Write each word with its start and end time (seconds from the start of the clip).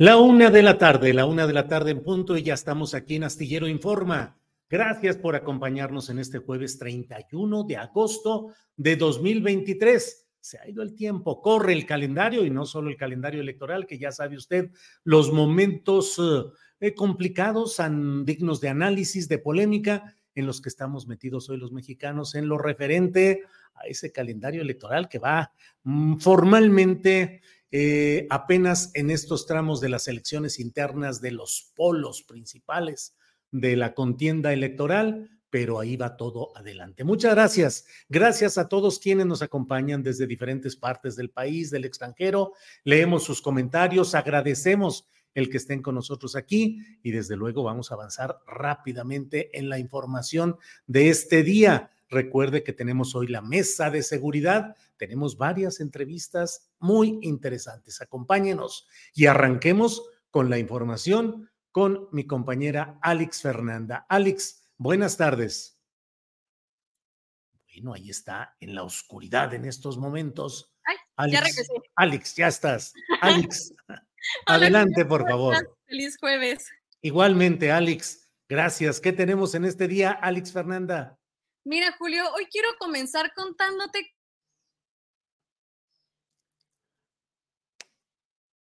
La 0.00 0.16
una 0.16 0.48
de 0.48 0.62
la 0.62 0.78
tarde, 0.78 1.12
la 1.12 1.26
una 1.26 1.48
de 1.48 1.52
la 1.52 1.66
tarde 1.66 1.90
en 1.90 2.04
punto 2.04 2.36
y 2.36 2.44
ya 2.44 2.54
estamos 2.54 2.94
aquí 2.94 3.16
en 3.16 3.24
Astillero 3.24 3.66
Informa. 3.66 4.38
Gracias 4.70 5.16
por 5.16 5.34
acompañarnos 5.34 6.08
en 6.08 6.20
este 6.20 6.38
jueves 6.38 6.78
31 6.78 7.64
de 7.64 7.78
agosto 7.78 8.54
de 8.76 8.94
2023. 8.94 10.28
Se 10.38 10.56
ha 10.60 10.68
ido 10.68 10.84
el 10.84 10.94
tiempo, 10.94 11.42
corre 11.42 11.72
el 11.72 11.84
calendario 11.84 12.44
y 12.44 12.50
no 12.50 12.64
solo 12.64 12.90
el 12.90 12.96
calendario 12.96 13.40
electoral, 13.40 13.88
que 13.88 13.98
ya 13.98 14.12
sabe 14.12 14.36
usted, 14.36 14.70
los 15.02 15.32
momentos 15.32 16.16
eh, 16.78 16.94
complicados, 16.94 17.74
son 17.74 18.24
dignos 18.24 18.60
de 18.60 18.68
análisis, 18.68 19.26
de 19.26 19.38
polémica, 19.38 20.14
en 20.36 20.46
los 20.46 20.60
que 20.60 20.68
estamos 20.68 21.08
metidos 21.08 21.50
hoy 21.50 21.56
los 21.56 21.72
mexicanos 21.72 22.36
en 22.36 22.46
lo 22.46 22.56
referente 22.56 23.42
a 23.74 23.88
ese 23.88 24.12
calendario 24.12 24.62
electoral 24.62 25.08
que 25.08 25.18
va 25.18 25.52
mm, 25.82 26.18
formalmente 26.18 27.40
eh, 27.70 28.26
apenas 28.30 28.90
en 28.94 29.10
estos 29.10 29.46
tramos 29.46 29.80
de 29.80 29.88
las 29.88 30.08
elecciones 30.08 30.58
internas 30.58 31.20
de 31.20 31.32
los 31.32 31.72
polos 31.74 32.22
principales 32.22 33.14
de 33.50 33.76
la 33.76 33.94
contienda 33.94 34.52
electoral, 34.52 35.30
pero 35.50 35.80
ahí 35.80 35.96
va 35.96 36.16
todo 36.16 36.56
adelante. 36.56 37.04
Muchas 37.04 37.34
gracias. 37.34 37.86
Gracias 38.08 38.58
a 38.58 38.68
todos 38.68 38.98
quienes 38.98 39.26
nos 39.26 39.42
acompañan 39.42 40.02
desde 40.02 40.26
diferentes 40.26 40.76
partes 40.76 41.16
del 41.16 41.30
país, 41.30 41.70
del 41.70 41.84
extranjero. 41.84 42.52
Leemos 42.84 43.24
sus 43.24 43.40
comentarios, 43.40 44.14
agradecemos 44.14 45.08
el 45.34 45.48
que 45.50 45.58
estén 45.58 45.82
con 45.82 45.94
nosotros 45.94 46.36
aquí 46.36 46.80
y 47.02 47.12
desde 47.12 47.36
luego 47.36 47.62
vamos 47.62 47.90
a 47.90 47.94
avanzar 47.94 48.40
rápidamente 48.46 49.56
en 49.58 49.68
la 49.68 49.78
información 49.78 50.56
de 50.86 51.10
este 51.10 51.42
día. 51.42 51.90
Recuerde 52.10 52.62
que 52.62 52.72
tenemos 52.72 53.14
hoy 53.14 53.26
la 53.26 53.42
mesa 53.42 53.90
de 53.90 54.02
seguridad, 54.02 54.74
tenemos 54.98 55.38
varias 55.38 55.80
entrevistas 55.80 56.70
muy 56.78 57.18
interesantes. 57.22 58.00
Acompáñenos 58.02 58.86
y 59.14 59.26
arranquemos 59.26 60.02
con 60.30 60.50
la 60.50 60.58
información 60.58 61.50
con 61.72 62.08
mi 62.12 62.26
compañera 62.26 62.98
Alex 63.02 63.42
Fernanda. 63.42 64.06
Alex, 64.08 64.64
buenas 64.76 65.16
tardes. 65.16 65.80
Bueno, 67.62 67.94
ahí 67.94 68.10
está 68.10 68.56
en 68.60 68.74
la 68.74 68.82
oscuridad 68.82 69.54
en 69.54 69.64
estos 69.64 69.98
momentos. 69.98 70.74
Alex, 71.16 71.56
ya. 71.56 71.64
Alex, 71.94 72.36
ya 72.36 72.48
estás. 72.48 72.92
Alex, 73.20 73.72
adelante, 74.46 75.04
por 75.04 75.28
favor. 75.28 75.76
Feliz 75.86 76.16
jueves. 76.18 76.66
Igualmente, 77.02 77.70
Alex, 77.70 78.28
gracias. 78.48 79.00
¿Qué 79.00 79.12
tenemos 79.12 79.54
en 79.54 79.64
este 79.64 79.86
día, 79.86 80.10
Alex 80.10 80.52
Fernanda? 80.52 81.18
Mira, 81.64 81.94
Julio, 81.98 82.24
hoy 82.34 82.46
quiero 82.46 82.68
comenzar 82.78 83.32
contándote 83.34 84.16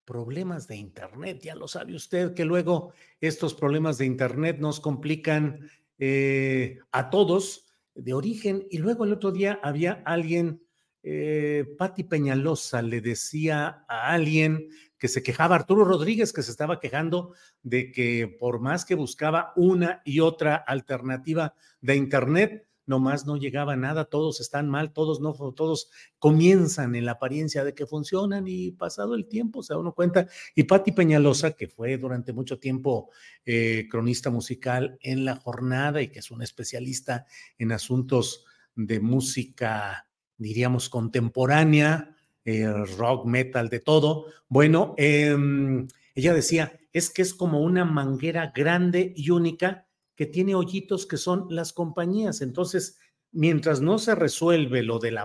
problemas 0.10 0.68
de 0.68 0.76
Internet. 0.76 1.40
Ya 1.44 1.54
lo 1.54 1.68
sabe 1.68 1.94
usted 1.94 2.34
que 2.34 2.44
luego 2.44 2.94
estos 3.22 3.54
problemas 3.54 4.00
de 4.00 4.08
Internet 4.08 4.58
nos 4.60 4.80
complican 4.80 5.70
eh, 6.00 6.80
a 6.92 7.12
todos 7.12 7.68
de 7.94 8.14
origen. 8.14 8.66
Y 8.72 8.80
luego 8.80 9.06
el 9.06 9.14
otro 9.14 9.32
día 9.32 9.60
había 9.62 10.02
alguien, 10.06 10.64
eh, 11.04 11.64
Peñalosa, 12.10 12.82
le 12.82 13.02
decía 13.02 13.86
a 13.88 14.12
alguien 14.12 14.70
que 14.98 15.08
se 15.08 15.22
quejaba, 15.22 15.56
Arturo 15.56 15.86
Rodríguez, 15.86 16.34
que 16.34 16.42
se 16.42 16.50
estaba 16.50 16.80
quejando 16.80 17.36
de 17.62 17.92
que 17.92 18.36
por 18.40 18.60
más 18.60 18.86
que 18.86 18.96
buscaba 18.96 19.54
una 19.56 20.02
y 20.06 20.22
otra 20.22 20.56
alternativa 20.56 21.54
de 21.82 21.96
Internet, 21.96 22.68
nomás 22.90 23.28
no 23.28 23.38
llegaba 23.38 23.76
nada, 23.76 24.06
todos 24.06 24.42
están 24.42 24.68
mal, 24.68 24.92
todos 24.92 25.22
no, 25.22 25.34
todos 25.54 25.92
comienzan 26.18 26.96
en 26.96 27.06
la 27.06 27.14
apariencia 27.14 27.64
de 27.64 27.76
que 27.76 27.86
funcionan 27.86 28.46
y 28.48 28.72
pasado 28.72 29.14
el 29.14 29.28
tiempo 29.28 29.62
se 29.62 29.74
da 29.74 29.80
uno 29.80 29.94
cuenta. 29.94 30.28
Y 30.56 30.64
Patti 30.64 30.92
Peñalosa, 30.92 31.52
que 31.52 31.68
fue 31.68 31.98
durante 31.98 32.34
mucho 32.34 32.58
tiempo 32.58 33.12
eh, 33.46 33.88
cronista 33.92 34.32
musical 34.32 34.98
en 35.02 35.24
la 35.24 35.36
jornada 35.36 36.02
y 36.02 36.08
que 36.08 36.18
es 36.18 36.32
una 36.32 36.44
especialista 36.44 37.28
en 37.60 37.72
asuntos 37.72 38.44
de 38.76 39.00
música, 39.00 40.10
diríamos, 40.38 40.90
contemporánea, 40.90 42.16
eh, 42.44 42.68
rock, 42.98 43.28
metal, 43.28 43.70
de 43.70 43.82
todo. 43.82 44.26
Bueno, 44.48 44.96
em, 44.98 45.88
ella 46.16 46.34
decía, 46.34 46.80
es 46.92 47.12
que 47.12 47.22
es 47.22 47.36
como 47.36 47.62
una 47.62 47.86
manguera 47.86 48.52
grande 48.56 49.14
y 49.16 49.30
única 49.30 49.86
que 50.20 50.26
tiene 50.26 50.54
hoyitos 50.54 51.08
que 51.08 51.16
son 51.16 51.48
las 51.50 51.72
compañías. 51.72 52.42
Entonces, 52.42 53.00
mientras 53.32 53.80
no 53.80 54.00
se 54.00 54.16
resuelve 54.16 54.84
lo 54.84 55.00
de 55.00 55.12
la, 55.12 55.24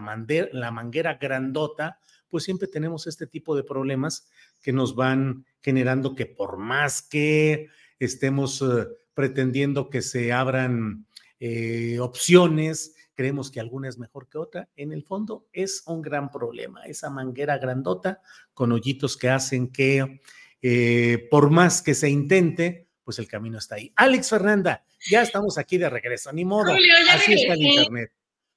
la 0.53 0.71
manguera 0.71 1.15
grandota, 1.15 1.99
pues 2.29 2.45
siempre 2.45 2.69
tenemos 2.69 3.09
este 3.09 3.27
tipo 3.27 3.57
de 3.57 3.65
problemas 3.65 4.29
que 4.63 4.73
nos 4.73 4.95
van 4.95 5.47
generando 5.61 6.15
que 6.15 6.27
por 6.27 6.59
más 6.59 7.03
que 7.03 7.71
estemos 7.99 8.63
eh, 8.63 8.87
pretendiendo 9.15 9.91
que 9.91 10.01
se 10.01 10.33
abran 10.33 11.09
eh, 11.41 11.99
opciones, 11.99 12.95
creemos 13.15 13.51
que 13.51 13.59
alguna 13.59 13.89
es 13.89 13.99
mejor 13.99 14.29
que 14.29 14.39
otra, 14.39 14.69
en 14.77 14.93
el 14.93 15.03
fondo 15.03 15.49
es 15.53 15.83
un 15.87 16.03
gran 16.03 16.31
problema, 16.31 16.85
esa 16.85 17.11
manguera 17.11 17.59
grandota 17.59 18.23
con 18.53 18.71
hoyitos 18.71 19.17
que 19.17 19.29
hacen 19.29 19.73
que 19.73 20.21
eh, 20.63 21.27
por 21.33 21.51
más 21.51 21.83
que 21.83 21.95
se 21.95 22.09
intente, 22.11 22.84
pues 23.05 23.19
el 23.19 23.29
camino 23.29 23.59
está 23.59 23.77
ahí. 23.77 23.93
Alex 23.97 24.31
Fernanda, 24.31 24.85
ya 25.11 25.23
estamos 25.23 25.59
aquí 25.59 25.79
de 25.79 25.91
regreso, 25.91 26.33
ni 26.33 26.45
modo, 26.45 26.73
así 27.11 27.35
está 27.35 27.53
el 27.53 27.63
internet. 27.63 28.13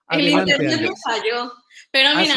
el 0.10 0.28
internet 0.30 0.82
no 0.82 0.94
falló, 1.04 1.54
pero 1.92 2.16
mira, 2.16 2.36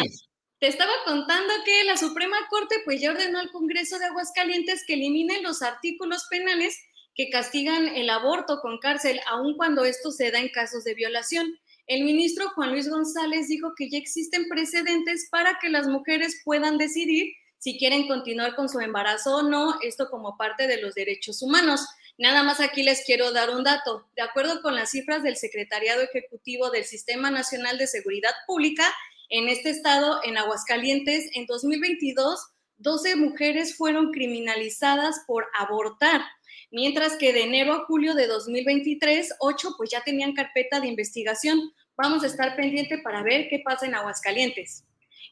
te 0.59 0.67
estaba 0.67 0.91
contando 1.05 1.53
que 1.65 1.83
la 1.85 1.97
Suprema 1.97 2.37
Corte 2.49 2.75
pues 2.85 3.01
ya 3.01 3.11
ordenó 3.11 3.39
al 3.39 3.51
Congreso 3.51 3.97
de 3.97 4.05
Aguascalientes 4.05 4.83
que 4.85 4.93
eliminen 4.93 5.43
los 5.43 5.61
artículos 5.61 6.27
penales 6.29 6.77
que 7.15 7.29
castigan 7.29 7.87
el 7.87 8.09
aborto 8.09 8.59
con 8.61 8.77
cárcel, 8.79 9.19
aun 9.27 9.57
cuando 9.57 9.85
esto 9.85 10.11
se 10.11 10.31
da 10.31 10.39
en 10.39 10.49
casos 10.49 10.83
de 10.83 10.93
violación. 10.93 11.57
El 11.87 12.03
ministro 12.03 12.49
Juan 12.55 12.71
Luis 12.71 12.89
González 12.89 13.47
dijo 13.47 13.73
que 13.75 13.89
ya 13.89 13.97
existen 13.97 14.47
precedentes 14.47 15.27
para 15.29 15.57
que 15.59 15.69
las 15.69 15.87
mujeres 15.87 16.41
puedan 16.45 16.77
decidir 16.77 17.33
si 17.57 17.77
quieren 17.77 18.07
continuar 18.07 18.55
con 18.55 18.69
su 18.69 18.79
embarazo 18.79 19.37
o 19.37 19.41
no, 19.43 19.79
esto 19.81 20.09
como 20.09 20.35
parte 20.37 20.67
de 20.67 20.81
los 20.81 20.95
derechos 20.95 21.41
humanos. 21.41 21.85
Nada 22.21 22.43
más 22.43 22.59
aquí 22.59 22.83
les 22.83 23.03
quiero 23.03 23.31
dar 23.31 23.49
un 23.49 23.63
dato. 23.63 24.07
De 24.15 24.21
acuerdo 24.21 24.61
con 24.61 24.75
las 24.75 24.91
cifras 24.91 25.23
del 25.23 25.37
Secretariado 25.37 26.03
Ejecutivo 26.03 26.69
del 26.69 26.85
Sistema 26.85 27.31
Nacional 27.31 27.79
de 27.79 27.87
Seguridad 27.87 28.29
Pública, 28.45 28.83
en 29.29 29.49
este 29.49 29.71
estado, 29.71 30.19
en 30.23 30.37
Aguascalientes, 30.37 31.31
en 31.33 31.47
2022, 31.47 32.39
12 32.77 33.15
mujeres 33.15 33.75
fueron 33.75 34.11
criminalizadas 34.11 35.23
por 35.25 35.47
abortar, 35.57 36.21
mientras 36.69 37.15
que 37.15 37.33
de 37.33 37.41
enero 37.41 37.73
a 37.73 37.85
julio 37.85 38.13
de 38.13 38.27
2023, 38.27 39.37
8 39.39 39.69
pues 39.75 39.89
ya 39.89 40.03
tenían 40.03 40.35
carpeta 40.35 40.79
de 40.79 40.89
investigación. 40.89 41.73
Vamos 41.97 42.23
a 42.23 42.27
estar 42.27 42.55
pendiente 42.55 42.99
para 42.99 43.23
ver 43.23 43.47
qué 43.49 43.63
pasa 43.65 43.87
en 43.87 43.95
Aguascalientes. 43.95 44.83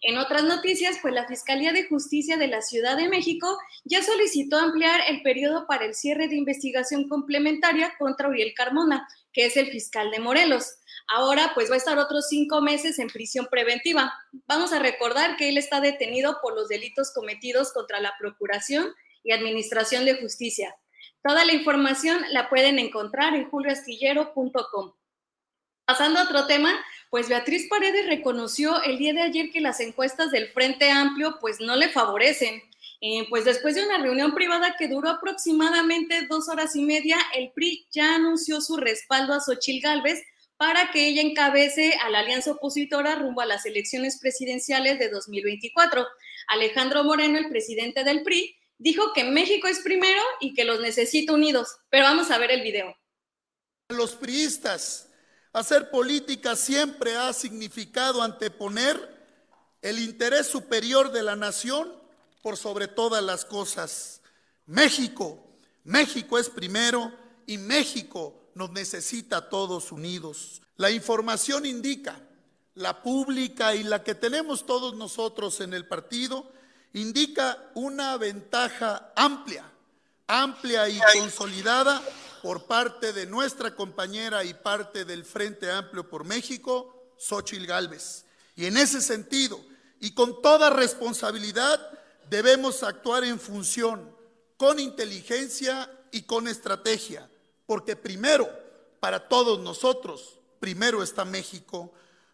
En 0.02 0.18
otras 0.18 0.44
noticias, 0.46 0.98
pues 1.02 1.14
la 1.14 1.28
Fiscalía 1.28 1.74
de 1.74 1.88
Justicia 1.88 2.38
de 2.38 2.48
la 2.48 2.62
Ciudad 2.62 2.96
de 2.96 3.10
México 3.10 3.58
ya 3.84 4.02
solicitó 4.02 4.58
ampliar 4.58 5.02
el 5.10 5.22
periodo 5.22 5.68
para 5.68 5.86
el 5.86 5.94
cierre 5.94 6.30
de 6.30 6.38
investigación 6.38 7.10
complementaria 7.10 7.94
contra 8.00 8.30
Uriel 8.30 8.54
Carmona, 8.54 9.08
que 9.34 9.46
es 9.46 9.58
el 9.58 9.68
fiscal 9.68 10.10
de 10.10 10.20
Morelos. 10.20 10.76
Ahora, 11.10 11.52
pues 11.54 11.70
va 11.70 11.74
a 11.74 11.78
estar 11.78 11.98
otros 11.98 12.28
cinco 12.30 12.62
meses 12.62 12.98
en 13.00 13.08
prisión 13.08 13.48
preventiva. 13.48 14.14
Vamos 14.48 14.72
a 14.72 14.80
recordar 14.80 15.36
que 15.36 15.50
él 15.50 15.58
está 15.58 15.82
detenido 15.82 16.38
por 16.42 16.56
los 16.56 16.70
delitos 16.70 17.12
cometidos 17.14 17.74
contra 17.74 18.00
la 18.00 18.14
Procuración 18.18 18.94
y 19.24 19.34
Administración 19.34 20.06
de 20.06 20.16
Justicia. 20.16 20.76
Toda 21.22 21.44
la 21.44 21.54
información 21.54 22.24
la 22.32 22.50
pueden 22.50 22.80
encontrar 22.80 23.36
en 23.36 23.50
julioastillero.com. 23.50 24.94
Pasando 25.86 26.20
a 26.20 26.24
otro 26.24 26.46
tema, 26.46 26.80
pues 27.10 27.28
Beatriz 27.28 27.68
Paredes 27.70 28.06
reconoció 28.06 28.82
el 28.84 28.98
día 28.98 29.14
de 29.14 29.22
ayer 29.22 29.52
que 29.52 29.62
las 29.62 29.80
encuestas 29.80 30.32
del 30.32 30.48
Frente 30.50 30.92
Amplio 30.92 31.38
pues 31.40 31.60
no 31.60 31.76
le 31.76 31.90
favorecen. 31.90 32.62
Eh, 33.02 33.26
pues 33.30 33.46
después 33.46 33.76
de 33.76 33.86
una 33.86 33.98
reunión 33.98 34.36
privada 34.36 34.76
que 34.78 34.90
duró 34.90 35.10
aproximadamente 35.10 36.28
dos 36.28 36.50
horas 36.50 36.76
y 36.76 36.84
media, 36.84 37.18
el 37.34 37.52
PRI 37.52 37.88
ya 37.92 38.16
anunció 38.16 38.62
su 38.62 38.78
respaldo 38.78 39.34
a 39.34 39.40
Xochil 39.40 39.82
Gálvez 39.82 40.22
para 40.58 40.92
que 40.92 41.08
ella 41.08 41.22
encabece 41.22 41.94
a 42.04 42.10
la 42.10 42.20
alianza 42.20 42.52
opositora 42.52 43.16
rumbo 43.16 43.40
a 43.40 43.46
las 43.46 43.66
elecciones 43.66 44.20
presidenciales 44.20 45.00
de 45.00 45.10
2024. 45.10 46.06
Alejandro 46.50 47.06
Moreno, 47.06 47.38
el 47.38 47.48
presidente 47.48 48.04
del 48.04 48.24
PRI, 48.24 48.58
dijo 48.78 49.14
que 49.14 49.24
México 49.24 49.68
es 49.68 49.80
primero 49.80 50.22
y 50.42 50.54
que 50.54 50.66
los 50.66 50.82
necesita 50.82 51.34
unidos. 51.34 51.78
Pero 51.90 52.04
vamos 52.04 52.30
a 52.30 52.38
ver 52.38 52.52
el 52.52 52.62
video. 52.62 52.94
Los 53.88 54.16
priistas 54.16 55.09
Hacer 55.52 55.90
política 55.90 56.56
siempre 56.56 57.16
ha 57.16 57.34
significado 57.34 58.22
anteponer 58.22 59.18
el 59.82 60.00
interés 60.00 60.48
superior 60.48 61.12
de 61.12 61.24
la 61.24 61.36
nación 61.36 61.92
por 62.42 62.58
sobre 62.58 62.88
todas 62.88 63.24
las 63.24 63.46
cosas. 63.46 64.22
México, 64.66 65.44
México 65.84 66.38
es 66.38 66.50
primero 66.50 67.12
y 67.48 67.58
México 67.58 68.52
nos 68.54 68.72
necesita 68.72 69.50
todos 69.50 69.92
unidos. 69.92 70.62
La 70.76 70.92
información 70.92 71.66
indica, 71.66 72.22
la 72.76 73.02
pública 73.02 73.74
y 73.74 73.84
la 73.84 74.04
que 74.04 74.16
tenemos 74.16 74.66
todos 74.66 74.96
nosotros 74.96 75.60
en 75.62 75.74
el 75.74 75.88
partido, 75.88 76.52
indica 76.94 77.72
una 77.74 78.18
ventaja 78.18 79.12
amplia, 79.16 79.66
amplia 80.30 80.88
y 80.88 81.00
consolidada 81.20 82.02
por 82.44 82.66
parte 82.66 83.12
de 83.12 83.26
nuestra 83.26 83.76
compañera 83.76 84.44
y 84.44 84.54
parte 84.54 85.04
del 85.04 85.26
Frente 85.26 85.70
Amplio 85.72 86.08
por 86.08 86.24
México, 86.24 87.14
Xochil 87.18 87.66
Gálvez. 87.66 88.26
Y 88.56 88.68
en 88.68 88.78
ese 88.78 89.02
sentido, 89.02 89.60
y 90.00 90.14
con 90.14 90.42
toda 90.42 90.70
responsabilidad, 90.70 91.82
debemos 92.30 92.84
actuar 92.84 93.24
en 93.24 93.40
función, 93.40 94.16
con 94.56 94.80
inteligencia 94.80 95.92
y 96.12 96.22
con 96.22 96.48
estrategia, 96.48 97.28
porque 97.66 97.96
primero, 97.96 98.48
para 99.00 99.28
todos 99.28 99.60
nosotros, 99.60 100.38
primero 100.60 101.02
está 101.02 101.26
México. 101.26 101.92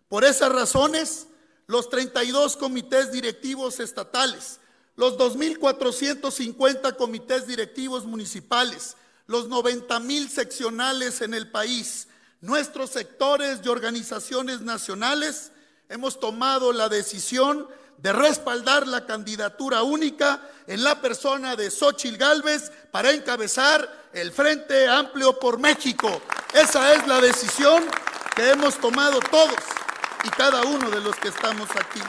Por 0.10 0.26
esas 0.26 0.52
razones, 0.52 1.28
los 1.66 1.90
32 1.90 2.58
comités 2.58 3.12
directivos 3.14 3.80
estatales, 3.80 4.60
los 4.96 5.18
2.450 5.18 6.96
comités 6.96 7.48
directivos 7.48 8.06
municipales, 8.06 8.96
los 9.28 9.48
90 9.48 10.00
mil 10.02 10.30
seccionales 10.30 11.22
en 11.22 11.34
el 11.34 11.50
país, 11.52 12.08
nuestros 12.42 12.92
sectores 12.92 13.60
y 13.64 13.70
organizaciones 13.70 14.62
nacionales, 14.62 15.52
hemos 15.90 16.20
tomado 16.20 16.72
la 16.72 16.90
decisión 16.90 17.68
de 17.98 18.14
respaldar 18.14 18.88
la 18.88 19.06
candidatura 19.06 19.84
única 19.84 20.42
en 20.68 20.84
la 20.84 21.02
persona 21.02 21.56
de 21.56 21.72
Xochil 21.72 22.18
Gálvez 22.18 22.72
para 22.92 23.12
encabezar 23.12 24.10
el 24.14 24.32
Frente 24.32 24.88
Amplio 24.88 25.40
por 25.40 25.60
México. 25.60 26.22
Esa 26.54 26.94
es 26.94 27.08
la 27.08 27.22
decisión 27.22 27.84
que 28.36 28.50
hemos 28.50 28.76
tomado 28.80 29.20
todos 29.20 29.56
y 30.24 30.30
cada 30.30 30.64
uno 30.64 30.90
de 30.90 31.02
los 31.02 31.16
que 31.16 31.30
estamos 31.30 31.70
aquí. 31.72 32.02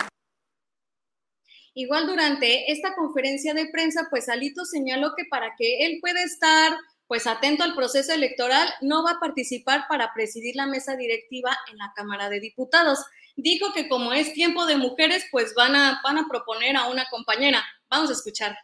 Igual 1.79 2.07
durante 2.07 2.73
esta 2.73 2.95
conferencia 2.95 3.53
de 3.53 3.69
prensa, 3.69 4.07
pues 4.09 4.31
Alito 4.31 4.65
señaló 4.65 5.13
que 5.15 5.27
para 5.27 5.55
que 5.57 5.85
él 5.85 5.99
pueda 6.01 6.23
estar 6.23 6.75
pues 7.07 7.27
atento 7.27 7.65
al 7.65 7.75
proceso 7.75 8.15
electoral, 8.15 8.67
no 8.81 9.05
va 9.05 9.11
a 9.13 9.21
participar 9.21 9.85
para 9.87 10.11
presidir 10.15 10.57
la 10.57 10.67
mesa 10.67 10.97
directiva 10.97 11.55
en 11.71 11.77
la 11.77 11.93
Cámara 11.95 12.31
de 12.31 12.41
Diputados. 12.41 13.01
Dijo 13.37 13.75
que 13.75 13.91
como 13.91 14.15
es 14.15 14.33
tiempo 14.33 14.65
de 14.65 14.79
mujeres, 14.79 15.27
pues 15.31 15.55
van 15.55 15.77
a, 15.77 16.01
van 16.03 16.17
a 16.17 16.27
proponer 16.27 16.77
a 16.77 16.89
una 16.89 17.07
compañera. 17.11 17.63
Vamos 17.91 18.09
a 18.09 18.15
escuchar. 18.15 18.57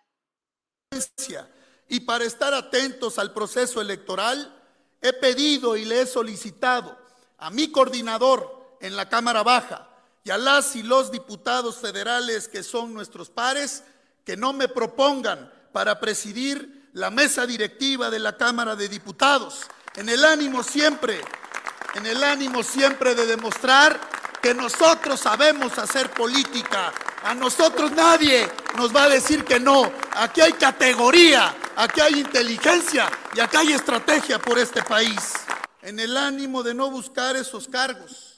Y 1.89 2.01
para 2.01 2.25
estar 2.25 2.55
atentos 2.55 3.19
al 3.19 3.35
proceso 3.35 3.83
electoral, 3.83 4.59
he 5.03 5.13
pedido 5.13 5.77
y 5.77 5.85
le 5.85 6.01
he 6.01 6.07
solicitado 6.07 6.99
a 7.37 7.51
mi 7.51 7.71
coordinador 7.71 8.79
en 8.81 8.97
la 8.97 9.11
Cámara 9.11 9.43
Baja 9.43 9.92
y 10.25 10.31
a 10.31 10.39
las 10.39 10.77
y 10.77 10.83
los 10.83 11.11
diputados 11.11 11.77
federales 11.79 12.49
que 12.49 12.63
son 12.63 12.95
nuestros 12.95 13.31
pares 13.31 13.83
que 14.25 14.37
no 14.37 14.53
me 14.53 14.69
propongan 14.69 15.53
para 15.73 15.99
presidir 15.99 16.91
la 16.93 17.11
mesa 17.11 17.47
directiva 17.47 18.11
de 18.11 18.19
la 18.19 18.37
Cámara 18.37 18.77
de 18.77 18.89
Diputados, 18.89 19.63
en 19.97 20.09
el 20.09 20.25
ánimo 20.25 20.63
siempre, 20.63 21.21
en 21.95 22.07
el 22.07 22.23
ánimo 22.23 22.63
siempre 22.63 23.15
de 23.15 23.27
demostrar 23.27 23.99
que 24.43 24.55
nosotros 24.55 25.21
sabemos 25.21 25.79
hacer 25.79 26.11
política. 26.11 26.93
A 27.23 27.35
nosotros 27.35 27.93
nadie 27.93 28.49
nos 28.77 28.95
va 28.95 29.05
a 29.05 29.09
decir 29.09 29.45
que 29.45 29.61
no. 29.61 29.91
Aquí 30.17 30.41
hay 30.41 30.53
categoría, 30.53 31.55
aquí 31.77 32.01
hay 32.01 32.21
inteligencia 32.21 33.09
y 33.35 33.41
aquí 33.41 33.57
hay 33.57 33.73
estrategia 33.73 34.39
por 34.39 34.59
este 34.59 34.83
país. 34.83 35.33
En 35.81 35.99
el 36.01 36.17
ánimo 36.17 36.63
de 36.63 36.75
no 36.75 36.91
buscar 36.91 37.37
esos 37.37 37.69
cargos, 37.69 38.32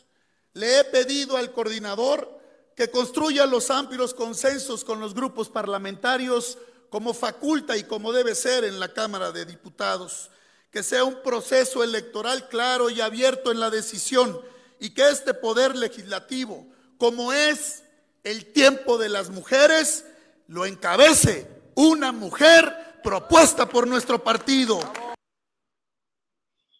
le 0.54 0.78
he 0.78 0.84
pedido 0.84 1.36
al 1.36 1.52
coordinador 1.52 2.40
que 2.74 2.90
construya 2.90 3.46
los 3.46 3.70
amplios 3.70 4.14
consensos 4.14 4.84
con 4.84 5.00
los 5.00 5.14
grupos 5.14 5.48
parlamentarios 5.48 6.58
como 6.90 7.12
faculta 7.12 7.76
y 7.76 7.84
como 7.84 8.12
debe 8.12 8.34
ser 8.34 8.64
en 8.64 8.80
la 8.80 8.92
Cámara 8.92 9.32
de 9.32 9.44
Diputados, 9.44 10.30
que 10.70 10.82
sea 10.82 11.04
un 11.04 11.22
proceso 11.22 11.82
electoral 11.82 12.48
claro 12.48 12.88
y 12.90 13.00
abierto 13.00 13.52
en 13.52 13.60
la 13.60 13.70
decisión 13.70 14.40
y 14.80 14.90
que 14.90 15.08
este 15.08 15.34
poder 15.34 15.76
legislativo, 15.76 16.66
como 16.98 17.32
es 17.32 17.82
el 18.22 18.52
tiempo 18.52 18.96
de 18.96 19.08
las 19.08 19.30
mujeres, 19.30 20.04
lo 20.46 20.66
encabece 20.66 21.48
una 21.74 22.12
mujer 22.12 23.00
propuesta 23.02 23.68
por 23.68 23.86
nuestro 23.86 24.22
partido. 24.22 24.80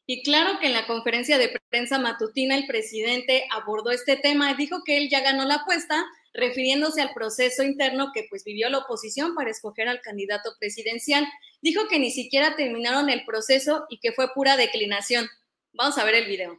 Y 0.07 0.23
claro 0.23 0.59
que 0.61 0.67
en 0.67 0.75
la 0.75 0.87
conferencia 0.87 1.39
de 1.39 1.59
prensa 1.71 1.99
matutina 1.99 2.55
el 2.55 2.67
presidente 2.67 3.47
abordó 3.51 3.91
este 3.91 4.17
tema 4.17 4.51
y 4.51 4.55
dijo 4.55 4.83
que 4.85 4.99
él 4.99 5.09
ya 5.09 5.21
ganó 5.21 5.45
la 5.47 5.57
apuesta, 5.57 6.05
refiriéndose 6.35 7.01
al 7.01 7.15
proceso 7.15 7.63
interno 7.63 8.11
que 8.13 8.27
pues 8.29 8.45
vivió 8.45 8.69
la 8.69 8.79
oposición 8.79 9.35
para 9.35 9.51
escoger 9.51 9.89
al 9.89 10.03
candidato 10.03 10.51
presidencial. 10.59 11.27
Dijo 11.63 11.89
que 11.89 11.99
ni 11.99 12.11
siquiera 12.11 12.55
terminaron 12.55 13.09
el 13.09 13.25
proceso 13.25 13.87
y 13.89 13.99
que 13.99 14.13
fue 14.13 14.29
pura 14.35 14.59
declinación. 14.59 15.27
Vamos 15.73 15.97
a 15.97 16.05
ver 16.05 16.17
el 16.17 16.27
video. 16.27 16.59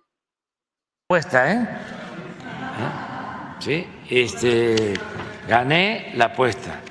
Apuesta, 1.08 1.52
¿eh? 1.52 1.68
Sí, 3.60 3.86
este, 4.10 4.96
gané 5.48 6.12
la 6.16 6.26
apuesta. 6.26 6.82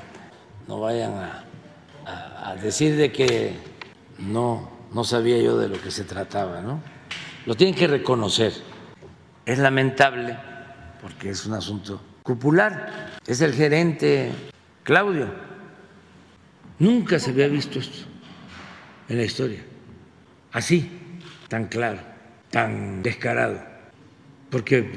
No 0.69 0.81
vayan 0.81 1.15
a, 1.15 1.45
a 2.51 2.57
decir 2.57 2.97
de 2.97 3.11
que 3.11 3.53
no, 4.19 4.74
no 4.95 5.03
sabía 5.03 5.39
yo 5.39 5.59
de 5.59 5.69
lo 5.69 5.81
que 5.83 5.91
se 5.91 6.05
trataba, 6.05 6.61
¿no? 6.61 6.81
Lo 7.47 7.57
tienen 7.57 7.75
que 7.75 7.89
reconocer. 7.89 8.53
Es 9.45 9.59
lamentable 9.59 10.39
porque 11.03 11.31
es 11.31 11.45
un 11.45 11.55
asunto 11.55 12.01
cupular, 12.23 13.11
es 13.27 13.41
el 13.41 13.53
gerente 13.53 14.31
Claudio. 14.85 15.29
Nunca 16.79 17.19
se 17.19 17.31
había 17.31 17.49
visto 17.49 17.79
esto 17.79 18.07
en 19.09 19.19
la 19.19 19.25
historia, 19.25 19.63
así, 20.53 20.91
tan 21.49 21.67
claro, 21.67 21.99
tan 22.51 23.03
descarado, 23.03 23.61
porque 24.51 24.91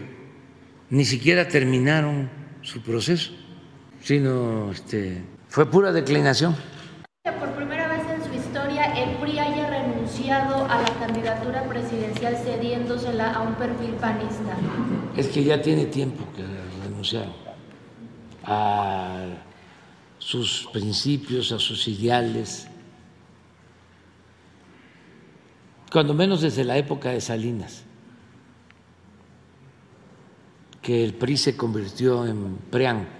ni 0.89 1.03
siquiera 1.03 1.47
terminaron 1.47 2.29
su 2.61 2.81
proceso, 2.81 3.31
sino 4.01 4.71
este, 4.71 5.23
fue 5.49 5.69
pura 5.69 5.91
declinación. 5.91 6.55
Por 7.23 7.51
primera 7.51 7.89
vez 7.89 8.01
en 8.09 8.23
su 8.23 8.33
historia, 8.33 8.85
el 8.97 9.17
PRI 9.17 9.39
haya 9.39 9.67
a 10.35 10.81
la 10.81 10.99
candidatura 10.99 11.63
presidencial 11.63 12.35
cediéndosela 12.35 13.33
a 13.33 13.41
un 13.41 13.55
perfil 13.55 13.91
panista? 13.91 14.57
Es 15.15 15.27
que 15.27 15.43
ya 15.43 15.61
tiene 15.61 15.85
tiempo 15.85 16.25
que 16.35 16.43
renunciar 16.83 17.27
a 18.43 19.25
sus 20.19 20.67
principios, 20.73 21.51
a 21.51 21.59
sus 21.59 21.87
ideales, 21.87 22.67
cuando 25.91 26.13
menos 26.13 26.41
desde 26.41 26.65
la 26.65 26.77
época 26.77 27.11
de 27.11 27.21
Salinas, 27.21 27.83
que 30.81 31.03
el 31.03 31.13
PRI 31.13 31.37
se 31.37 31.55
convirtió 31.55 32.25
en 32.25 32.57
PREAN. 32.69 33.16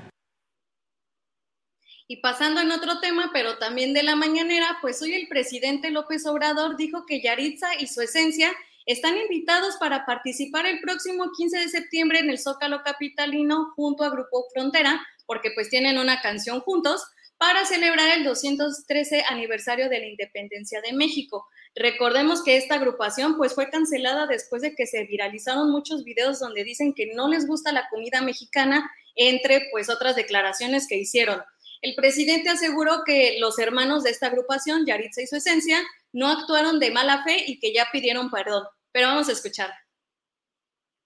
Y 2.10 2.18
pasando 2.18 2.62
en 2.62 2.72
otro 2.72 3.00
tema, 3.02 3.32
pero 3.34 3.58
también 3.58 3.94
de 3.94 4.02
la 4.02 4.16
mañanera, 4.16 4.78
pues 4.82 5.02
hoy 5.02 5.14
el 5.14 5.28
presidente 5.28 5.92
López 5.92 6.26
Obrador 6.26 6.78
dijo 6.78 7.06
que 7.06 7.22
Yaritza 7.22 7.68
y 7.80 7.88
su 7.88 8.02
esencia 8.02 8.50
están 8.86 9.18
invitados 9.18 9.76
para 9.76 10.06
participar 10.06 10.66
el 10.66 10.80
próximo 10.80 11.32
15 11.38 11.60
de 11.60 11.68
septiembre 11.68 12.20
en 12.20 12.30
el 12.30 12.40
Zócalo 12.40 12.82
Capitalino 12.84 13.74
junto 13.76 14.06
a 14.06 14.10
Grupo 14.10 14.46
Frontera, 14.54 15.06
porque 15.26 15.52
pues 15.52 15.70
tienen 15.70 15.98
una 15.98 16.22
canción 16.22 16.62
juntos 16.62 17.04
para 17.38 17.66
celebrar 17.66 18.18
el 18.18 18.24
213 18.24 19.26
aniversario 19.28 19.90
de 19.90 20.00
la 20.00 20.08
independencia 20.08 20.80
de 20.82 20.94
México. 20.94 21.46
Recordemos 21.76 22.42
que 22.42 22.56
esta 22.56 22.76
agrupación 22.76 23.36
pues 23.36 23.54
fue 23.54 23.70
cancelada 23.70 24.26
después 24.26 24.62
de 24.62 24.74
que 24.74 24.88
se 24.88 25.04
viralizaron 25.04 25.70
muchos 25.70 26.06
videos 26.06 26.40
donde 26.40 26.64
dicen 26.64 26.94
que 26.94 27.14
no 27.14 27.28
les 27.28 27.46
gusta 27.46 27.74
la 27.74 27.90
comida 27.90 28.22
mexicana, 28.22 28.90
entre 29.16 29.68
pues 29.72 29.90
otras 29.90 30.16
declaraciones 30.16 30.88
que 30.88 30.96
hicieron. 30.96 31.42
El 31.82 31.96
presidente 31.96 32.50
aseguró 32.50 33.04
que 33.06 33.38
los 33.40 33.60
hermanos 33.60 34.04
de 34.04 34.10
esta 34.10 34.28
agrupación, 34.28 34.86
Yaritza 34.86 35.22
y 35.22 35.28
su 35.28 35.36
esencia, 35.36 35.80
no 36.12 36.28
actuaron 36.28 36.80
de 36.80 36.92
mala 36.92 37.24
fe 37.24 37.44
y 37.46 37.60
que 37.60 37.74
ya 37.74 37.88
pidieron 37.92 38.32
perdón. 38.32 38.64
Pero 38.92 39.08
vamos 39.08 39.30
a 39.30 39.34
escuchar. 39.34 39.72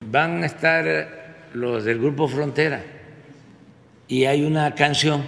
Van 0.06 0.44
a 0.44 0.46
estar 0.46 1.50
los 1.54 1.84
del 1.84 2.00
grupo 2.00 2.28
Frontera 2.28 2.84
y 4.08 4.25
hay 4.25 4.44
una 4.44 4.74
canción 4.75 5.25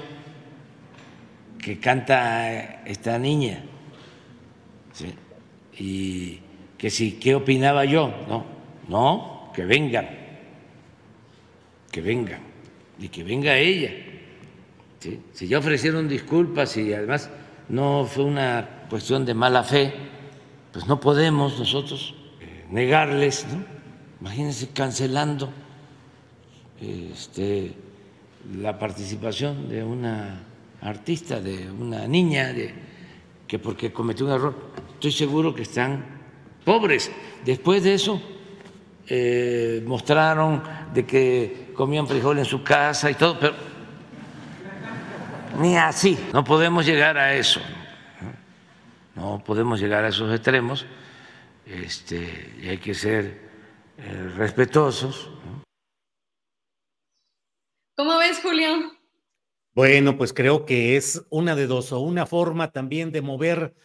que 1.62 1.80
canta 1.80 2.84
esta 2.86 3.18
niña. 3.18 3.64
Y 5.78 6.40
que 6.78 6.90
si, 6.90 7.14
¿qué 7.14 7.34
opinaba 7.36 7.86
yo? 7.86 8.14
No, 8.28 8.46
no, 8.88 9.52
que 9.56 9.64
vengan, 9.64 10.10
que 11.92 12.02
vengan, 12.02 12.42
y 13.00 13.08
que 13.08 13.24
venga 13.24 13.58
ella. 13.58 13.92
Si 15.34 15.48
ya 15.48 15.60
ofrecieron 15.60 16.08
disculpas 16.08 16.78
y 16.78 16.94
además 16.94 17.30
no 17.70 18.06
fue 18.06 18.24
una 18.24 18.86
cuestión 18.90 19.26
de 19.26 19.34
mala 19.34 19.64
fe, 19.64 19.94
pues 20.72 20.88
no 20.88 21.00
podemos 21.00 21.60
nosotros 21.60 22.16
eh, 22.42 22.66
negarles, 22.70 23.46
¿no? 23.52 23.64
Imagínense 24.22 24.70
cancelando 24.70 25.50
este, 26.82 27.74
la 28.58 28.80
participación 28.80 29.68
de 29.68 29.84
una 29.84 30.42
artista, 30.82 31.42
de 31.42 31.70
una 31.70 32.08
niña, 32.08 32.54
de, 32.54 32.74
que 33.48 33.60
porque 33.60 33.92
cometió 33.92 34.26
un 34.26 34.32
error, 34.32 34.56
estoy 34.94 35.12
seguro 35.12 35.54
que 35.54 35.64
están 35.64 36.06
pobres. 36.64 37.12
Después 37.46 37.84
de 37.84 37.94
eso, 37.94 38.22
eh, 39.08 39.84
mostraron 39.86 40.64
de 40.94 41.06
que 41.06 41.72
comían 41.76 42.08
frijol 42.08 42.40
en 42.40 42.46
su 42.46 42.64
casa 42.64 43.12
y 43.12 43.16
todo, 43.16 43.38
pero 43.38 43.73
ni 45.60 45.78
así, 45.78 46.18
no 46.34 46.44
podemos 46.44 46.86
llegar 46.86 47.18
a 47.18 47.36
eso, 47.36 47.62
no 49.16 49.44
podemos 49.44 49.80
llegar 49.80 50.04
a 50.04 50.10
esos 50.10 50.34
extremos, 50.34 50.86
este, 51.66 52.54
y 52.62 52.70
hay 52.70 52.78
que 52.78 52.94
ser 52.94 53.50
eh, 53.98 54.32
respetuosos. 54.36 55.30
¿Cómo 57.96 58.18
ves, 58.18 58.40
Julio? 58.42 58.92
Bueno, 59.76 60.18
pues 60.18 60.34
creo 60.34 60.66
que 60.66 60.98
es 60.98 61.26
una 61.30 61.56
de 61.56 61.68
dos, 61.68 61.92
o 61.92 62.00
una 62.00 62.26
forma 62.26 62.72
también 62.72 63.12
de 63.12 63.22
mover 63.22 63.76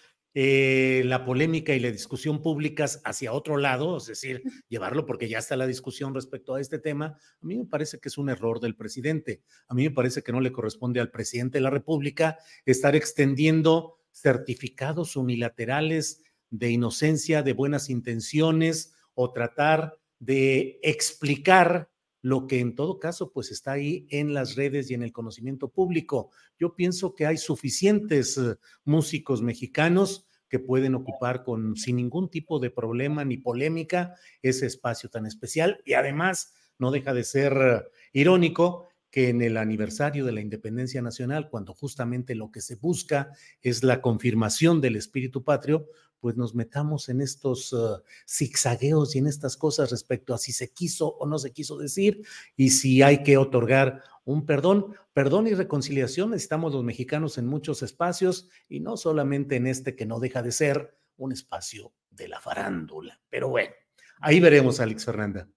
eh, 0.41 1.03
la 1.05 1.25
polémica 1.25 1.75
y 1.75 1.81
la 1.81 1.91
discusión 1.91 2.41
públicas 2.41 3.03
hacia 3.05 3.33
otro 3.33 3.57
lado, 3.57 3.97
es 3.97 4.07
decir, 4.07 4.41
llevarlo 4.69 5.05
porque 5.05 5.29
ya 5.29 5.39
está 5.39 5.57
la 5.57 5.67
discusión 5.67 6.15
respecto 6.15 6.55
a 6.55 6.61
este 6.61 6.79
tema, 6.79 7.19
a 7.43 7.45
mí 7.45 7.57
me 7.57 7.65
parece 7.65 7.99
que 7.99 8.09
es 8.09 8.19
un 8.19 8.31
error 8.31 8.61
del 8.61 8.77
presidente. 8.77 9.43
A 9.67 9.75
mí 9.75 9.83
me 9.83 9.91
parece 9.91 10.23
que 10.23 10.31
no 10.31 10.41
le 10.41 10.53
corresponde 10.53 11.01
al 11.01 11.11
presidente 11.11 11.59
de 11.59 11.63
la 11.63 11.71
República 11.71 12.39
estar 12.65 12.95
extendiendo 12.95 13.99
certificados 14.13 15.17
unilaterales 15.17 16.23
de 16.51 16.71
inocencia, 16.71 17.43
de 17.43 17.53
buenas 17.55 17.91
intenciones 17.91 18.95
o 19.15 19.33
tratar 19.33 19.99
de 20.21 20.79
explicar 20.85 21.91
lo 22.23 22.47
que 22.47 22.61
en 22.61 22.77
todo 22.77 23.01
caso 23.01 23.33
pues 23.33 23.51
está 23.51 23.73
ahí 23.73 24.07
en 24.11 24.35
las 24.35 24.55
redes 24.55 24.89
y 24.89 24.95
en 24.95 25.03
el 25.03 25.11
conocimiento 25.11 25.69
público. 25.69 26.31
Yo 26.61 26.77
pienso 26.77 27.17
que 27.17 27.27
hay 27.27 27.39
suficientes 27.39 28.39
eh, 28.39 28.55
músicos 28.85 29.43
mexicanos 29.43 30.28
que 30.49 30.59
pueden 30.59 30.95
ocupar 30.95 31.45
con 31.45 31.77
sin 31.77 31.97
ningún 31.97 32.31
tipo 32.31 32.59
de 32.59 32.71
problema 32.71 33.25
ni 33.25 33.37
polémica 33.37 34.15
ese 34.43 34.67
espacio 34.67 35.11
tan 35.11 35.27
especial. 35.27 35.83
Y 35.85 35.95
además 35.95 36.55
no 36.79 36.91
deja 36.91 37.13
de 37.15 37.25
ser 37.25 37.53
eh, 37.57 37.83
irónico 38.13 38.89
que 39.11 39.31
en 39.31 39.41
el 39.41 39.57
aniversario 39.57 40.25
de 40.25 40.33
la 40.33 40.41
independencia 40.41 41.01
nacional, 41.01 41.49
cuando 41.51 41.75
justamente 41.75 42.35
lo 42.35 42.51
que 42.51 42.61
se 42.61 42.77
busca 42.77 43.33
es 43.63 43.83
la 43.83 44.03
confirmación 44.03 44.81
del 44.81 44.97
espíritu 44.97 45.45
patrio, 45.45 45.87
pues 46.21 46.37
nos 46.37 46.55
metamos 46.55 47.09
en 47.09 47.21
estos 47.21 47.73
uh, 47.73 48.03
zigzagueos 48.29 49.15
y 49.15 49.19
en 49.19 49.29
estas 49.29 49.57
cosas 49.57 49.91
respecto 49.91 50.35
a 50.35 50.39
si 50.39 50.53
se 50.53 50.73
quiso 50.73 51.09
o 51.09 51.27
no 51.27 51.39
se 51.39 51.53
quiso 51.53 51.79
decir 51.79 52.23
y 52.57 52.71
si 52.71 53.03
hay 53.03 53.23
que 53.23 53.37
otorgar 53.37 54.03
un 54.29 54.45
perdón. 54.45 54.95
Perdón 55.15 55.47
y 55.47 55.55
reconciliación 55.55 56.31
necesitamos 56.31 56.75
los 56.75 56.85
mexicanos 56.85 57.39
en 57.39 57.47
muchos 57.47 57.83
espacios 57.83 58.51
y 58.69 58.81
no 58.81 58.99
solamente 58.99 59.57
en 59.57 59.67
este 59.67 59.97
que 59.97 60.05
no 60.05 60.21
deja 60.21 60.43
de 60.43 60.53
ser 60.53 60.99
un 61.17 61.33
espacio 61.33 61.95
de 62.11 62.29
la 62.29 62.39
farándula. 62.39 63.21
Pero 63.31 63.49
bueno, 63.49 63.73
ahí 64.21 64.39
veremos, 64.39 64.81
Alex 64.81 65.07
Fernanda. 65.07 65.49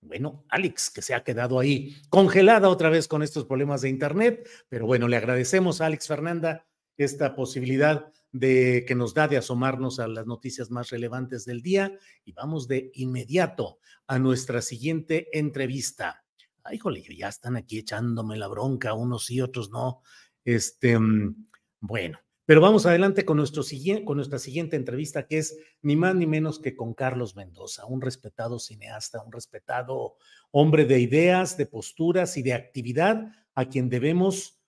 Bueno, 0.00 0.44
Alex, 0.48 0.88
que 0.88 1.02
se 1.02 1.14
ha 1.14 1.22
quedado 1.22 1.58
ahí 1.58 1.96
congelada 2.08 2.70
otra 2.70 2.88
vez 2.88 3.08
con 3.08 3.22
estos 3.22 3.44
problemas 3.44 3.82
de 3.82 3.90
Internet, 3.90 4.48
pero 4.68 4.86
bueno, 4.86 5.06
le 5.06 5.18
agradecemos 5.18 5.80
a 5.80 5.86
Alex 5.86 6.08
Fernanda 6.08 6.66
esta 6.96 7.34
posibilidad 7.34 8.10
de 8.32 8.84
que 8.88 8.94
nos 8.94 9.12
da 9.12 9.28
de 9.28 9.36
asomarnos 9.36 10.00
a 10.00 10.08
las 10.08 10.26
noticias 10.26 10.70
más 10.70 10.88
relevantes 10.88 11.44
del 11.44 11.60
día 11.60 11.98
y 12.24 12.32
vamos 12.32 12.68
de 12.68 12.90
inmediato 12.94 13.78
a 14.06 14.18
nuestra 14.18 14.62
siguiente 14.62 15.28
entrevista. 15.38 16.23
Ay, 16.64 16.78
jole, 16.78 17.02
ya 17.02 17.28
están 17.28 17.56
aquí 17.56 17.78
echándome 17.78 18.36
la 18.36 18.48
bronca, 18.48 18.94
unos 18.94 19.30
y 19.30 19.40
otros 19.40 19.70
no. 19.70 20.02
Este, 20.44 20.98
mm, 20.98 21.46
bueno, 21.80 22.18
pero 22.46 22.60
vamos 22.60 22.86
adelante 22.86 23.24
con, 23.24 23.36
nuestro, 23.36 23.62
con 24.04 24.16
nuestra 24.16 24.38
siguiente 24.38 24.76
entrevista, 24.76 25.26
que 25.26 25.38
es 25.38 25.58
ni 25.82 25.94
más 25.96 26.14
ni 26.14 26.26
menos 26.26 26.58
que 26.58 26.74
con 26.74 26.94
Carlos 26.94 27.36
Mendoza, 27.36 27.86
un 27.86 28.00
respetado 28.00 28.58
cineasta, 28.58 29.22
un 29.22 29.32
respetado 29.32 30.16
hombre 30.50 30.86
de 30.86 31.00
ideas, 31.00 31.56
de 31.56 31.66
posturas 31.66 32.36
y 32.36 32.42
de 32.42 32.54
actividad, 32.54 33.30
a 33.54 33.66
quien 33.66 33.88
debemos 33.88 34.60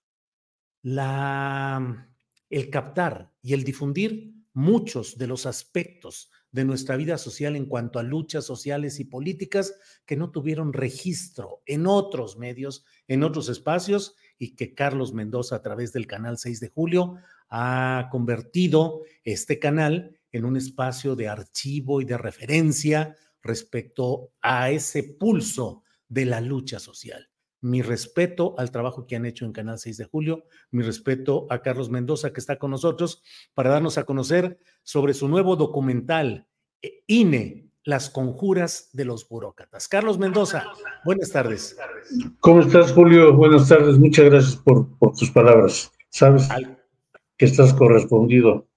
la 0.82 2.12
el 2.48 2.70
captar 2.70 3.32
y 3.42 3.54
el 3.54 3.64
difundir 3.64 4.32
muchos 4.52 5.18
de 5.18 5.26
los 5.26 5.46
aspectos 5.46 6.30
de 6.56 6.64
nuestra 6.64 6.96
vida 6.96 7.18
social 7.18 7.54
en 7.54 7.66
cuanto 7.66 7.98
a 7.98 8.02
luchas 8.02 8.46
sociales 8.46 8.98
y 8.98 9.04
políticas 9.04 9.78
que 10.06 10.16
no 10.16 10.30
tuvieron 10.30 10.72
registro 10.72 11.60
en 11.66 11.86
otros 11.86 12.38
medios, 12.38 12.82
en 13.08 13.24
otros 13.24 13.50
espacios, 13.50 14.16
y 14.38 14.56
que 14.56 14.74
Carlos 14.74 15.12
Mendoza 15.12 15.56
a 15.56 15.62
través 15.62 15.92
del 15.92 16.06
canal 16.06 16.38
6 16.38 16.60
de 16.60 16.68
julio 16.70 17.16
ha 17.50 18.08
convertido 18.10 19.02
este 19.22 19.58
canal 19.58 20.18
en 20.32 20.46
un 20.46 20.56
espacio 20.56 21.14
de 21.14 21.28
archivo 21.28 22.00
y 22.00 22.06
de 22.06 22.16
referencia 22.16 23.14
respecto 23.42 24.32
a 24.40 24.70
ese 24.70 25.02
pulso 25.02 25.82
de 26.08 26.24
la 26.24 26.40
lucha 26.40 26.78
social 26.78 27.28
mi 27.66 27.82
respeto 27.82 28.54
al 28.58 28.70
trabajo 28.70 29.06
que 29.06 29.16
han 29.16 29.26
hecho 29.26 29.44
en 29.44 29.52
Canal 29.52 29.78
6 29.78 29.96
de 29.96 30.04
Julio, 30.04 30.44
mi 30.70 30.84
respeto 30.84 31.48
a 31.50 31.62
Carlos 31.62 31.90
Mendoza 31.90 32.32
que 32.32 32.38
está 32.38 32.58
con 32.58 32.70
nosotros 32.70 33.24
para 33.54 33.70
darnos 33.70 33.98
a 33.98 34.04
conocer 34.04 34.60
sobre 34.84 35.14
su 35.14 35.26
nuevo 35.26 35.56
documental, 35.56 36.46
eh, 36.80 37.02
INE, 37.08 37.66
las 37.82 38.08
conjuras 38.08 38.90
de 38.92 39.04
los 39.04 39.28
burócratas. 39.28 39.88
Carlos 39.88 40.16
Mendoza, 40.16 40.64
buenas 41.04 41.30
tardes. 41.30 41.76
¿Cómo 42.38 42.60
estás, 42.60 42.92
Julio? 42.92 43.34
Buenas 43.34 43.68
tardes, 43.68 43.98
muchas 43.98 44.26
gracias 44.26 44.56
por, 44.56 44.88
tus 45.16 45.30
palabras. 45.32 45.92
Sabes 46.10 46.48
que 47.36 47.46
estás 47.46 47.74
correspondido. 47.74 48.68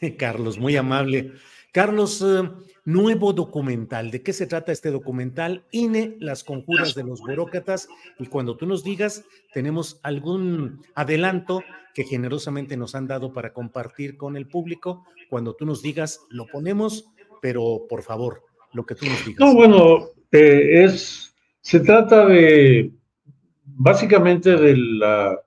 Carlos, 0.18 0.58
muy 0.58 0.76
amable. 0.76 1.32
Carlos, 1.72 2.22
eh, 2.22 2.48
nuevo 2.84 3.32
documental. 3.32 4.10
¿De 4.10 4.22
qué 4.22 4.32
se 4.32 4.46
trata 4.46 4.72
este 4.72 4.90
documental? 4.90 5.64
INE, 5.70 6.16
las 6.20 6.44
conjuras 6.44 6.94
de 6.94 7.04
los 7.04 7.20
burócratas. 7.20 7.88
Y 8.18 8.26
cuando 8.26 8.56
tú 8.56 8.66
nos 8.66 8.82
digas, 8.82 9.24
tenemos 9.52 10.00
algún 10.02 10.82
adelanto 10.94 11.62
que 11.94 12.04
generosamente 12.04 12.76
nos 12.76 12.94
han 12.94 13.06
dado 13.06 13.32
para 13.32 13.52
compartir 13.52 14.16
con 14.16 14.36
el 14.36 14.48
público. 14.48 15.04
Cuando 15.28 15.54
tú 15.54 15.66
nos 15.66 15.82
digas, 15.82 16.20
lo 16.30 16.46
ponemos, 16.46 17.06
pero 17.40 17.86
por 17.88 18.02
favor, 18.02 18.42
lo 18.72 18.84
que 18.84 18.94
tú 18.94 19.06
nos 19.06 19.24
digas. 19.24 19.40
No, 19.40 19.54
bueno, 19.54 20.08
eh, 20.30 20.84
es, 20.84 21.34
se 21.60 21.80
trata 21.80 22.26
de, 22.26 22.92
básicamente 23.64 24.56
de 24.56 24.76
la, 24.76 25.38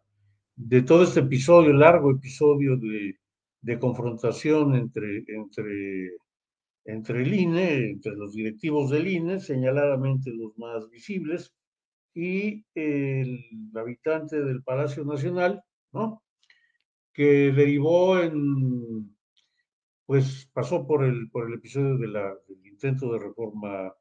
de 0.55 0.81
todo 0.83 1.03
este 1.03 1.21
episodio, 1.21 1.73
largo 1.73 2.11
episodio 2.11 2.77
de, 2.77 3.17
de 3.61 3.79
confrontación 3.79 4.75
entre, 4.75 5.23
entre 5.27 6.11
entre 6.85 7.23
el 7.23 7.33
INE, 7.33 7.91
entre 7.91 8.13
los 8.15 8.33
directivos 8.33 8.91
del 8.91 9.07
INE, 9.07 9.39
señaladamente 9.39 10.31
los 10.31 10.57
más 10.57 10.89
visibles, 10.89 11.53
y 12.13 12.65
el 12.75 13.43
habitante 13.75 14.41
del 14.41 14.63
Palacio 14.63 15.03
Nacional, 15.03 15.61
¿no? 15.91 16.23
Que 17.11 17.51
derivó 17.51 18.19
en, 18.19 19.15
pues 20.05 20.49
pasó 20.53 20.87
por 20.87 21.03
el, 21.03 21.29
por 21.29 21.47
el 21.47 21.55
episodio 21.55 21.97
del 21.97 22.15
intento 22.63 23.11
de 23.11 23.19
reforma 23.19 23.93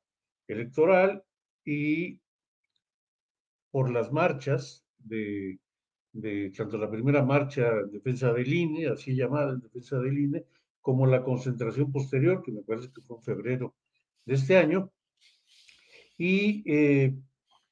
electoral 0.47 1.25
y 1.65 2.21
por 3.71 3.91
las 3.91 4.13
marchas 4.13 4.87
de, 4.99 5.59
de 6.13 6.53
tanto 6.57 6.79
la 6.79 6.91
primera 6.91 7.25
marcha 7.25 7.69
en 7.81 7.91
defensa 7.91 8.33
del 8.33 8.53
INE, 8.53 8.89
así 8.89 9.17
llamada 9.17 9.55
en 9.55 9.61
defensa 9.61 9.99
del 9.99 10.19
INE, 10.19 10.45
como 10.85 11.07
la 11.07 11.25
concentración 11.25 11.91
posterior, 11.91 12.43
que 12.43 12.53
me 12.53 12.63
parece 12.63 12.91
que 12.95 13.01
fue 13.01 13.17
en 13.17 13.23
febrero 13.23 13.75
de 14.27 14.35
este 14.35 14.59
año, 14.59 14.93
y 16.19 16.63
eh, 16.71 17.17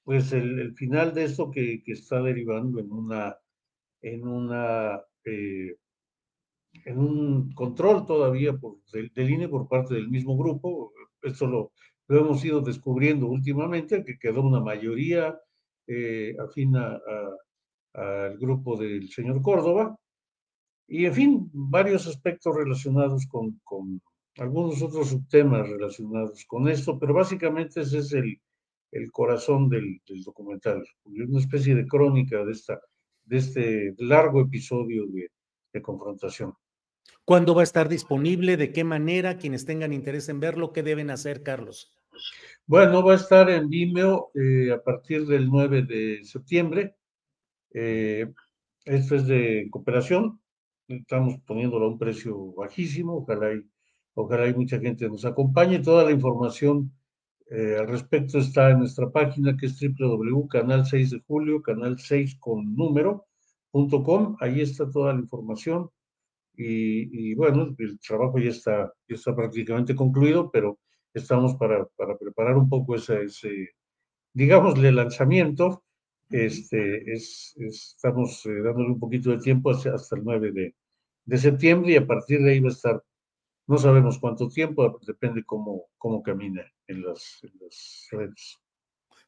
pues 0.03 0.33
el, 0.33 0.75
final 0.75 1.13
de 1.13 1.25
esto 1.25 1.51
que, 1.51 1.83
está 1.87 2.23
derivando 2.23 2.81
en 2.81 2.91
una, 2.91 3.37
en 4.01 4.27
una, 4.27 4.99
eh, 5.27 5.77
en 6.87 6.99
un 6.99 7.53
control 7.53 8.07
todavía 8.07 8.55
por, 8.55 8.79
del, 8.91 9.13
INE 9.31 9.47
por 9.47 9.69
parte 9.69 9.93
del 9.93 10.09
mismo 10.09 10.35
grupo, 10.35 10.95
esto 11.21 11.47
lo, 11.47 11.73
lo 12.09 12.19
hemos 12.19 12.43
ido 12.47 12.63
descubriendo 12.63 13.27
últimamente, 13.27 14.05
que 14.07 14.19
quedó 14.19 14.41
una 14.41 14.61
mayoría 14.61 15.39
eh, 15.87 16.35
afín 16.39 16.77
al 16.77 18.39
grupo 18.39 18.79
del 18.79 19.11
señor 19.11 19.43
Córdoba, 19.43 19.99
y 20.87 21.07
en 21.07 21.15
fin, 21.15 21.51
varios 21.53 22.07
aspectos 22.07 22.55
relacionados 22.55 23.27
con, 23.27 23.61
con 23.65 24.01
algunos 24.37 24.83
otros 24.83 25.09
subtemas 25.09 25.69
relacionados 25.69 26.45
con 26.47 26.69
esto, 26.69 26.99
pero 26.99 27.15
básicamente 27.15 27.81
ese 27.81 27.99
es 27.99 28.13
el, 28.13 28.41
el 28.93 29.11
corazón 29.11 29.69
del, 29.69 30.01
del, 30.07 30.23
documental, 30.23 30.85
una 31.05 31.39
especie 31.39 31.75
de 31.75 31.87
crónica 31.87 32.45
de, 32.45 32.53
esta, 32.53 32.81
de 33.25 33.37
este 33.37 33.95
largo 33.99 34.41
episodio 34.41 35.07
de, 35.07 35.31
de, 35.73 35.83
confrontación. 35.83 36.55
¿Cuándo 37.25 37.55
va 37.55 37.63
a 37.63 37.65
estar 37.65 37.89
disponible? 37.89 38.57
¿De 38.57 38.73
qué 38.73 38.85
manera? 38.85 39.39
Quienes 39.39 39.65
tengan 39.65 39.93
interés 39.93 40.29
en 40.29 40.41
verlo, 40.41 40.73
¿qué 40.73 40.83
deben 40.83 41.11
hacer, 41.11 41.43
Carlos? 41.43 41.97
Bueno, 42.67 43.03
va 43.05 43.13
a 43.13 43.17
estar 43.17 43.51
en 43.51 43.69
Vimeo 43.69 44.31
eh, 44.35 44.71
a 44.73 44.83
partir 44.83 45.27
del 45.27 45.49
9 45.49 45.83
de 45.83 46.25
septiembre. 46.25 46.97
Eh, 47.75 48.33
esto 48.85 49.17
es 49.17 49.27
de 49.27 49.69
cooperación, 49.71 50.41
estamos 50.97 51.41
poniéndolo 51.47 51.87
a 51.87 51.89
un 51.89 51.99
precio 51.99 52.53
bajísimo, 52.55 53.19
ojalá 53.19 53.55
y, 53.55 53.63
ojalá 54.15 54.49
y 54.49 54.55
mucha 54.55 54.79
gente 54.79 55.09
nos 55.09 55.25
acompañe. 55.25 55.79
Toda 55.79 56.05
la 56.05 56.11
información 56.11 56.93
eh, 57.51 57.77
al 57.79 57.89
respecto 57.89 58.39
está 58.39 58.71
en 58.71 58.81
nuestra 58.81 59.11
página 59.11 59.57
que 59.57 59.67
es 59.67 59.79
www.canal 59.81 60.87
6 60.87 61.11
de 61.11 61.21
julio, 61.21 61.63
canal 61.63 61.99
6 61.99 62.37
con 62.41 62.75
número.com. 62.75 64.37
Ahí 64.41 64.61
está 64.61 64.91
toda 64.91 65.13
la 65.13 65.21
información. 65.21 65.91
Y, 66.55 67.35
bueno, 67.35 67.75
el 67.79 67.99
trabajo 67.99 68.39
ya 68.39 68.51
está, 68.51 68.93
ya 69.09 69.15
está 69.17 69.35
prácticamente 69.35 69.95
concluido, 69.97 70.51
pero 70.51 70.79
estamos 71.15 71.55
para, 71.57 71.87
para 71.97 72.17
preparar 72.17 72.57
un 72.57 72.69
poco 72.69 72.95
ese, 72.95 73.23
ese 73.25 73.71
digámosle, 74.35 74.93
lanzamiento 74.93 75.83
este, 76.33 77.13
es, 77.13 77.55
estamos 77.59 78.47
eh, 78.47 78.63
dándole 78.63 78.89
un 78.89 78.99
poquito 78.99 79.31
de 79.31 79.39
tiempo 79.39 79.71
hasta, 79.71 79.95
hasta 79.95 80.17
el 80.17 80.25
9 80.25 80.53
de, 80.53 80.75
de, 81.25 81.39
septiembre 81.39 81.93
y 81.93 81.97
a 81.97 82.07
partir 82.07 82.41
de 82.43 82.53
ahí 82.53 82.61
va 82.61 82.69
a 82.69 82.73
estar, 82.73 83.03
no 83.67 83.79
sabemos 83.79 84.19
cuánto 84.19 84.49
tiempo, 84.49 84.99
depende 85.07 85.45
cómo, 85.45 85.87
cómo 85.99 86.23
camina 86.23 86.63
en 86.87 87.03
las, 87.03 87.41
en 87.43 87.53
las 87.61 88.09
redes. 88.11 88.61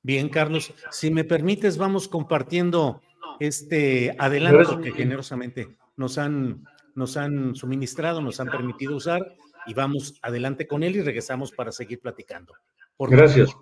Bien, 0.02 0.28
Carlos, 0.28 0.74
si 0.90 1.10
me 1.10 1.24
permites, 1.24 1.78
vamos 1.78 2.08
compartiendo 2.08 3.00
este 3.40 4.14
adelanto 4.18 4.80
que 4.80 4.92
generosamente 4.92 5.68
nos 5.96 6.18
han, 6.18 6.64
nos 6.94 7.16
han 7.16 7.54
suministrado, 7.54 8.20
nos 8.20 8.38
han 8.40 8.48
permitido 8.48 8.96
usar 8.96 9.34
y 9.66 9.74
vamos 9.74 10.18
adelante 10.22 10.66
con 10.66 10.82
él 10.82 10.96
y 10.96 11.02
regresamos 11.02 11.52
para 11.52 11.72
seguir 11.72 12.00
platicando. 12.00 12.52
Por 12.96 13.10
Gracias. 13.10 13.56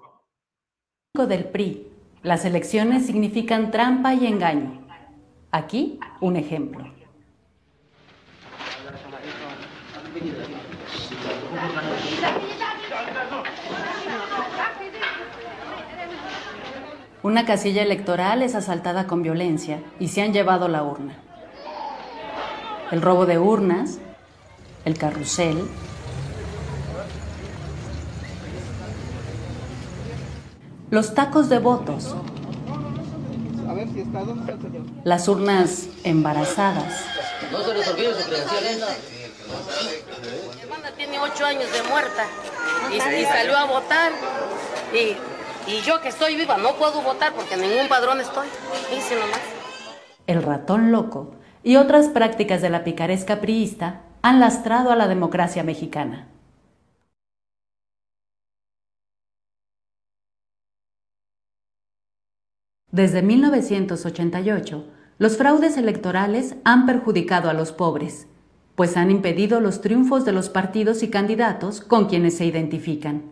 Del 1.15 1.45
PRI 1.45 1.93
las 2.23 2.45
elecciones 2.45 3.07
significan 3.07 3.73
trampa 3.73 4.15
y 4.15 4.27
engaño. 4.27 4.87
Aquí 5.51 5.99
un 6.21 6.37
ejemplo. 6.37 6.85
Una 17.23 17.47
casilla 17.47 17.83
electoral 17.83 18.43
es 18.43 18.57
asaltada 18.57 19.07
con 19.07 19.23
violencia 19.23 19.81
y 20.01 20.09
se 20.09 20.23
han 20.23 20.33
llevado 20.33 20.67
la 20.67 20.83
urna. 20.83 21.15
El 22.91 23.01
robo 23.01 23.27
de 23.27 23.39
urnas, 23.39 23.99
el 24.85 24.99
carrusel, 24.99 25.69
los 30.91 31.15
tacos 31.15 31.49
de 31.49 31.59
votos, 31.61 32.15
las 35.05 35.29
urnas 35.29 35.87
embarazadas. 36.05 37.05
No 37.53 37.63
se 37.63 37.75
les 37.75 37.89
olvide 37.89 38.15
su. 38.15 40.02
Tiene 41.13 41.27
ocho 41.27 41.45
años 41.45 41.71
de 41.71 41.83
muerta 41.91 42.25
y, 42.91 42.99
salió 43.27 43.55
a 43.55 43.67
votar. 43.67 44.13
Y, 44.95 45.71
y, 45.71 45.83
yo 45.83 46.01
que 46.01 46.09
estoy 46.09 46.37
viva 46.37 46.57
no 46.57 46.75
puedo 46.77 47.03
votar 47.03 47.35
porque 47.35 47.53
en 47.53 47.61
ningún 47.61 47.87
padrón 47.87 48.19
estoy. 48.19 48.49
Dice 48.91 49.17
nomás. 49.17 49.41
El 50.27 50.43
ratón 50.43 50.91
loco 50.91 51.35
y 51.63 51.77
otras 51.77 52.09
prácticas 52.09 52.63
de 52.63 52.71
la 52.71 52.83
picaresca 52.83 53.43
priista 53.43 54.05
han 54.23 54.41
lastrado 54.41 54.91
a 54.91 54.97
la 54.97 55.07
democracia 55.07 55.63
mexicana. 55.63 56.29
Desde 62.91 63.21
1988, 63.21 64.87
los 65.19 65.37
fraudes 65.37 65.77
electorales 65.77 66.57
han 66.65 66.87
perjudicado 66.87 67.51
a 67.51 67.53
los 67.53 67.71
pobres, 67.73 68.29
pues 68.83 68.97
han 68.97 69.13
impedido 69.13 69.61
los 69.61 69.81
triunfos 69.81 70.25
de 70.25 70.33
los 70.33 70.49
partidos 70.49 71.05
y 71.05 71.09
candidatos 71.09 71.81
con 71.83 72.07
quienes 72.07 72.37
se 72.37 72.47
identifican. 72.47 73.23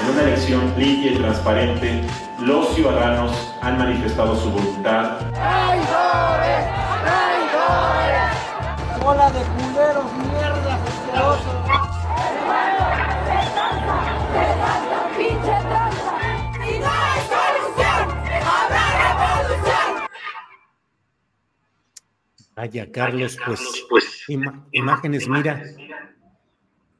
En 0.00 0.10
una 0.10 0.22
elección 0.22 0.72
limpia 0.78 1.12
y 1.12 1.16
transparente, 1.16 2.00
los 2.40 2.74
ciudadanos 2.74 3.54
han 3.60 3.76
manifestado 3.76 4.34
su 4.34 4.50
voluntad. 4.50 5.18
¡Traidores! 5.34 6.64
¡Traidores! 7.04 8.36
¡Bola 9.04 9.30
de 9.30 9.40
culeros, 9.40 10.25
Vaya, 22.56 22.90
Carlos, 22.90 23.36
pues, 23.44 23.60
pues 23.88 24.24
imágenes, 24.72 25.28
mira. 25.28 25.62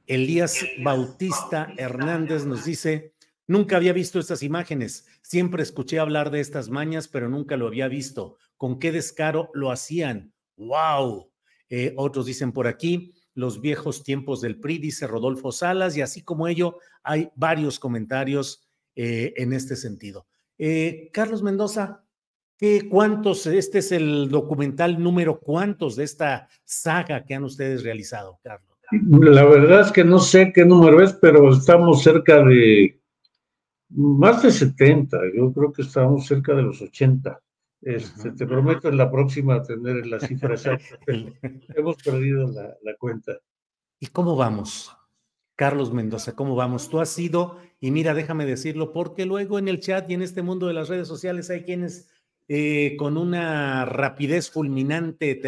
Elías 0.07 0.65
Bautista 0.85 1.73
Hernández 1.77 2.45
nos 2.45 2.65
dice, 2.65 3.17
Nunca 3.49 3.77
había 3.77 3.93
visto 3.93 4.19
estas 4.19 4.43
imágenes. 4.43 5.07
Siempre 5.23 5.63
escuché 5.63 6.01
hablar 6.01 6.31
de 6.31 6.41
estas 6.41 6.69
mañas, 6.69 7.07
pero 7.07 7.29
nunca 7.29 7.57
lo 7.57 7.69
había 7.69 7.87
visto. 7.87 8.39
¿Con 8.57 8.81
qué 8.81 8.91
descaro 8.91 9.51
lo 9.55 9.71
hacían? 9.71 10.33
¡Wow! 10.57 11.31
Eh, 11.69 11.95
otros 11.97 12.27
dicen 12.27 12.51
por 12.51 12.67
aquí, 12.67 13.15
los 13.35 13.61
viejos 13.61 14.03
tiempos 14.03 14.41
del 14.41 14.59
PRI, 14.59 14.79
dice 14.79 15.07
Rodolfo 15.07 15.53
Salas, 15.53 15.97
y 15.97 16.01
así 16.01 16.23
como 16.23 16.49
ello, 16.49 16.79
hay 17.05 17.31
varios 17.37 17.79
comentarios 17.79 18.67
eh, 18.97 19.33
en 19.37 19.53
este 19.53 19.77
sentido. 19.77 20.27
Eh, 20.59 21.11
Carlos 21.13 21.43
Mendoza, 21.43 22.05
¿qué, 22.57 22.89
¿cuántos? 22.89 23.47
Este 23.47 23.79
es 23.79 23.93
el 23.93 24.29
documental 24.29 25.03
número 25.03 25.39
cuántos 25.39 25.97
de 25.97 26.05
esta 26.05 26.49
saga 26.65 27.25
que 27.25 27.35
han 27.35 27.45
ustedes 27.45 27.83
realizado, 27.83 28.39
Carlos. 28.43 28.77
La 28.91 29.45
verdad 29.45 29.81
es 29.81 29.93
que 29.93 30.05
no 30.05 30.19
sé 30.19 30.53
qué 30.55 30.65
número 30.65 31.03
es, 31.03 31.13
pero 31.15 31.53
estamos 31.53 32.03
cerca 32.03 32.43
de 32.45 33.01
más 33.89 34.43
de 34.43 34.51
70, 34.51 35.19
yo 35.35 35.53
creo 35.53 35.73
que 35.73 35.83
estamos 35.83 36.27
cerca 36.27 36.55
de 36.55 36.63
los 36.63 36.83
80. 36.83 37.41
Este, 37.83 38.33
te 38.33 38.47
prometo 38.47 38.89
en 38.89 38.97
la 38.97 39.11
próxima 39.11 39.63
tener 39.63 40.07
las 40.07 40.27
cifras 40.27 40.65
Hemos 41.07 41.97
perdido 42.03 42.51
la, 42.51 42.77
la, 42.83 42.97
cuenta. 42.99 43.39
¿Y 44.01 44.09
cómo 44.09 44.35
vamos? 44.35 44.93
Carlos 45.55 45.93
Mendoza, 45.93 46.35
¿cómo 46.35 46.57
vamos? 46.57 46.89
Tú 46.89 47.01
has 47.01 47.11
sido, 47.11 47.59
y 47.81 47.91
mira, 47.91 48.13
déjame 48.13 48.45
decirlo, 48.45 48.93
porque 48.93 49.25
luego 49.25 49.59
en 49.59 49.69
el 49.69 49.81
chat 49.81 50.11
y 50.11 50.15
en 50.15 50.23
este 50.23 50.43
mundo 50.43 50.67
de 50.67 50.75
las 50.75 50.89
redes 50.89 51.09
sociales 51.09 51.49
hay 51.51 51.63
quienes 51.63 52.11
eh, 52.49 52.97
con 52.99 53.17
una 53.17 53.85
rapidez 53.85 54.51
fulminante 54.51 55.41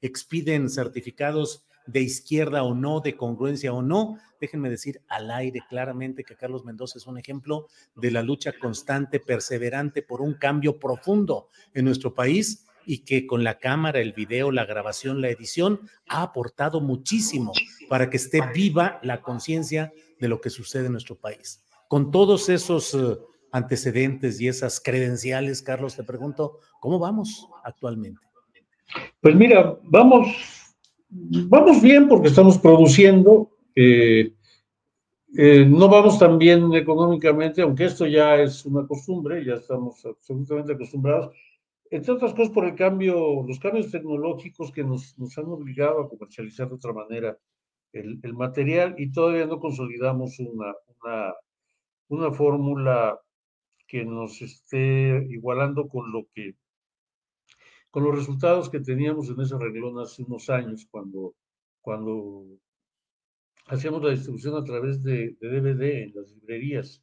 expiden 0.00 0.68
certificados 0.68 1.66
de 1.86 2.00
izquierda 2.00 2.62
o 2.62 2.74
no, 2.74 3.00
de 3.00 3.16
congruencia 3.16 3.72
o 3.72 3.82
no. 3.82 4.18
Déjenme 4.40 4.68
decir 4.68 5.00
al 5.08 5.30
aire 5.30 5.62
claramente 5.68 6.24
que 6.24 6.36
Carlos 6.36 6.64
Mendoza 6.64 6.98
es 6.98 7.06
un 7.06 7.18
ejemplo 7.18 7.68
de 7.94 8.10
la 8.10 8.22
lucha 8.22 8.52
constante, 8.58 9.20
perseverante 9.20 10.02
por 10.02 10.20
un 10.20 10.34
cambio 10.34 10.78
profundo 10.78 11.48
en 11.74 11.84
nuestro 11.84 12.14
país 12.14 12.66
y 12.84 12.98
que 12.98 13.26
con 13.26 13.42
la 13.42 13.58
cámara, 13.58 14.00
el 14.00 14.12
video, 14.12 14.52
la 14.52 14.64
grabación, 14.64 15.20
la 15.20 15.28
edición 15.28 15.80
ha 16.08 16.22
aportado 16.22 16.80
muchísimo 16.80 17.52
para 17.88 18.10
que 18.10 18.16
esté 18.16 18.40
viva 18.54 19.00
la 19.02 19.22
conciencia 19.22 19.92
de 20.20 20.28
lo 20.28 20.40
que 20.40 20.50
sucede 20.50 20.86
en 20.86 20.92
nuestro 20.92 21.16
país. 21.16 21.62
Con 21.88 22.10
todos 22.10 22.48
esos 22.48 22.94
eh, 22.94 23.18
antecedentes 23.52 24.40
y 24.40 24.48
esas 24.48 24.80
credenciales, 24.80 25.62
Carlos, 25.62 25.96
te 25.96 26.04
pregunto, 26.04 26.60
¿cómo 26.80 26.98
vamos 26.98 27.48
actualmente? 27.64 28.20
Pues 29.20 29.34
mira, 29.34 29.78
vamos 29.84 30.66
vamos 31.08 31.82
bien 31.82 32.08
porque 32.08 32.28
estamos 32.28 32.58
produciendo. 32.58 33.50
Eh, 33.74 34.32
eh, 35.36 35.66
no 35.66 35.88
vamos 35.88 36.18
tan 36.18 36.38
bien 36.38 36.72
económicamente, 36.74 37.60
aunque 37.60 37.84
esto 37.84 38.06
ya 38.06 38.36
es 38.36 38.64
una 38.64 38.86
costumbre, 38.86 39.44
ya 39.44 39.54
estamos 39.54 40.04
absolutamente 40.06 40.72
acostumbrados, 40.72 41.34
entre 41.90 42.12
otras 42.12 42.32
cosas 42.32 42.52
por 42.52 42.64
el 42.64 42.74
cambio, 42.74 43.44
los 43.46 43.58
cambios 43.58 43.90
tecnológicos 43.90 44.72
que 44.72 44.82
nos, 44.82 45.18
nos 45.18 45.36
han 45.36 45.46
obligado 45.46 46.00
a 46.00 46.08
comercializar 46.08 46.68
de 46.68 46.74
otra 46.76 46.92
manera 46.92 47.36
el, 47.92 48.18
el 48.22 48.34
material 48.34 48.94
y 48.98 49.12
todavía 49.12 49.46
no 49.46 49.60
consolidamos 49.60 50.38
una, 50.38 50.74
una, 51.02 51.34
una 52.08 52.32
fórmula 52.32 53.20
que 53.86 54.04
nos 54.04 54.42
esté 54.42 55.26
igualando 55.30 55.88
con 55.88 56.12
lo 56.12 56.26
que 56.34 56.56
con 57.96 58.04
los 58.04 58.14
resultados 58.14 58.68
que 58.68 58.80
teníamos 58.80 59.30
en 59.30 59.40
ese 59.40 59.56
reglón 59.56 59.98
hace 59.98 60.22
unos 60.22 60.50
años, 60.50 60.86
cuando, 60.90 61.34
cuando 61.80 62.44
hacíamos 63.68 64.02
la 64.02 64.10
distribución 64.10 64.54
a 64.54 64.64
través 64.64 65.02
de, 65.02 65.34
DVD 65.40 66.02
en 66.02 66.12
las 66.14 66.30
librerías. 66.30 67.02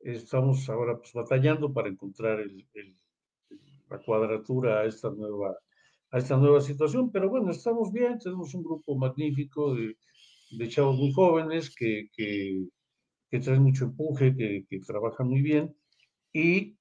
Estamos 0.00 0.68
ahora 0.68 0.98
pues, 0.98 1.14
batallando 1.14 1.72
para 1.72 1.88
encontrar 1.88 2.40
el, 2.40 2.66
la 3.88 3.98
cuadratura 4.00 4.80
a 4.80 4.84
esta, 4.84 5.08
nueva, 5.08 5.56
a 6.10 6.18
esta 6.18 6.36
nueva 6.36 6.60
situación, 6.60 7.10
pero 7.10 7.30
bueno, 7.30 7.50
estamos 7.50 7.90
bien, 7.90 8.18
tenemos 8.18 8.52
un 8.52 8.64
grupo 8.64 8.96
magnífico 8.96 9.74
de, 9.74 9.96
de 10.50 10.68
chavos 10.68 10.98
muy 10.98 11.10
jóvenes 11.10 11.74
que, 11.74 12.10
que, 12.12 12.66
que 13.30 13.40
traen 13.40 13.62
mucho 13.62 13.86
empuje, 13.86 14.36
que, 14.36 14.66
que 14.68 14.80
trabajan 14.80 15.26
muy 15.26 15.40
bien 15.40 15.74
y 16.32 16.76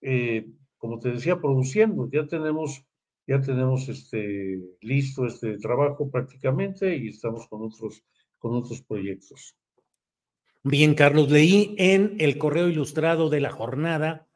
eh, 0.00 0.46
como 0.82 0.98
te 0.98 1.12
decía, 1.12 1.40
produciendo. 1.40 2.10
Ya 2.10 2.26
tenemos, 2.26 2.84
ya 3.24 3.40
tenemos 3.40 3.88
este, 3.88 4.60
listo 4.80 5.26
este 5.26 5.56
trabajo 5.58 6.10
prácticamente 6.10 6.96
y 6.96 7.08
estamos 7.08 7.46
con 7.46 7.62
otros, 7.62 8.02
con 8.38 8.56
otros 8.56 8.82
proyectos. 8.82 9.54
Bien, 10.64 10.94
Carlos, 10.94 11.30
leí 11.30 11.76
en 11.78 12.16
el 12.18 12.36
correo 12.36 12.68
ilustrado 12.68 13.30
de 13.30 13.40
la 13.40 13.50
jornada 13.50 14.26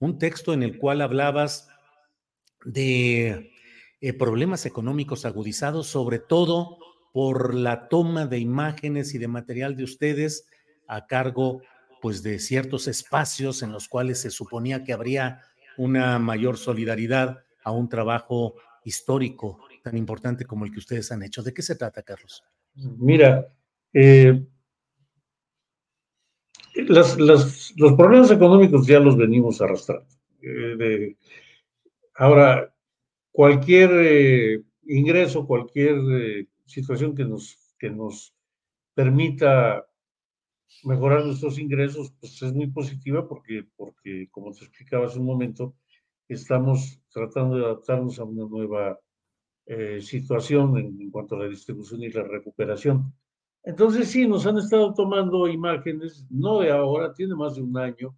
un 0.00 0.18
texto 0.18 0.52
en 0.52 0.64
el 0.64 0.78
cual 0.78 1.00
hablabas 1.00 1.68
de 2.64 3.52
eh, 4.00 4.12
problemas 4.14 4.66
económicos 4.66 5.24
agudizados, 5.24 5.86
sobre 5.86 6.18
todo 6.18 6.78
por 7.12 7.54
la 7.54 7.88
toma 7.88 8.26
de 8.26 8.40
imágenes 8.40 9.14
y 9.14 9.18
de 9.18 9.28
material 9.28 9.76
de 9.76 9.84
ustedes 9.84 10.48
a 10.88 11.06
cargo 11.06 11.62
pues 12.04 12.22
de 12.22 12.38
ciertos 12.38 12.86
espacios 12.86 13.62
en 13.62 13.72
los 13.72 13.88
cuales 13.88 14.20
se 14.20 14.30
suponía 14.30 14.84
que 14.84 14.92
habría 14.92 15.40
una 15.78 16.18
mayor 16.18 16.58
solidaridad 16.58 17.42
a 17.62 17.70
un 17.70 17.88
trabajo 17.88 18.56
histórico 18.84 19.60
tan 19.82 19.96
importante 19.96 20.44
como 20.44 20.66
el 20.66 20.70
que 20.70 20.80
ustedes 20.80 21.10
han 21.12 21.22
hecho. 21.22 21.42
¿De 21.42 21.54
qué 21.54 21.62
se 21.62 21.76
trata, 21.76 22.02
Carlos? 22.02 22.44
Mira, 22.74 23.50
eh, 23.94 24.38
los 26.76 27.94
problemas 27.96 28.30
económicos 28.30 28.86
ya 28.86 29.00
los 29.00 29.16
venimos 29.16 29.62
arrastrando. 29.62 30.06
Eh, 30.42 31.16
ahora, 32.16 32.70
cualquier 33.32 33.90
eh, 33.94 34.62
ingreso, 34.88 35.46
cualquier 35.46 36.46
situación 36.66 37.14
que 37.14 37.24
nos, 37.24 37.74
que 37.78 37.88
nos 37.88 38.34
permita 38.92 39.86
mejorar 40.82 41.24
nuestros 41.24 41.58
ingresos, 41.58 42.12
pues 42.20 42.42
es 42.42 42.52
muy 42.52 42.66
positiva 42.68 43.28
porque, 43.28 43.66
porque, 43.76 44.28
como 44.30 44.52
te 44.52 44.64
explicaba 44.64 45.06
hace 45.06 45.18
un 45.18 45.26
momento, 45.26 45.76
estamos 46.28 47.00
tratando 47.10 47.56
de 47.56 47.64
adaptarnos 47.64 48.18
a 48.18 48.24
una 48.24 48.46
nueva 48.46 48.98
eh, 49.66 50.00
situación 50.00 50.76
en, 50.78 51.10
cuanto 51.10 51.36
a 51.36 51.40
la 51.40 51.48
distribución 51.48 52.02
y 52.02 52.10
la 52.10 52.22
recuperación. 52.22 53.14
Entonces, 53.62 54.08
sí, 54.08 54.26
nos 54.26 54.46
han 54.46 54.58
estado 54.58 54.92
tomando 54.92 55.48
imágenes, 55.48 56.26
no 56.28 56.60
de 56.60 56.70
ahora, 56.70 57.14
tiene 57.14 57.34
más 57.34 57.54
de 57.54 57.62
un 57.62 57.76
año, 57.78 58.16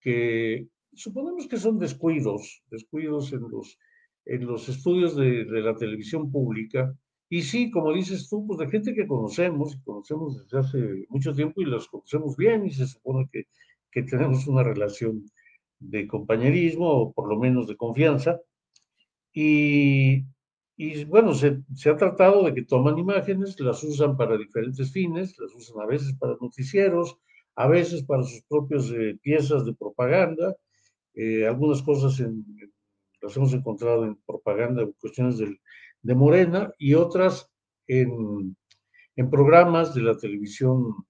que 0.00 0.68
suponemos 0.92 1.46
que 1.46 1.56
son 1.56 1.78
descuidos, 1.78 2.62
descuidos 2.70 3.32
en 3.32 3.42
los, 3.48 3.78
en 4.24 4.46
los 4.46 4.68
estudios 4.68 5.14
de, 5.14 5.44
de 5.44 5.60
la 5.60 5.74
televisión 5.76 6.32
pública, 6.32 6.96
y 7.28 7.42
sí, 7.42 7.70
como 7.70 7.92
dices 7.92 8.28
tú, 8.28 8.46
pues 8.46 8.58
de 8.60 8.68
gente 8.68 8.94
que 8.94 9.06
conocemos, 9.06 9.76
conocemos 9.84 10.42
desde 10.42 10.58
hace 10.58 11.06
mucho 11.08 11.34
tiempo 11.34 11.60
y 11.60 11.64
los 11.64 11.88
conocemos 11.88 12.36
bien 12.36 12.66
y 12.66 12.72
se 12.72 12.86
supone 12.86 13.28
que, 13.32 13.44
que 13.90 14.02
tenemos 14.02 14.46
una 14.46 14.62
relación 14.62 15.24
de 15.80 16.06
compañerismo 16.06 16.88
o 16.88 17.12
por 17.12 17.28
lo 17.28 17.38
menos 17.38 17.66
de 17.66 17.76
confianza. 17.76 18.40
Y, 19.32 20.24
y 20.76 21.04
bueno, 21.04 21.34
se, 21.34 21.62
se, 21.74 21.90
ha 21.90 21.96
tratado 21.96 22.44
de 22.44 22.54
que 22.54 22.62
toman 22.62 22.98
imágenes, 22.98 23.58
las 23.60 23.82
usan 23.82 24.16
para 24.16 24.38
diferentes 24.38 24.92
fines, 24.92 25.36
las 25.38 25.54
usan 25.54 25.82
a 25.82 25.86
veces 25.86 26.14
para 26.18 26.36
noticieros, 26.40 27.18
a 27.56 27.66
veces 27.66 28.04
para 28.04 28.22
sus 28.22 28.42
propias 28.42 28.90
eh, 28.90 29.18
piezas 29.20 29.64
de 29.64 29.74
propaganda, 29.74 30.54
eh, 31.14 31.46
algunas 31.46 31.82
cosas 31.82 32.20
en, 32.20 32.44
las 33.20 33.36
hemos 33.36 33.52
encontrado 33.52 34.04
en 34.04 34.16
propaganda, 34.26 34.86
cuestiones 35.00 35.38
del, 35.38 35.58
de 36.06 36.14
Morena 36.14 36.72
y 36.78 36.94
otras 36.94 37.50
en, 37.88 38.56
en 39.16 39.30
programas 39.30 39.92
de 39.92 40.02
la 40.02 40.16
televisión, 40.16 41.04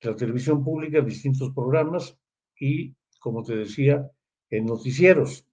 de 0.00 0.10
la 0.10 0.16
televisión 0.16 0.64
pública, 0.64 1.02
distintos 1.02 1.52
programas 1.52 2.18
y, 2.58 2.94
como 3.20 3.42
te 3.42 3.54
decía, 3.54 4.10
en 4.48 4.64
noticieros. 4.64 5.46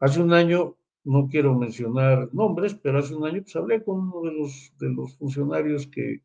Hace 0.00 0.22
un 0.22 0.32
año, 0.32 0.76
no 1.04 1.28
quiero 1.28 1.54
mencionar 1.54 2.30
nombres, 2.32 2.74
pero 2.74 2.98
hace 2.98 3.14
un 3.14 3.26
año 3.26 3.42
pues, 3.42 3.56
hablé 3.56 3.84
con 3.84 4.00
uno 4.00 4.22
de 4.22 4.32
los, 4.38 4.72
de 4.78 4.88
los 4.88 5.16
funcionarios 5.18 5.86
que, 5.86 6.22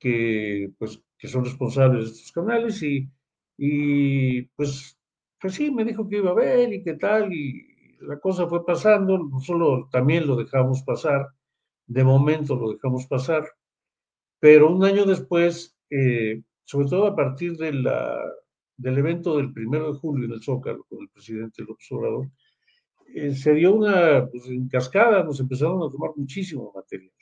que, 0.00 0.72
pues, 0.78 1.00
que 1.16 1.28
son 1.28 1.44
responsables 1.44 2.06
de 2.06 2.10
estos 2.10 2.32
canales 2.32 2.82
y, 2.82 3.08
y 3.56 4.42
pues, 4.56 4.98
pues 5.40 5.54
sí, 5.54 5.70
me 5.70 5.84
dijo 5.84 6.08
que 6.08 6.16
iba 6.16 6.32
a 6.32 6.34
ver 6.34 6.72
y 6.72 6.82
qué 6.82 6.94
tal, 6.94 7.32
y, 7.32 7.73
la 8.06 8.18
cosa 8.18 8.46
fue 8.46 8.64
pasando, 8.64 9.30
solo 9.40 9.88
también 9.90 10.26
lo 10.26 10.36
dejamos 10.36 10.82
pasar, 10.82 11.28
de 11.86 12.04
momento 12.04 12.56
lo 12.56 12.72
dejamos 12.72 13.06
pasar, 13.06 13.44
pero 14.38 14.70
un 14.70 14.84
año 14.84 15.04
después, 15.04 15.76
eh, 15.90 16.42
sobre 16.64 16.88
todo 16.88 17.06
a 17.06 17.16
partir 17.16 17.56
de 17.56 17.72
del 18.76 18.98
evento 18.98 19.36
del 19.36 19.52
primero 19.52 19.92
de 19.92 19.98
julio 19.98 20.26
en 20.26 20.32
el 20.32 20.42
Zócalo 20.42 20.84
con 20.88 21.00
el 21.00 21.08
presidente 21.08 21.62
López 21.62 21.86
Obrador, 21.92 22.28
eh, 23.14 23.32
se 23.34 23.54
dio 23.54 23.74
una 23.74 24.26
pues, 24.28 24.46
en 24.46 24.68
cascada, 24.68 25.22
nos 25.22 25.38
empezaron 25.38 25.82
a 25.82 25.90
tomar 25.90 26.10
muchísimo 26.16 26.72
material. 26.74 27.12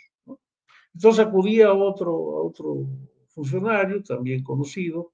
Entonces 0.94 1.26
acudí 1.26 1.60
a 1.60 1.72
otro, 1.72 2.10
a 2.10 2.42
otro 2.42 2.86
funcionario, 3.28 4.02
también 4.02 4.42
conocido, 4.42 5.12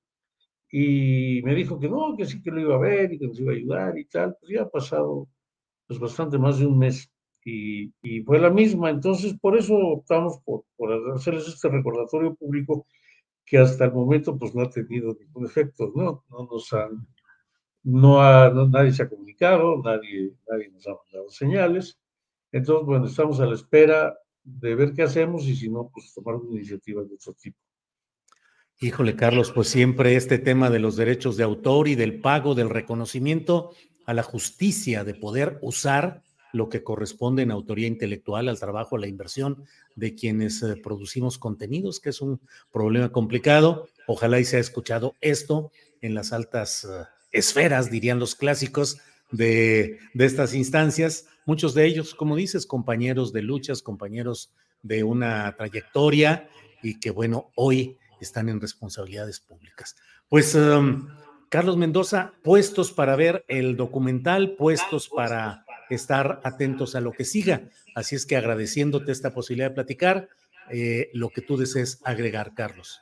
y 0.71 1.41
me 1.45 1.55
dijo 1.55 1.79
que 1.79 1.89
no, 1.89 2.17
que 2.17 2.27
sí 2.27 2.43
que 2.43 2.51
lo 2.51 2.61
iba 2.61 2.75
a 2.75 2.79
ver 2.79 3.13
y 3.13 3.19
que 3.19 3.27
nos 3.27 3.41
iba 3.41 3.53
a 3.53 3.57
ayudar 3.57 3.99
y 3.99 4.05
tal. 4.05 4.37
Pues 4.39 4.53
ya 4.53 4.63
ha 4.63 4.69
pasado 4.69 5.29
pues 5.89 5.99
bastante 5.99 6.39
más 6.39 6.59
de 6.59 6.67
un 6.67 6.79
mes. 6.79 7.11
y, 7.45 7.91
fue 8.27 8.39
la 8.39 8.51
misma. 8.51 8.91
Entonces, 8.91 9.35
por 9.41 9.57
eso 9.57 9.75
optamos 9.75 10.39
por, 10.45 10.65
por 10.77 10.93
hacerles 11.15 11.49
este 11.49 11.69
recordatorio 11.69 12.35
público 12.35 12.87
que 13.47 13.59
hasta 13.59 13.87
el 13.87 13.93
momento 13.93 14.37
pues 14.37 14.55
no 14.55 14.63
ha 14.63 14.71
tenido 14.71 15.17
ningún 15.19 15.47
efecto, 15.47 15.91
¿no? 15.95 16.25
No 16.29 16.47
nos 16.51 16.71
han, 16.75 17.07
no, 17.83 18.21
ha, 18.21 18.51
nadie 18.51 18.93
se 18.93 19.03
ha 19.03 19.09
comunicado, 19.09 19.81
nadie, 19.83 20.35
nadie 20.49 20.69
nos 20.71 20.87
ha 20.87 20.95
mandado 20.95 21.31
señales. 21.31 21.99
Entonces, 22.53 22.87
bueno, 22.87 23.07
estamos 23.07 23.41
a 23.41 23.47
la 23.47 23.55
espera 23.55 24.19
de 24.45 24.75
ver 24.75 24.93
qué 24.93 25.03
hacemos 25.03 25.47
y 25.47 25.57
si 25.57 25.71
no, 25.71 25.91
pues 25.93 26.13
tomar 26.13 26.35
una 26.35 26.57
iniciativa 26.57 27.03
de 27.03 27.15
otro 27.15 27.33
tipo. 27.35 27.59
Híjole, 28.81 29.17
Carlos, 29.17 29.51
pues 29.51 29.69
siempre 29.69 30.15
este 30.15 30.39
tema 30.39 30.71
de 30.71 30.79
los 30.79 30.97
derechos 30.97 31.37
de 31.37 31.43
autor 31.43 31.89
y 31.89 31.97
del 31.97 32.21
pago, 32.21 32.55
del 32.55 32.71
reconocimiento 32.71 33.73
a 34.09 34.15
la 34.15 34.23
justicia 34.23 35.05
de 35.05 35.13
poder 35.13 35.59
usar 35.61 36.23
lo 36.55 36.71
que 36.71 36.83
corresponde 36.83 37.43
en 37.43 37.51
autoría 37.51 37.87
intelectual 37.87 38.49
al 38.49 38.59
trabajo, 38.59 38.97
a 38.97 38.99
la 38.99 39.07
inversión 39.07 39.65
de 39.97 40.15
quienes 40.15 40.63
eh, 40.63 40.77
producimos 40.83 41.37
contenidos, 41.37 42.01
que 42.01 42.09
es 42.09 42.23
un 42.23 42.41
problema 42.73 43.13
complicado. 43.13 43.87
Ojalá 44.07 44.41
y 44.41 44.47
se 44.47 44.57
ha 44.57 44.61
escuchado 44.61 45.15
esto 45.21 45.73
en 46.01 46.15
las 46.15 46.33
altas 46.33 46.85
eh, 46.85 47.05
esferas, 47.33 47.91
dirían 47.91 48.19
los 48.19 48.35
clásicos, 48.35 48.97
de, 49.31 49.99
de 50.15 50.25
estas 50.25 50.55
instancias. 50.55 51.27
Muchos 51.45 51.75
de 51.75 51.85
ellos, 51.85 52.15
como 52.15 52.35
dices, 52.35 52.65
compañeros 52.65 53.35
de 53.35 53.43
luchas, 53.43 53.83
compañeros 53.83 54.55
de 54.81 55.05
una 55.05 55.55
trayectoria 55.55 56.49
y 56.83 56.99
que, 56.99 57.11
bueno, 57.11 57.51
hoy 57.57 57.99
están 58.23 58.49
en 58.49 58.59
responsabilidades 58.59 59.39
públicas. 59.41 59.97
Pues, 60.31 60.55
um, 60.55 61.09
Carlos 61.49 61.77
Mendoza, 61.77 62.35
puestos 62.43 62.93
para 62.93 63.17
ver 63.17 63.45
el 63.49 63.77
documental, 63.77 64.53
puestos 64.57 65.09
para 65.09 65.65
estar 65.89 66.41
atentos 66.45 66.95
a 66.95 67.01
lo 67.01 67.13
que 67.13 67.25
siga. 67.25 67.69
Así 67.95 68.17
es 68.17 68.27
que 68.27 68.37
agradeciéndote 68.37 69.13
esta 69.13 69.33
posibilidad 69.33 69.71
de 69.71 69.75
platicar, 69.75 70.29
eh, 70.71 71.09
lo 71.15 71.31
que 71.31 71.41
tú 71.41 71.57
desees 71.57 72.01
agregar, 72.05 72.53
Carlos. 72.55 73.01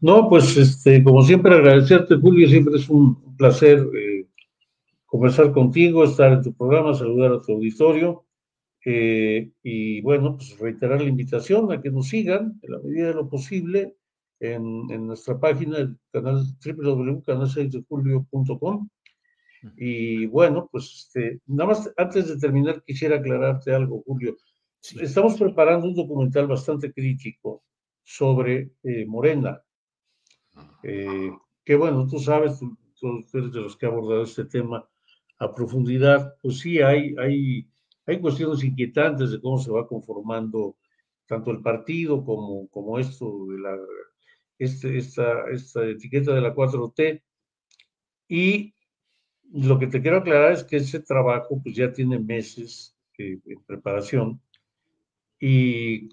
No, 0.00 0.28
pues 0.28 0.56
este, 0.58 1.02
como 1.02 1.22
siempre 1.22 1.54
agradecerte, 1.54 2.16
Julio, 2.16 2.46
siempre 2.48 2.76
es 2.76 2.88
un 2.90 3.36
placer 3.36 3.86
eh, 3.96 4.26
conversar 5.06 5.52
contigo, 5.52 6.04
estar 6.04 6.32
en 6.32 6.42
tu 6.42 6.52
programa, 6.52 6.94
saludar 6.94 7.32
a 7.32 7.40
tu 7.40 7.52
auditorio. 7.52 8.24
Eh, 8.84 9.50
y 9.62 10.00
bueno, 10.02 10.36
pues 10.36 10.58
reiterar 10.58 11.00
la 11.00 11.08
invitación 11.08 11.72
a 11.72 11.80
que 11.80 11.90
nos 11.90 12.08
sigan 12.08 12.60
en 12.62 12.72
la 12.72 12.78
medida 12.78 13.08
de 13.08 13.14
lo 13.14 13.28
posible 13.28 13.96
en, 14.40 14.90
en 14.90 15.06
nuestra 15.06 15.38
página, 15.38 15.78
el 15.78 15.96
canal 16.12 16.42
www.canal6dejulio.com. 16.64 18.88
Y 19.76 20.26
bueno, 20.26 20.68
pues 20.70 21.06
este, 21.06 21.40
nada 21.46 21.70
más 21.70 21.92
antes 21.96 22.28
de 22.28 22.38
terminar 22.38 22.84
quisiera 22.84 23.16
aclararte 23.16 23.74
algo, 23.74 24.02
Julio. 24.06 24.36
Estamos 25.00 25.38
preparando 25.38 25.88
un 25.88 25.94
documental 25.94 26.46
bastante 26.46 26.92
crítico 26.92 27.64
sobre 28.04 28.70
eh, 28.84 29.04
Morena. 29.06 29.60
Eh, 30.82 31.30
que 31.64 31.74
bueno, 31.74 32.06
tú 32.06 32.20
sabes, 32.20 32.60
tú, 33.00 33.24
eres 33.32 33.52
de 33.52 33.60
los 33.60 33.76
que 33.76 33.86
ha 33.86 33.88
abordado 33.88 34.22
este 34.22 34.44
tema 34.44 34.88
a 35.38 35.54
profundidad, 35.54 36.34
pues 36.40 36.60
sí, 36.60 36.80
hay, 36.80 37.14
hay, 37.18 37.68
hay 38.06 38.20
cuestiones 38.20 38.62
inquietantes 38.62 39.32
de 39.32 39.40
cómo 39.40 39.58
se 39.58 39.70
va 39.70 39.86
conformando 39.86 40.76
tanto 41.26 41.50
el 41.50 41.60
partido 41.60 42.24
como, 42.24 42.68
como 42.68 42.98
esto 42.98 43.46
de 43.48 43.58
la 43.58 43.76
este, 44.58 44.98
esta, 44.98 45.48
esta 45.50 45.84
etiqueta 45.84 46.34
de 46.34 46.40
la 46.40 46.54
4T. 46.54 47.22
Y 48.28 48.74
lo 49.52 49.78
que 49.78 49.86
te 49.86 50.00
quiero 50.00 50.18
aclarar 50.18 50.52
es 50.52 50.64
que 50.64 50.76
ese 50.76 51.00
trabajo 51.00 51.60
pues 51.62 51.76
ya 51.76 51.92
tiene 51.92 52.18
meses 52.18 52.96
en 53.18 53.40
preparación 53.66 54.40
y 55.38 56.10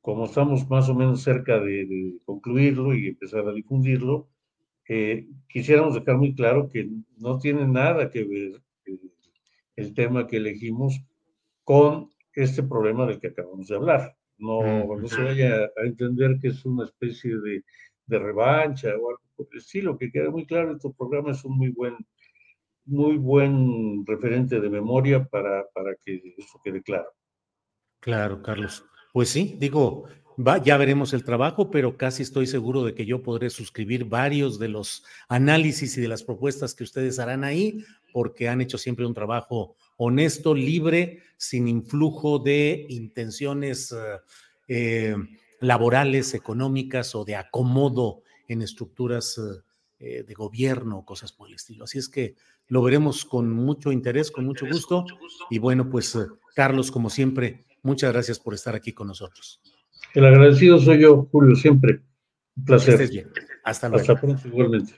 como 0.00 0.26
estamos 0.26 0.68
más 0.68 0.88
o 0.88 0.94
menos 0.94 1.22
cerca 1.22 1.58
de, 1.58 2.18
concluirlo 2.24 2.94
y 2.94 3.08
empezar 3.08 3.48
a 3.48 3.52
difundirlo, 3.52 4.28
eh, 4.86 5.26
quisiéramos 5.48 5.94
dejar 5.94 6.18
muy 6.18 6.34
claro 6.34 6.68
que 6.68 6.90
no 7.16 7.38
tiene 7.38 7.66
nada 7.66 8.10
que 8.10 8.22
ver 8.24 8.60
eh, 8.84 8.98
el 9.76 9.94
tema 9.94 10.26
que 10.26 10.36
elegimos 10.36 11.00
con 11.64 12.10
este 12.34 12.62
problema 12.62 13.06
del 13.06 13.18
que 13.18 13.28
acabamos 13.28 13.68
de 13.68 13.76
hablar. 13.76 14.16
No, 14.44 14.96
no 14.96 15.08
se 15.08 15.22
vaya 15.22 15.64
a 15.64 15.86
entender 15.86 16.38
que 16.40 16.48
es 16.48 16.64
una 16.66 16.84
especie 16.84 17.36
de, 17.38 17.64
de 18.06 18.18
revancha 18.18 18.88
o 18.88 19.10
algo 19.10 19.22
por 19.36 19.48
el 19.52 19.58
estilo, 19.58 19.96
que 19.96 20.10
queda 20.10 20.30
muy 20.30 20.46
claro, 20.46 20.78
tu 20.78 20.92
programa 20.94 21.32
es 21.32 21.44
un 21.44 21.56
muy 21.56 21.70
buen, 21.70 21.96
muy 22.84 23.16
buen 23.16 24.04
referente 24.06 24.60
de 24.60 24.68
memoria 24.68 25.24
para, 25.24 25.64
para 25.74 25.94
que 25.96 26.34
eso 26.36 26.60
quede 26.62 26.82
claro. 26.82 27.10
Claro, 28.00 28.42
Carlos. 28.42 28.84
Pues 29.14 29.30
sí, 29.30 29.56
digo, 29.58 30.04
va, 30.38 30.62
ya 30.62 30.76
veremos 30.76 31.12
el 31.12 31.24
trabajo, 31.24 31.70
pero 31.70 31.96
casi 31.96 32.22
estoy 32.22 32.46
seguro 32.46 32.84
de 32.84 32.94
que 32.94 33.06
yo 33.06 33.22
podré 33.22 33.50
suscribir 33.50 34.04
varios 34.04 34.58
de 34.58 34.68
los 34.68 35.04
análisis 35.28 35.96
y 35.96 36.00
de 36.00 36.08
las 36.08 36.22
propuestas 36.22 36.74
que 36.74 36.84
ustedes 36.84 37.18
harán 37.18 37.44
ahí, 37.44 37.84
porque 38.12 38.48
han 38.48 38.60
hecho 38.60 38.78
siempre 38.78 39.06
un 39.06 39.14
trabajo 39.14 39.76
honesto, 39.96 40.54
libre, 40.54 41.22
sin 41.36 41.68
influjo 41.68 42.38
de 42.38 42.86
intenciones 42.88 43.92
eh, 43.92 43.96
eh, 44.68 45.16
laborales, 45.60 46.34
económicas 46.34 47.14
o 47.14 47.24
de 47.24 47.36
acomodo 47.36 48.22
en 48.48 48.62
estructuras 48.62 49.40
eh, 49.98 50.24
de 50.26 50.34
gobierno 50.34 51.04
cosas 51.04 51.32
por 51.32 51.48
el 51.48 51.54
estilo. 51.54 51.84
Así 51.84 51.98
es 51.98 52.08
que 52.08 52.34
lo 52.68 52.82
veremos 52.82 53.24
con 53.24 53.50
mucho 53.50 53.92
interés, 53.92 54.30
con 54.30 54.46
mucho 54.46 54.66
gusto. 54.66 55.04
Y 55.50 55.58
bueno, 55.58 55.88
pues 55.88 56.18
Carlos, 56.54 56.90
como 56.90 57.10
siempre, 57.10 57.64
muchas 57.82 58.12
gracias 58.12 58.38
por 58.38 58.54
estar 58.54 58.74
aquí 58.74 58.92
con 58.92 59.08
nosotros. 59.08 59.60
El 60.12 60.26
agradecido 60.26 60.78
soy 60.78 61.00
yo, 61.00 61.28
Julio, 61.32 61.56
siempre. 61.56 62.00
Un 62.56 62.64
placer. 62.64 62.94
Hasta 63.64 63.88
luego. 63.88 64.02
Hasta 64.02 64.20
pronto, 64.20 64.48
igualmente. 64.48 64.92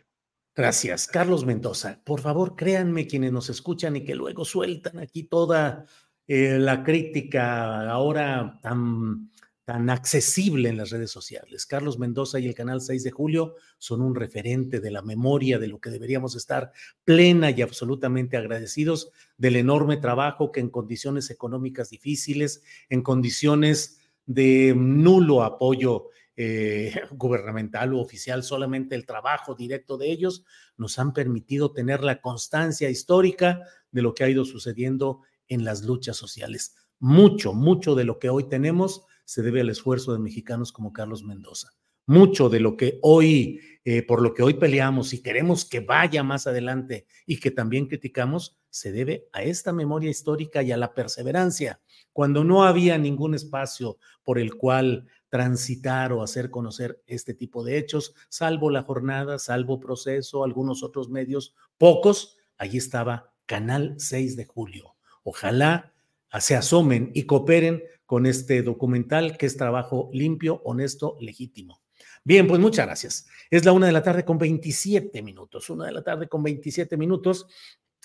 Gracias. 0.54 1.06
Carlos 1.06 1.44
Mendoza, 1.44 2.00
por 2.02 2.20
favor, 2.20 2.56
créanme 2.56 3.06
quienes 3.06 3.30
nos 3.30 3.50
escuchan 3.50 3.96
y 3.96 4.04
que 4.04 4.14
luego 4.14 4.44
sueltan 4.44 4.98
aquí 4.98 5.24
toda 5.24 5.84
eh, 6.26 6.58
la 6.58 6.82
crítica 6.82 7.90
ahora 7.90 8.58
tan, 8.62 9.30
tan 9.66 9.90
accesible 9.90 10.68
en 10.68 10.76
las 10.76 10.90
redes 10.90 11.10
sociales. 11.10 11.66
Carlos 11.66 11.98
Mendoza 11.98 12.38
y 12.38 12.46
el 12.46 12.54
canal 12.54 12.80
6 12.80 13.02
de 13.02 13.10
Julio 13.10 13.56
son 13.78 14.00
un 14.00 14.14
referente 14.14 14.80
de 14.80 14.90
la 14.92 15.02
memoria 15.02 15.58
de 15.58 15.66
lo 15.66 15.80
que 15.80 15.90
deberíamos 15.90 16.36
estar 16.36 16.72
plena 17.04 17.50
y 17.50 17.62
absolutamente 17.62 18.36
agradecidos 18.36 19.10
del 19.36 19.56
enorme 19.56 19.98
trabajo 19.98 20.52
que 20.52 20.60
en 20.60 20.70
condiciones 20.70 21.30
económicas 21.30 21.90
difíciles, 21.90 22.62
en 22.88 23.02
condiciones 23.02 23.95
de 24.26 24.74
nulo 24.76 25.42
apoyo 25.42 26.10
eh, 26.36 26.92
gubernamental 27.12 27.94
o 27.94 28.00
oficial, 28.00 28.42
solamente 28.42 28.94
el 28.94 29.06
trabajo 29.06 29.54
directo 29.54 29.96
de 29.96 30.10
ellos 30.10 30.44
nos 30.76 30.98
han 30.98 31.12
permitido 31.12 31.72
tener 31.72 32.04
la 32.04 32.20
constancia 32.20 32.90
histórica 32.90 33.62
de 33.90 34.02
lo 34.02 34.14
que 34.14 34.24
ha 34.24 34.28
ido 34.28 34.44
sucediendo 34.44 35.22
en 35.48 35.64
las 35.64 35.84
luchas 35.84 36.16
sociales. 36.16 36.74
Mucho, 36.98 37.54
mucho 37.54 37.94
de 37.94 38.04
lo 38.04 38.18
que 38.18 38.28
hoy 38.28 38.48
tenemos 38.48 39.04
se 39.24 39.42
debe 39.42 39.60
al 39.60 39.70
esfuerzo 39.70 40.12
de 40.12 40.18
mexicanos 40.18 40.72
como 40.72 40.92
Carlos 40.92 41.22
Mendoza. 41.24 41.70
Mucho 42.06 42.48
de 42.48 42.60
lo 42.60 42.76
que 42.76 42.98
hoy, 43.02 43.60
eh, 43.84 44.02
por 44.02 44.22
lo 44.22 44.32
que 44.32 44.44
hoy 44.44 44.54
peleamos 44.54 45.12
y 45.12 45.22
queremos 45.22 45.64
que 45.64 45.80
vaya 45.80 46.22
más 46.22 46.46
adelante 46.46 47.06
y 47.26 47.40
que 47.40 47.50
también 47.50 47.86
criticamos, 47.86 48.56
se 48.70 48.92
debe 48.92 49.28
a 49.32 49.42
esta 49.42 49.72
memoria 49.72 50.08
histórica 50.08 50.62
y 50.62 50.70
a 50.70 50.76
la 50.76 50.94
perseverancia. 50.94 51.80
Cuando 52.12 52.44
no 52.44 52.64
había 52.64 52.96
ningún 52.96 53.34
espacio 53.34 53.98
por 54.22 54.38
el 54.38 54.54
cual 54.54 55.06
transitar 55.28 56.12
o 56.12 56.22
hacer 56.22 56.50
conocer 56.50 57.02
este 57.06 57.34
tipo 57.34 57.64
de 57.64 57.78
hechos, 57.78 58.14
salvo 58.28 58.70
la 58.70 58.82
jornada, 58.82 59.38
salvo 59.38 59.80
proceso, 59.80 60.44
algunos 60.44 60.82
otros 60.82 61.08
medios, 61.08 61.54
pocos, 61.76 62.36
allí 62.56 62.78
estaba 62.78 63.34
Canal 63.46 63.94
6 63.98 64.36
de 64.36 64.44
Julio. 64.44 64.94
Ojalá 65.24 65.92
se 66.38 66.54
asomen 66.54 67.10
y 67.14 67.24
cooperen 67.24 67.82
con 68.04 68.26
este 68.26 68.62
documental 68.62 69.36
que 69.36 69.46
es 69.46 69.56
trabajo 69.56 70.08
limpio, 70.12 70.60
honesto, 70.64 71.16
legítimo. 71.20 71.85
Bien, 72.26 72.48
pues 72.48 72.60
muchas 72.60 72.86
gracias. 72.86 73.28
Es 73.52 73.64
la 73.64 73.70
una 73.70 73.86
de 73.86 73.92
la 73.92 74.02
tarde 74.02 74.24
con 74.24 74.36
27 74.36 75.22
minutos, 75.22 75.70
una 75.70 75.86
de 75.86 75.92
la 75.92 76.02
tarde 76.02 76.26
con 76.28 76.42
27 76.42 76.96
minutos 76.96 77.46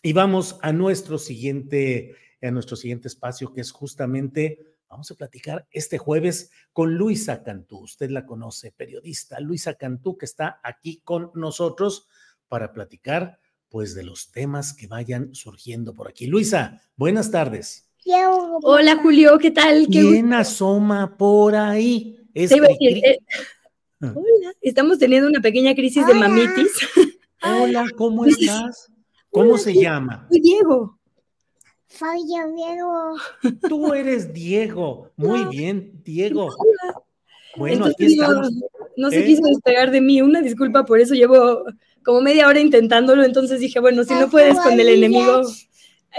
y 0.04 0.14
vamos 0.14 0.60
a 0.62 0.72
nuestro 0.72 1.18
siguiente, 1.18 2.16
a 2.40 2.52
nuestro 2.52 2.76
siguiente 2.76 3.08
espacio 3.08 3.52
que 3.52 3.62
es 3.62 3.72
justamente 3.72 4.60
Vamos 4.88 5.10
a 5.10 5.16
platicar 5.16 5.66
este 5.72 5.98
jueves 5.98 6.52
con 6.74 6.96
Luisa 6.96 7.44
Cantú. 7.44 7.80
Usted 7.80 8.10
la 8.10 8.26
conoce, 8.26 8.74
periodista. 8.74 9.40
Luisa 9.40 9.76
Cantú, 9.76 10.18
que 10.18 10.26
está 10.26 10.60
aquí 10.62 11.00
con 11.06 11.32
nosotros 11.34 12.10
para 12.50 12.74
platicar, 12.74 13.40
pues, 13.70 13.96
de 13.96 14.04
los 14.04 14.32
temas 14.34 14.74
que 14.74 14.88
vayan 14.88 15.34
surgiendo 15.34 15.94
por 15.94 16.10
aquí. 16.10 16.28
Luisa, 16.28 16.82
buenas 16.98 17.32
tardes. 17.32 17.90
Hola, 18.64 18.98
Julio, 18.98 19.40
¿qué 19.40 19.52
tal? 19.52 19.88
¿Quién 19.88 20.34
asoma 20.34 21.16
por 21.16 21.56
ahí? 21.56 22.18
Ah. 22.36 23.52
Hola, 24.02 24.54
estamos 24.62 24.98
teniendo 24.98 25.28
una 25.28 25.42
pequeña 25.42 25.76
crisis 25.76 26.06
de 26.08 26.14
mamitis. 26.14 26.72
Hola, 27.44 27.86
¿cómo 27.98 28.26
estás? 28.26 28.92
¿Cómo 29.30 29.58
se 29.58 29.74
llama? 29.74 30.28
Soy 30.30 30.42
Diego. 30.42 31.00
Soy 31.88 32.20
yo, 32.22 32.52
Diego. 32.56 33.16
Tú 33.68 33.94
eres 33.94 34.34
Diego. 34.34 35.12
Muy 35.18 35.46
bien, 35.46 36.02
Diego. 36.04 36.50
Bueno, 37.58 37.86
aquí 37.86 38.06
estamos. 38.14 38.50
No, 38.98 39.10
se 39.10 39.20
¿Eh? 39.20 39.26
quiso 39.26 39.44
despegar 39.44 39.92
de 39.92 40.02
mí. 40.02 40.22
Una 40.22 40.42
disculpa, 40.42 40.86
por 40.86 41.00
eso 41.00 41.14
llevo 41.14 41.64
como 42.04 42.22
media 42.22 42.48
hora 42.48 42.60
intentándolo. 42.60 43.24
Entonces 43.24 43.60
dije, 43.60 43.80
bueno, 43.80 44.04
si 44.04 44.14
no 44.14 44.30
puedes 44.30 44.60
con 44.60 44.80
el 44.80 44.88
enemigo. 44.88 45.44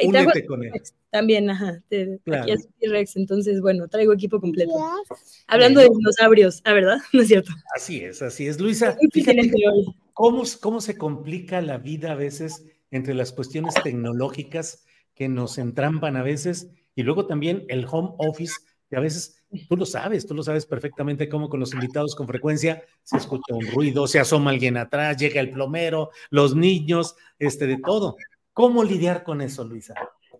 Únete 0.02 0.46
con 0.46 0.64
él. 0.64 0.72
También, 1.12 1.50
ajá. 1.50 1.82
Aquí 1.90 2.50
es 2.50 2.66
T-Rex, 2.80 3.16
entonces, 3.16 3.60
bueno, 3.60 3.86
traigo 3.86 4.14
equipo 4.14 4.40
completo. 4.40 4.72
Hablando 5.46 5.80
de 5.80 5.90
dinosaurios, 5.90 6.62
¿ah, 6.64 6.72
verdad? 6.72 6.96
¿No 7.12 7.20
es 7.20 7.28
cierto? 7.28 7.52
Así 7.76 8.00
es, 8.00 8.22
así 8.22 8.46
es. 8.46 8.58
Luisa, 8.58 8.96
cómo, 10.14 10.42
cómo 10.62 10.80
se 10.80 10.96
complica 10.96 11.60
la 11.60 11.76
vida 11.76 12.12
a 12.12 12.14
veces 12.14 12.64
entre 12.90 13.12
las 13.12 13.30
cuestiones 13.30 13.74
tecnológicas 13.84 14.86
que 15.14 15.28
nos 15.28 15.58
entrampan 15.58 16.16
a 16.16 16.22
veces 16.22 16.70
y 16.94 17.02
luego 17.02 17.26
también 17.26 17.66
el 17.68 17.86
home 17.90 18.14
office, 18.16 18.54
que 18.88 18.96
a 18.96 19.00
veces 19.00 19.44
tú 19.68 19.76
lo 19.76 19.84
sabes, 19.84 20.26
tú 20.26 20.32
lo 20.34 20.42
sabes 20.42 20.64
perfectamente 20.64 21.28
cómo 21.28 21.50
con 21.50 21.60
los 21.60 21.74
invitados 21.74 22.14
con 22.14 22.26
frecuencia 22.26 22.82
se 23.02 23.18
escucha 23.18 23.54
un 23.54 23.66
ruido, 23.66 24.06
se 24.06 24.18
asoma 24.18 24.50
alguien 24.50 24.78
atrás, 24.78 25.18
llega 25.18 25.42
el 25.42 25.50
plomero, 25.50 26.08
los 26.30 26.56
niños, 26.56 27.16
este, 27.38 27.66
de 27.66 27.76
todo. 27.84 28.16
¿Cómo 28.54 28.82
lidiar 28.82 29.24
con 29.24 29.42
eso, 29.42 29.62
Luisa? 29.62 29.92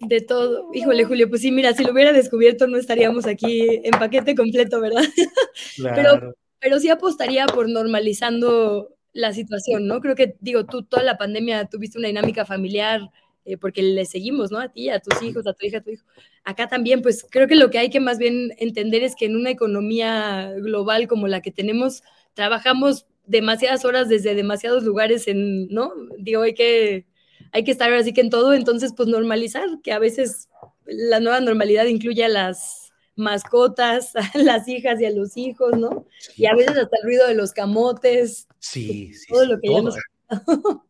De 0.06 0.20
todo. 0.20 0.68
Híjole, 0.72 1.04
Julio, 1.04 1.28
pues 1.28 1.42
sí, 1.42 1.52
mira, 1.52 1.72
si 1.74 1.84
lo 1.84 1.92
hubiera 1.92 2.12
descubierto 2.12 2.66
no 2.66 2.76
estaríamos 2.76 3.26
aquí 3.26 3.80
en 3.84 3.92
paquete 3.92 4.34
completo, 4.34 4.80
¿verdad? 4.80 5.02
Claro. 5.76 5.96
Pero, 5.96 6.34
pero 6.60 6.80
sí 6.80 6.88
apostaría 6.88 7.46
por 7.46 7.68
normalizando 7.68 8.96
la 9.12 9.32
situación, 9.32 9.86
¿no? 9.86 10.00
Creo 10.00 10.14
que, 10.14 10.36
digo, 10.40 10.64
tú 10.64 10.82
toda 10.82 11.02
la 11.02 11.18
pandemia 11.18 11.66
tuviste 11.66 11.98
una 11.98 12.08
dinámica 12.08 12.44
familiar 12.44 13.10
eh, 13.44 13.56
porque 13.56 13.82
le 13.82 14.04
seguimos, 14.04 14.50
¿no? 14.50 14.58
A 14.58 14.68
ti, 14.68 14.88
a 14.88 15.00
tus 15.00 15.20
hijos, 15.22 15.46
a 15.46 15.52
tu 15.52 15.66
hija, 15.66 15.78
a 15.78 15.80
tu 15.82 15.90
hijo. 15.90 16.04
Acá 16.44 16.68
también, 16.68 17.02
pues 17.02 17.26
creo 17.28 17.48
que 17.48 17.56
lo 17.56 17.70
que 17.70 17.78
hay 17.78 17.90
que 17.90 18.00
más 18.00 18.18
bien 18.18 18.54
entender 18.58 19.02
es 19.02 19.16
que 19.16 19.26
en 19.26 19.36
una 19.36 19.50
economía 19.50 20.52
global 20.58 21.08
como 21.08 21.28
la 21.28 21.42
que 21.42 21.50
tenemos, 21.50 22.02
trabajamos 22.34 23.06
demasiadas 23.26 23.84
horas 23.84 24.08
desde 24.08 24.34
demasiados 24.34 24.84
lugares 24.84 25.28
en, 25.28 25.68
¿no? 25.68 25.92
Digo, 26.18 26.42
hay 26.42 26.54
que, 26.54 27.06
hay 27.52 27.64
que 27.64 27.70
estar 27.70 27.92
así 27.92 28.12
que 28.12 28.22
en 28.22 28.30
todo, 28.30 28.54
entonces, 28.54 28.92
pues 28.96 29.08
normalizar, 29.08 29.68
que 29.82 29.92
a 29.92 29.98
veces 29.98 30.48
la 30.86 31.20
nueva 31.20 31.40
normalidad 31.40 31.84
incluye 31.84 32.24
a 32.24 32.28
las 32.28 32.92
mascotas, 33.14 34.14
a 34.34 34.38
las 34.38 34.66
hijas 34.68 35.00
y 35.00 35.04
a 35.04 35.10
los 35.10 35.36
hijos, 35.36 35.78
¿no? 35.78 36.06
Y 36.36 36.46
a 36.46 36.54
veces 36.54 36.76
hasta 36.76 36.96
el 36.96 37.04
ruido 37.04 37.28
de 37.28 37.34
los 37.34 37.52
camotes. 37.52 38.48
Sí, 38.58 39.12
sí. 39.14 39.26
Todo 39.28 39.46
lo 39.46 39.60
que 39.60 39.72
ya 39.72 39.82
nos... 39.82 39.96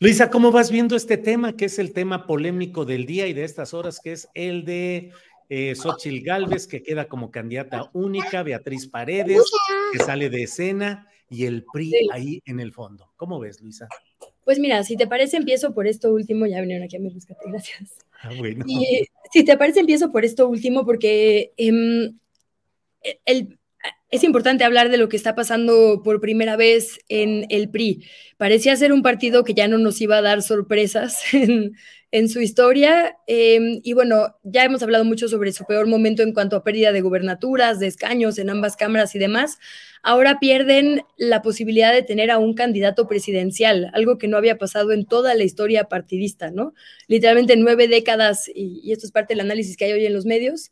Luisa, 0.00 0.30
¿cómo 0.30 0.52
vas 0.52 0.70
viendo 0.70 0.94
este 0.94 1.16
tema, 1.16 1.56
que 1.56 1.64
es 1.64 1.78
el 1.80 1.92
tema 1.92 2.26
polémico 2.26 2.84
del 2.84 3.04
día 3.04 3.26
y 3.26 3.32
de 3.32 3.42
estas 3.42 3.74
horas, 3.74 3.98
que 4.00 4.12
es 4.12 4.28
el 4.32 4.64
de 4.64 5.10
eh, 5.48 5.74
Xochil 5.74 6.22
Gálvez, 6.22 6.68
que 6.68 6.84
queda 6.84 7.08
como 7.08 7.32
candidata 7.32 7.90
única, 7.92 8.44
Beatriz 8.44 8.86
Paredes, 8.86 9.42
que 9.92 9.98
sale 9.98 10.30
de 10.30 10.44
escena, 10.44 11.08
y 11.28 11.46
el 11.46 11.64
PRI 11.64 11.92
ahí 12.12 12.40
en 12.46 12.60
el 12.60 12.72
fondo? 12.72 13.12
¿Cómo 13.16 13.40
ves, 13.40 13.60
Luisa? 13.60 13.88
Pues 14.48 14.58
mira, 14.58 14.82
si 14.82 14.96
te 14.96 15.06
parece, 15.06 15.36
empiezo 15.36 15.74
por 15.74 15.86
esto 15.86 16.10
último. 16.10 16.46
Ya 16.46 16.62
vinieron 16.62 16.82
aquí 16.82 16.96
a 16.96 17.00
mi 17.00 17.10
rescate, 17.10 17.50
gracias. 17.50 17.98
Ah, 18.22 18.30
bueno. 18.34 18.64
si 19.30 19.44
te 19.44 19.58
parece, 19.58 19.80
empiezo 19.80 20.10
por 20.10 20.24
esto 20.24 20.48
último, 20.48 20.86
porque 20.86 21.52
em, 21.58 22.18
el, 23.26 23.58
es 24.10 24.24
importante 24.24 24.64
hablar 24.64 24.88
de 24.88 24.96
lo 24.96 25.10
que 25.10 25.18
está 25.18 25.34
pasando 25.34 26.00
por 26.02 26.22
primera 26.22 26.56
vez 26.56 26.98
en 27.10 27.44
el 27.50 27.68
PRI. 27.68 28.06
Parecía 28.38 28.74
ser 28.76 28.94
un 28.94 29.02
partido 29.02 29.44
que 29.44 29.52
ya 29.52 29.68
no 29.68 29.76
nos 29.76 30.00
iba 30.00 30.16
a 30.16 30.22
dar 30.22 30.40
sorpresas 30.40 31.22
en, 31.34 31.74
su 32.28 32.40
historia. 32.40 33.16
Em, 33.26 33.80
y 33.82 33.92
bueno, 33.92 34.36
ya 34.42 34.64
hemos 34.64 34.82
hablado 34.82 35.04
mucho 35.04 35.28
sobre 35.28 35.52
su 35.52 35.64
peor 35.64 35.86
momento 35.86 36.22
en 36.22 36.32
cuanto 36.32 36.56
a 36.56 36.64
pérdida 36.64 36.92
de 36.92 37.00
gubernaturas, 37.00 37.78
de 37.78 37.86
escaños 37.86 38.38
en 38.38 38.50
ambas 38.50 38.76
cámaras 38.76 39.14
y 39.14 39.18
demás. 39.18 39.58
Ahora 40.02 40.38
pierden 40.38 41.02
la 41.16 41.42
posibilidad 41.42 41.92
de 41.92 42.02
tener 42.02 42.30
a 42.30 42.38
un 42.38 42.54
candidato 42.54 43.06
presidencial, 43.08 43.90
algo 43.92 44.16
que 44.16 44.28
no 44.28 44.36
había 44.36 44.58
pasado 44.58 44.92
en 44.92 45.04
toda 45.06 45.34
la 45.34 45.44
historia 45.44 45.84
partidista, 45.84 46.50
¿no? 46.50 46.72
Literalmente 47.08 47.56
nueve 47.56 47.88
décadas, 47.88 48.48
y, 48.54 48.80
y 48.82 48.92
esto 48.92 49.06
es 49.06 49.12
parte 49.12 49.34
del 49.34 49.40
análisis 49.40 49.76
que 49.76 49.86
hay 49.86 49.92
hoy 49.92 50.06
en 50.06 50.14
los 50.14 50.24
medios, 50.24 50.70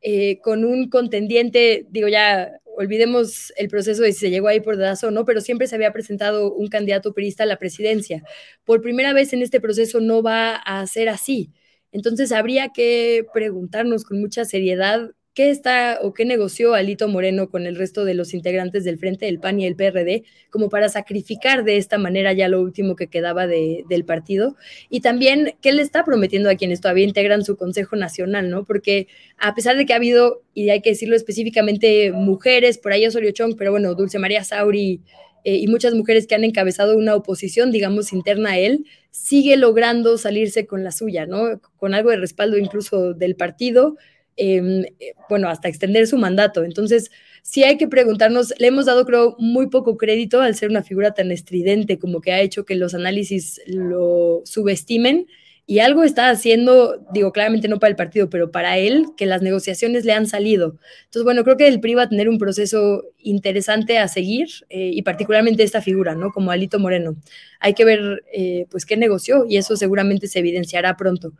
eh, 0.00 0.38
con 0.42 0.64
un 0.64 0.88
contendiente, 0.90 1.86
digo 1.90 2.06
ya, 2.08 2.52
olvidemos 2.78 3.52
el 3.56 3.68
proceso 3.68 4.02
de 4.02 4.12
si 4.12 4.20
se 4.20 4.30
llegó 4.30 4.46
ahí 4.46 4.60
por 4.60 4.76
dedazo 4.76 5.08
o 5.08 5.10
no, 5.10 5.24
pero 5.24 5.40
siempre 5.40 5.66
se 5.66 5.74
había 5.74 5.92
presentado 5.92 6.54
un 6.54 6.68
candidato 6.68 7.12
perista 7.12 7.42
a 7.42 7.46
la 7.46 7.58
presidencia. 7.58 8.22
Por 8.64 8.80
primera 8.80 9.12
vez 9.12 9.32
en 9.32 9.42
este 9.42 9.60
proceso 9.60 10.00
no 10.00 10.22
va 10.22 10.54
a 10.54 10.86
ser 10.86 11.08
así. 11.08 11.52
Entonces 11.90 12.30
habría 12.30 12.68
que 12.68 13.26
preguntarnos 13.34 14.04
con 14.04 14.20
mucha 14.20 14.44
seriedad 14.44 15.10
¿Qué 15.38 15.50
está 15.50 16.00
o 16.02 16.14
qué 16.14 16.24
negoció 16.24 16.74
Alito 16.74 17.06
Moreno 17.06 17.48
con 17.48 17.64
el 17.68 17.76
resto 17.76 18.04
de 18.04 18.12
los 18.12 18.34
integrantes 18.34 18.82
del 18.82 18.98
Frente 18.98 19.26
del 19.26 19.38
PAN 19.38 19.60
y 19.60 19.66
el 19.66 19.76
PRD 19.76 20.24
como 20.50 20.68
para 20.68 20.88
sacrificar 20.88 21.62
de 21.62 21.76
esta 21.76 21.96
manera 21.96 22.32
ya 22.32 22.48
lo 22.48 22.60
último 22.60 22.96
que 22.96 23.06
quedaba 23.06 23.46
del 23.46 24.04
partido? 24.04 24.56
Y 24.90 24.98
también, 24.98 25.54
¿qué 25.62 25.70
le 25.70 25.82
está 25.82 26.04
prometiendo 26.04 26.50
a 26.50 26.56
quienes 26.56 26.80
todavía 26.80 27.04
integran 27.04 27.44
su 27.44 27.56
Consejo 27.56 27.94
Nacional? 27.94 28.50
¿no? 28.50 28.64
Porque 28.64 29.06
a 29.38 29.54
pesar 29.54 29.76
de 29.76 29.86
que 29.86 29.92
ha 29.92 29.96
habido, 29.96 30.42
y 30.54 30.70
hay 30.70 30.80
que 30.80 30.90
decirlo 30.90 31.14
específicamente, 31.14 32.10
mujeres, 32.10 32.76
por 32.76 32.90
ahí 32.90 33.06
Osorio 33.06 33.30
Chong, 33.30 33.54
pero 33.56 33.70
bueno, 33.70 33.94
Dulce 33.94 34.18
María 34.18 34.42
Sauri 34.42 35.02
eh, 35.44 35.54
y 35.54 35.68
muchas 35.68 35.94
mujeres 35.94 36.26
que 36.26 36.34
han 36.34 36.42
encabezado 36.42 36.96
una 36.96 37.14
oposición, 37.14 37.70
digamos, 37.70 38.12
interna 38.12 38.50
a 38.50 38.58
él, 38.58 38.86
sigue 39.12 39.56
logrando 39.56 40.18
salirse 40.18 40.66
con 40.66 40.82
la 40.82 40.90
suya, 40.90 41.26
¿no? 41.26 41.60
Con 41.76 41.94
algo 41.94 42.10
de 42.10 42.16
respaldo 42.16 42.58
incluso 42.58 43.14
del 43.14 43.36
partido 43.36 43.96
eh, 44.38 44.94
bueno, 45.28 45.48
hasta 45.48 45.68
extender 45.68 46.06
su 46.06 46.16
mandato. 46.16 46.64
Entonces, 46.64 47.10
sí 47.42 47.64
hay 47.64 47.76
que 47.76 47.88
preguntarnos, 47.88 48.54
le 48.58 48.68
hemos 48.68 48.86
dado, 48.86 49.04
creo, 49.04 49.36
muy 49.38 49.68
poco 49.68 49.96
crédito 49.96 50.40
al 50.40 50.54
ser 50.54 50.70
una 50.70 50.82
figura 50.82 51.12
tan 51.12 51.30
estridente 51.32 51.98
como 51.98 52.20
que 52.20 52.32
ha 52.32 52.40
hecho 52.40 52.64
que 52.64 52.76
los 52.76 52.94
análisis 52.94 53.60
lo 53.66 54.42
subestimen 54.44 55.26
y 55.70 55.80
algo 55.80 56.02
está 56.02 56.30
haciendo, 56.30 57.06
digo, 57.12 57.30
claramente 57.30 57.68
no 57.68 57.78
para 57.78 57.90
el 57.90 57.96
partido, 57.96 58.30
pero 58.30 58.50
para 58.50 58.78
él, 58.78 59.08
que 59.18 59.26
las 59.26 59.42
negociaciones 59.42 60.06
le 60.06 60.14
han 60.14 60.26
salido. 60.26 60.78
Entonces, 61.04 61.24
bueno, 61.24 61.44
creo 61.44 61.58
que 61.58 61.68
el 61.68 61.78
PRI 61.78 61.94
va 61.94 62.04
a 62.04 62.08
tener 62.08 62.30
un 62.30 62.38
proceso 62.38 63.04
interesante 63.18 63.98
a 63.98 64.08
seguir 64.08 64.48
eh, 64.70 64.90
y 64.94 65.02
particularmente 65.02 65.62
esta 65.62 65.82
figura, 65.82 66.14
¿no? 66.14 66.32
Como 66.32 66.50
Alito 66.50 66.78
Moreno. 66.78 67.16
Hay 67.60 67.74
que 67.74 67.84
ver, 67.84 68.24
eh, 68.32 68.64
pues, 68.70 68.86
qué 68.86 68.96
negoció 68.96 69.44
y 69.46 69.58
eso 69.58 69.76
seguramente 69.76 70.26
se 70.26 70.38
evidenciará 70.38 70.96
pronto. 70.96 71.34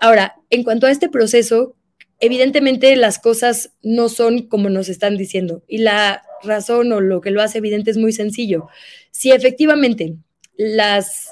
Ahora, 0.00 0.36
en 0.48 0.62
cuanto 0.62 0.86
a 0.86 0.90
este 0.90 1.10
proceso, 1.10 1.76
evidentemente 2.24 2.96
las 2.96 3.18
cosas 3.18 3.72
no 3.82 4.08
son 4.08 4.48
como 4.48 4.70
nos 4.70 4.88
están 4.88 5.16
diciendo 5.16 5.62
y 5.68 5.78
la 5.78 6.22
razón 6.42 6.92
o 6.92 7.00
lo 7.00 7.20
que 7.20 7.30
lo 7.30 7.42
hace 7.42 7.58
evidente 7.58 7.90
es 7.90 7.96
muy 7.96 8.12
sencillo. 8.12 8.68
Si 9.10 9.30
efectivamente 9.32 10.16
las 10.56 11.30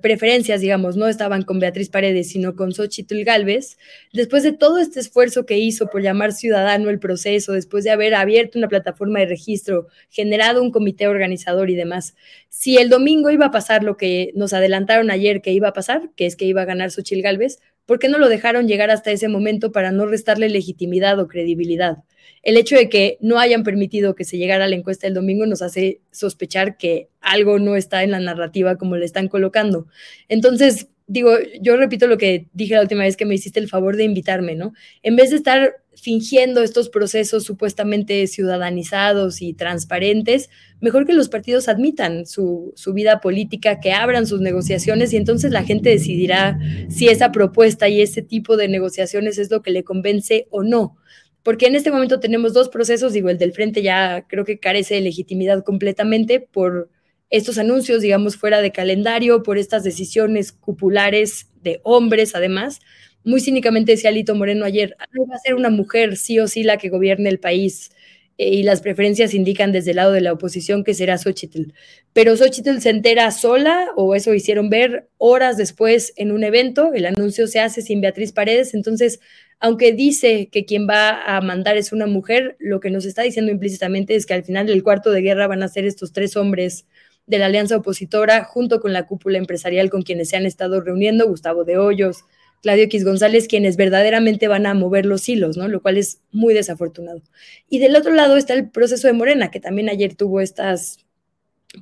preferencias, 0.00 0.62
digamos, 0.62 0.96
no 0.96 1.08
estaban 1.08 1.42
con 1.42 1.58
Beatriz 1.58 1.90
Paredes, 1.90 2.30
sino 2.30 2.56
con 2.56 2.72
Xochitl 2.72 3.22
Galvez, 3.22 3.76
después 4.12 4.42
de 4.42 4.52
todo 4.52 4.78
este 4.78 4.98
esfuerzo 4.98 5.44
que 5.44 5.58
hizo 5.58 5.88
por 5.88 6.00
llamar 6.00 6.32
ciudadano 6.32 6.88
el 6.88 6.98
proceso, 6.98 7.52
después 7.52 7.84
de 7.84 7.90
haber 7.90 8.14
abierto 8.14 8.58
una 8.58 8.68
plataforma 8.68 9.20
de 9.20 9.26
registro, 9.26 9.88
generado 10.08 10.62
un 10.62 10.70
comité 10.70 11.06
organizador 11.06 11.68
y 11.68 11.74
demás, 11.74 12.14
si 12.48 12.78
el 12.78 12.88
domingo 12.88 13.30
iba 13.30 13.46
a 13.46 13.50
pasar 13.50 13.84
lo 13.84 13.98
que 13.98 14.32
nos 14.34 14.54
adelantaron 14.54 15.10
ayer 15.10 15.42
que 15.42 15.52
iba 15.52 15.68
a 15.68 15.74
pasar, 15.74 16.10
que 16.16 16.24
es 16.24 16.36
que 16.36 16.46
iba 16.46 16.62
a 16.62 16.66
ganar 16.66 16.90
Xochitl 16.90 17.20
Galvez, 17.20 17.58
¿por 17.86 17.98
qué 17.98 18.08
no 18.08 18.18
lo 18.18 18.28
dejaron 18.28 18.68
llegar 18.68 18.90
hasta 18.90 19.10
ese 19.10 19.28
momento 19.28 19.72
para 19.72 19.92
no 19.92 20.06
restarle 20.06 20.48
legitimidad 20.48 21.18
o 21.20 21.28
credibilidad? 21.28 21.98
El 22.42 22.56
hecho 22.56 22.76
de 22.76 22.88
que 22.88 23.18
no 23.20 23.38
hayan 23.38 23.62
permitido 23.62 24.14
que 24.14 24.24
se 24.24 24.38
llegara 24.38 24.64
a 24.64 24.68
la 24.68 24.76
encuesta 24.76 25.06
el 25.06 25.14
domingo 25.14 25.46
nos 25.46 25.62
hace 25.62 26.00
sospechar 26.10 26.76
que 26.76 27.08
algo 27.20 27.58
no 27.58 27.76
está 27.76 28.02
en 28.02 28.10
la 28.10 28.20
narrativa 28.20 28.76
como 28.76 28.96
le 28.96 29.06
están 29.06 29.28
colocando. 29.28 29.86
Entonces, 30.28 30.88
digo, 31.06 31.32
yo 31.60 31.76
repito 31.76 32.06
lo 32.06 32.18
que 32.18 32.46
dije 32.52 32.74
la 32.74 32.82
última 32.82 33.04
vez 33.04 33.16
que 33.16 33.26
me 33.26 33.34
hiciste 33.34 33.60
el 33.60 33.68
favor 33.68 33.96
de 33.96 34.04
invitarme, 34.04 34.54
¿no? 34.54 34.72
En 35.02 35.16
vez 35.16 35.30
de 35.30 35.36
estar 35.36 35.76
fingiendo 36.04 36.62
estos 36.62 36.90
procesos 36.90 37.44
supuestamente 37.44 38.26
ciudadanizados 38.26 39.40
y 39.40 39.54
transparentes, 39.54 40.50
mejor 40.82 41.06
que 41.06 41.14
los 41.14 41.30
partidos 41.30 41.66
admitan 41.66 42.26
su, 42.26 42.74
su, 42.76 42.92
vida 42.92 43.22
política, 43.22 43.80
que 43.80 43.94
abran 43.94 44.26
sus 44.26 44.42
negociaciones 44.42 45.14
y 45.14 45.16
entonces 45.16 45.50
la 45.50 45.64
gente 45.64 45.88
decidirá 45.88 46.58
si 46.90 47.08
esa 47.08 47.32
propuesta 47.32 47.88
y 47.88 48.02
ese 48.02 48.20
tipo 48.20 48.58
de 48.58 48.68
negociaciones 48.68 49.38
es 49.38 49.50
lo 49.50 49.62
que 49.62 49.70
le 49.70 49.82
convence 49.82 50.46
o 50.50 50.62
no. 50.62 50.98
Porque 51.42 51.68
en 51.68 51.74
este 51.74 51.90
momento 51.90 52.20
tenemos 52.20 52.52
dos 52.52 52.68
procesos, 52.68 53.14
digo, 53.14 53.30
el 53.30 53.38
del 53.38 53.54
frente 53.54 53.80
ya 53.80 54.26
creo 54.28 54.44
que 54.44 54.58
carece 54.58 54.96
de 54.96 55.00
legitimidad 55.00 55.64
completamente 55.64 56.38
por 56.38 56.90
estos 57.30 57.56
anuncios, 57.56 58.02
digamos, 58.02 58.36
fuera 58.36 58.60
de 58.60 58.72
calendario, 58.72 59.42
por 59.42 59.56
estas 59.56 59.84
decisiones 59.84 60.52
cupulares 60.52 61.48
de 61.62 61.80
hombres, 61.82 62.34
además. 62.34 62.80
Muy 63.24 63.40
cínicamente 63.40 63.92
decía 63.92 64.10
Alito 64.10 64.34
Moreno 64.34 64.64
ayer, 64.64 64.96
va 64.98 65.34
a 65.34 65.38
ser 65.38 65.54
una 65.54 65.70
mujer 65.70 66.16
sí 66.16 66.38
o 66.38 66.46
sí 66.46 66.62
la 66.62 66.76
que 66.76 66.90
gobierne 66.90 67.28
el 67.30 67.40
país. 67.40 67.90
eh, 68.38 68.48
y 68.48 68.62
las 68.64 68.80
preferencias 68.80 69.34
indican 69.34 69.72
desde 69.72 69.90
el 69.90 69.96
lado 69.96 70.12
de 70.12 70.20
la 70.20 70.32
oposición 70.32 70.82
que 70.84 70.94
será 70.94 71.18
Xochitl. 71.18 71.72
Pero 72.12 72.36
Xochitl 72.36 72.80
se 72.80 72.90
entera 72.90 73.30
sola, 73.30 73.88
o 73.96 74.14
eso 74.14 74.34
hicieron 74.34 74.70
ver 74.70 75.08
horas 75.18 75.56
después 75.56 76.12
en 76.16 76.32
un 76.32 76.42
evento, 76.44 76.92
el 76.94 77.06
anuncio 77.06 77.46
se 77.46 77.60
hace 77.60 77.82
sin 77.82 78.00
Beatriz 78.00 78.32
Paredes, 78.32 78.74
entonces, 78.74 79.20
aunque 79.60 79.92
dice 79.92 80.48
que 80.50 80.64
quien 80.64 80.88
va 80.88 81.22
a 81.36 81.40
mandar 81.40 81.76
es 81.76 81.92
una 81.92 82.06
mujer, 82.06 82.56
lo 82.58 82.80
que 82.80 82.90
nos 82.90 83.04
está 83.04 83.22
diciendo 83.22 83.52
implícitamente 83.52 84.16
es 84.16 84.26
que 84.26 84.34
al 84.34 84.44
final 84.44 84.66
del 84.66 84.82
cuarto 84.82 85.10
de 85.12 85.22
guerra 85.22 85.46
van 85.46 85.62
a 85.62 85.68
ser 85.68 85.86
estos 85.86 86.12
tres 86.12 86.36
hombres 86.36 86.86
de 87.26 87.38
la 87.38 87.46
alianza 87.46 87.76
opositora, 87.76 88.44
junto 88.44 88.80
con 88.80 88.92
la 88.92 89.06
cúpula 89.06 89.38
empresarial 89.38 89.90
con 89.90 90.02
quienes 90.02 90.28
se 90.28 90.36
han 90.36 90.44
estado 90.44 90.80
reuniendo, 90.80 91.26
Gustavo 91.26 91.64
de 91.64 91.78
Hoyos, 91.78 92.24
Claudio 92.64 92.84
X 92.84 93.04
González, 93.04 93.46
quienes 93.46 93.76
verdaderamente 93.76 94.48
van 94.48 94.64
a 94.64 94.72
mover 94.72 95.04
los 95.04 95.28
hilos, 95.28 95.58
¿no? 95.58 95.68
Lo 95.68 95.82
cual 95.82 95.98
es 95.98 96.22
muy 96.32 96.54
desafortunado. 96.54 97.20
Y 97.68 97.78
del 97.78 97.94
otro 97.94 98.14
lado 98.14 98.38
está 98.38 98.54
el 98.54 98.70
proceso 98.70 99.06
de 99.06 99.12
Morena, 99.12 99.50
que 99.50 99.60
también 99.60 99.90
ayer 99.90 100.14
tuvo 100.14 100.40
estas, 100.40 100.96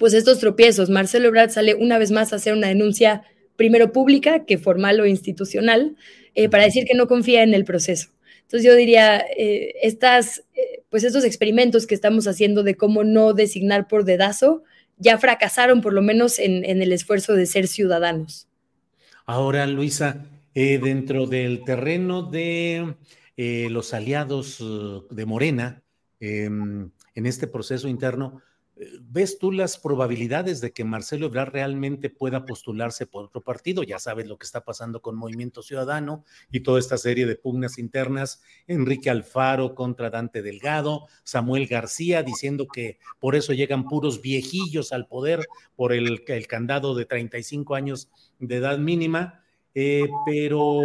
pues 0.01 0.13
estos 0.13 0.41
tropiezos. 0.41 0.91
Marcelo 0.91 1.29
Ebrard 1.29 1.51
sale 1.51 1.77
una 1.77 1.99
vez 1.99 2.11
más 2.11 2.33
a 2.33 2.37
hacer 2.37 2.53
una 2.53 2.67
denuncia, 2.67 3.23
primero 3.55 3.93
pública 3.93 4.45
que 4.45 4.59
formal 4.59 4.99
o 4.99 5.07
institucional, 5.07 5.95
eh, 6.35 6.49
para 6.49 6.65
decir 6.65 6.85
que 6.85 6.97
no 6.97 7.07
confía 7.07 7.45
en 7.45 7.55
el 7.55 7.65
proceso. 7.65 8.09
Entonces 8.41 8.69
yo 8.69 8.75
diría, 8.75 9.19
eh, 9.19 9.75
estas, 9.83 10.43
eh, 10.57 10.83
pues 10.91 11.05
estos 11.05 11.23
experimentos 11.23 11.87
que 11.87 11.95
estamos 11.95 12.27
haciendo 12.27 12.65
de 12.65 12.75
cómo 12.75 13.05
no 13.05 13.35
designar 13.35 13.87
por 13.87 14.05
dedazo, 14.05 14.65
ya 14.99 15.17
fracasaron 15.17 15.81
por 15.81 15.93
lo 15.93 16.03
menos 16.03 16.41
en 16.41 16.83
el 16.83 16.93
esfuerzo 16.93 17.35
de 17.35 17.47
ser 17.47 17.69
ciudadanos. 17.69 18.49
Ahora, 19.27 19.67
Luisa, 19.69 20.27
eh, 20.55 20.79
dentro 20.79 21.27
del 21.27 21.65
terreno 21.65 22.23
de 22.23 22.97
eh, 23.37 23.69
los 23.71 23.95
aliados 23.95 24.61
uh, 24.61 25.07
de 25.11 25.25
Morena, 25.25 25.83
em, 26.21 26.91
en 27.15 27.27
este 27.27 27.47
proceso 27.47 27.89
interno, 27.89 28.43
eh, 28.77 28.89
¿ves 29.01 29.39
tú 29.39 29.51
las 29.53 29.79
probabilidades 29.79 30.61
de 30.61 30.73
que 30.73 30.85
Marcelo 30.85 31.27
Ebrard 31.27 31.53
realmente 31.53 32.11
pueda 32.11 32.45
postularse 32.45 33.07
por 33.07 33.25
otro 33.25 33.41
partido? 33.41 33.83
Ya 33.83 33.99
sabes 33.99 34.27
lo 34.27 34.37
que 34.37 34.45
está 34.45 34.65
pasando 34.65 35.01
con 35.01 35.17
Movimiento 35.17 35.63
Ciudadano 35.63 36.25
y 36.51 36.61
toda 36.61 36.79
esta 36.79 36.99
serie 36.99 37.27
de 37.27 37.37
pugnas 37.37 37.79
internas. 37.79 38.43
Enrique 38.67 39.09
Alfaro 39.09 39.75
contra 39.75 40.11
Dante 40.11 40.43
Delgado, 40.43 41.07
Samuel 41.25 41.67
García 41.67 42.23
diciendo 42.23 42.67
que 42.67 42.99
por 43.19 43.35
eso 43.35 43.55
llegan 43.55 43.89
puros 43.89 44.21
viejillos 44.21 44.93
al 44.93 45.07
poder 45.07 45.47
por 45.75 45.95
el, 45.95 46.23
el 46.27 46.47
candado 46.47 46.95
de 46.95 47.07
35 47.07 47.75
años 47.75 48.11
de 48.39 48.57
edad 48.57 48.79
mínima. 48.79 49.42
Eh, 49.75 50.09
pero 50.27 50.83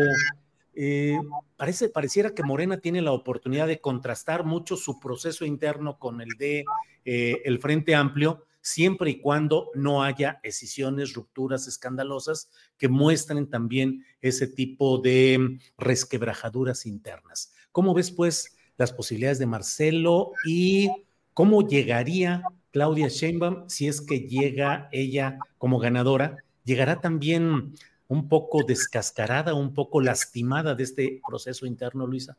eh, 0.79 1.17
parece, 1.55 1.89
pareciera 1.89 2.35
que 2.35 2.43
Morena 2.43 2.77
tiene 2.77 3.01
la 3.01 3.11
oportunidad 3.11 3.65
de 3.65 3.81
contrastar 3.81 4.43
mucho 4.43 4.77
su 4.77 4.99
proceso 4.99 5.43
interno 5.43 5.97
con 5.97 6.21
el 6.21 6.29
de 6.37 6.65
eh, 7.03 7.41
el 7.45 7.59
Frente 7.59 7.95
Amplio, 7.95 8.45
siempre 8.61 9.09
y 9.09 9.19
cuando 9.19 9.71
no 9.73 10.03
haya 10.03 10.39
escisiones, 10.43 11.13
rupturas 11.13 11.67
escandalosas 11.67 12.51
que 12.77 12.89
muestren 12.89 13.49
también 13.49 14.05
ese 14.21 14.45
tipo 14.45 14.99
de 14.99 15.57
resquebrajaduras 15.79 16.85
internas. 16.85 17.53
¿Cómo 17.71 17.95
ves, 17.95 18.11
pues, 18.11 18.55
las 18.77 18.93
posibilidades 18.93 19.39
de 19.39 19.47
Marcelo 19.47 20.33
y 20.45 20.91
cómo 21.33 21.67
llegaría 21.67 22.43
Claudia 22.71 23.07
Sheinbaum 23.07 23.67
si 23.67 23.87
es 23.87 23.99
que 24.01 24.19
llega 24.19 24.89
ella 24.91 25.39
como 25.57 25.79
ganadora? 25.79 26.37
¿Llegará 26.65 27.01
también 27.01 27.73
un 28.07 28.29
poco 28.29 28.63
descascarada, 28.63 29.53
un 29.53 29.73
poco 29.73 30.01
lastimada 30.01 30.75
de 30.75 30.83
este 30.83 31.21
proceso 31.27 31.65
interno, 31.65 32.07
Luisa? 32.07 32.37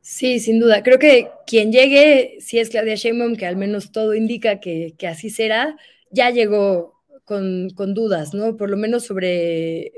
Sí, 0.00 0.38
sin 0.38 0.60
duda. 0.60 0.82
Creo 0.82 0.98
que 0.98 1.30
quien 1.46 1.72
llegue, 1.72 2.36
si 2.40 2.58
es 2.58 2.70
Claudia 2.70 2.94
Sheinbaum, 2.94 3.36
que 3.36 3.46
al 3.46 3.56
menos 3.56 3.90
todo 3.90 4.14
indica 4.14 4.60
que, 4.60 4.94
así 5.08 5.30
será, 5.30 5.76
ya 6.10 6.30
llegó 6.30 6.94
con, 7.24 7.70
con, 7.70 7.92
dudas, 7.92 8.32
¿no? 8.32 8.56
Por 8.56 8.70
lo 8.70 8.76
menos 8.76 9.04
sobre 9.04 9.92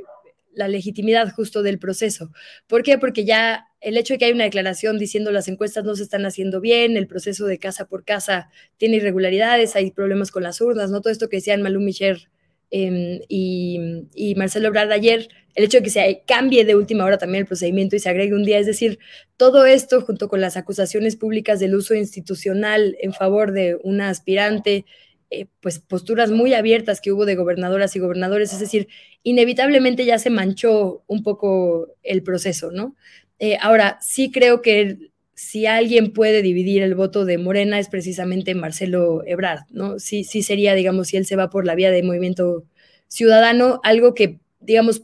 la 0.54 0.66
legitimidad 0.66 1.30
justo 1.32 1.62
del 1.62 1.78
proceso. 1.78 2.32
¿Por 2.66 2.82
qué? 2.82 2.98
Porque 2.98 3.24
ya 3.24 3.66
el 3.80 3.96
hecho 3.96 4.14
de 4.14 4.18
que 4.18 4.24
hay 4.24 4.32
una 4.32 4.44
declaración 4.44 4.98
diciendo 4.98 5.30
las 5.30 5.46
encuestas 5.46 5.84
no 5.84 5.94
se 5.94 6.02
están 6.02 6.26
haciendo 6.26 6.60
bien, 6.60 6.96
el 6.96 7.06
proceso 7.06 7.46
de 7.46 7.58
casa 7.58 7.86
por 7.86 8.04
casa 8.04 8.50
tiene 8.76 8.96
irregularidades, 8.96 9.76
hay 9.76 9.90
problemas 9.90 10.30
con 10.30 10.42
las 10.42 10.60
urnas, 10.60 10.90
¿no? 10.90 11.00
Todo 11.00 11.12
esto 11.12 11.28
que 11.28 11.36
decían 11.36 11.62
Malú 11.62 11.80
Micher 11.80 12.30
Em, 12.70 13.20
y, 13.28 14.34
Marcelo 14.36 14.68
Ebrard 14.68 14.92
ayer, 14.92 15.28
el 15.54 15.64
hecho 15.64 15.78
de 15.78 15.84
que 15.84 15.90
se 15.90 16.22
cambie 16.26 16.64
de 16.64 16.76
última 16.76 17.04
hora 17.04 17.18
también 17.18 17.42
el 17.42 17.46
procedimiento 17.46 17.96
y 17.96 17.98
se 17.98 18.10
agregue 18.10 18.34
un 18.34 18.44
día, 18.44 18.58
es 18.58 18.66
decir, 18.66 18.98
todo 19.36 19.64
esto 19.64 20.02
junto 20.02 20.28
con 20.28 20.40
las 20.40 20.56
acusaciones 20.56 21.16
públicas 21.16 21.60
del 21.60 21.74
uso 21.74 21.94
institucional 21.94 22.96
en 23.00 23.12
favor 23.14 23.52
de 23.52 23.78
una 23.82 24.10
aspirante, 24.10 24.84
eh, 25.30 25.46
pues 25.60 25.78
posturas 25.78 26.30
muy 26.30 26.54
abiertas 26.54 27.00
que 27.00 27.12
hubo 27.12 27.26
de 27.26 27.36
gobernadoras 27.36 27.96
y 27.96 28.00
gobernadores, 28.00 28.52
es 28.52 28.60
decir, 28.60 28.88
inevitablemente 29.22 30.04
ya 30.04 30.18
se 30.18 30.30
manchó 30.30 31.02
un 31.06 31.22
poco 31.22 31.88
el 32.02 32.22
proceso, 32.22 32.70
¿no? 32.70 32.96
Eh, 33.38 33.56
ahora, 33.60 33.98
sí 34.02 34.30
creo 34.30 34.62
que 34.62 35.10
si 35.38 35.66
alguien 35.66 36.12
puede 36.12 36.42
dividir 36.42 36.82
el 36.82 36.96
voto 36.96 37.24
de 37.24 37.38
Morena 37.38 37.78
es 37.78 37.88
precisamente 37.88 38.56
Marcelo 38.56 39.22
Ebrard, 39.24 39.60
¿no? 39.70 40.00
Sí, 40.00 40.24
sería, 40.24 40.74
digamos, 40.74 41.06
si 41.06 41.16
él 41.16 41.26
se 41.26 41.36
va 41.36 41.48
por 41.48 41.64
la 41.64 41.76
vía 41.76 41.92
de 41.92 42.02
movimiento 42.02 42.64
ciudadano, 43.06 43.78
algo 43.84 44.14
que, 44.14 44.40
digamos, 44.58 45.02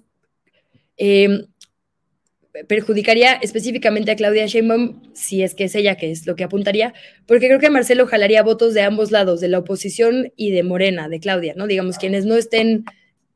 em, 0.97 1.47
perjudicaría 2.67 3.35
específicamente 3.35 4.11
a 4.11 4.17
Claudia 4.17 4.47
Sheinbaum, 4.47 5.03
si 5.15 5.45
es 5.45 5.55
que 5.55 5.65
es 5.65 5.75
ella 5.77 5.97
que 5.97 6.11
es 6.11 6.27
lo 6.27 6.35
que 6.35 6.43
apuntaría, 6.43 6.95
porque 7.27 7.47
creo 7.47 7.61
que 7.61 7.71
Marcelo 7.71 8.09
jalaría 8.09 8.43
votos 8.43 8.75
de 8.75 8.83
ambos 8.83 9.13
lados, 9.13 9.41
de 9.41 9.47
la 9.47 9.61
oposición 9.61 10.33
y 10.35 10.51
de 10.51 10.65
Morena, 10.65 11.09
de 11.09 11.21
Claudia, 11.21 11.55
¿no? 11.57 11.69
Digamos, 11.69 11.97
quienes 11.97 12.27
no 12.27 12.35
estén 12.35 12.85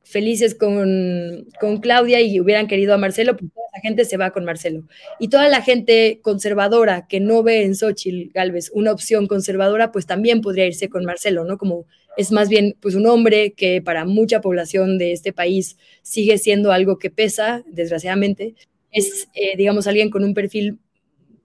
felices 0.08 0.54
con, 0.54 1.46
con, 1.60 1.78
Claudia 1.80 2.20
y 2.20 2.40
hubieran 2.40 2.66
querido 2.66 2.94
a 2.94 2.98
Marcelo, 2.98 3.36
pues 3.36 3.52
toda 3.52 3.66
la 3.74 3.80
gente 3.80 4.04
se 4.04 4.16
va 4.16 4.30
con 4.30 4.44
Marcelo. 4.44 4.88
Y 5.18 5.28
toda 5.28 5.48
la 5.48 5.60
gente 5.62 6.20
conservadora 6.22 7.06
que 7.06 7.20
no 7.20 7.42
ve 7.42 7.64
en 7.64 7.74
Xochitl 7.74 8.32
Galvez 8.32 8.70
una 8.72 8.92
opción 8.92 9.26
conservadora, 9.26 9.92
pues 9.92 10.06
también 10.06 10.40
podría 10.40 10.66
irse 10.66 10.88
con 10.88 11.04
Marcelo, 11.04 11.44
¿no? 11.44 11.58
Como 11.58 11.86
es 12.16 12.32
más 12.32 12.48
bien 12.48 12.74
pues 12.80 12.94
un 12.94 13.06
hombre 13.06 13.52
que 13.52 13.82
para 13.82 14.04
mucha 14.04 14.40
población 14.40 14.98
de 14.98 15.12
este 15.12 15.32
país 15.32 15.76
sigue 16.02 16.38
siendo 16.38 16.72
algo 16.72 16.98
que 16.98 17.10
pesa, 17.10 17.62
desgraciadamente, 17.66 18.54
es, 18.90 19.28
eh, 19.34 19.56
digamos, 19.56 19.86
alguien 19.86 20.10
con 20.10 20.24
un 20.24 20.34
perfil 20.34 20.78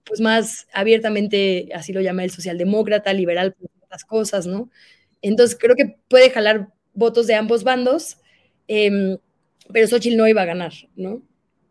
pues 0.04 0.20
más 0.20 0.66
abiertamente, 0.72 1.68
así 1.74 1.92
lo 1.92 2.00
llama 2.00 2.24
el 2.24 2.30
socialdemócrata, 2.30 3.12
liberal, 3.12 3.54
otras 3.84 4.04
cosas, 4.04 4.46
¿no? 4.46 4.70
Entonces 5.22 5.56
creo 5.58 5.76
que 5.76 5.96
puede 6.08 6.30
jalar 6.30 6.68
votos 6.94 7.26
de 7.26 7.34
ambos 7.34 7.64
bandos, 7.64 8.18
Em, 8.68 9.18
pero 9.72 9.86
Xochitl 9.88 10.16
no 10.16 10.28
iba 10.28 10.42
a 10.42 10.46
ganar, 10.46 10.72
¿no? 10.96 11.22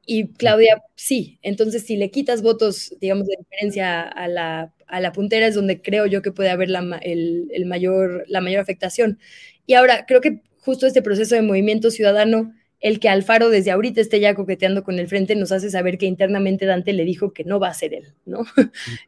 Y 0.05 0.27
Claudia 0.33 0.81
sí. 0.95 1.39
Entonces, 1.41 1.83
si 1.85 1.95
le 1.97 2.11
quitas 2.11 2.41
votos, 2.41 2.95
digamos, 2.99 3.27
de 3.27 3.35
diferencia 3.39 4.01
a 4.01 4.27
la, 4.27 4.73
a 4.87 4.99
la 4.99 5.11
puntera, 5.13 5.47
es 5.47 5.55
donde 5.55 5.81
creo 5.81 6.05
yo 6.07 6.21
que 6.21 6.31
puede 6.31 6.49
haber 6.49 6.69
la, 6.69 6.99
el, 7.01 7.65
mayor, 7.65 8.25
la 8.27 8.41
mayor 8.41 8.61
afectación. 8.61 9.19
Y 9.65 9.75
ahora, 9.75 10.05
creo 10.07 10.21
que 10.21 10.41
justo 10.59 10.87
este 10.87 11.01
proceso 11.01 11.35
de 11.35 11.41
movimiento 11.41 11.91
ciudadano 11.91 12.53
el 12.83 12.99
que 12.99 13.07
Alfaro 13.07 13.49
desde 13.49 13.71
ahorita 13.71 14.01
esté 14.01 14.19
ya 14.19 14.35
coqueteando 14.35 14.83
con 14.83 14.99
el 14.99 15.07
frente 15.07 15.37
nos 15.37 15.53
hace 15.53 15.69
saber 15.69 15.97
que 15.97 16.05
internamente 16.05 16.65
Dante 16.65 16.91
le 16.91 17.05
dijo 17.05 17.31
que 17.31 17.45
no 17.45 17.57
va 17.57 17.69
a 17.69 17.73
ser 17.73 17.93
él, 17.93 18.13
¿no? 18.25 18.45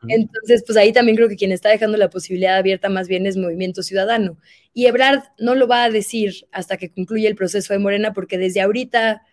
Entonces, 0.08 0.64
pues 0.66 0.78
ahí 0.78 0.94
también 0.94 1.18
creo 1.18 1.28
que 1.28 1.36
quien 1.36 1.52
está 1.52 1.68
dejando 1.68 1.98
la 1.98 2.10
posibilidad 2.10 2.56
abierta 2.56 2.88
más 2.88 3.10
bien 3.10 3.26
es 3.26 3.36
Movimiento 3.36 3.84
Ciudadano. 3.84 4.38
Y 4.74 4.86
Ebrard 4.86 5.24
no 5.40 5.56
lo 5.56 5.68
va 5.68 5.84
a 5.84 5.90
decir 5.90 6.48
hasta 6.54 6.78
que 6.78 6.90
concluya 6.90 7.28
el 7.28 7.36
proceso 7.36 7.74
de 7.74 7.80
Morena, 7.80 8.14
porque 8.14 8.38
desde 8.38 8.62
ahorita 8.62 9.24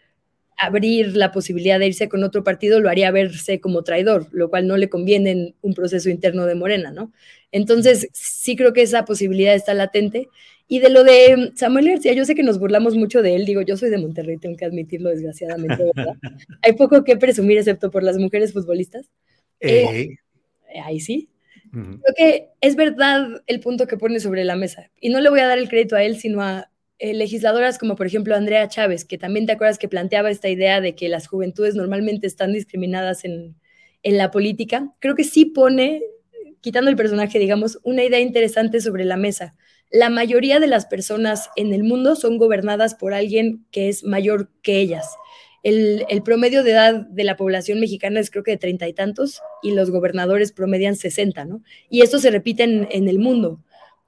abrir 0.58 1.16
la 1.16 1.30
posibilidad 1.30 1.78
de 1.78 1.86
irse 1.86 2.08
con 2.08 2.24
otro 2.24 2.42
partido 2.42 2.80
lo 2.80 2.90
haría 2.90 3.12
verse 3.12 3.60
como 3.60 3.84
traidor, 3.84 4.26
lo 4.32 4.50
cual 4.50 4.66
no 4.66 4.76
le 4.76 4.88
conviene 4.88 5.30
en 5.30 5.54
un 5.62 5.74
proceso 5.74 6.10
interno 6.10 6.46
de 6.46 6.56
Morena, 6.56 6.90
¿no? 6.90 7.12
Entonces, 7.52 8.08
sí 8.12 8.56
creo 8.56 8.72
que 8.72 8.82
esa 8.82 9.04
posibilidad 9.04 9.54
está 9.54 9.72
latente 9.72 10.28
y 10.68 10.78
de 10.78 10.90
lo 10.90 11.04
de 11.04 11.52
Samuel 11.54 11.88
García, 11.88 12.12
yo 12.14 12.24
sé 12.24 12.34
que 12.34 12.42
nos 12.42 12.58
burlamos 12.58 12.96
mucho 12.96 13.22
de 13.22 13.34
él, 13.36 13.44
digo, 13.44 13.62
yo 13.62 13.76
soy 13.76 13.90
de 13.90 13.98
Monterrey, 13.98 14.38
tengo 14.38 14.56
que 14.56 14.64
admitirlo 14.64 15.10
desgraciadamente, 15.10 15.84
¿verdad? 15.94 16.14
Hay 16.62 16.72
poco 16.72 17.04
que 17.04 17.16
presumir 17.16 17.58
excepto 17.58 17.90
por 17.90 18.02
las 18.02 18.16
mujeres 18.18 18.52
futbolistas. 18.52 19.10
Eh, 19.60 20.16
ahí 20.82 21.00
sí. 21.00 21.28
Creo 21.70 22.14
que 22.16 22.48
es 22.60 22.76
verdad 22.76 23.42
el 23.46 23.60
punto 23.60 23.86
que 23.86 23.96
pone 23.96 24.20
sobre 24.20 24.44
la 24.44 24.56
mesa. 24.56 24.90
Y 25.00 25.08
no 25.08 25.20
le 25.20 25.30
voy 25.30 25.40
a 25.40 25.46
dar 25.46 25.58
el 25.58 25.68
crédito 25.68 25.96
a 25.96 26.02
él, 26.02 26.16
sino 26.16 26.42
a 26.42 26.70
eh, 26.98 27.14
legisladoras 27.14 27.78
como 27.78 27.96
por 27.96 28.06
ejemplo 28.06 28.34
Andrea 28.34 28.68
Chávez, 28.68 29.04
que 29.04 29.16
también 29.16 29.46
te 29.46 29.52
acuerdas 29.52 29.78
que 29.78 29.88
planteaba 29.88 30.30
esta 30.30 30.50
idea 30.50 30.80
de 30.80 30.94
que 30.94 31.08
las 31.08 31.28
juventudes 31.28 31.74
normalmente 31.74 32.26
están 32.26 32.52
discriminadas 32.52 33.24
en, 33.24 33.56
en 34.02 34.18
la 34.18 34.30
política. 34.30 34.92
Creo 35.00 35.14
que 35.14 35.24
sí 35.24 35.46
pone, 35.46 36.02
quitando 36.60 36.90
el 36.90 36.96
personaje, 36.96 37.38
digamos, 37.38 37.78
una 37.82 38.04
idea 38.04 38.20
interesante 38.20 38.80
sobre 38.80 39.04
la 39.04 39.16
mesa 39.16 39.54
la 39.92 40.08
mayoría 40.08 40.58
de 40.58 40.66
las 40.66 40.86
personas 40.86 41.50
en 41.54 41.74
el 41.74 41.84
mundo 41.84 42.16
son 42.16 42.38
gobernadas 42.38 42.94
por 42.94 43.12
alguien 43.12 43.64
que 43.70 43.88
es 43.88 44.04
mayor 44.04 44.50
que 44.62 44.80
ellas. 44.80 45.06
el, 45.62 46.22
promedio 46.24 46.64
de 46.64 46.72
edad 46.72 46.94
de 46.94 47.22
la 47.22 47.36
población 47.36 47.78
mexicana 47.78 48.18
es 48.18 48.30
creo 48.30 48.42
que 48.42 48.50
de 48.52 48.56
treinta 48.56 48.88
y 48.88 48.94
tantos 48.94 49.40
y 49.62 49.72
los 49.72 49.90
gobernadores 49.90 50.50
promedian 50.50 50.96
sesenta, 50.96 51.44
¿no? 51.44 51.62
Y 51.88 52.02
esto 52.02 52.18
se 52.18 52.32
repite 52.32 52.64
en, 52.64 53.08
el 53.08 53.18
mundo. 53.20 53.60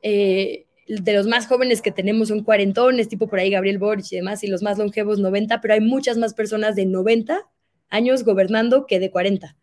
Eh, 0.03 0.67
de 0.89 1.13
los 1.13 1.27
más 1.27 1.47
jóvenes 1.47 1.81
que 1.81 1.93
tenemos 1.93 2.29
son 2.29 2.43
cuarentones, 2.43 3.09
tipo 3.09 3.29
por 3.29 3.39
ahí 3.39 3.51
Gabriel 3.51 3.79
Boric 3.79 4.07
y 4.11 4.17
demás, 4.17 4.43
y 4.43 4.49
los 4.49 4.63
más 4.63 4.79
longevos 4.79 5.19
90, 5.21 5.61
pero 5.61 5.75
hay 5.75 5.81
muchas 5.81 6.19
más 6.19 6.35
personas 6.35 6.75
de 6.77 6.87
90 6.87 7.49
años 7.89 8.25
gobernando 8.25 8.87
que 8.87 8.99
de 8.99 9.11
40. 9.11 9.57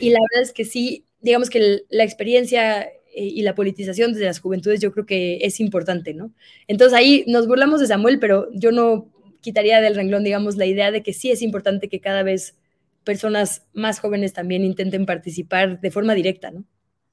Y 0.00 0.10
la 0.10 0.18
verdad 0.30 0.42
es 0.42 0.52
que 0.52 0.64
sí, 0.64 1.06
digamos 1.20 1.50
que 1.50 1.82
la 1.88 2.04
experiencia 2.04 2.88
y 3.14 3.42
la 3.42 3.54
politización 3.54 4.12
desde 4.12 4.26
las 4.26 4.40
juventudes 4.40 4.80
yo 4.80 4.92
creo 4.92 5.06
que 5.06 5.38
es 5.42 5.60
importante, 5.60 6.14
¿no? 6.14 6.32
Entonces 6.66 6.96
ahí 6.96 7.24
nos 7.26 7.46
burlamos 7.46 7.80
de 7.80 7.86
Samuel, 7.86 8.18
pero 8.18 8.48
yo 8.52 8.70
no 8.70 9.10
quitaría 9.40 9.80
del 9.80 9.94
renglón, 9.94 10.24
digamos, 10.24 10.56
la 10.56 10.66
idea 10.66 10.90
de 10.90 11.02
que 11.02 11.12
sí 11.12 11.30
es 11.30 11.42
importante 11.42 11.88
que 11.88 12.00
cada 12.00 12.22
vez 12.22 12.56
personas 13.04 13.66
más 13.72 14.00
jóvenes 14.00 14.32
también 14.32 14.64
intenten 14.64 15.06
participar 15.06 15.80
de 15.80 15.90
forma 15.90 16.14
directa, 16.14 16.50
¿no? 16.50 16.64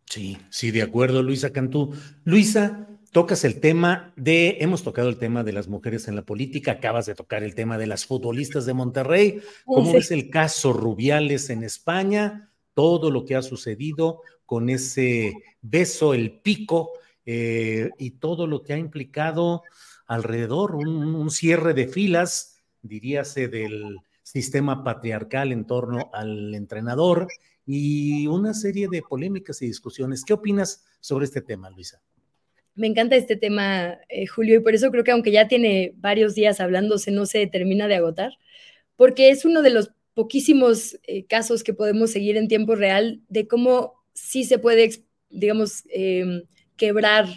Sí, 0.06 0.38
sí, 0.50 0.72
de 0.72 0.82
acuerdo, 0.82 1.24
Luisa 1.24 1.52
Cantú. 1.52 1.94
Luisa, 2.24 2.88
tocas 3.12 3.44
el 3.44 3.60
tema 3.60 4.14
de, 4.16 4.58
hemos 4.60 4.84
tocado 4.84 5.10
el 5.10 5.18
tema 5.18 5.44
de 5.44 5.54
las 5.54 5.68
mujeres 5.68 6.08
en 6.08 6.16
la 6.16 6.24
política, 6.24 6.74
acabas 6.74 7.06
de 7.06 7.16
tocar 7.16 7.44
el 7.44 7.56
tema 7.56 7.78
de 7.78 7.88
las 7.88 8.06
futbolistas 8.06 8.66
de 8.66 8.74
Monterrey, 8.74 9.40
¿cómo 9.66 9.96
es 9.96 10.12
el 10.12 10.30
caso 10.30 10.74
Rubiales 10.74 11.50
en 11.50 11.64
España? 11.64 12.52
Todo 12.76 13.10
lo 13.10 13.26
que 13.26 13.36
ha 13.36 13.42
sucedido 13.42 14.22
con 14.46 14.70
ese 14.70 15.34
beso, 15.62 16.14
el 16.14 16.40
pico, 16.40 16.92
eh, 17.26 17.90
y 17.98 18.12
todo 18.12 18.46
lo 18.46 18.62
que 18.62 18.74
ha 18.74 18.78
implicado 18.78 19.64
alrededor, 20.06 20.76
un, 20.76 21.32
cierre 21.32 21.74
de 21.74 21.88
filas, 21.88 22.62
diríase, 22.84 23.48
del 23.48 23.98
sistema 24.22 24.84
patriarcal 24.84 25.52
en 25.52 25.66
torno 25.66 26.12
al 26.14 26.54
entrenador 26.54 27.28
y 27.66 28.28
una 28.28 28.54
serie 28.54 28.88
de 28.90 29.02
polémicas 29.02 29.62
y 29.64 29.68
discusiones. 29.68 30.24
¿Qué 30.24 30.34
opinas 30.34 30.86
sobre 31.00 31.26
este 31.26 31.42
tema, 31.42 31.72
Luisa? 31.72 32.00
Me 32.76 32.88
encanta 32.88 33.16
este 33.16 33.38
tema, 33.38 33.98
eh, 34.10 34.28
Julio, 34.28 34.58
y 34.58 34.60
por 34.60 34.76
eso 34.76 34.92
creo 34.92 35.04
que 35.04 35.12
aunque 35.12 35.32
ya 35.32 35.48
tiene 35.48 35.94
varios 35.96 36.36
días 36.36 36.60
hablándose, 36.60 37.10
no 37.10 37.26
se 37.26 37.48
termina 37.48 37.88
de 37.88 37.96
agotar, 37.96 38.34
porque 38.96 39.30
es 39.30 39.46
uno 39.46 39.62
de 39.64 39.72
los 39.72 39.92
poquísimos 40.16 40.98
eh, 41.04 41.26
casos 41.26 41.64
que 41.64 41.74
podemos 41.74 42.10
seguir 42.10 42.38
en 42.38 42.48
tiempo 42.48 42.74
real 42.74 43.22
de 43.30 43.48
cómo 43.48 43.94
sí 44.14 44.46
se 44.46 44.58
puede, 44.58 44.90
digamos, 45.30 45.84
em, 45.90 46.44
quebrar 46.78 47.28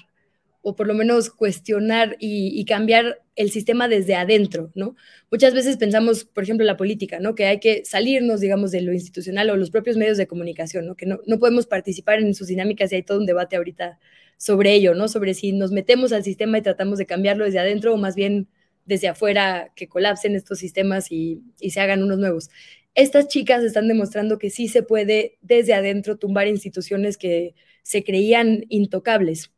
o 0.63 0.77
por 0.77 0.87
lo 0.87 0.95
menos 0.95 1.31
cuestionar 1.31 2.17
y, 2.21 2.65
cambiar 2.67 3.23
el 3.37 3.51
sistema 3.51 3.89
desde 3.89 4.15
adentro, 4.15 4.71
¿no? 4.75 4.97
Muchas 5.31 5.55
veces 5.55 5.77
pensamos, 5.77 6.25
por 6.25 6.45
ejemplo, 6.45 6.67
la 6.67 6.77
política, 6.77 7.21
¿no? 7.21 7.35
Que 7.35 7.47
hay 7.47 7.61
que 7.61 7.85
salirnos, 7.85 8.41
digamos, 8.41 8.71
de 8.71 8.83
lo 8.83 8.93
institucional 8.93 9.51
o 9.51 9.57
los 9.57 9.71
propios 9.71 9.97
medios 9.97 10.19
de 10.19 10.27
comunicación, 10.27 10.87
¿no? 10.87 10.95
Que 10.95 11.07
no, 11.07 11.21
no 11.27 11.39
podemos 11.39 11.67
participar 11.67 12.19
en 12.21 12.35
sus 12.35 12.49
dinámicas 12.49 12.93
y 12.93 12.97
hay 12.97 13.03
todo 13.03 13.19
un 13.19 13.27
debate 13.27 13.57
ahorita 13.57 13.99
sobre 14.37 14.75
ello, 14.75 14.95
¿no? 14.95 15.09
Sobre 15.09 15.35
si 15.35 15.53
nos 15.53 15.73
metemos 15.73 16.13
al 16.13 16.25
sistema 16.25 16.59
y 16.59 16.63
tratamos 16.63 16.99
de 16.99 17.07
cambiarlo 17.07 17.45
desde 17.45 17.61
adentro 17.61 17.95
o 17.95 17.97
más 17.97 18.15
bien 18.15 18.49
desde 18.89 19.09
afuera 19.09 19.71
que 19.77 19.87
colapsen 19.87 20.35
estos 20.35 20.59
sistemas 20.59 21.13
y, 21.13 21.43
se 21.59 21.81
hagan 21.81 22.03
unos 22.03 22.19
nuevos. 22.19 22.49
Estas 22.95 23.29
chicas 23.29 23.63
están 23.63 23.87
demostrando 23.87 24.39
que 24.39 24.51
sí 24.51 24.67
se 24.67 24.83
puede 24.83 25.39
desde 25.43 25.75
adentro 25.75 26.17
tumbar 26.17 26.49
instituciones 26.49 27.19
que 27.19 27.55
se 27.83 28.03
creían 28.03 28.65
intocables 28.71 29.53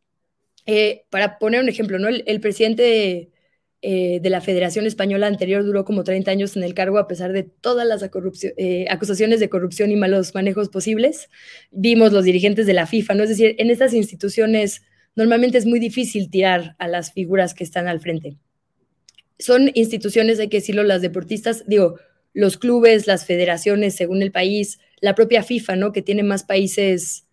eh, 0.66 1.04
para 1.10 1.38
poner 1.38 1.62
un 1.62 1.68
ejemplo, 1.68 1.98
¿no? 2.00 2.08
El, 2.08 2.40
presidente 2.40 3.30
eh, 3.82 4.18
de, 4.20 4.30
la 4.30 4.40
Federación 4.40 4.84
Española 4.84 5.28
anterior 5.28 5.64
duró 5.64 5.84
como 5.84 6.02
30 6.02 6.30
años 6.30 6.56
en 6.56 6.64
el 6.64 6.74
cargo 6.74 6.98
a 6.98 7.06
pesar 7.06 7.32
de 7.32 7.44
todas 7.44 7.86
las 7.86 8.02
eh, 8.02 8.86
acusaciones 8.90 9.38
de 9.38 9.48
corrupción 9.48 9.92
y 9.92 9.96
malos 9.96 10.34
manejos 10.34 10.68
posibles. 10.68 11.28
Vimos 11.70 12.12
los 12.12 12.24
dirigentes 12.24 12.66
de 12.66 12.74
la 12.74 12.86
FIFA, 12.86 13.14
¿no? 13.14 13.22
Es 13.22 13.30
decir, 13.30 13.54
en 13.58 13.70
estas 13.70 13.94
instituciones 13.94 14.82
normalmente 15.14 15.56
es 15.56 15.66
muy 15.66 15.78
difícil 15.78 16.30
tirar 16.30 16.74
a 16.78 16.88
las 16.88 17.12
figuras 17.12 17.54
que 17.54 17.64
están 17.64 17.86
al 17.86 18.00
frente. 18.00 18.36
Son 19.40 19.70
instituciones, 19.74 20.38
hay 20.38 20.48
que 20.48 20.58
decirlo, 20.58 20.84
las 20.84 21.02
deportistas, 21.02 21.64
digo, 21.66 21.96
los 22.32 22.56
clubes, 22.56 23.08
las 23.08 23.26
federaciones, 23.26 23.96
según 23.96 24.22
el 24.22 24.30
país, 24.30 24.78
la 25.00 25.16
propia 25.16 25.42
FIFA, 25.42 25.74
¿no? 25.74 25.92
Que 25.92 26.02
tiene 26.02 26.22
más 26.22 26.44
países 26.44 27.24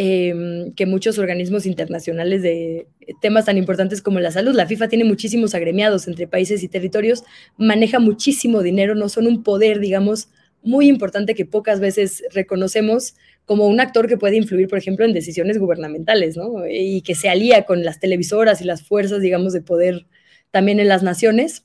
Em, 0.00 0.74
que 0.74 0.86
muchos 0.86 1.18
organismos 1.18 1.66
internacionales 1.66 2.40
de 2.40 2.86
temas 3.20 3.46
tan 3.46 3.58
importantes 3.58 4.00
como 4.00 4.20
la 4.20 4.30
salud. 4.30 4.54
La 4.54 4.64
FIFA 4.64 4.86
tiene 4.86 5.04
muchísimos 5.04 5.56
agremiados 5.56 6.06
entre 6.06 6.28
países 6.28 6.62
y 6.62 6.68
territorios, 6.68 7.24
maneja 7.56 7.98
muchísimo 7.98 8.62
dinero, 8.62 8.94
no 8.94 9.08
son 9.08 9.26
un 9.26 9.42
poder, 9.42 9.80
digamos, 9.80 10.28
muy 10.62 10.86
importante 10.86 11.34
que 11.34 11.46
pocas 11.46 11.80
veces 11.80 12.22
reconocemos 12.32 13.16
como 13.44 13.66
un 13.66 13.80
actor 13.80 14.06
que 14.06 14.16
puede 14.16 14.36
influir, 14.36 14.68
por 14.68 14.78
ejemplo, 14.78 15.04
en 15.04 15.12
decisiones 15.12 15.58
gubernamentales, 15.58 16.36
¿no? 16.36 16.64
Y 16.70 17.02
que 17.02 17.16
se 17.16 17.28
alía 17.28 17.64
con 17.64 17.82
las 17.82 17.98
televisoras 17.98 18.60
y 18.60 18.66
las 18.66 18.84
fuerzas, 18.84 19.20
digamos, 19.20 19.52
de 19.52 19.62
poder 19.62 20.06
también 20.50 20.80
en 20.80 20.88
las 20.88 21.02
naciones. 21.02 21.64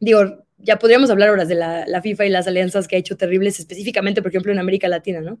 Digo, 0.00 0.46
ya 0.58 0.78
podríamos 0.78 1.10
hablar 1.10 1.30
horas 1.30 1.48
de 1.48 1.54
la, 1.54 2.00
FIFA 2.02 2.26
y 2.26 2.30
las 2.30 2.46
alianzas 2.46 2.88
que 2.88 2.96
ha 2.96 2.98
hecho 2.98 3.16
terribles, 3.16 3.60
específicamente, 3.60 4.22
por 4.22 4.30
ejemplo, 4.30 4.52
en 4.52 4.58
América 4.58 4.88
Latina, 4.88 5.20
¿no? 5.20 5.38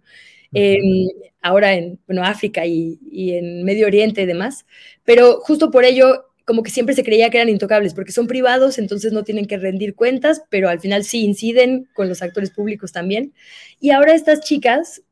Em, 0.52 1.08
ahora 1.40 1.74
en, 1.74 1.98
bueno, 2.06 2.22
África 2.22 2.64
y, 2.66 2.98
en 3.12 3.64
Medio 3.64 3.86
Oriente 3.86 4.22
y 4.22 4.26
demás. 4.26 4.66
Pero 5.04 5.40
justo 5.40 5.70
por 5.70 5.84
ello, 5.84 6.26
como 6.44 6.62
que 6.62 6.70
siempre 6.70 6.94
se 6.94 7.02
creía 7.02 7.30
que 7.30 7.38
eran 7.38 7.48
intocables, 7.48 7.94
porque 7.94 8.12
son 8.12 8.26
privados, 8.26 8.78
entonces 8.78 9.12
no 9.12 9.24
tienen 9.24 9.46
que 9.46 9.58
rendir 9.58 9.94
cuentas, 9.94 10.42
pero 10.50 10.68
al 10.68 10.80
final 10.80 11.04
sí 11.04 11.24
inciden 11.24 11.88
con 11.94 12.08
los 12.08 12.22
actores 12.22 12.50
públicos 12.50 12.92
también. 12.92 13.32
Y 13.80 13.90
ahora 13.90 14.14
estas 14.14 14.40
chicas, 14.40 15.02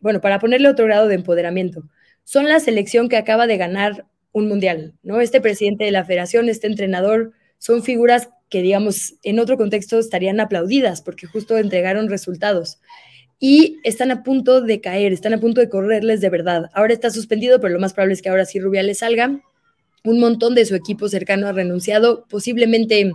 bueno, 0.00 0.20
para 0.20 0.38
ponerle 0.38 0.68
otro 0.68 0.84
grado 0.84 1.08
de 1.08 1.16
empoderamiento, 1.16 1.82
son 2.24 2.48
la 2.48 2.60
selección 2.60 3.08
que 3.08 3.16
acaba 3.16 3.46
de 3.46 3.56
ganar 3.56 4.06
un 4.36 4.48
mundial, 4.48 4.92
¿no? 5.02 5.22
Este 5.22 5.40
presidente 5.40 5.84
de 5.84 5.90
la 5.90 6.04
federación, 6.04 6.50
este 6.50 6.66
entrenador, 6.66 7.32
son 7.56 7.82
figuras 7.82 8.28
que, 8.50 8.60
digamos, 8.60 9.14
en 9.22 9.38
otro 9.38 9.56
contexto 9.56 9.98
estarían 9.98 10.40
aplaudidas 10.40 11.00
porque 11.00 11.26
justo 11.26 11.56
entregaron 11.56 12.10
resultados. 12.10 12.78
Y 13.40 13.78
están 13.82 14.10
a 14.10 14.22
punto 14.22 14.60
de 14.60 14.82
caer, 14.82 15.14
están 15.14 15.32
a 15.32 15.40
punto 15.40 15.62
de 15.62 15.70
correrles 15.70 16.20
de 16.20 16.28
verdad. 16.28 16.68
Ahora 16.74 16.92
está 16.92 17.08
suspendido, 17.08 17.62
pero 17.62 17.72
lo 17.72 17.80
más 17.80 17.94
probable 17.94 18.12
es 18.12 18.20
que 18.20 18.28
ahora 18.28 18.44
sí 18.44 18.60
Rubiales 18.60 18.98
salga. 18.98 19.40
Un 20.04 20.20
montón 20.20 20.54
de 20.54 20.66
su 20.66 20.74
equipo 20.74 21.08
cercano 21.08 21.46
ha 21.46 21.52
renunciado. 21.52 22.26
Posiblemente 22.28 23.10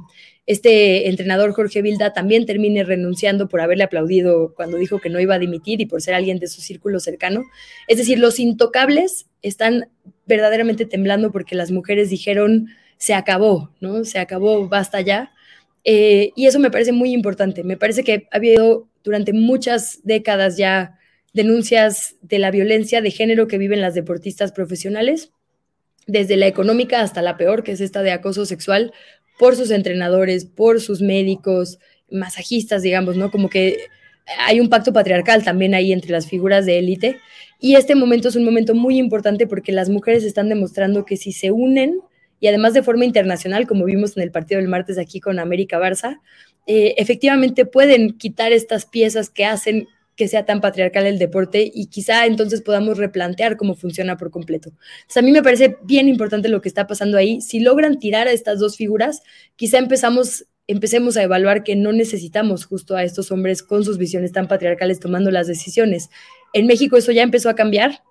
este 0.48 1.08
entrenador 1.08 1.54
Jorge 1.54 1.84
Vilda 1.84 2.14
también 2.14 2.48
termine 2.48 2.84
renunciando 2.84 3.48
por 3.48 3.62
haberle 3.62 3.84
aplaudido 3.84 4.54
cuando 4.56 4.78
dijo 4.78 5.00
que 5.00 5.10
no 5.10 5.20
iba 5.20 5.36
a 5.36 5.40
dimitir 5.40 5.82
y 5.82 5.86
por 5.86 6.02
ser 6.02 6.16
alguien 6.16 6.40
de 6.40 6.48
su 6.48 6.62
círculo 6.62 7.00
cercano. 7.00 7.44
Es 7.88 8.00
decir, 8.00 8.18
los 8.18 8.40
intocables 8.40 9.28
están 9.44 9.88
verdaderamente 10.32 10.86
temblando 10.86 11.30
porque 11.34 11.56
las 11.56 11.72
mujeres 11.72 12.10
dijeron 12.10 12.70
se 12.96 13.14
acabó, 13.14 13.70
¿no? 13.82 14.06
Se 14.06 14.18
acabó, 14.18 14.70
basta 14.70 15.02
ya. 15.02 15.34
Eh, 15.84 16.32
y 16.38 16.48
eso 16.48 16.58
me 16.58 16.72
parece 16.72 16.94
muy 16.94 17.12
importante. 17.12 17.66
Me 17.66 17.76
parece 17.76 18.06
que 18.06 18.30
ha 18.32 18.38
habido 18.38 18.88
durante 19.04 19.34
muchas 19.34 20.00
décadas 20.04 20.56
ya 20.56 20.98
denuncias 21.34 22.16
de 22.22 22.40
la 22.40 22.50
violencia 22.50 23.02
de 23.02 23.12
género 23.12 23.48
que 23.48 23.58
viven 23.58 23.82
las 23.82 23.94
deportistas 23.94 24.54
profesionales, 24.54 25.32
desde 26.08 26.38
la 26.38 26.48
económica 26.48 27.02
hasta 27.02 27.22
la 27.22 27.36
peor, 27.36 27.64
que 27.64 27.74
es 27.74 27.82
esta 27.82 28.04
de 28.04 28.12
acoso 28.12 28.46
sexual, 28.46 28.94
por 29.38 29.58
sus 29.58 29.70
entrenadores, 29.72 30.46
por 30.46 30.80
sus 30.80 31.02
médicos, 31.02 31.80
masajistas, 32.10 32.84
digamos, 32.84 33.18
¿no? 33.18 33.32
Como 33.32 33.50
que 33.50 33.78
hay 34.40 34.60
un 34.60 34.70
pacto 34.70 34.94
patriarcal 34.94 35.44
también 35.44 35.74
ahí 35.74 35.92
entre 35.92 36.12
las 36.12 36.28
figuras 36.28 36.66
de 36.66 36.80
élite. 36.80 37.20
Y 37.60 37.76
este 37.76 37.96
momento 37.96 38.30
es 38.30 38.36
un 38.36 38.44
momento 38.44 38.74
muy 38.74 38.98
importante 38.98 39.48
porque 39.48 39.72
las 39.72 39.90
mujeres 39.90 40.24
están 40.24 40.50
demostrando 40.50 41.06
que 41.06 41.18
si 41.18 41.32
se 41.32 41.52
unen, 41.52 42.00
y 42.40 42.48
además 42.48 42.74
de 42.74 42.82
forma 42.82 43.06
internacional, 43.06 43.68
como 43.68 43.86
vimos 43.86 44.18
en 44.18 44.24
el 44.24 44.32
partido 44.32 44.60
del 44.60 44.68
martes 44.68 44.98
aquí 44.98 45.20
con 45.20 45.38
América 45.38 45.80
Barça, 45.80 46.20
eh, 46.66 46.96
efectivamente 46.98 47.66
pueden 47.66 48.18
quitar 48.18 48.52
estas 48.52 48.86
piezas 48.86 49.30
que 49.30 49.46
hacen 49.46 49.88
que 50.16 50.28
sea 50.28 50.46
tan 50.46 50.62
patriarcal 50.62 51.06
el 51.06 51.18
deporte 51.18 51.72
y 51.74 51.88
quizá 51.88 52.26
entonces 52.26 52.62
podamos 52.62 52.98
replantear 52.98 53.58
cómo 53.58 53.76
funciona 53.76 54.18
por 54.18 54.30
completo. 54.30 54.70
Entonces 54.70 55.18
a 55.18 55.22
mí 55.22 55.32
me 55.32 55.42
parece 55.42 55.78
bien 55.84 56.08
importante 56.08 56.50
lo 56.50 56.62
que 56.62 56.70
está 56.70 56.86
pasando 56.86 57.18
ahí. 57.18 57.42
Si 57.42 57.60
logran 57.60 57.98
tirar 57.98 58.28
a 58.28 58.32
estas 58.32 58.60
dos 58.60 58.76
figuras, 58.76 59.22
quizá 59.56 59.78
empezamos 59.78 60.46
empecemos 60.72 61.18
a 61.18 61.24
evaluar 61.24 61.64
que 61.64 61.76
no 61.76 61.92
necesitamos 61.92 62.66
justo 62.66 62.96
a 62.96 63.04
estos 63.04 63.32
hombres 63.32 63.64
con 63.64 63.84
sus 63.84 63.98
visiones 63.98 64.32
tan 64.32 64.48
patriarcales 64.48 65.00
tomando 65.00 65.32
las 65.32 65.48
decisiones. 65.48 66.10
En 66.54 66.68
México 66.68 66.98
eso 66.98 67.12
ya 67.12 67.24
empezó 67.24 67.50
a 67.50 67.56
cambiar, 67.56 68.02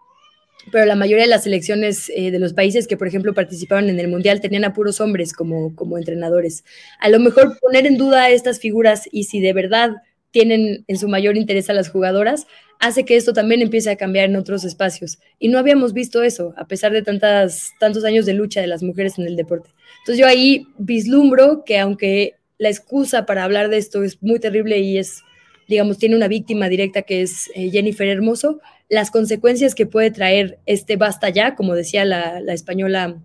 pero 0.70 0.84
la 0.84 0.94
mayoría 0.94 1.24
de 1.24 1.30
las 1.30 1.44
selecciones 1.44 2.10
eh, 2.14 2.30
de 2.30 2.38
los 2.38 2.52
países 2.52 2.86
que, 2.86 2.96
por 2.96 3.08
ejemplo, 3.08 3.34
participaron 3.34 3.88
en 3.88 3.98
el 3.98 4.08
Mundial 4.08 4.40
tenían 4.40 4.64
a 4.64 4.74
puros 4.74 5.00
hombres 5.00 5.32
como, 5.32 5.74
como 5.74 5.98
entrenadores. 5.98 6.64
A 7.00 7.08
lo 7.08 7.18
mejor 7.18 7.58
poner 7.60 7.86
en 7.86 7.96
duda 7.96 8.24
a 8.24 8.30
estas 8.30 8.60
figuras 8.60 9.08
y 9.10 9.24
si 9.24 9.40
de 9.40 9.52
verdad 9.52 9.96
tienen 10.30 10.84
en 10.86 10.96
su 10.96 11.08
mayor 11.08 11.36
interés 11.36 11.70
a 11.70 11.72
las 11.72 11.88
jugadoras, 11.88 12.46
hace 12.78 13.04
que 13.04 13.16
esto 13.16 13.32
también 13.32 13.62
empiece 13.62 13.90
a 13.90 13.96
cambiar 13.96 14.26
en 14.26 14.36
otros 14.36 14.64
espacios. 14.64 15.18
Y 15.38 15.48
no 15.48 15.58
habíamos 15.58 15.92
visto 15.92 16.22
eso, 16.22 16.54
a 16.56 16.66
pesar 16.66 16.92
de 16.92 17.02
tantas, 17.02 17.70
tantos 17.80 18.04
años 18.04 18.26
de 18.26 18.34
lucha 18.34 18.60
de 18.60 18.66
las 18.66 18.82
mujeres 18.82 19.18
en 19.18 19.26
el 19.26 19.36
deporte. 19.36 19.70
Entonces 20.00 20.18
yo 20.18 20.26
ahí 20.26 20.66
vislumbro 20.78 21.64
que 21.64 21.78
aunque 21.78 22.34
la 22.60 22.68
excusa 22.68 23.24
para 23.24 23.42
hablar 23.42 23.70
de 23.70 23.78
esto 23.78 24.04
es 24.04 24.22
muy 24.22 24.38
terrible 24.38 24.78
y 24.78 24.98
es, 24.98 25.24
digamos, 25.66 25.96
tiene 25.96 26.14
una 26.14 26.28
víctima 26.28 26.68
directa 26.68 27.02
que 27.02 27.22
es 27.22 27.50
eh, 27.54 27.70
Jennifer 27.70 28.06
Hermoso, 28.06 28.60
las 28.90 29.10
consecuencias 29.10 29.74
que 29.74 29.86
puede 29.86 30.10
traer 30.10 30.58
este 30.66 30.96
basta 30.96 31.30
ya, 31.30 31.54
como 31.54 31.74
decía 31.74 32.04
la, 32.04 32.38
española 32.52 33.18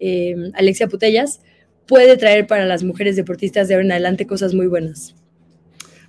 eh, 0.00 0.36
Alexia 0.52 0.86
Putellas, 0.86 1.40
puede 1.86 2.18
traer 2.18 2.46
para 2.46 2.66
las 2.66 2.84
mujeres 2.84 3.16
deportistas 3.16 3.68
de 3.68 3.74
ahora 3.74 3.86
en 3.86 3.92
adelante 3.92 4.26
cosas 4.26 4.52
muy 4.52 4.66
buenas. 4.66 5.14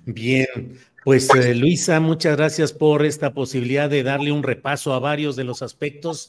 Bien, 0.04 0.78
pues 1.02 1.30
eh, 1.34 1.54
Luisa, 1.54 1.98
muchas 2.00 2.36
gracias 2.36 2.74
por 2.74 3.06
esta 3.06 3.32
posibilidad 3.32 3.88
de 3.88 4.02
darle 4.02 4.32
un 4.32 4.42
repaso 4.42 4.92
a 4.92 4.98
varios 4.98 5.34
de 5.34 5.44
los 5.44 5.62
aspectos 5.62 6.28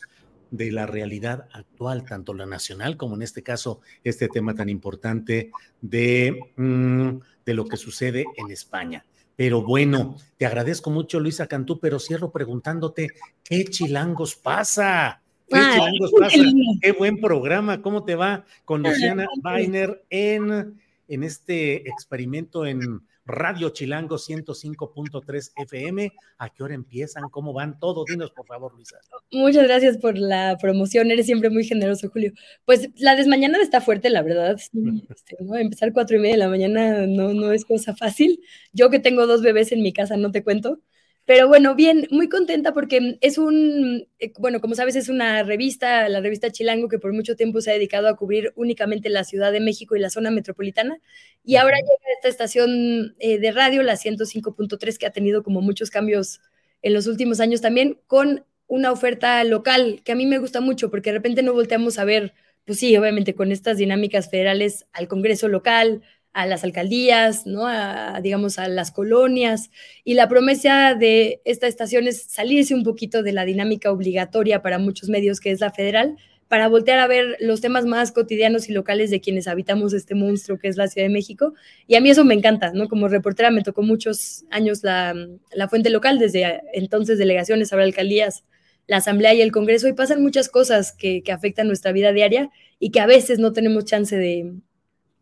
de 0.51 0.71
la 0.71 0.85
realidad 0.85 1.47
actual, 1.53 2.05
tanto 2.05 2.33
la 2.33 2.45
nacional 2.45 2.97
como 2.97 3.15
en 3.15 3.21
este 3.21 3.43
caso 3.43 3.81
este 4.03 4.27
tema 4.27 4.53
tan 4.53 4.69
importante 4.69 5.51
de, 5.81 6.51
mm, 6.55 7.19
de 7.45 7.53
lo 7.53 7.65
que 7.65 7.77
sucede 7.77 8.25
en 8.37 8.51
España. 8.51 9.05
Pero 9.35 9.61
bueno, 9.61 10.17
te 10.37 10.47
agradezco 10.47 10.89
mucho, 10.89 11.19
Luisa 11.19 11.45
Cantú, 11.47 11.79
pero 11.79 11.99
cierro 11.99 12.31
preguntándote, 12.31 13.09
¿qué 13.43 13.65
chilangos 13.65 14.35
pasa? 14.35 15.21
¿Qué 15.47 15.59
chilangos 15.73 16.11
pasa? 16.19 16.43
Qué 16.81 16.91
buen 16.93 17.21
programa, 17.21 17.81
¿cómo 17.81 18.03
te 18.03 18.15
va 18.15 18.45
con 18.65 18.81
Luciana 18.81 19.27
Weiner 19.43 20.03
en, 20.09 20.81
en 21.07 21.23
este 21.23 21.87
experimento 21.87 22.65
en 22.65 23.01
Radio 23.27 23.69
Chilango 23.69 24.15
105.3 24.15 25.51
FM. 25.57 26.13
¿A 26.37 26.49
qué 26.49 26.63
hora 26.63 26.73
empiezan? 26.73 27.23
¿Cómo 27.29 27.51
van? 27.51 27.77
Todo, 27.77 28.05
dinos 28.07 28.31
por 28.31 28.47
favor, 28.47 28.73
Luisa. 28.73 28.97
Muchas 29.31 29.65
gracias 29.65 29.97
por 29.97 30.17
la 30.17 30.57
promoción, 30.59 31.11
eres 31.11 31.25
siempre 31.25 31.49
muy 31.49 31.65
generoso, 31.65 32.09
Julio. 32.09 32.31
Pues 32.65 32.89
la 32.95 33.15
desmañana 33.15 33.61
está 33.61 33.81
fuerte, 33.81 34.09
la 34.09 34.21
verdad. 34.21 34.55
Este, 34.55 35.35
Empezar 35.59 35.91
cuatro 35.91 36.15
y 36.15 36.19
media 36.19 36.35
de 36.35 36.39
la 36.39 36.49
mañana 36.49 37.05
no, 37.05 37.33
no 37.33 37.51
es 37.51 37.65
cosa 37.65 37.95
fácil. 37.95 38.39
Yo 38.71 38.89
que 38.89 38.99
tengo 38.99 39.27
dos 39.27 39.41
bebés 39.41 39.73
en 39.73 39.83
mi 39.83 39.91
casa, 39.91 40.15
no 40.15 40.31
te 40.31 40.43
cuento. 40.43 40.79
Pero 41.27 41.49
bueno, 41.49 41.75
bien, 41.75 42.07
muy 42.09 42.29
contenta 42.29 42.73
porque 42.73 43.17
es 43.19 43.37
un, 43.37 44.07
eh, 44.17 44.31
bueno, 44.39 44.61
como 44.61 44.75
sabes, 44.75 44.95
es 44.95 45.09
una 45.09 45.43
revista, 45.43 46.07
la 46.07 46.21
revista 46.21 46.51
Chilango, 46.53 46.87
que 46.87 46.99
por 46.99 47.11
mucho 47.11 47.35
tiempo 47.35 47.59
se 47.59 47.69
ha 47.69 47.73
dedicado 47.73 48.07
a 48.07 48.15
cubrir 48.15 48.53
únicamente 48.55 49.09
la 49.09 49.25
Ciudad 49.25 49.51
de 49.51 49.59
México 49.59 49.97
y 49.97 49.99
la 49.99 50.09
zona 50.09 50.31
metropolitana. 50.31 51.01
Y 51.43 51.57
ahora 51.57 51.79
llega 51.79 52.15
esta 52.15 52.29
estación 52.29 53.17
eh, 53.19 53.39
de 53.39 53.51
radio, 53.51 53.83
la 53.83 53.97
105.3, 53.97 54.97
que 54.97 55.05
ha 55.05 55.11
tenido 55.11 55.43
como 55.43 55.59
muchos 55.59 55.89
cambios 55.89 56.39
en 56.81 56.93
los 56.93 57.07
últimos 57.07 57.41
años 57.41 57.59
también, 57.59 57.99
con 58.07 58.45
una 58.67 58.93
oferta 58.93 59.43
local 59.43 59.99
que 60.05 60.13
a 60.13 60.15
mí 60.15 60.25
me 60.25 60.37
gusta 60.37 60.61
mucho 60.61 60.89
porque 60.89 61.09
de 61.09 61.17
repente 61.17 61.43
no 61.43 61.51
volteamos 61.51 61.99
a 61.99 62.05
ver, 62.05 62.35
pues 62.63 62.79
sí, 62.79 62.95
obviamente 62.95 63.35
con 63.35 63.51
estas 63.51 63.77
dinámicas 63.77 64.29
federales 64.29 64.85
al 64.93 65.09
Congreso 65.09 65.49
local, 65.49 66.03
a 66.37 66.45
las 66.45 66.63
alcaldías, 66.63 67.47
¿no? 67.47 67.65
A, 67.65 68.21
digamos, 68.21 68.59
a 68.59 68.67
las 68.67 68.91
colonias. 68.91 69.71
Y 70.03 70.13
la 70.13 70.29
promesa 70.29 70.93
de 70.93 71.41
esta 71.45 71.65
estación 71.65 72.07
es 72.07 72.25
salirse 72.29 72.75
un 72.75 72.83
poquito 72.83 73.23
de 73.23 73.31
la 73.31 73.43
dinámica 73.43 73.91
obligatoria 73.91 74.61
para 74.61 74.77
muchos 74.77 75.09
medios, 75.09 75.39
que 75.39 75.49
es 75.49 75.61
la 75.61 75.71
federal, 75.71 76.15
para 76.47 76.67
voltear 76.67 76.99
a 76.99 77.07
ver 77.07 77.37
los 77.39 77.59
temas 77.59 77.87
más 77.87 78.11
cotidianos 78.11 78.69
y 78.69 78.73
locales 78.73 79.09
de 79.09 79.19
quienes 79.19 79.47
habitamos 79.47 79.93
este 79.93 80.13
monstruo 80.13 80.59
que 80.59 80.67
es 80.67 80.77
la 80.77 80.87
Ciudad 80.87 81.07
de 81.07 81.13
México. 81.13 81.55
Y 81.87 81.95
a 81.95 82.01
mí 82.01 82.11
eso 82.11 82.23
me 82.23 82.35
encanta, 82.35 82.71
¿no? 82.71 82.87
Como 82.87 83.07
reportera 83.07 83.49
me 83.49 83.63
tocó 83.63 83.81
muchos 83.81 84.45
años 84.51 84.83
la, 84.83 85.15
la 85.51 85.67
fuente 85.67 85.89
local, 85.89 86.19
desde 86.19 86.61
entonces 86.71 87.17
delegaciones, 87.17 87.73
ahora 87.73 87.85
alcaldías, 87.85 88.43
la 88.85 88.97
Asamblea 88.97 89.33
y 89.33 89.41
el 89.41 89.51
Congreso, 89.51 89.87
y 89.87 89.93
pasan 89.93 90.21
muchas 90.21 90.49
cosas 90.49 90.91
que, 90.91 91.23
que 91.23 91.31
afectan 91.31 91.65
nuestra 91.65 91.93
vida 91.93 92.11
diaria 92.11 92.51
y 92.77 92.91
que 92.91 92.99
a 92.99 93.07
veces 93.07 93.39
no 93.39 93.53
tenemos 93.53 93.85
chance 93.85 94.15
de, 94.15 94.53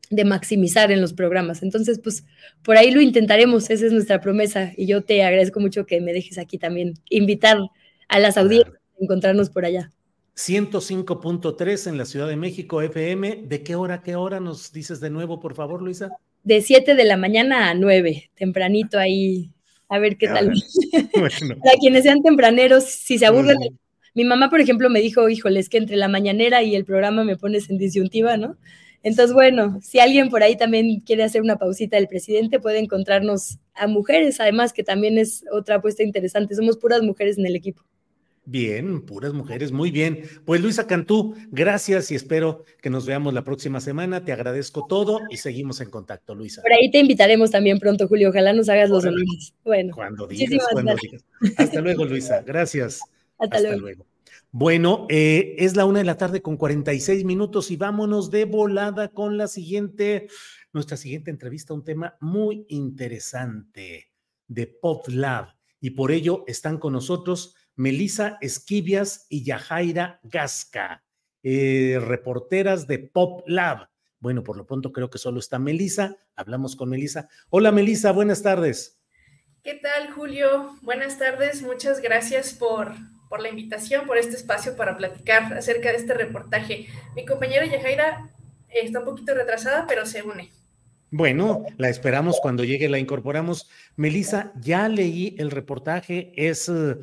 de 0.09 0.25
maximizar 0.25 0.91
en 0.91 1.01
los 1.01 1.13
programas. 1.13 1.63
Entonces, 1.63 1.99
pues 1.99 2.25
por 2.63 2.77
ahí 2.77 2.91
lo 2.91 3.01
intentaremos, 3.01 3.69
esa 3.69 3.85
es 3.85 3.91
nuestra 3.91 4.21
promesa 4.21 4.73
y 4.77 4.87
yo 4.87 5.03
te 5.03 5.23
agradezco 5.23 5.59
mucho 5.59 5.85
que 5.85 6.01
me 6.01 6.13
dejes 6.13 6.37
aquí 6.37 6.57
también 6.57 6.93
invitar 7.09 7.57
a 8.07 8.19
las 8.19 8.37
audiencias 8.37 8.75
a 8.75 9.03
encontrarnos 9.03 9.49
por 9.49 9.65
allá. 9.65 9.91
105.3 10.35 11.87
en 11.87 11.97
la 11.97 12.05
Ciudad 12.05 12.27
de 12.27 12.35
México, 12.35 12.81
FM. 12.81 13.43
¿De 13.47 13.63
qué 13.63 13.75
hora, 13.75 14.01
qué 14.01 14.15
hora 14.15 14.39
nos 14.39 14.71
dices 14.71 14.99
de 14.99 15.09
nuevo, 15.09 15.39
por 15.39 15.55
favor, 15.55 15.81
Luisa? 15.81 16.09
De 16.43 16.61
7 16.61 16.95
de 16.95 17.03
la 17.05 17.17
mañana 17.17 17.69
a 17.69 17.73
9, 17.73 18.31
tempranito 18.35 18.99
ahí, 18.99 19.53
a 19.87 19.97
ver 19.97 20.17
qué 20.17 20.27
tal. 20.27 20.51
Para 21.63 21.77
quienes 21.79 22.03
sean 22.03 22.21
tempraneros, 22.21 22.83
si 22.83 23.17
se 23.17 23.25
aburren. 23.25 23.57
Mi 24.13 24.23
mamá, 24.23 24.49
por 24.49 24.61
ejemplo, 24.61 24.89
me 24.89 25.01
dijo, 25.01 25.27
híjole, 25.27 25.59
es 25.59 25.69
que 25.69 25.77
entre 25.77 25.95
la 25.95 26.07
mañanera 26.07 26.63
y 26.63 26.75
el 26.75 26.85
programa 26.85 27.23
me 27.23 27.37
pones 27.37 27.69
en 27.69 27.77
disyuntiva, 27.77 28.37
¿no? 28.37 28.57
Entonces, 29.05 29.35
bueno, 29.35 29.79
si 29.83 29.99
alguien 29.99 30.31
por 30.31 30.41
ahí 30.41 30.57
también 30.57 30.99
quiere 30.99 31.23
hacer 31.23 31.43
una 31.43 31.59
pausita 31.59 31.95
del 31.95 32.07
presidente, 32.07 32.59
puede 32.59 32.79
encontrarnos 32.79 33.59
a 33.75 33.85
mujeres, 33.85 34.39
además 34.39 34.73
que 34.73 34.83
también 34.83 35.19
es 35.19 35.45
otra 35.51 35.75
apuesta 35.75 36.01
interesante. 36.01 36.55
Somos 36.55 36.77
puras 36.77 37.03
mujeres 37.03 37.37
en 37.37 37.45
el 37.45 37.55
equipo. 37.55 37.83
Bien, 38.45 39.05
puras 39.05 39.31
mujeres, 39.31 39.71
muy 39.71 39.91
bien. 39.91 40.23
Pues 40.43 40.59
Luisa 40.59 40.87
Cantú, 40.87 41.35
gracias 41.51 42.09
y 42.09 42.15
espero 42.15 42.65
que 42.81 42.89
nos 42.89 43.05
veamos 43.05 43.35
la 43.35 43.43
próxima 43.43 43.79
semana. 43.79 44.25
Te 44.25 44.31
agradezco 44.31 44.87
todo 44.89 45.19
y 45.29 45.37
seguimos 45.37 45.81
en 45.81 45.91
contacto, 45.91 46.33
Luisa. 46.33 46.63
Por 46.63 46.73
ahí 46.73 46.89
te 46.89 46.97
invitaremos 46.97 47.51
también 47.51 47.77
pronto, 47.77 48.07
Julio. 48.07 48.29
Ojalá 48.29 48.53
nos 48.53 48.69
hagas 48.69 48.89
los 48.89 49.05
honores. 49.05 49.53
Bueno, 49.63 49.93
cuando 49.93 50.25
digas, 50.25 50.65
cuando 50.71 50.95
digas. 50.99 51.23
Hasta 51.57 51.79
luego, 51.79 52.05
Luisa. 52.05 52.41
Gracias. 52.41 53.01
Hasta, 53.37 53.59
luego. 53.59 54.03
Bueno, 54.57 55.05
eh, 55.09 55.55
es 55.57 55.75
la 55.75 55.83
una 55.83 55.99
de 55.99 56.05
la 56.05 56.15
tarde 56.15 56.41
con 56.41 56.55
46 56.55 57.25
minutos 57.25 57.71
y 57.71 57.75
vámonos 57.75 58.31
de 58.31 58.45
volada 58.45 59.09
con 59.09 59.37
la 59.37 59.49
siguiente, 59.49 60.29
nuestra 60.71 60.95
siguiente 60.95 61.29
entrevista, 61.29 61.73
un 61.73 61.83
tema 61.83 62.15
muy 62.21 62.65
interesante 62.69 64.13
de 64.47 64.67
Pop 64.67 65.09
Lab. 65.09 65.49
Y 65.81 65.89
por 65.89 66.13
ello 66.13 66.45
están 66.47 66.77
con 66.77 66.93
nosotros 66.93 67.53
Melisa 67.75 68.37
Esquivias 68.39 69.25
y 69.27 69.43
Yajaira 69.43 70.21
Gasca, 70.23 71.03
eh, 71.43 71.99
reporteras 72.01 72.87
de 72.87 72.99
Pop 72.99 73.41
Lab. 73.47 73.89
Bueno, 74.21 74.41
por 74.41 74.55
lo 74.55 74.65
pronto 74.65 74.93
creo 74.93 75.09
que 75.09 75.17
solo 75.17 75.39
está 75.39 75.59
Melisa. 75.59 76.15
Hablamos 76.33 76.77
con 76.77 76.87
Melisa. 76.87 77.27
Hola 77.49 77.73
Melisa, 77.73 78.13
buenas 78.13 78.41
tardes. 78.41 79.01
¿Qué 79.63 79.73
tal, 79.73 80.11
Julio? 80.11 80.77
Buenas 80.81 81.19
tardes. 81.19 81.61
Muchas 81.61 81.99
gracias 81.99 82.53
por, 82.53 82.93
por 83.35 83.43
la 83.43 83.49
invitación, 83.49 84.07
por 84.07 84.17
este 84.17 84.37
espacio 84.37 84.77
para 84.77 84.95
platicar 84.95 85.53
acerca 85.55 85.89
de 85.89 85.97
este 85.97 86.13
reportaje. 86.13 86.87
Mi 87.17 87.25
compañera 87.25 87.65
Yajaira 87.65 88.29
está 88.69 88.99
un 88.99 89.05
poquito 89.05 89.33
retrasada, 89.33 89.85
pero 89.89 90.05
se 90.05 90.23
une. 90.23 90.51
Bueno, 91.11 91.65
la 91.75 91.89
esperamos 91.89 92.39
cuando 92.41 92.63
llegue, 92.63 92.87
la 92.87 92.97
incorporamos. 92.97 93.69
Melissa, 93.97 94.53
ya 94.55 94.87
leí 94.87 95.35
el 95.37 95.51
reportaje, 95.51 96.31
es 96.37 96.69
eh, 96.69 96.95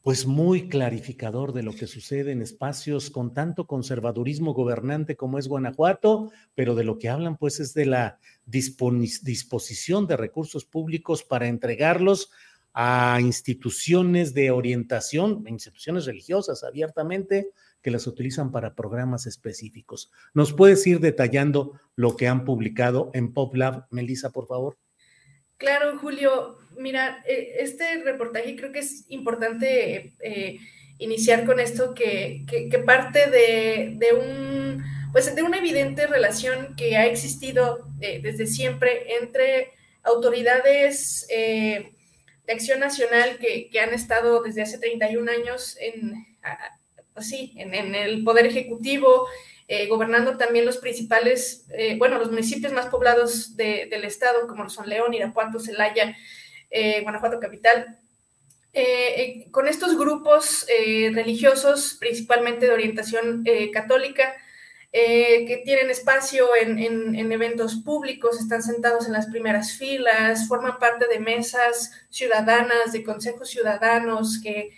pues 0.00 0.24
muy 0.24 0.70
clarificador 0.70 1.52
de 1.52 1.64
lo 1.64 1.74
que 1.74 1.86
sucede 1.86 2.32
en 2.32 2.40
espacios 2.40 3.10
con 3.10 3.34
tanto 3.34 3.66
conservadurismo 3.66 4.54
gobernante 4.54 5.16
como 5.16 5.38
es 5.38 5.48
Guanajuato, 5.48 6.32
pero 6.54 6.74
de 6.74 6.84
lo 6.84 6.98
que 6.98 7.10
hablan 7.10 7.36
pues 7.36 7.60
es 7.60 7.74
de 7.74 7.84
la 7.84 8.18
disposición 8.46 10.06
de 10.06 10.16
recursos 10.16 10.64
públicos 10.64 11.22
para 11.22 11.46
entregarlos 11.46 12.30
a 12.74 13.18
instituciones 13.20 14.34
de 14.34 14.50
orientación, 14.50 15.44
instituciones 15.46 16.06
religiosas 16.06 16.64
abiertamente, 16.64 17.50
que 17.82 17.90
las 17.90 18.06
utilizan 18.06 18.52
para 18.52 18.74
programas 18.74 19.26
específicos. 19.26 20.10
¿Nos 20.34 20.52
puedes 20.52 20.86
ir 20.86 21.00
detallando 21.00 21.80
lo 21.96 22.16
que 22.16 22.28
han 22.28 22.44
publicado 22.44 23.10
en 23.12 23.32
PopLab, 23.34 23.86
Melissa, 23.90 24.30
por 24.30 24.46
favor? 24.46 24.78
Claro, 25.58 25.98
Julio. 25.98 26.58
Mira, 26.78 27.22
eh, 27.26 27.56
este 27.58 28.02
reportaje 28.02 28.56
creo 28.56 28.72
que 28.72 28.78
es 28.78 29.04
importante 29.08 30.14
eh, 30.20 30.58
iniciar 30.98 31.44
con 31.44 31.60
esto 31.60 31.92
que, 31.94 32.44
parte 32.86 33.30
de, 33.30 33.98
un, 34.14 34.82
pues 35.12 35.34
de 35.34 35.42
una 35.42 35.58
evidente 35.58 36.06
relación 36.06 36.74
que 36.76 36.96
ha 36.96 37.06
existido 37.06 37.86
eh, 38.00 38.20
desde 38.22 38.46
siempre 38.46 39.16
entre 39.20 39.72
autoridades 40.02 41.26
de 41.28 41.92
acción 42.52 42.80
nacional 42.80 43.38
que, 43.38 43.70
han 43.80 43.92
estado 43.92 44.42
desde 44.42 44.62
hace 44.62 44.78
31 44.78 45.30
años 45.30 45.76
en, 45.80 46.26
así, 47.14 47.52
en, 47.56 47.94
el 47.94 48.22
Poder 48.24 48.46
Ejecutivo, 48.46 49.26
eh, 49.68 49.86
gobernando 49.86 50.36
también 50.36 50.66
los 50.66 50.78
principales, 50.78 51.66
eh, 51.70 51.96
bueno, 51.98 52.18
los 52.18 52.30
municipios 52.30 52.72
más 52.72 52.86
poblados 52.86 53.56
del 53.56 54.04
estado, 54.04 54.46
como 54.46 54.68
son 54.68 54.88
León, 54.88 55.14
Irapuato, 55.14 55.58
Celaya, 55.58 56.16
eh, 56.70 57.00
Guanajuato 57.02 57.40
Capital. 57.40 57.98
con 59.50 59.68
estos 59.68 59.98
grupos 59.98 60.66
religiosos, 61.12 61.98
principalmente 62.00 62.66
de 62.66 62.72
orientación 62.72 63.44
católica, 63.70 64.34
eh, 64.94 65.46
que 65.46 65.62
tienen 65.64 65.88
espacio 65.88 66.54
en, 66.54 67.32
eventos 67.32 67.76
públicos, 67.76 68.38
están 68.38 68.62
sentados 68.62 69.06
en 69.06 69.14
las 69.14 69.26
primeras 69.26 69.72
filas, 69.72 70.46
forman 70.46 70.78
parte 70.78 71.06
de 71.08 71.18
mesas 71.18 71.92
ciudadanas, 72.10 72.92
de 72.92 73.02
consejos 73.02 73.48
ciudadanos 73.48 74.40
que, 74.42 74.70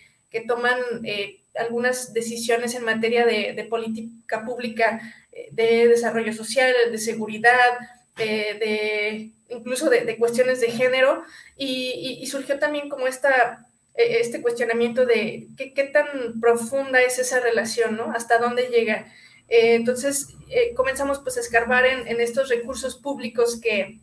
toman 0.49 0.81
eh, 1.05 1.41
algunas 1.57 2.13
decisiones 2.13 2.75
en 2.75 2.85
materia 2.85 3.25
de, 3.25 3.67
política 3.71 4.45
pública, 4.45 5.01
eh, 5.33 5.49
de 5.53 5.89
desarrollo 5.89 6.33
social, 6.33 6.73
de 6.91 6.99
seguridad, 6.99 7.79
eh, 8.19 8.57
de 8.61 9.31
incluso 9.55 9.91
de, 9.91 10.17
cuestiones 10.17 10.61
de 10.61 10.71
género, 10.71 11.25
y, 11.57 12.25
surgió 12.27 12.59
también 12.59 12.89
como 12.89 13.07
esta, 13.07 13.67
este 13.95 14.43
cuestionamiento 14.43 15.07
de 15.07 15.49
qué, 15.57 15.85
tan 15.93 16.41
profunda 16.41 17.01
es 17.03 17.19
esa 17.19 17.41
relación, 17.41 17.97
¿no? 17.97 18.13
Hasta 18.13 18.39
dónde 18.39 18.69
llega. 18.69 19.07
Eh, 19.49 19.75
entonces 19.75 20.29
comenzamos 20.77 21.21
pues 21.21 21.37
a 21.37 21.41
escarbar 21.41 21.85
en, 21.87 22.07
en 22.07 22.21
estos 22.21 22.49
recursos 22.49 22.97
públicos 22.97 23.61
que, 23.61 23.99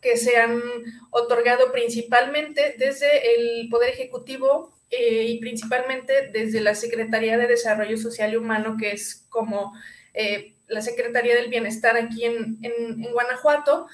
que 0.00 0.16
se 0.16 0.36
han 0.36 0.60
otorgado 1.10 1.72
principalmente 1.72 2.74
desde 2.78 3.34
el 3.34 3.68
Poder 3.68 3.90
Ejecutivo 3.90 4.72
eh, 4.90 5.24
y 5.24 5.38
principalmente 5.38 6.30
desde 6.32 6.60
la 6.60 6.74
Secretaría 6.74 7.36
de 7.36 7.46
Desarrollo 7.46 7.96
Social 7.96 8.32
y 8.32 8.36
Humano, 8.36 8.76
que 8.78 8.92
es 8.92 9.26
como 9.28 9.74
eh, 10.14 10.54
la 10.68 10.82
Secretaría 10.82 11.34
del 11.34 11.50
Bienestar 11.50 11.96
aquí 11.96 12.24
en, 12.24 12.58
Guanajuato, 13.12 13.86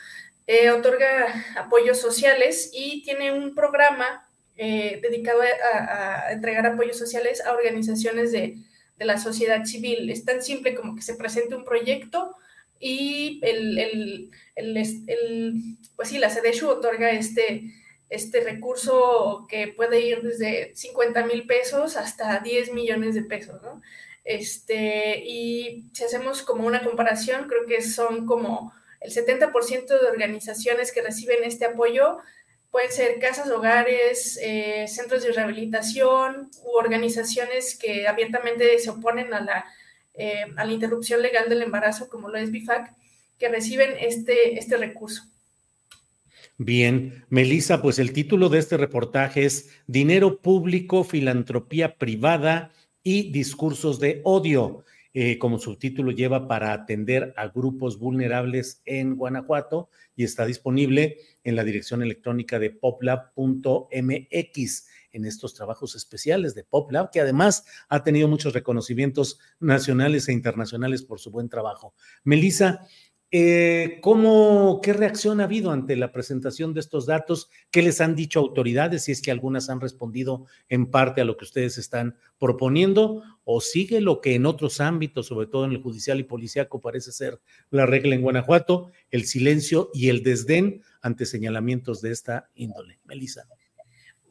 eh, 0.47 0.71
otorga 0.71 1.45
apoyos 1.57 1.99
sociales 1.99 2.71
y 2.73 3.03
tiene 3.03 3.33
un 3.33 3.55
programa 3.55 4.29
dedicado 4.57 5.41
a, 5.43 6.31
entregar 6.31 6.65
apoyos 6.65 6.97
sociales 6.97 7.45
a 7.45 7.53
organizaciones 7.53 8.31
de, 8.31 8.57
de 8.97 9.05
la 9.05 9.19
sociedad 9.19 9.65
civil. 9.65 10.11
Es 10.11 10.25
tan 10.25 10.43
simple 10.43 10.75
como 10.75 10.95
que 10.95 11.03
se 11.03 11.15
presente 11.15 11.55
un 11.55 11.65
proyecto 11.65 12.37
y 12.79 13.41
el, 13.43 13.79
el, 13.79 14.31
el, 14.57 15.77
pues 15.97 16.09
sí, 16.09 16.19
la 16.19 16.29
CDSHU 16.29 16.69
otorga 16.69 17.11
este, 17.11 17.73
este 18.11 18.41
recurso 18.41 19.47
que 19.49 19.69
puede 19.69 20.01
ir 20.01 20.23
desde 20.23 20.75
50 20.75 21.27
mil 21.27 21.47
pesos 21.47 21.97
hasta 21.97 22.41
10 22.41 22.73
millones 22.73 23.15
de 23.15 23.23
pesos, 23.23 23.63
¿no? 23.63 23.81
Este, 24.25 25.23
y 25.25 25.85
si 25.93 26.05
hacemos 26.05 26.43
como 26.43 26.67
una 26.67 26.83
comparación, 26.83 27.47
creo 27.47 27.67
que 27.67 27.83
son 27.83 28.27
como 28.27 28.73
el 29.01 29.13
70% 29.13 29.87
de 29.87 30.07
organizaciones 30.07 30.93
que 30.93 31.03
reciben 31.03 31.45
este 31.45 31.67
apoyo 31.67 32.19
pueden 32.75 32.91
ser 32.91 33.21
casas, 33.21 33.49
hogares, 33.51 34.37
eh, 34.43 34.87
centros 34.89 35.23
de 35.23 35.31
rehabilitación 35.31 36.51
u 36.65 36.77
organizaciones 36.77 37.79
que 37.79 38.09
abiertamente 38.09 38.77
se 38.81 38.91
oponen 38.91 39.33
a 39.33 39.41
la 39.41 39.65
eh, 40.17 40.45
a 40.57 40.65
la 40.65 40.73
interrupción 40.73 41.23
legal 41.23 41.49
del 41.49 41.63
embarazo, 41.63 42.09
como 42.09 42.29
lo 42.29 42.39
es 42.39 42.53
BIFAC, 42.53 42.95
que 43.37 43.49
reciben 43.49 43.95
este, 43.99 44.57
este 44.57 44.77
recurso. 44.77 45.25
Bien, 46.57 47.25
Melissa, 47.31 47.83
pues 47.83 47.99
el 47.99 48.13
título 48.13 48.49
de 48.49 48.61
este 48.61 48.77
reportaje 48.77 49.45
es 49.45 49.71
Dinero 49.89 50.39
público, 50.39 51.03
filantropía 51.03 51.97
privada 51.97 52.71
y 53.03 53.33
discursos 53.33 53.99
de 53.99 54.21
odio. 54.23 54.85
Eh, 55.17 55.39
como 55.39 55.61
subtítulo 55.61 56.11
lleva 56.11 56.49
para 56.49 56.73
atender 56.73 57.33
a 57.37 57.47
grupos 57.47 58.01
vulnerables 58.01 58.83
en 58.85 59.15
Guanajuato 59.15 59.89
y 60.17 60.25
está 60.25 60.45
disponible 60.45 61.19
en 61.45 61.55
la 61.55 61.63
dirección 61.63 62.03
electrónica 62.03 62.59
de 62.59 62.71
poplab.mx 62.71 63.95
en 65.15 65.25
estos 65.25 65.55
trabajos 65.55 65.95
especiales 65.95 66.57
de 66.57 66.65
PopLab, 66.65 67.11
que 67.13 67.21
además 67.21 67.65
ha 67.89 68.03
tenido 68.03 68.27
muchos 68.27 68.53
reconocimientos 68.53 69.39
nacionales 69.61 70.29
e 70.29 70.33
internacionales 70.33 71.03
por 71.03 71.21
su 71.21 71.31
buen 71.31 71.49
trabajo. 71.49 71.95
Melissa, 72.25 72.81
eh, 73.37 73.99
¿cómo, 74.01 74.79
¿qué 74.81 74.93
reacción 74.93 75.41
ha 75.41 75.45
habido 75.45 75.73
ante 75.73 75.97
la 75.97 76.13
presentación 76.13 76.73
de 76.73 76.79
estos 76.79 77.05
datos? 77.05 77.51
¿Qué 77.73 77.83
les 77.83 78.01
han 78.01 78.15
dicho 78.15 78.39
autoridades? 78.39 79.03
Si 79.03 79.11
es 79.11 79.21
que 79.21 79.33
algunas 79.33 79.69
han 79.71 79.81
respondido 79.81 80.47
en 80.69 80.89
parte 80.89 81.21
a 81.21 81.25
lo 81.25 81.37
que 81.37 81.45
ustedes 81.45 81.77
están 81.77 82.17
proponiendo, 82.39 83.25
o 83.43 83.61
sigue 83.61 84.01
lo 84.01 84.21
que 84.21 84.37
en 84.37 84.47
otros 84.47 84.81
ámbitos, 84.81 85.27
sobre 85.27 85.49
todo 85.49 85.65
en 85.65 85.73
el 85.73 85.83
judicial 85.83 86.21
y 86.21 86.23
policíaco, 86.23 86.81
parece 86.81 87.11
ser 87.11 87.41
la 87.71 87.87
regla 87.87 88.15
en 88.15 88.23
Guanajuato, 88.23 88.93
el 89.11 89.25
silencio 89.25 89.91
y 89.93 90.11
el 90.11 90.23
desdén 90.23 90.83
ante 91.03 91.27
señalamientos 91.27 92.01
de 92.03 92.13
esta 92.13 92.51
índole. 92.55 93.01
Melissa. 93.03 93.49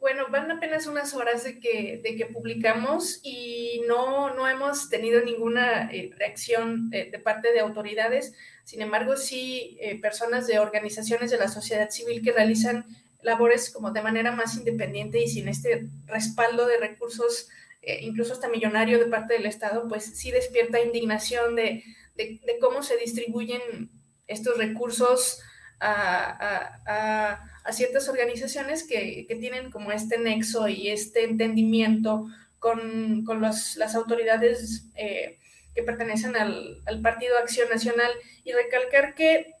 Bueno, 0.04 0.26
van 0.28 0.50
apenas 0.50 0.86
unas 0.86 1.14
horas 1.14 1.44
de 1.44 1.58
que, 1.58 1.98
de 2.04 2.14
que 2.14 2.26
publicamos 2.26 3.20
y 3.22 3.80
no, 3.88 4.34
no 4.34 4.46
hemos 4.46 4.90
tenido 4.90 5.24
ninguna 5.24 5.90
eh, 5.90 6.10
reacción 6.18 6.90
de, 6.90 7.18
parte 7.24 7.52
de 7.52 7.60
autoridades. 7.60 8.34
Sin 8.64 8.82
embargo, 8.82 9.16
sí 9.16 9.76
eh, 9.80 10.00
personas 10.00 10.46
de 10.46 10.58
organizaciones 10.58 11.30
de 11.30 11.38
la 11.38 11.48
sociedad 11.48 11.90
civil 11.90 12.22
que 12.22 12.32
realizan 12.32 12.86
labores 13.22 13.70
como 13.70 13.90
de 13.90 14.02
manera 14.02 14.32
más 14.32 14.56
independiente 14.56 15.22
y 15.22 15.28
sin 15.28 15.48
este 15.48 15.86
respaldo 16.06 16.66
de 16.66 16.78
recursos, 16.78 17.48
eh, 17.82 18.00
incluso 18.02 18.32
hasta 18.32 18.48
millonario 18.48 18.98
de 18.98 19.06
parte 19.06 19.34
del 19.34 19.46
Estado, 19.46 19.86
pues 19.88 20.04
sí 20.04 20.30
despierta 20.30 20.80
indignación 20.80 21.56
de, 21.56 21.84
de, 22.16 22.58
cómo 22.60 22.82
se 22.82 22.96
distribuyen 22.96 23.90
estos 24.26 24.58
recursos 24.58 25.40
a 25.80 27.38
a 27.64 27.72
ciertas 27.72 28.08
organizaciones 28.08 28.86
que, 28.86 29.26
tienen 29.40 29.70
como 29.70 29.90
este 29.90 30.18
nexo 30.18 30.68
y 30.68 30.90
este 30.90 31.24
entendimiento 31.24 32.28
con, 32.58 33.24
las 33.24 33.94
autoridades 33.94 34.86
eh, 34.94 35.38
que 35.74 35.82
pertenecen 35.82 36.36
al, 36.36 36.82
Partido 37.02 37.36
Acción 37.38 37.68
Nacional 37.68 38.10
y 38.44 38.52
recalcar 38.52 39.14
que 39.14 39.52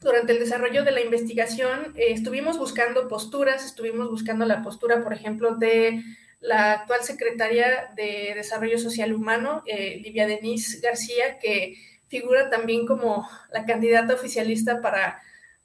durante 0.00 0.32
el 0.32 0.38
desarrollo 0.38 0.82
de 0.84 0.92
la 0.92 1.02
investigación 1.02 1.94
eh, 1.96 2.12
estuvimos 2.12 2.58
buscando 2.58 3.08
posturas, 3.08 3.64
estuvimos 3.64 4.08
buscando 4.10 4.44
la 4.46 4.62
postura, 4.62 5.02
por 5.02 5.12
ejemplo, 5.12 5.56
de 5.56 6.02
la 6.40 6.72
actual 6.72 7.02
secretaria 7.02 7.90
de 7.96 8.32
Desarrollo 8.34 8.78
Social 8.78 9.12
Humano, 9.12 9.62
eh, 9.66 10.00
Livia 10.02 10.26
Denise 10.26 10.80
García, 10.80 11.38
que 11.38 11.76
figura 12.08 12.48
también 12.50 12.86
como 12.86 13.28
la 13.52 13.66
candidata 13.66 14.14
oficialista 14.14 14.80
para 14.80 15.20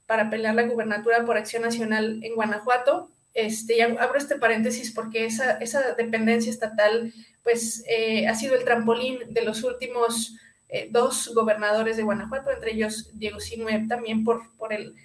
para 0.06 0.30
pelear 0.30 0.56
la 0.56 0.64
gubernatura 0.64 1.26
por 1.26 1.38
Acción 1.38 1.64
Nacional 1.64 2.20
en 2.24 2.36
Guanajuato. 2.36 3.10
Este, 3.36 3.84
abro 3.84 4.18
este 4.18 4.38
paréntesis 4.38 4.92
porque 4.92 5.26
esa, 5.26 5.58
dependencia 5.98 6.50
estatal 6.50 7.14
pues 7.44 7.84
eh, 7.86 8.30
ha 8.30 8.34
sido 8.34 8.56
el 8.56 8.64
trampolín 8.64 9.20
de 9.30 9.44
los 9.44 9.62
últimos 9.66 10.38
eh, 10.70 10.88
dos 10.90 11.34
gobernadores 11.36 11.98
de 11.98 12.04
Guanajuato, 12.04 12.50
entre 12.50 12.72
ellos 12.72 13.12
Diego 13.14 13.42
Sinue, 13.42 13.88
también 13.90 14.24
por, 14.24 14.42
el, 14.72 14.96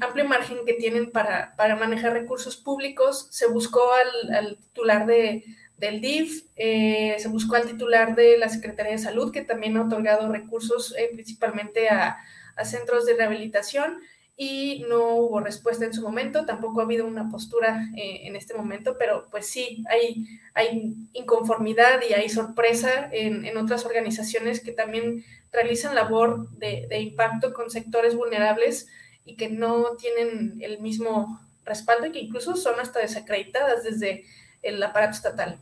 amplio 0.00 0.24
margen 0.24 0.64
que 0.64 0.72
tienen 0.72 1.12
para, 1.12 1.54
manejar 1.78 2.14
recursos 2.14 2.56
públicos. 2.56 3.28
Se 3.30 3.46
buscó 3.46 3.82
al, 3.92 4.34
al 4.34 4.56
titular 4.56 5.04
de, 5.04 5.44
del 5.76 6.00
DIF, 6.00 6.46
eh, 6.56 7.16
se 7.18 7.28
buscó 7.28 7.56
al 7.56 7.66
titular 7.66 8.16
de 8.16 8.38
la 8.38 8.48
Secretaría 8.48 8.92
de 8.92 8.98
Salud, 8.98 9.30
que 9.30 9.42
también 9.42 9.76
ha 9.76 9.82
otorgado 9.82 10.32
recursos 10.32 10.94
principalmente 11.12 11.90
a, 11.90 12.16
a 12.56 12.64
centros 12.64 13.04
de 13.04 13.14
rehabilitación 13.14 13.98
y 14.42 14.84
no 14.88 15.14
hubo 15.14 15.38
respuesta 15.38 15.84
en 15.84 15.94
su 15.94 16.02
momento, 16.02 16.44
tampoco 16.44 16.80
ha 16.80 16.84
habido 16.84 17.06
una 17.06 17.30
postura 17.30 17.88
eh, 17.96 18.22
en 18.24 18.34
este 18.34 18.54
momento, 18.54 18.96
pero 18.98 19.28
pues 19.30 19.46
sí, 19.46 19.84
hay, 19.88 20.26
hay 20.52 20.96
inconformidad 21.12 22.00
y 22.08 22.12
hay 22.12 22.28
sorpresa 22.28 23.08
en, 23.12 23.44
en 23.44 23.56
otras 23.56 23.86
organizaciones 23.86 24.58
que 24.58 24.72
también 24.72 25.24
realizan 25.52 25.94
labor 25.94 26.50
de, 26.58 26.88
de, 26.90 26.98
impacto 26.98 27.52
con 27.52 27.70
sectores 27.70 28.16
vulnerables 28.16 28.88
y 29.24 29.36
que 29.36 29.48
no 29.48 29.94
tienen 29.96 30.58
el 30.60 30.80
mismo 30.80 31.40
respaldo 31.64 32.06
y 32.06 32.10
que 32.10 32.18
incluso 32.18 32.56
son 32.56 32.80
hasta 32.80 32.98
desacreditadas 32.98 33.84
desde 33.84 34.24
el 34.62 34.82
aparato 34.82 35.14
estatal. 35.14 35.56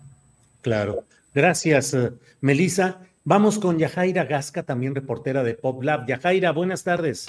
Claro. 0.62 1.04
Gracias, 1.34 1.92
eh, 1.92 2.12
Melissa. 2.40 3.02
Vamos 3.24 3.58
con 3.58 3.78
Yajaira 3.78 4.24
Gasca, 4.24 4.62
también 4.62 4.94
reportera 4.94 5.42
de 5.42 5.52
PopLab. 5.52 6.06
Yajaira, 6.06 6.52
buenas 6.52 6.82
tardes. 6.82 7.26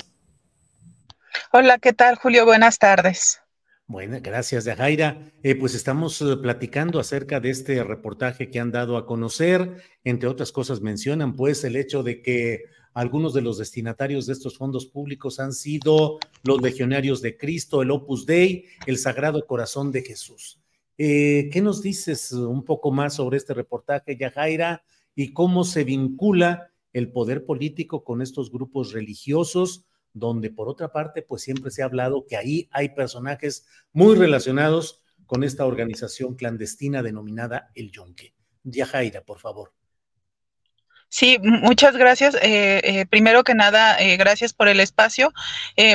Hola, 1.52 1.78
¿qué 1.80 1.94
tal, 1.94 2.16
Julio? 2.16 2.46
Buenas 2.46 2.80
tardes. 2.80 3.40
Bueno, 3.88 4.18
gracias, 4.22 4.66
Yajaira. 4.66 5.20
Eh, 5.44 5.56
pues 5.56 5.76
estamos 5.76 6.22
eh, 6.22 6.38
platicando 6.42 7.00
acerca 7.00 7.40
de 7.40 7.50
este 7.50 7.84
reportaje 7.84 8.50
que 8.50 8.60
han 8.60 8.72
dado 8.72 8.98
a 8.98 9.06
conocer. 9.06 9.84
Entre 10.04 10.30
otras 10.30 10.52
cosas, 10.52 10.82
mencionan 10.82 11.36
pues 11.36 11.64
el 11.64 11.76
hecho 11.76 12.04
de 12.04 12.22
que 12.22 12.64
algunos 12.94 13.34
de 13.34 13.42
los 13.42 13.58
destinatarios 13.58 14.26
de 14.26 14.34
estos 14.34 14.58
fondos 14.58 14.86
públicos 14.86 15.40
han 15.40 15.54
sido 15.54 16.20
los 16.44 16.62
legionarios 16.62 17.22
de 17.22 17.38
Cristo, 17.38 17.82
el 17.82 17.92
Opus 17.92 18.26
Dei, 18.26 18.66
el 18.86 18.98
Sagrado 18.98 19.46
Corazón 19.46 19.92
de 19.92 20.04
Jesús. 20.04 20.60
Eh, 20.98 21.50
¿Qué 21.52 21.62
nos 21.62 21.82
dices 21.82 22.32
un 22.32 22.64
poco 22.64 22.92
más 22.92 23.16
sobre 23.16 23.38
este 23.38 23.54
reportaje, 23.54 24.18
Yajaira? 24.18 24.84
y 25.16 25.34
cómo 25.34 25.64
se 25.64 25.84
vincula 25.84 26.72
el 26.94 27.12
poder 27.12 27.46
político 27.46 28.04
con 28.04 28.22
estos 28.22 28.52
grupos 28.52 28.92
religiosos, 28.92 29.86
donde 30.14 30.49
por 30.49 30.70
otra 30.70 30.91
parte, 30.91 31.22
pues 31.22 31.41
siempre 31.41 31.72
se 31.72 31.82
ha 31.82 31.86
hablado 31.86 32.26
que 32.28 32.38
ahí 32.38 32.70
hay 32.72 32.89
personajes 32.89 33.66
muy 33.93 34.16
relacionados 34.16 35.01
con 35.26 35.43
esta 35.43 35.66
organización 35.66 36.36
clandestina 36.36 37.01
denominada 37.01 37.72
El 37.76 37.91
Yonque. 37.91 38.34
Yajaira, 38.64 39.24
por 39.24 39.39
favor. 39.39 39.74
Sí, 41.12 41.38
muchas 41.43 41.97
gracias. 41.97 42.36
Eh, 42.36 42.80
eh, 42.86 43.05
primero 43.05 43.43
que 43.43 43.53
nada, 43.53 43.99
eh, 43.99 44.16
gracias 44.16 44.53
por 44.53 44.70
el 44.70 44.80
espacio. 44.80 45.34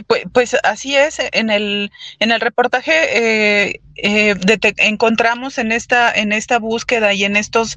Pues, 0.07 0.25
pues, 0.31 0.57
así 0.63 0.95
es, 0.95 1.19
en 1.33 1.49
el, 1.49 1.91
en 2.21 2.33
el 2.33 2.41
reportaje 2.41 3.81
encontramos 3.97 5.57
en 5.57 5.73
esta, 5.73 6.13
en 6.13 6.33
esta 6.33 6.59
búsqueda 6.59 7.15
y 7.15 7.25
en 7.25 7.37
estos 7.37 7.77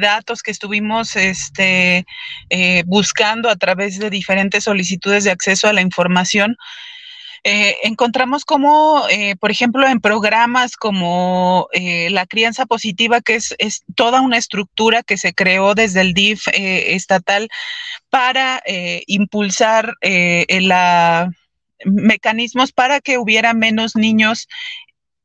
datos 0.00 0.42
que 0.42 0.50
estuvimos 0.50 1.16
este, 1.16 2.04
buscando 2.84 3.48
a 3.48 3.56
través 3.56 3.98
de 3.98 4.10
diferentes 4.10 4.64
solicitudes 4.64 5.24
de 5.24 5.30
acceso 5.30 5.68
a 5.68 5.72
la 5.72 5.80
información, 5.80 6.58
eh, 7.48 7.76
encontramos 7.84 8.44
como, 8.44 9.04
eh, 9.08 9.36
por 9.36 9.52
ejemplo, 9.52 9.86
en 9.86 10.00
programas 10.00 10.76
como 10.76 11.68
eh, 11.72 12.10
la 12.10 12.26
crianza 12.26 12.66
positiva, 12.66 13.20
que 13.20 13.36
es, 13.36 13.84
toda 13.94 14.20
una 14.20 14.36
estructura 14.36 15.04
que 15.04 15.16
se 15.16 15.32
creó 15.32 15.76
desde 15.76 16.00
el 16.00 16.12
DIF 16.12 16.48
estatal 16.52 17.48
para 18.10 18.60
impulsar 19.06 19.94
la, 20.02 21.30
mecanismos 21.84 22.72
para 22.72 23.00
que 23.00 23.16
hubiera 23.16 23.54
menos 23.54 23.94
niños 23.94 24.48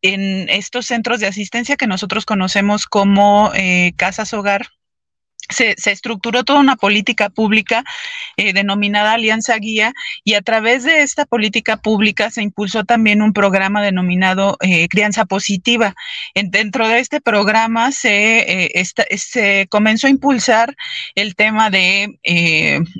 en 0.03 0.47
estos 0.49 0.85
centros 0.85 1.21
de 1.21 1.27
asistencia 1.27 1.75
que 1.75 1.87
nosotros 1.87 2.25
conocemos 2.25 2.85
como 2.85 3.51
casas 3.95 4.31
hogar 4.33 4.67
se, 5.49 5.75
estructuró 5.91 6.43
toda 6.43 6.59
una 6.59 6.75
política 6.75 7.29
pública 7.29 7.83
eh, 8.37 8.53
denominada 8.53 9.13
Alianza 9.13 9.57
Guía 9.57 9.93
y 10.23 10.35
a 10.35 10.41
través 10.41 10.83
de 10.83 11.01
esta 11.01 11.25
política 11.25 11.77
pública 11.77 12.29
se 12.29 12.41
impulsó 12.41 12.83
también 12.83 13.21
un 13.21 13.33
programa 13.33 13.81
denominado 13.81 14.57
eh, 14.61 14.87
Crianza 14.87 15.25
Positiva. 15.25 15.95
dentro 16.35 16.87
de 16.87 16.99
este 16.99 17.21
programa 17.21 17.91
se, 17.91 18.71
eh, 18.75 18.85
se 19.17 19.67
comenzó 19.69 20.07
a 20.07 20.11
impulsar 20.11 20.75
el 21.15 21.35
tema 21.35 21.69
de 21.69 22.19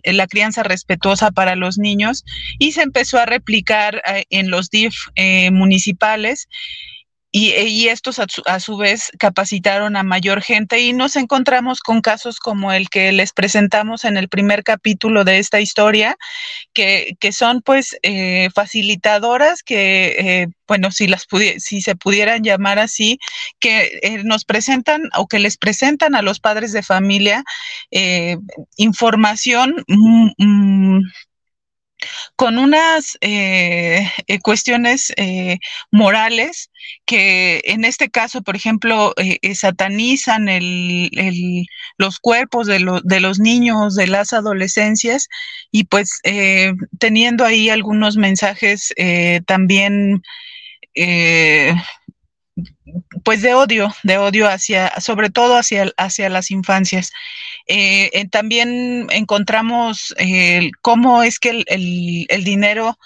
la 0.03 0.27
crianza 0.27 0.63
respetuosa 0.63 1.31
para 1.31 1.55
los 1.55 1.77
niños 1.77 2.23
y 2.59 2.73
se 2.73 2.81
empezó 2.81 3.19
a 3.19 3.25
replicar 3.25 4.01
en 4.29 4.49
los 4.49 4.69
DIF 4.69 4.93
municipales 5.51 6.47
y, 7.33 7.87
estos 7.87 8.19
a 8.19 8.59
su, 8.59 8.77
vez 8.77 9.11
capacitaron 9.17 9.95
a 9.95 10.03
mayor 10.03 10.41
gente 10.41 10.79
y 10.79 10.91
nos 10.91 11.15
encontramos 11.15 11.79
con 11.79 12.01
casos 12.01 12.39
como 12.39 12.73
el 12.73 12.89
que 12.89 13.11
les 13.13 13.31
presentamos 13.31 14.03
en 14.03 14.17
el 14.17 14.27
primer 14.27 14.63
capítulo 14.63 15.23
de 15.23 15.39
esta 15.39 15.61
historia, 15.61 16.17
que, 16.73 17.15
son 17.31 17.61
pues 17.61 17.95
eh, 18.03 18.49
facilitadoras 18.53 19.63
que, 19.63 20.15
eh, 20.19 20.47
bueno, 20.67 20.91
si, 20.91 21.07
las 21.07 21.25
si 21.59 21.81
se 21.81 21.95
pudieran 21.95 22.43
llamar 22.43 22.79
así, 22.79 23.17
que 23.59 23.99
eh, 24.01 24.23
nos 24.25 24.43
presentan 24.43 25.03
o 25.15 25.27
que 25.27 25.39
les 25.39 25.57
presentan 25.57 26.15
a 26.15 26.21
los 26.21 26.39
padres 26.39 26.73
de 26.73 26.83
familia 26.83 27.43
información. 28.77 29.83
Mm, 29.87 30.29
mm, 30.37 31.01
con 32.35 32.57
unas 32.57 33.17
eh, 33.21 34.11
eh, 34.27 34.39
cuestiones 34.39 35.13
eh, 35.17 35.59
morales 35.91 36.71
que 37.05 37.61
en 37.65 37.85
este 37.85 38.09
caso, 38.09 38.41
por 38.41 38.55
ejemplo, 38.55 39.13
satanizan 39.53 40.47
los 41.97 42.19
cuerpos 42.19 42.67
de, 42.67 43.01
de, 43.03 43.19
los 43.19 43.39
niños, 43.39 43.95
de 43.95 44.07
las 44.07 44.33
adolescencias, 44.33 45.27
y 45.71 45.83
pues 45.83 46.21
teniendo 46.97 47.45
ahí 47.45 47.69
algunos 47.69 48.17
mensajes 48.17 48.93
también 49.45 50.23
pues 53.23 53.41
de 53.41 53.53
odio, 53.53 53.93
de 54.03 54.17
odio 54.17 54.47
hacia, 54.47 54.99
sobre 54.99 55.29
todo 55.29 55.55
hacia, 55.55 55.91
hacia 55.97 56.29
las 56.29 56.51
infancias. 56.51 57.11
Eh, 57.67 58.27
también 58.31 59.07
encontramos 59.11 60.13
cómo 60.81 61.23
es 61.23 61.39
que 61.39 61.63
el, 61.67 62.43
dinero 62.43 62.97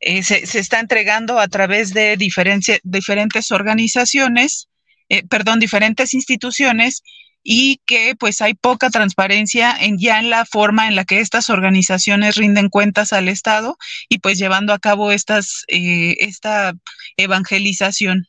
eh, 0.00 0.22
se, 0.22 0.58
está 0.58 0.80
entregando 0.80 1.38
a 1.38 1.48
través 1.48 1.92
de 1.92 2.16
diferentes 2.16 3.50
organizaciones, 3.50 4.68
eh, 5.10 5.22
perdón, 5.28 5.60
diferentes 5.60 6.14
instituciones 6.14 7.02
y 7.42 7.80
que 7.84 8.14
pues 8.18 8.40
hay 8.40 8.54
poca 8.54 8.88
transparencia 8.88 9.74
en 9.78 9.98
ya 9.98 10.18
en 10.18 10.30
la 10.30 10.46
forma 10.46 10.88
en 10.88 10.96
la 10.96 11.04
que 11.04 11.20
estas 11.20 11.50
organizaciones 11.50 12.36
rinden 12.36 12.70
cuentas 12.70 13.12
al 13.12 13.28
Estado 13.28 13.76
y 14.08 14.18
pues 14.18 14.38
llevando 14.38 14.72
a 14.72 14.78
cabo 14.78 15.12
estas, 15.12 15.64
esta 15.68 16.72
evangelización. 17.16 18.26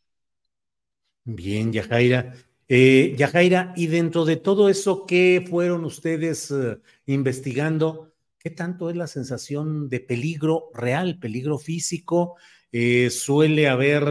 Bien, 1.23 1.71
Yajaira. 1.71 2.33
Eh, 2.73 3.15
Yajaira, 3.17 3.73
y 3.75 3.87
dentro 3.87 4.23
de 4.23 4.37
todo 4.37 4.69
eso, 4.69 5.05
¿qué 5.05 5.45
fueron 5.49 5.83
ustedes 5.83 6.51
eh, 6.51 6.77
investigando? 7.05 8.13
¿Qué 8.39 8.49
tanto 8.49 8.89
es 8.89 8.95
la 8.95 9.07
sensación 9.07 9.89
de 9.89 9.99
peligro 9.99 10.69
real, 10.73 11.19
peligro 11.19 11.57
físico? 11.57 12.37
Eh, 12.71 13.09
suele 13.09 13.67
haber, 13.67 14.05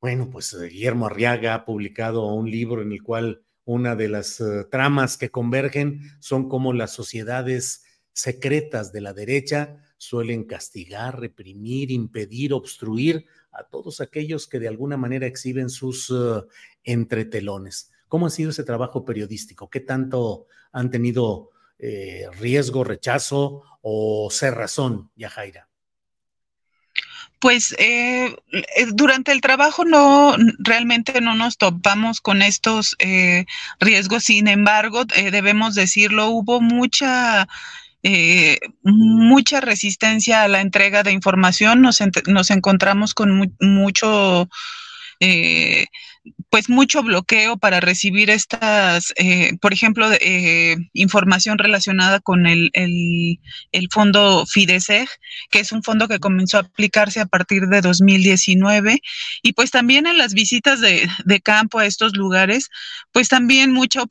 bueno, 0.00 0.30
pues 0.30 0.56
Guillermo 0.58 1.08
Arriaga 1.08 1.52
ha 1.52 1.66
publicado 1.66 2.24
un 2.32 2.50
libro 2.50 2.80
en 2.80 2.92
el 2.92 3.02
cual 3.02 3.42
una 3.66 3.94
de 3.96 4.08
las 4.08 4.42
tramas 4.70 5.18
que 5.18 5.30
convergen 5.30 6.00
son 6.20 6.48
como 6.48 6.72
las 6.72 6.92
sociedades 6.94 7.84
secretas 8.14 8.94
de 8.94 9.02
la 9.02 9.12
derecha 9.12 9.82
suelen 9.98 10.44
castigar, 10.44 11.20
reprimir, 11.20 11.90
impedir, 11.90 12.54
obstruir 12.54 13.26
a 13.58 13.64
todos 13.64 14.00
aquellos 14.00 14.46
que 14.46 14.58
de 14.58 14.68
alguna 14.68 14.96
manera 14.96 15.26
exhiben 15.26 15.70
sus 15.70 16.10
uh, 16.10 16.46
entretelones. 16.84 17.90
¿Cómo 18.08 18.26
ha 18.26 18.30
sido 18.30 18.50
ese 18.50 18.64
trabajo 18.64 19.04
periodístico? 19.04 19.68
¿Qué 19.68 19.80
tanto 19.80 20.46
han 20.72 20.90
tenido 20.90 21.50
eh, 21.78 22.26
riesgo, 22.38 22.84
rechazo 22.84 23.62
o 23.82 24.28
ser 24.30 24.54
razón, 24.54 25.10
Yajaira? 25.16 25.68
Pues 27.40 27.74
eh, 27.78 28.34
eh, 28.52 28.86
durante 28.94 29.32
el 29.32 29.40
trabajo 29.40 29.84
no 29.84 30.36
realmente 30.58 31.20
no 31.20 31.34
nos 31.34 31.58
topamos 31.58 32.20
con 32.20 32.40
estos 32.40 32.96
riesgos. 33.78 34.24
Sin 34.24 34.48
embargo, 34.48 35.04
debemos 35.04 35.74
decirlo, 35.74 36.28
hubo 36.28 36.60
mucha 36.60 37.46
eh, 38.02 38.58
mucha 38.82 39.60
resistencia 39.60 40.42
a 40.42 40.48
la 40.48 40.60
entrega 40.60 41.02
de 41.02 41.12
información. 41.12 41.82
Nos, 41.82 41.98
nos 42.26 42.50
encontramos 42.50 43.14
con 43.14 43.52
mucho 43.60 44.48
eh, 45.20 45.86
pues 46.50 46.68
mucho 46.68 47.02
bloqueo 47.02 47.56
para 47.56 47.80
recibir 47.80 48.30
estas, 48.30 49.12
eh, 49.16 49.56
por 49.60 49.72
ejemplo, 49.72 50.08
eh, 50.20 50.76
información 50.92 51.58
relacionada 51.58 52.20
con 52.20 52.46
el, 52.46 52.70
el, 52.72 53.88
fondo 53.90 54.46
FIDESEG, 54.46 55.08
que 55.50 55.60
es 55.60 55.72
un 55.72 55.82
fondo 55.82 56.08
que 56.08 56.18
comenzó 56.18 56.58
a 56.58 56.60
aplicarse 56.60 57.20
a 57.20 57.26
partir 57.26 57.66
de 57.66 57.80
2019. 57.80 59.00
Y 59.42 59.52
pues 59.52 59.70
también 59.70 60.06
en 60.06 60.18
las 60.18 60.34
visitas 60.34 60.80
de, 60.80 61.08
campo 61.42 61.78
a 61.78 61.86
estos 61.86 62.16
lugares, 62.16 62.70
pues 63.12 63.28
también 63.28 63.72
mucha, 63.72 64.02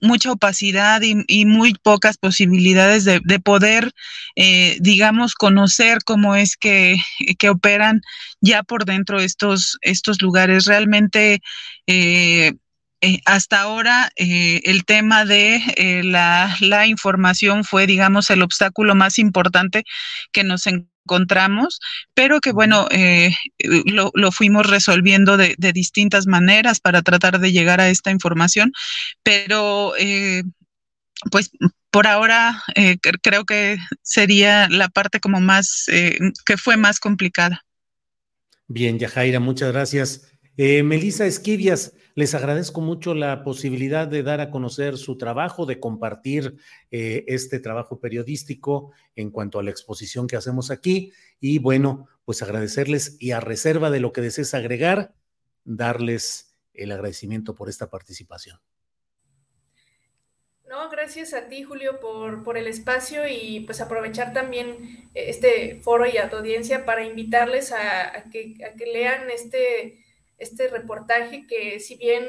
mucha 0.00 0.32
opacidad 0.32 1.02
y, 1.02 1.44
muy 1.44 1.74
pocas 1.74 2.16
posibilidades 2.16 3.04
de, 3.04 3.40
poder, 3.40 3.92
digamos, 4.80 5.34
conocer 5.34 5.98
cómo 6.04 6.34
es 6.34 6.56
que, 6.56 6.96
que 7.38 7.50
operan 7.50 8.00
ya 8.40 8.62
por 8.62 8.84
dentro 8.84 9.20
estos, 9.20 9.78
estos 9.82 10.22
lugares. 10.22 10.64
Realmente 10.64 11.40
eh, 11.86 12.54
eh, 13.02 13.20
hasta 13.24 13.60
ahora 13.60 14.10
eh, 14.16 14.60
el 14.64 14.84
tema 14.84 15.24
de 15.24 16.02
la, 16.04 16.86
información 16.86 17.64
fue, 17.64 17.86
digamos, 17.86 18.30
el 18.30 18.42
obstáculo 18.42 18.94
más 18.94 19.18
importante 19.18 19.84
que 20.32 20.44
nos 20.44 20.66
encontramos, 20.66 21.80
pero 22.14 22.40
que 22.40 22.52
bueno, 22.52 22.88
lo, 23.86 24.32
fuimos 24.32 24.66
resolviendo 24.66 25.36
de, 25.36 25.56
distintas 25.72 26.26
maneras 26.26 26.80
para 26.80 27.02
tratar 27.02 27.40
de 27.40 27.52
llegar 27.52 27.80
a 27.80 27.88
esta 27.88 28.10
información, 28.10 28.72
pero 29.22 29.92
pues 31.30 31.50
por 31.90 32.06
ahora 32.06 32.62
creo 33.22 33.44
que 33.44 33.78
sería 34.02 34.68
la 34.68 34.88
parte 34.88 35.20
como 35.20 35.40
más, 35.40 35.86
que 36.44 36.56
fue 36.56 36.76
más 36.76 37.00
complicada. 37.00 37.64
Bien, 38.72 39.00
Yajaira, 39.00 39.40
muchas 39.40 39.72
gracias. 39.72 40.30
Eh, 40.56 40.84
Melissa 40.84 41.26
Esquivias, 41.26 41.92
les 42.14 42.36
agradezco 42.36 42.80
mucho 42.80 43.16
la 43.16 43.42
posibilidad 43.42 44.06
de 44.06 44.22
dar 44.22 44.40
a 44.40 44.52
conocer 44.52 44.96
su 44.96 45.18
trabajo, 45.18 45.66
de 45.66 45.80
compartir 45.80 46.54
eh, 46.92 47.24
este 47.26 47.58
trabajo 47.58 47.98
periodístico 47.98 48.92
en 49.16 49.32
cuanto 49.32 49.58
a 49.58 49.64
la 49.64 49.72
exposición 49.72 50.28
que 50.28 50.36
hacemos 50.36 50.70
aquí. 50.70 51.10
Y 51.40 51.58
bueno, 51.58 52.06
pues 52.24 52.42
agradecerles 52.42 53.16
y 53.18 53.32
a 53.32 53.40
reserva 53.40 53.90
de 53.90 53.98
lo 53.98 54.12
que 54.12 54.20
desees 54.20 54.54
agregar, 54.54 55.16
darles 55.64 56.56
el 56.72 56.92
agradecimiento 56.92 57.56
por 57.56 57.68
esta 57.68 57.90
participación. 57.90 58.60
No, 60.70 60.88
gracias 60.88 61.34
a 61.34 61.48
ti, 61.48 61.64
Julio, 61.64 61.98
por, 61.98 62.44
por, 62.44 62.56
el 62.56 62.68
espacio 62.68 63.26
y 63.26 63.58
pues 63.66 63.80
aprovechar 63.80 64.32
también 64.32 65.10
este 65.14 65.80
foro 65.80 66.06
y 66.06 66.16
a 66.16 66.30
tu 66.30 66.36
audiencia 66.36 66.84
para 66.84 67.04
invitarles 67.04 67.72
a, 67.72 68.26
que, 68.30 68.54
a 68.64 68.76
que, 68.76 68.86
lean 68.86 69.28
este, 69.30 69.98
este 70.38 70.68
reportaje 70.68 71.44
que 71.48 71.80
si 71.80 71.96
bien 71.96 72.24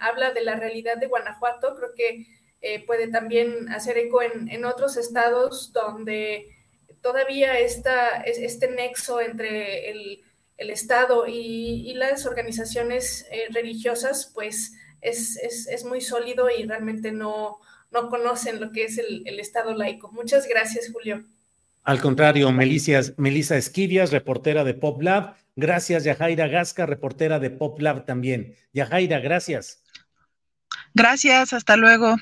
habla 0.00 0.32
de 0.32 0.42
la 0.42 0.56
realidad 0.56 0.98
de 0.98 1.06
Guanajuato, 1.06 1.74
creo 1.74 1.94
que 1.94 2.26
eh, 2.60 2.84
puede 2.84 3.08
también 3.08 3.70
hacer 3.70 3.96
eco 3.96 4.20
en, 4.20 4.64
otros 4.66 4.98
estados 4.98 5.72
donde 5.72 6.54
todavía 7.00 7.58
está 7.58 8.20
este 8.20 8.68
nexo 8.70 9.22
entre 9.22 9.88
el, 9.90 10.24
Estado 10.58 11.24
y, 11.26 11.94
las 11.94 12.26
organizaciones 12.26 13.26
eh, 13.32 13.46
religiosas, 13.50 14.30
pues 14.32 14.74
es, 15.02 15.84
muy 15.84 16.00
sólido 16.00 16.48
y 16.50 16.64
realmente 16.64 17.12
no, 17.12 17.58
no 17.90 18.08
conocen 18.08 18.60
lo 18.60 18.70
que 18.72 18.84
es 18.84 18.98
el, 18.98 19.38
Estado 19.38 19.74
laico. 19.74 20.10
Muchas 20.12 20.48
gracias, 20.48 20.90
Julio. 20.92 21.24
Al 21.84 22.00
contrario, 22.00 22.52
Melissa 22.52 23.56
Esquivias, 23.56 24.12
reportera 24.12 24.64
de 24.64 24.74
Pop 24.74 25.02
Lab. 25.02 25.34
Gracias, 25.56 26.04
Yajaira 26.04 26.46
Gasca, 26.46 26.86
reportera 26.86 27.38
de 27.40 27.50
Pop 27.50 27.80
Lab 27.80 28.06
también. 28.06 28.54
Yajaira, 28.72 29.18
gracias. 29.18 29.82
Gracias, 30.94 31.52
hasta 31.52 31.76
luego. 31.76 32.16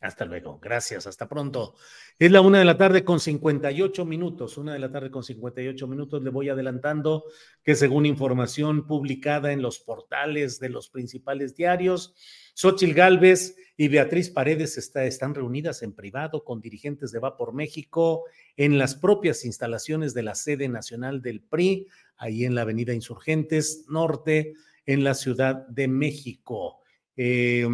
Hasta 0.00 0.24
luego, 0.24 0.58
gracias, 0.60 1.06
hasta 1.06 1.28
pronto. 1.28 1.76
Es 2.20 2.30
la 2.30 2.42
una 2.42 2.58
de 2.58 2.66
la 2.66 2.76
tarde 2.76 3.02
con 3.02 3.18
58 3.18 4.04
minutos, 4.04 4.58
una 4.58 4.74
de 4.74 4.78
la 4.78 4.92
tarde 4.92 5.10
con 5.10 5.24
58 5.24 5.86
minutos. 5.86 6.22
Le 6.22 6.28
voy 6.28 6.50
adelantando 6.50 7.24
que 7.64 7.74
según 7.74 8.04
información 8.04 8.86
publicada 8.86 9.52
en 9.52 9.62
los 9.62 9.78
portales 9.78 10.60
de 10.60 10.68
los 10.68 10.90
principales 10.90 11.56
diarios, 11.56 12.14
Xochil 12.52 12.92
Gálvez 12.92 13.56
y 13.78 13.88
Beatriz 13.88 14.28
Paredes 14.28 14.76
están 14.76 15.34
reunidas 15.34 15.82
en 15.82 15.94
privado 15.94 16.44
con 16.44 16.60
dirigentes 16.60 17.10
de 17.10 17.20
Va 17.20 17.38
por 17.38 17.54
México 17.54 18.24
en 18.54 18.76
las 18.76 18.96
propias 18.96 19.46
instalaciones 19.46 20.12
de 20.12 20.22
la 20.22 20.34
sede 20.34 20.68
nacional 20.68 21.22
del 21.22 21.40
PRI, 21.40 21.86
ahí 22.18 22.44
en 22.44 22.54
la 22.54 22.60
Avenida 22.60 22.92
Insurgentes 22.92 23.86
Norte, 23.88 24.52
en 24.84 25.04
la 25.04 25.14
Ciudad 25.14 25.66
de 25.68 25.88
México. 25.88 26.80
Eh, 27.16 27.66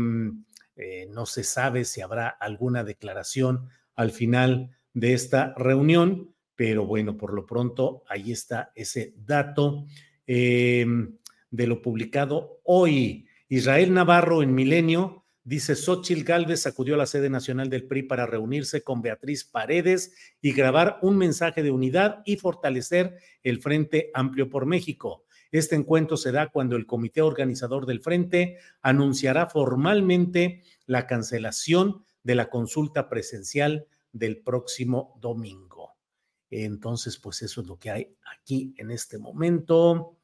eh, 0.77 1.09
no 1.11 1.27
se 1.27 1.43
sabe 1.43 1.85
si 1.85 2.01
habrá 2.01 2.29
alguna 2.29 2.85
declaración 2.85 3.71
al 3.97 4.13
final 4.13 4.71
de 4.95 5.13
esta 5.13 5.55
reunión, 5.57 6.35
pero 6.55 6.87
bueno, 6.87 7.17
por 7.17 7.35
lo 7.35 7.45
pronto 7.45 8.05
ahí 8.09 8.33
está 8.33 8.73
ese 8.75 9.15
dato 9.17 9.87
em, 10.27 11.17
de 11.51 11.67
lo 11.67 11.83
publicado 11.83 12.61
hoy. 12.65 13.27
Israel 13.49 13.93
Navarro 13.93 14.43
en 14.43 14.55
Milenio 14.55 15.25
dice, 15.45 15.77
Xochil 15.77 16.25
Gálvez 16.25 16.67
acudió 16.67 16.95
a 16.95 16.99
la 16.99 17.07
sede 17.07 17.31
nacional 17.31 17.71
del 17.71 17.87
PRI 17.87 18.05
para 18.05 18.27
reunirse 18.27 18.83
con 18.83 19.03
Beatriz 19.03 19.45
Paredes 19.45 20.15
y 20.41 20.53
grabar 20.53 20.99
un 21.03 21.17
mensaje 21.17 21.63
de 21.63 21.71
unidad 21.71 22.23
y 22.25 22.37
fortalecer 22.37 23.17
el 23.43 23.61
Frente 23.61 24.11
Amplio 24.15 24.49
por 24.49 24.67
México. 24.67 25.27
Este 25.53 25.77
encuentro 25.77 26.17
se 26.17 26.33
da 26.33 26.49
cuando 26.49 26.77
el 26.77 26.87
comité 26.87 27.23
organizador 27.23 27.87
del 27.87 28.01
frente 28.01 28.59
anunciará 28.83 29.47
formalmente 29.47 30.63
la 30.87 31.07
cancelación 31.07 32.05
de 32.27 32.35
la 32.35 32.51
consulta 32.51 33.09
presencial 33.09 33.87
del 34.13 34.39
próximo 34.43 35.17
domingo. 35.21 35.95
Entonces, 36.51 37.19
pues 37.19 37.41
eso 37.43 37.61
es 37.61 37.69
lo 37.69 37.79
que 37.79 37.91
hay 37.91 38.17
aquí 38.37 38.75
en 38.79 38.91
este 38.91 39.17
momento, 39.17 40.17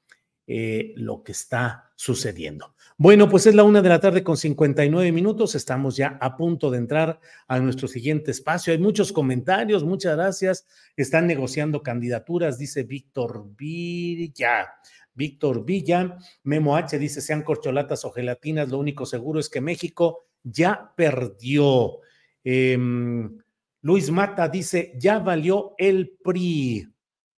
eh, 0.48 0.94
lo 0.96 1.22
que 1.22 1.30
está 1.30 1.92
sucediendo. 1.94 2.74
Bueno, 2.96 3.28
pues 3.28 3.46
es 3.46 3.54
la 3.54 3.62
una 3.62 3.80
de 3.80 3.88
la 3.88 4.00
tarde 4.00 4.24
con 4.24 4.36
59 4.36 5.12
minutos. 5.12 5.54
Estamos 5.54 5.96
ya 5.96 6.18
a 6.20 6.36
punto 6.36 6.72
de 6.72 6.78
entrar 6.78 7.20
a 7.46 7.60
nuestro 7.60 7.86
siguiente 7.86 8.32
espacio. 8.32 8.72
Hay 8.72 8.80
muchos 8.80 9.12
comentarios, 9.12 9.84
muchas 9.84 10.16
gracias. 10.16 10.66
Están 10.96 11.28
negociando 11.28 11.84
candidaturas, 11.84 12.58
dice 12.58 12.82
Víctor 12.82 13.46
Villa. 13.56 14.70
Víctor 15.14 15.64
Villa. 15.64 16.18
Memo 16.42 16.76
H 16.76 16.98
dice, 16.98 17.20
sean 17.20 17.42
corcholatas 17.42 18.04
o 18.04 18.10
gelatinas, 18.10 18.70
lo 18.70 18.78
único 18.78 19.06
seguro 19.06 19.38
es 19.38 19.48
que 19.48 19.60
México 19.60 20.31
ya 20.42 20.92
perdió. 20.96 21.98
Em, 22.44 23.38
Luis 23.82 24.10
Mata 24.10 24.48
dice, 24.48 24.92
ya 24.98 25.18
valió 25.18 25.74
el 25.78 26.16
PRI. 26.22 26.88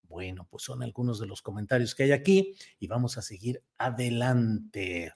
Bueno, 0.02 0.46
pues 0.48 0.62
son 0.62 0.82
algunos 0.82 1.18
de 1.18 1.26
los 1.26 1.42
comentarios 1.42 1.94
que 1.94 2.04
hay 2.04 2.12
aquí 2.12 2.54
y 2.78 2.86
vamos 2.86 3.18
a 3.18 3.22
seguir 3.22 3.62
adelante. 3.78 5.12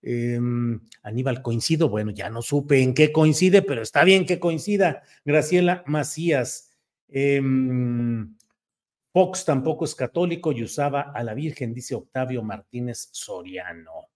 Em, 0.00 0.80
Aníbal, 1.02 1.42
coincido. 1.42 1.88
Bueno, 1.88 2.12
ya 2.12 2.30
no 2.30 2.42
supe 2.42 2.82
en 2.82 2.94
qué 2.94 3.12
coincide, 3.12 3.62
pero 3.62 3.82
está 3.82 4.04
bien 4.04 4.24
que 4.24 4.38
coincida. 4.38 5.02
Graciela 5.24 5.82
Macías. 5.86 6.70
Em, 7.08 8.36
Fox 9.12 9.44
tampoco 9.44 9.84
es 9.84 9.94
católico 9.94 10.52
y 10.52 10.62
usaba 10.62 11.12
a 11.12 11.24
la 11.24 11.34
Virgen, 11.34 11.74
dice 11.74 11.94
Octavio 11.94 12.42
Martínez 12.42 13.08
Soriano. 13.12 14.08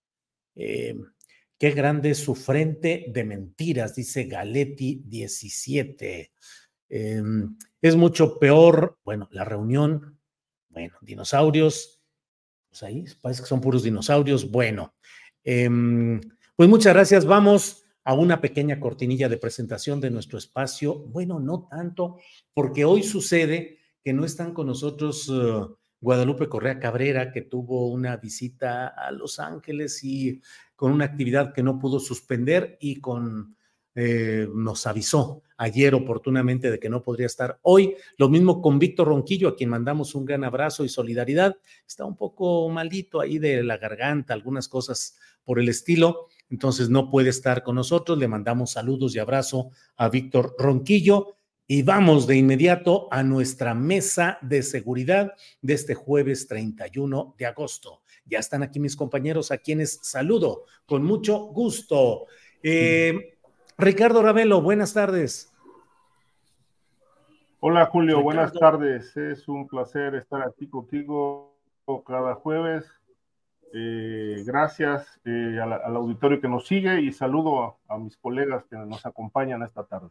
Qué 1.63 1.71
grande 1.71 2.11
es 2.11 2.19
su 2.19 2.35
frente 2.35 3.05
de 3.07 3.23
mentiras, 3.23 3.95
dice 3.95 4.25
Galetti 4.25 5.05
17. 5.07 6.33
Em, 6.89 7.57
es 7.81 7.95
mucho 7.95 8.41
peor, 8.41 8.99
bueno, 9.05 9.29
la 9.31 9.45
reunión, 9.45 10.19
bueno, 10.71 10.97
dinosaurios, 11.01 12.03
pues 12.69 12.83
ahí 12.83 13.05
parece 13.21 13.43
que 13.43 13.49
son 13.49 13.61
puros 13.61 13.85
dinosaurios, 13.85 14.51
bueno. 14.51 14.97
Em, 15.45 16.21
pues 16.57 16.69
muchas 16.69 16.95
gracias, 16.95 17.25
vamos 17.27 17.85
a 18.03 18.15
una 18.15 18.41
pequeña 18.41 18.81
cortinilla 18.81 19.29
de 19.29 19.37
presentación 19.37 20.01
de 20.01 20.11
nuestro 20.11 20.39
espacio. 20.39 20.99
Bueno, 20.99 21.39
no 21.39 21.69
tanto, 21.71 22.17
porque 22.55 22.85
hoy 22.85 23.05
sucede 23.05 23.79
que 24.03 24.13
no 24.13 24.25
están 24.25 24.53
con 24.53 24.67
nosotros 24.67 25.29
uh, 25.29 25.77
Guadalupe 26.01 26.49
Correa 26.49 26.81
Cabrera, 26.81 27.31
que 27.31 27.43
tuvo 27.43 27.87
una 27.87 28.17
visita 28.17 28.89
a 28.89 29.13
Los 29.13 29.39
Ángeles 29.39 30.03
y 30.03 30.43
con 30.83 30.91
una 30.91 31.05
actividad 31.05 31.55
que 31.55 31.63
no 31.63 31.79
pudo 31.79 32.01
suspender 32.01 32.77
y 32.81 32.97
con 32.97 33.55
eh, 33.95 34.49
nos 34.53 34.85
avisó 34.89 35.45
ayer 35.57 35.95
oportunamente 35.95 36.73
de 36.73 36.81
que 36.81 36.89
no 36.89 37.05
podría 37.05 37.27
estar 37.27 37.61
hoy. 37.63 37.95
Lo 38.17 38.29
mismo 38.29 38.61
con 38.61 38.81
Víctor 38.81 39.07
Ronquillo, 39.07 39.47
a 39.47 39.55
quien 39.55 39.71
mandamos 39.71 40.17
un 40.17 40.25
gran 40.25 40.43
abrazo 40.43 40.85
y 40.85 40.89
solidaridad. 40.89 41.55
Está 41.87 42.05
un 42.05 42.17
poco 42.17 42.69
malito 42.69 43.21
ahí 43.21 43.39
de 43.39 43.63
la 43.63 43.77
garganta, 43.77 44.35
algunas 44.35 44.67
cosas 44.67 45.17
por 45.45 45.61
el 45.61 45.69
estilo. 45.69 46.27
Entonces 46.51 46.91
no 46.91 47.09
puede 47.09 47.31
estar 47.31 47.63
con 47.63 47.77
nosotros. 47.77 48.19
Le 48.19 48.27
mandamos 48.27 48.73
saludos 48.73 49.15
y 49.15 49.21
abrazo 49.21 49.71
a 49.95 50.09
Víctor 50.09 50.57
Ronquillo 50.59 51.37
y 51.69 51.83
vamos 51.85 52.27
de 52.27 52.39
inmediato 52.39 53.07
a 53.13 53.23
nuestra 53.23 53.73
mesa 53.73 54.37
de 54.43 54.65
seguridad 54.65 55.35
de 55.61 55.75
este 55.75 55.95
jueves 55.95 56.49
31 56.49 57.37
de 57.39 57.47
agosto. 57.47 58.02
Ya 58.25 58.39
están 58.39 58.63
aquí 58.63 58.81
mis 58.81 58.97
compañeros 58.97 59.51
a 59.51 59.59
quienes 59.59 59.99
saludo 60.03 60.65
con 60.87 61.05
mucho 61.05 61.39
gusto. 61.39 62.27
Eh, 62.63 63.37
Ricardo 63.79 64.23
Ravelo, 64.23 64.63
buenas 64.63 64.95
tardes. 64.95 65.53
Hola 67.61 67.87
Julio, 67.87 68.23
buenas 68.23 68.53
tardes. 68.53 69.17
Es 69.17 69.47
un 69.49 69.69
placer 69.69 70.15
estar 70.15 70.43
aquí 70.43 70.69
contigo 70.69 71.53
cada 72.07 72.35
jueves. 72.35 72.85
Eh, 73.75 74.43
gracias 74.45 75.21
eh, 75.25 75.59
al, 75.61 75.97
auditorio 75.97 76.41
que 76.41 76.49
nos 76.49 76.67
sigue 76.67 77.01
y 77.01 77.13
saludo 77.13 77.79
a 77.89 77.99
mis 77.99 78.17
colegas 78.19 78.65
que 78.65 78.77
nos 78.77 79.05
acompañan 79.07 79.63
esta 79.63 79.85
tarde. 79.85 80.11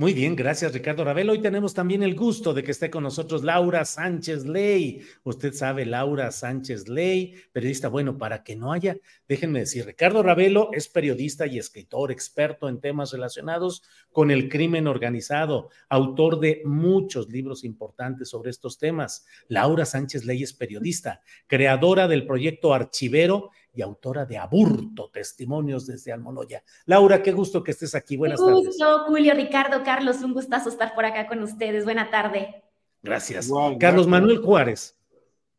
Muy 0.00 0.14
bien, 0.14 0.34
gracias 0.34 0.72
Ricardo 0.72 1.04
Ravel. 1.04 1.28
Hoy 1.28 1.42
tenemos 1.42 1.74
también 1.74 2.02
el 2.02 2.14
gusto 2.16 2.54
de 2.54 2.62
que 2.62 2.70
esté 2.70 2.88
con 2.88 3.02
nosotros 3.02 3.44
Laura 3.44 3.84
Sánchez 3.84 4.46
Ley. 4.46 5.02
Usted 5.24 5.52
sabe, 5.52 5.84
Laura 5.84 6.30
Sánchez 6.30 6.88
Ley, 6.88 7.34
periodista. 7.52 7.88
Bueno, 7.88 8.16
para 8.16 8.42
que 8.42 8.56
no 8.56 8.72
haya, 8.72 8.96
déjenme 9.28 9.58
decir, 9.58 9.84
Ricardo 9.84 10.22
Ravelo 10.22 10.70
es 10.72 10.88
periodista 10.88 11.46
y 11.46 11.58
escritor, 11.58 12.10
experto 12.10 12.70
en 12.70 12.80
temas 12.80 13.12
relacionados 13.12 13.82
con 14.10 14.30
el 14.30 14.48
crimen 14.48 14.86
organizado, 14.86 15.68
autor 15.90 16.40
de 16.40 16.62
muchos 16.64 17.28
libros 17.28 17.62
importantes 17.62 18.30
sobre 18.30 18.48
estos 18.48 18.78
temas. 18.78 19.26
Laura 19.48 19.84
Sánchez 19.84 20.24
Ley 20.24 20.42
es 20.42 20.54
periodista, 20.54 21.20
creadora 21.46 22.08
del 22.08 22.24
proyecto 22.24 22.72
Archivero 22.72 23.50
y 23.72 23.82
autora 23.82 24.26
de 24.26 24.38
Aburto, 24.38 25.10
Testimonios 25.12 25.86
desde 25.86 26.12
Almoloya. 26.12 26.62
Laura, 26.86 27.22
qué 27.22 27.32
gusto 27.32 27.62
que 27.62 27.70
estés 27.70 27.94
aquí. 27.94 28.16
Buenas 28.16 28.40
tardes. 28.40 28.66
Gusto, 28.66 29.04
Julio, 29.06 29.34
Ricardo, 29.34 29.82
Carlos, 29.84 30.22
un 30.22 30.32
gustazo 30.32 30.68
estar 30.68 30.94
por 30.94 31.04
acá 31.04 31.26
con 31.26 31.42
ustedes. 31.42 31.84
Buena 31.84 32.10
tarde. 32.10 32.62
Gracias. 33.02 33.50
Carlos 33.78 34.06
Manuel 34.06 34.38
Juárez. 34.38 34.96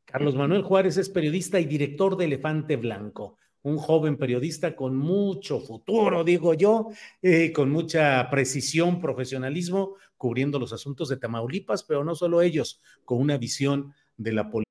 Carlos 0.06 0.36
Manuel 0.36 0.62
Juárez 0.62 0.98
es 0.98 1.10
periodista 1.10 1.60
y 1.60 1.66
director 1.66 2.18
de 2.18 2.26
Elefante 2.26 2.76
Blanco, 2.76 3.38
un 3.64 3.78
joven 3.78 4.18
periodista 4.18 4.76
con 4.76 4.98
mucho 4.98 5.62
futuro, 5.62 6.26
digo 6.26 6.54
yo, 6.54 6.90
eh, 7.22 7.54
con 7.54 7.72
mucha 7.72 8.30
precisión, 8.30 9.00
profesionalismo, 9.00 9.96
cubriendo 10.18 10.60
los 10.60 10.74
asuntos 10.74 11.08
de 11.08 11.16
Tamaulipas, 11.16 11.84
pero 11.84 12.04
no 12.04 12.14
solo 12.14 12.42
ellos, 12.42 12.82
con 13.06 13.20
una 13.20 13.38
visión 13.38 13.94
de 14.18 14.34
la 14.34 14.50
política 14.50 14.71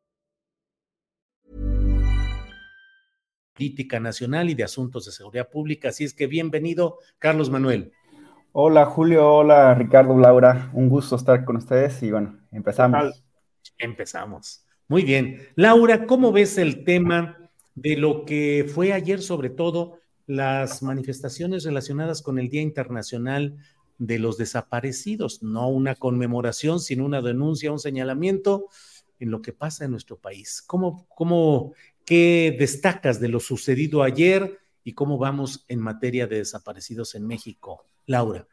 Política 3.61 3.99
nacional 3.99 4.49
y 4.49 4.55
de 4.55 4.63
asuntos 4.63 5.05
de 5.05 5.11
seguridad 5.11 5.47
pública. 5.47 5.89
Así 5.89 6.03
es 6.03 6.15
que 6.15 6.25
bienvenido, 6.25 6.97
Carlos 7.19 7.51
Manuel. 7.51 7.91
Hola 8.53 8.87
Julio, 8.87 9.31
hola 9.31 9.75
Ricardo, 9.75 10.17
Laura, 10.17 10.71
un 10.73 10.89
gusto 10.89 11.15
estar 11.15 11.45
con 11.45 11.57
ustedes 11.57 12.01
y 12.01 12.09
bueno, 12.09 12.39
empezamos. 12.51 13.23
Empezamos. 13.77 14.65
Muy 14.87 15.03
bien. 15.03 15.47
Laura, 15.53 16.07
¿cómo 16.07 16.31
ves 16.31 16.57
el 16.57 16.83
tema 16.83 17.37
de 17.75 17.97
lo 17.97 18.25
que 18.25 18.65
fue 18.67 18.93
ayer, 18.93 19.21
sobre 19.21 19.51
todo 19.51 19.99
las 20.25 20.81
manifestaciones 20.81 21.63
relacionadas 21.63 22.23
con 22.23 22.39
el 22.39 22.49
Día 22.49 22.63
Internacional 22.63 23.57
de 23.99 24.17
los 24.17 24.39
Desaparecidos? 24.39 25.43
No 25.43 25.69
una 25.69 25.93
conmemoración, 25.93 26.79
sino 26.79 27.05
una 27.05 27.21
denuncia, 27.21 27.71
un 27.71 27.77
señalamiento 27.77 28.69
en 29.19 29.29
lo 29.29 29.43
que 29.43 29.53
pasa 29.53 29.85
en 29.85 29.91
nuestro 29.91 30.17
país. 30.17 30.63
¿Cómo, 30.65 31.05
cómo 31.09 31.73
¿Qué 32.11 32.53
destacas 32.59 33.21
de 33.21 33.29
lo 33.29 33.39
sucedido 33.39 34.03
ayer 34.03 34.59
y 34.83 34.95
cómo 34.95 35.17
vamos 35.17 35.63
en 35.69 35.79
materia 35.79 36.27
de 36.27 36.39
desaparecidos 36.39 37.15
en 37.15 37.25
México? 37.25 37.85
Laura. 38.05 38.45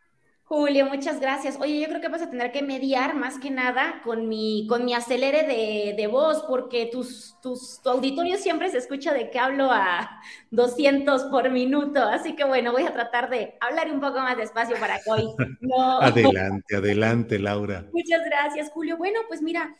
Julio, 0.44 0.86
muchas 0.86 1.18
gracias. 1.18 1.59
Oye, 1.61 1.80
yo 1.80 1.88
creo 1.88 2.00
que 2.00 2.06
vas 2.06 2.22
a 2.22 2.30
tener 2.30 2.52
que 2.52 2.62
mediar 2.62 3.16
más 3.16 3.40
que 3.40 3.50
nada 3.50 4.00
con 4.04 4.28
mi, 4.28 4.68
con 4.68 4.84
mi 4.84 4.94
acelere 4.94 5.42
de, 5.42 5.92
de 5.96 6.06
voz, 6.06 6.44
porque 6.46 6.86
tus, 6.86 7.34
tus, 7.42 7.82
tu 7.82 7.90
auditorio 7.90 8.38
siempre 8.38 8.70
se 8.70 8.78
escucha 8.78 9.12
de 9.12 9.28
que 9.28 9.40
hablo 9.40 9.72
a 9.72 10.20
200 10.52 11.24
por 11.24 11.50
minuto. 11.50 12.00
Así 12.00 12.36
que 12.36 12.44
bueno, 12.44 12.70
voy 12.70 12.84
a 12.84 12.92
tratar 12.92 13.28
de 13.28 13.56
hablar 13.61 13.90
un 13.90 14.00
poco 14.00 14.20
más 14.20 14.36
despacio 14.36 14.76
para 14.78 15.00
que 15.00 15.11
hoy 15.11 15.24
no. 15.62 16.00
Adelante, 16.00 16.76
adelante, 16.76 17.40
Laura. 17.40 17.88
Muchas 17.92 18.24
gracias, 18.24 18.70
Julio. 18.70 18.96
Bueno, 18.96 19.18
pues 19.26 19.42
mira, 19.42 19.74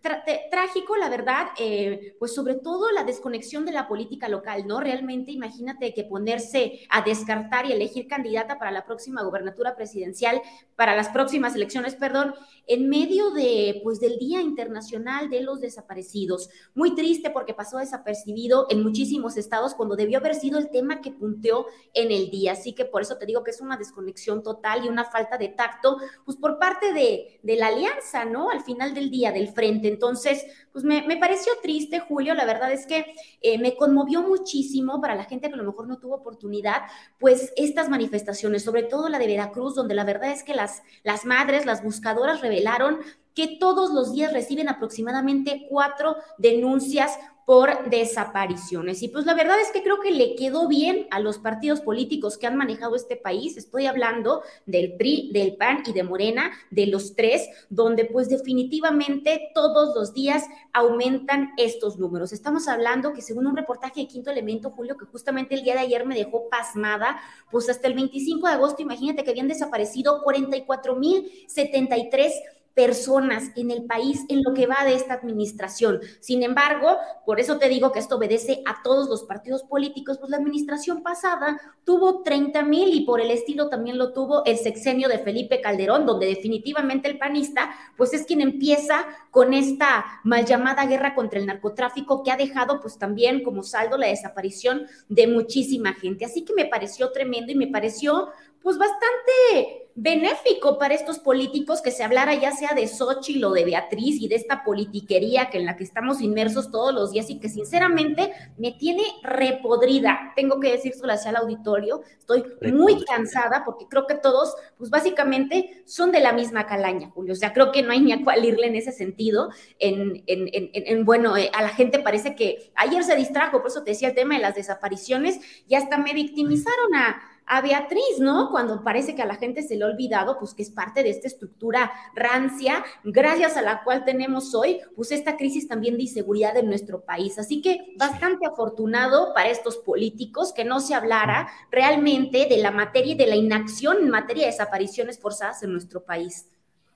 trágico, 0.00 0.96
la 0.96 1.08
verdad, 1.08 1.48
eh, 1.58 2.14
pues 2.18 2.34
sobre 2.34 2.54
todo 2.54 2.90
la 2.92 3.04
desconexión 3.04 3.64
de 3.64 3.72
la 3.72 3.88
política 3.88 4.28
local, 4.28 4.66
¿no? 4.66 4.80
Realmente 4.80 5.32
imagínate 5.32 5.94
que 5.94 6.04
ponerse 6.04 6.80
a 6.90 7.02
descartar 7.02 7.66
y 7.66 7.72
elegir 7.72 8.06
candidata 8.06 8.58
para 8.58 8.70
la 8.70 8.84
próxima 8.84 9.22
gobernatura 9.22 9.76
presidencial, 9.76 10.40
para 10.76 10.96
las 10.96 11.08
próximas 11.08 11.54
elecciones, 11.54 11.94
perdón, 11.94 12.34
en 12.68 12.88
medio 12.88 13.30
de, 13.30 13.80
pues, 13.82 13.98
del 13.98 14.18
Día 14.18 14.40
Internacional 14.40 15.28
de 15.30 15.42
los 15.42 15.60
Desaparecidos. 15.60 16.50
Muy 16.74 16.94
triste 16.94 17.30
porque 17.30 17.54
pasó 17.54 17.78
desapercibido 17.78 18.66
en 18.70 18.82
muchísimos 18.82 19.36
estados 19.36 19.74
cuando 19.74 19.96
debió 19.96 20.18
haber 20.18 20.34
sido 20.34 20.58
el 20.58 20.70
tema 20.70 21.00
que 21.00 21.10
punteó 21.10 21.66
en 21.94 22.12
el 22.12 22.30
día. 22.30 22.52
Así 22.52 22.74
que 22.74 22.84
por 22.84 23.02
eso 23.02 23.16
te 23.16 23.26
digo 23.26 23.42
que 23.42 23.50
es 23.50 23.60
una 23.60 23.76
desconexión 23.76 24.42
total 24.42 24.84
y 24.84 24.88
una 24.88 25.04
falta 25.04 25.38
de 25.38 25.48
tacto, 25.48 25.96
pues 26.24 26.36
por 26.36 26.58
parte 26.58 26.92
de, 26.92 27.40
de 27.42 27.56
la 27.56 27.68
alianza, 27.68 28.24
¿no? 28.24 28.50
Al 28.50 28.62
final 28.62 28.94
del 28.94 29.10
día, 29.10 29.32
del 29.32 29.48
frente. 29.48 29.88
Entonces, 29.88 30.44
pues 30.82 31.06
me, 31.06 31.16
pareció 31.16 31.52
triste, 31.60 31.98
Julio, 31.98 32.34
la 32.34 32.44
verdad 32.44 32.70
es 32.70 32.86
que 32.86 33.06
eh, 33.40 33.58
me 33.58 33.76
conmovió 33.76 34.22
muchísimo 34.22 35.00
para 35.00 35.16
la 35.16 35.24
gente 35.24 35.48
que 35.48 35.54
a 35.54 35.56
lo 35.56 35.64
mejor 35.64 35.88
no 35.88 35.98
tuvo 35.98 36.14
oportunidad, 36.14 36.82
pues 37.18 37.52
estas 37.56 37.88
manifestaciones, 37.88 38.62
sobre 38.62 38.84
todo 38.84 39.08
la 39.08 39.18
de 39.18 39.26
Veracruz, 39.26 39.74
donde 39.74 39.94
la 39.94 40.04
verdad 40.04 40.30
es 40.30 40.44
que 40.44 40.54
las, 40.54 40.82
las 41.02 41.24
madres, 41.24 41.66
las 41.66 41.82
buscadoras 41.82 42.42
revelaron 42.42 43.00
que 43.34 43.56
todos 43.58 43.90
los 43.92 44.12
días 44.12 44.32
reciben 44.32 44.68
aproximadamente 44.68 45.66
cuatro 45.68 46.16
denuncias 46.38 47.18
por 47.48 47.88
desapariciones. 47.88 49.02
Y 49.02 49.08
pues 49.08 49.24
la 49.24 49.32
verdad 49.32 49.58
es 49.58 49.70
que 49.70 49.82
creo 49.82 50.00
que 50.00 50.10
le 50.10 50.34
quedó 50.34 50.68
bien 50.68 51.06
a 51.10 51.18
los 51.18 51.38
partidos 51.38 51.80
políticos 51.80 52.36
que 52.36 52.46
han 52.46 52.58
manejado 52.58 52.94
este 52.94 53.16
país. 53.16 53.56
Estoy 53.56 53.86
hablando 53.86 54.42
del 54.66 54.98
PRI, 54.98 55.30
del 55.32 55.56
PAN 55.56 55.82
y 55.86 55.94
de 55.94 56.02
Morena, 56.02 56.52
de 56.70 56.88
los 56.88 57.16
tres, 57.16 57.48
donde 57.70 58.04
pues 58.04 58.28
definitivamente 58.28 59.50
todos 59.54 59.96
los 59.96 60.12
días 60.12 60.44
aumentan 60.74 61.52
estos 61.56 61.98
números. 61.98 62.34
Estamos 62.34 62.68
hablando 62.68 63.14
que 63.14 63.22
según 63.22 63.46
un 63.46 63.56
reportaje 63.56 64.02
de 64.02 64.08
Quinto 64.08 64.30
Elemento, 64.30 64.72
Julio, 64.72 64.98
que 64.98 65.06
justamente 65.06 65.54
el 65.54 65.62
día 65.62 65.72
de 65.72 65.80
ayer 65.80 66.04
me 66.04 66.16
dejó 66.16 66.50
pasmada, 66.50 67.18
pues 67.50 67.70
hasta 67.70 67.88
el 67.88 67.94
25 67.94 68.46
de 68.46 68.52
agosto, 68.52 68.82
imagínate 68.82 69.24
que 69.24 69.30
habían 69.30 69.48
desaparecido 69.48 70.22
44.073 70.22 72.30
personas 72.78 73.50
en 73.56 73.72
el 73.72 73.86
país 73.86 74.24
en 74.28 74.40
lo 74.44 74.54
que 74.54 74.68
va 74.68 74.84
de 74.84 74.94
esta 74.94 75.14
administración. 75.14 75.98
Sin 76.20 76.44
embargo, 76.44 76.96
por 77.26 77.40
eso 77.40 77.58
te 77.58 77.68
digo 77.68 77.90
que 77.90 77.98
esto 77.98 78.14
obedece 78.14 78.62
a 78.66 78.84
todos 78.84 79.08
los 79.08 79.24
partidos 79.24 79.64
políticos, 79.64 80.18
pues 80.18 80.30
la 80.30 80.36
administración 80.36 81.02
pasada 81.02 81.60
tuvo 81.82 82.22
30 82.22 82.62
mil 82.62 82.94
y 82.94 83.00
por 83.00 83.20
el 83.20 83.32
estilo 83.32 83.68
también 83.68 83.98
lo 83.98 84.12
tuvo 84.12 84.44
el 84.44 84.58
sexenio 84.58 85.08
de 85.08 85.18
Felipe 85.18 85.60
Calderón, 85.60 86.06
donde 86.06 86.26
definitivamente 86.26 87.08
el 87.08 87.18
panista, 87.18 87.68
pues 87.96 88.14
es 88.14 88.24
quien 88.24 88.42
empieza 88.42 89.06
con 89.32 89.54
esta 89.54 90.04
mal 90.22 90.44
llamada 90.44 90.86
guerra 90.86 91.16
contra 91.16 91.40
el 91.40 91.46
narcotráfico 91.46 92.22
que 92.22 92.30
ha 92.30 92.36
dejado 92.36 92.80
pues 92.80 92.96
también 92.96 93.42
como 93.42 93.64
saldo 93.64 93.98
la 93.98 94.06
desaparición 94.06 94.86
de 95.08 95.26
muchísima 95.26 95.94
gente. 95.94 96.24
Así 96.24 96.44
que 96.44 96.54
me 96.54 96.66
pareció 96.66 97.10
tremendo 97.10 97.50
y 97.50 97.56
me 97.56 97.66
pareció 97.66 98.28
pues 98.62 98.78
bastante 98.78 99.88
benéfico 100.00 100.78
para 100.78 100.94
estos 100.94 101.18
políticos 101.18 101.82
que 101.82 101.90
se 101.90 102.04
hablara 102.04 102.32
ya 102.34 102.52
sea 102.52 102.72
de 102.72 102.86
Xochitl 102.86 103.44
o 103.44 103.50
de 103.50 103.64
Beatriz 103.64 104.20
y 104.20 104.28
de 104.28 104.36
esta 104.36 104.62
politiquería 104.62 105.50
que 105.50 105.58
en 105.58 105.66
la 105.66 105.74
que 105.74 105.82
estamos 105.82 106.20
inmersos 106.20 106.70
todos 106.70 106.94
los 106.94 107.10
días 107.10 107.28
y 107.30 107.40
que 107.40 107.48
sinceramente 107.48 108.32
me 108.58 108.70
tiene 108.70 109.02
repodrida. 109.24 110.32
Tengo 110.36 110.60
que 110.60 110.70
decírselo 110.70 111.12
hacia 111.12 111.30
el 111.30 111.36
auditorio, 111.36 112.02
estoy 112.16 112.44
muy 112.72 113.04
cansada 113.04 113.64
porque 113.64 113.86
creo 113.88 114.06
que 114.06 114.14
todos, 114.14 114.54
pues 114.76 114.88
básicamente 114.88 115.82
son 115.84 116.12
de 116.12 116.20
la 116.20 116.32
misma 116.32 116.66
calaña, 116.66 117.10
Julio. 117.10 117.32
O 117.32 117.36
sea, 117.36 117.52
creo 117.52 117.72
que 117.72 117.82
no 117.82 117.90
hay 117.90 118.00
ni 118.00 118.12
a 118.12 118.22
cuál 118.22 118.44
irle 118.44 118.68
en 118.68 118.76
ese 118.76 118.92
sentido. 118.92 119.50
En, 119.80 120.22
en, 120.26 120.48
en, 120.52 121.04
bueno, 121.04 121.36
eh, 121.36 121.50
a 121.52 121.60
la 121.60 121.70
gente 121.70 121.98
parece 121.98 122.36
que 122.36 122.70
ayer 122.76 123.02
se 123.02 123.16
distrajo, 123.16 123.58
por 123.58 123.66
eso 123.70 123.82
te 123.82 123.90
decía 123.90 124.08
el 124.10 124.14
tema 124.14 124.36
de 124.36 124.42
las 124.42 124.54
desapariciones 124.54 125.40
y 125.66 125.74
hasta 125.74 125.98
me 125.98 126.14
victimizaron 126.14 126.94
a 126.94 127.20
a 127.48 127.62
Beatriz, 127.62 128.20
¿no? 128.20 128.50
Cuando 128.50 128.84
parece 128.84 129.14
que 129.14 129.22
a 129.22 129.26
la 129.26 129.36
gente 129.36 129.62
se 129.62 129.76
le 129.76 129.84
ha 129.84 129.88
olvidado, 129.88 130.38
pues 130.38 130.54
que 130.54 130.62
es 130.62 130.70
parte 130.70 131.02
de 131.02 131.10
esta 131.10 131.26
estructura 131.26 131.90
rancia, 132.14 132.84
gracias 133.04 133.56
a 133.56 133.62
la 133.62 133.82
cual 133.82 134.04
tenemos 134.04 134.54
hoy, 134.54 134.80
pues 134.94 135.12
esta 135.12 135.36
crisis 135.36 135.66
también 135.66 135.96
de 135.96 136.02
inseguridad 136.02 136.56
en 136.56 136.66
nuestro 136.66 137.00
país. 137.00 137.38
Así 137.38 137.62
que 137.62 137.94
bastante 137.96 138.46
afortunado 138.46 139.32
para 139.34 139.48
estos 139.48 139.78
políticos 139.78 140.52
que 140.52 140.64
no 140.64 140.80
se 140.80 140.94
hablara 140.94 141.48
realmente 141.70 142.46
de 142.46 142.58
la 142.58 142.70
materia 142.70 143.14
y 143.14 143.16
de 143.16 143.26
la 143.26 143.36
inacción 143.36 143.98
en 143.98 144.10
materia 144.10 144.44
de 144.44 144.52
desapariciones 144.52 145.18
forzadas 145.18 145.62
en 145.62 145.72
nuestro 145.72 146.04
país. 146.04 146.46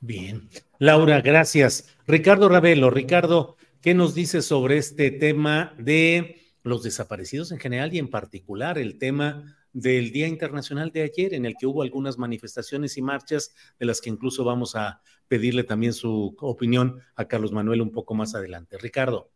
Bien. 0.00 0.48
Laura, 0.78 1.20
gracias. 1.20 1.88
Ricardo 2.06 2.48
Ravelo, 2.48 2.90
Ricardo, 2.90 3.56
¿qué 3.80 3.94
nos 3.94 4.14
dices 4.14 4.44
sobre 4.44 4.76
este 4.76 5.10
tema 5.10 5.74
de 5.78 6.42
los 6.62 6.82
desaparecidos 6.82 7.52
en 7.52 7.58
general 7.58 7.94
y 7.94 7.98
en 7.98 8.08
particular 8.08 8.78
el 8.78 8.98
tema 8.98 9.56
del 9.72 10.12
Día 10.12 10.28
Internacional 10.28 10.90
de 10.90 11.02
ayer, 11.02 11.34
en 11.34 11.46
el 11.46 11.56
que 11.58 11.66
hubo 11.66 11.82
algunas 11.82 12.18
manifestaciones 12.18 12.96
y 12.98 13.02
marchas, 13.02 13.54
de 13.78 13.86
las 13.86 14.00
que 14.00 14.10
incluso 14.10 14.44
vamos 14.44 14.76
a 14.76 15.00
pedirle 15.28 15.64
también 15.64 15.92
su 15.92 16.36
opinión 16.40 17.00
a 17.16 17.24
Carlos 17.24 17.52
Manuel 17.52 17.80
un 17.80 17.90
poco 17.90 18.14
más 18.14 18.34
adelante. 18.34 18.76
Ricardo. 18.78 19.30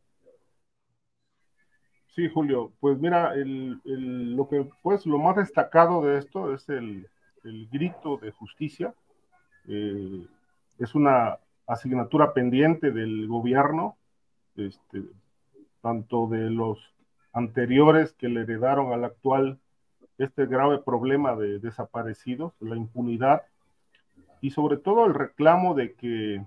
Sí, 2.14 2.30
Julio, 2.32 2.72
pues 2.80 2.98
mira, 2.98 3.34
lo 3.36 4.48
que 4.48 4.66
pues 4.82 5.04
lo 5.04 5.18
más 5.18 5.36
destacado 5.36 6.02
de 6.02 6.18
esto 6.18 6.54
es 6.54 6.68
el, 6.68 7.06
grito 7.70 8.16
de 8.16 8.30
justicia. 8.32 8.94
Eh, 9.68 10.26
es 10.78 10.94
una 10.94 11.38
asignatura 11.66 12.32
pendiente 12.32 12.90
del 12.90 13.28
gobierno, 13.28 13.96
este, 14.56 15.02
tanto 15.82 16.26
de 16.26 16.50
los 16.50 16.78
anteriores 17.32 18.14
que 18.14 18.28
le 18.28 18.40
heredaron 18.40 18.92
al 18.92 19.04
actual 19.04 19.60
este 20.18 20.46
grave 20.46 20.78
problema 20.78 21.36
de 21.36 21.58
desaparecidos, 21.58 22.52
la 22.60 22.76
impunidad 22.76 23.42
y 24.40 24.50
sobre 24.50 24.76
todo 24.76 25.06
el 25.06 25.14
reclamo 25.14 25.74
de 25.74 25.94
que, 25.94 26.44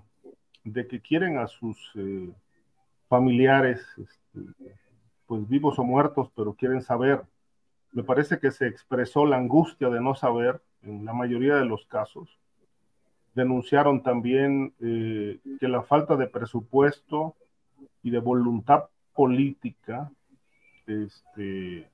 de 0.64 0.86
que 0.86 1.00
quieren 1.00 1.38
a 1.38 1.46
sus 1.46 1.92
eh, 1.96 2.30
familiares, 3.08 3.84
este, 3.98 4.40
pues 5.26 5.48
vivos 5.48 5.78
o 5.78 5.84
muertos, 5.84 6.30
pero 6.34 6.54
quieren 6.54 6.82
saber. 6.82 7.22
Me 7.92 8.02
parece 8.02 8.38
que 8.38 8.50
se 8.50 8.66
expresó 8.66 9.26
la 9.26 9.36
angustia 9.36 9.88
de 9.88 10.00
no 10.00 10.14
saber 10.14 10.60
en 10.82 11.04
la 11.04 11.12
mayoría 11.12 11.56
de 11.56 11.64
los 11.64 11.86
casos. 11.86 12.38
denunciaron 13.34 14.02
también 14.02 14.74
eh, 14.80 15.38
que 15.60 15.68
la 15.68 15.82
falta 15.82 16.16
de 16.16 16.26
presupuesto 16.26 17.36
y 18.02 18.10
de 18.10 18.18
voluntad 18.18 18.84
política, 19.14 20.10
este, 20.86 21.88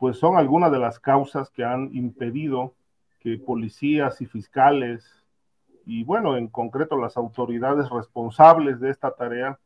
pues 0.00 0.16
son 0.16 0.38
algunas 0.38 0.72
de 0.72 0.78
las 0.78 0.98
causas 0.98 1.50
que 1.50 1.62
han 1.62 1.94
impedido 1.94 2.74
que 3.20 3.36
policías 3.36 4.22
y 4.22 4.26
fiscales 4.26 5.22
y 5.84 6.04
bueno, 6.04 6.38
en 6.38 6.48
concreto 6.48 6.96
las 6.96 7.18
autoridades 7.18 7.90
responsables 7.90 8.80
de 8.80 8.90
esta 8.90 9.10
tarea, 9.10 9.58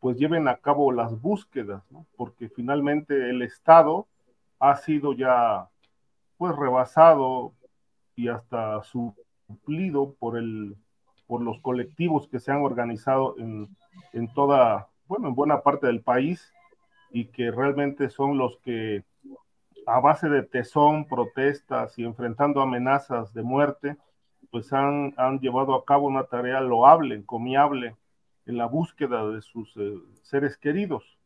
pues 0.00 0.16
lleven 0.16 0.48
a 0.48 0.56
cabo 0.56 0.90
las 0.90 1.20
búsquedas, 1.20 1.82
porque 2.16 2.48
finalmente 2.48 3.28
el 3.28 3.42
Estado 3.42 4.06
ha 4.58 4.76
sido 4.76 5.12
ya 5.12 5.68
pues 6.38 6.56
rebasado 6.56 7.52
y 8.16 8.28
hasta 8.28 8.82
suplido 8.84 10.14
por 10.18 10.38
el 10.38 10.76
por 11.26 11.42
los 11.42 11.60
colectivos 11.60 12.26
que 12.28 12.40
se 12.40 12.52
han 12.52 12.62
organizado 12.62 13.34
en, 13.38 13.68
en 14.12 14.32
toda, 14.32 14.88
bueno, 15.08 15.28
en 15.28 15.34
buena 15.34 15.60
parte 15.60 15.86
del 15.86 16.00
país 16.00 16.52
y 17.10 17.26
que 17.26 17.50
realmente 17.50 18.08
son 18.08 18.38
los 18.38 18.58
que 18.58 19.04
a 19.86 20.00
base 20.00 20.28
de 20.28 20.42
tesón, 20.42 21.06
protestas 21.06 21.98
y 21.98 22.04
enfrentando 22.04 22.60
amenazas 22.60 23.32
de 23.34 23.42
muerte, 23.42 23.96
pues 24.50 24.72
han, 24.72 25.14
han 25.16 25.40
llevado 25.40 25.74
a 25.74 25.84
cabo 25.84 26.06
una 26.06 26.24
tarea 26.24 26.60
loable, 26.60 27.14
encomiable 27.14 27.96
en 28.46 28.58
la 28.58 28.66
búsqueda 28.66 29.26
de 29.28 29.40
sus 29.42 29.76
eh, 29.76 29.94
seres 30.22 30.56
queridos. 30.56 31.18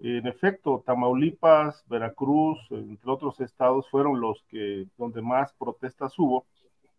En 0.00 0.26
efecto, 0.26 0.82
Tamaulipas, 0.84 1.84
Veracruz, 1.88 2.58
entre 2.70 3.10
otros 3.10 3.40
estados, 3.40 3.88
fueron 3.88 4.20
los 4.20 4.42
que 4.48 4.86
donde 4.98 5.22
más 5.22 5.54
protestas 5.54 6.18
hubo, 6.18 6.44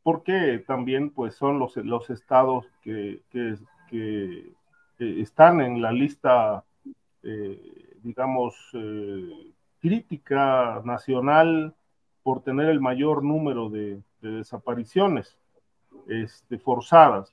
porque 0.01 0.63
también 0.65 1.11
pues 1.11 1.35
son 1.35 1.59
los, 1.59 1.75
los 1.77 2.09
estados 2.09 2.65
que, 2.81 3.21
que, 3.29 3.55
que, 3.87 4.51
están 4.97 5.61
en 5.61 5.79
la 5.79 5.91
lista, 5.91 6.63
eh, 7.21 7.97
digamos, 8.01 8.55
eh, 8.73 9.53
crítica 9.87 10.81
nacional 10.83 11.73
por 12.21 12.43
tener 12.43 12.67
el 12.67 12.81
mayor 12.81 13.23
número 13.23 13.69
de, 13.69 14.01
desapariciones 14.21 15.37
este, 16.07 16.57
forzadas. 16.57 17.31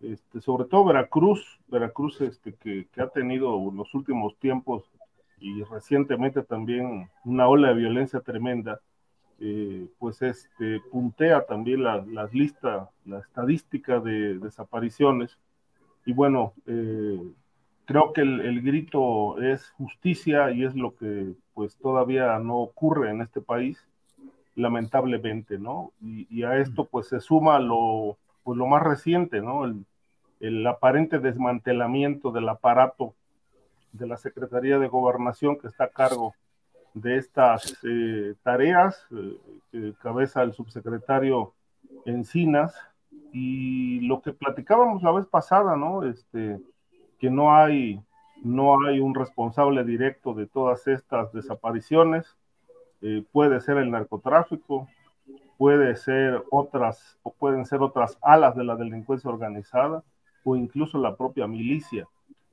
Este, 0.00 0.40
sobre 0.40 0.64
todo 0.64 0.86
Veracruz, 0.86 1.60
Veracruz 1.68 2.22
este, 2.22 2.54
que, 2.54 2.88
ha 2.96 3.08
tenido 3.08 3.58
en 3.68 3.76
los 3.76 3.92
últimos 3.94 4.38
tiempos 4.38 4.90
y 5.38 5.62
recientemente 5.64 6.42
también 6.42 7.10
una 7.24 7.48
ola 7.48 7.68
de 7.68 7.74
violencia 7.74 8.20
tremenda, 8.20 8.80
eh, 9.40 9.86
pues 9.98 10.20
puntea 10.90 11.44
también 11.44 11.82
las 11.82 12.06
la 12.06 12.24
listas, 12.32 12.88
la 13.04 13.18
estadística 13.18 14.00
de 14.00 14.38
desapariciones. 14.38 15.38
Y 16.06 16.14
bueno, 16.14 16.54
eh, 16.66 17.20
creo 17.84 18.12
que 18.12 18.22
el, 18.22 18.62
grito 18.62 19.40
es 19.40 19.70
justicia 19.72 20.50
y 20.50 20.64
es 20.64 20.74
lo 20.74 20.94
que 20.96 21.34
pues 21.54 21.76
todavía 21.76 22.38
no 22.38 22.58
ocurre 22.58 23.10
en 23.10 23.20
este 23.20 23.40
país, 23.40 23.78
lamentablemente, 24.56 25.58
¿no? 25.58 25.92
Y, 26.00 26.42
a 26.44 26.58
esto 26.58 26.84
pues 26.86 27.08
se 27.08 27.20
suma 27.20 27.58
lo, 27.58 28.18
pues, 28.42 28.58
lo 28.58 28.66
más 28.66 28.82
reciente, 28.82 29.40
¿no? 29.40 29.64
El, 29.64 29.84
el 30.40 30.66
aparente 30.66 31.18
desmantelamiento 31.18 32.30
del 32.30 32.48
aparato 32.48 33.14
de 33.92 34.06
la 34.06 34.16
Secretaría 34.16 34.78
de 34.78 34.88
Gobernación 34.88 35.58
que 35.58 35.68
está 35.68 35.84
a 35.84 35.88
cargo 35.88 36.34
de 36.94 37.16
estas 37.16 37.76
eh, 37.84 38.34
tareas, 38.42 39.06
eh, 39.12 39.36
que 39.70 39.94
cabeza 40.00 40.42
el 40.42 40.52
subsecretario 40.52 41.52
Encinas, 42.04 42.74
y 43.32 44.00
lo 44.00 44.22
que 44.22 44.32
platicábamos 44.32 45.02
la 45.02 45.10
vez 45.10 45.26
pasada, 45.26 45.76
¿no? 45.76 46.04
Este, 46.04 46.60
que 47.18 47.30
no 47.30 47.54
hay, 47.54 48.00
no 48.42 48.76
hay 48.86 49.00
un 49.00 49.14
responsable 49.14 49.84
directo 49.84 50.34
de 50.34 50.46
todas 50.46 50.86
estas 50.86 51.32
desapariciones, 51.32 52.36
eh, 53.02 53.24
puede 53.32 53.60
ser 53.60 53.76
el 53.78 53.90
narcotráfico, 53.90 54.88
puede 55.56 55.96
ser 55.96 56.42
otras, 56.50 57.18
o 57.22 57.32
pueden 57.32 57.64
ser 57.64 57.82
otras 57.82 58.18
alas 58.22 58.56
de 58.56 58.64
la 58.64 58.76
delincuencia 58.76 59.30
organizada, 59.30 60.02
o 60.44 60.56
incluso 60.56 60.98
la 60.98 61.16
propia 61.16 61.46
milicia. 61.46 62.06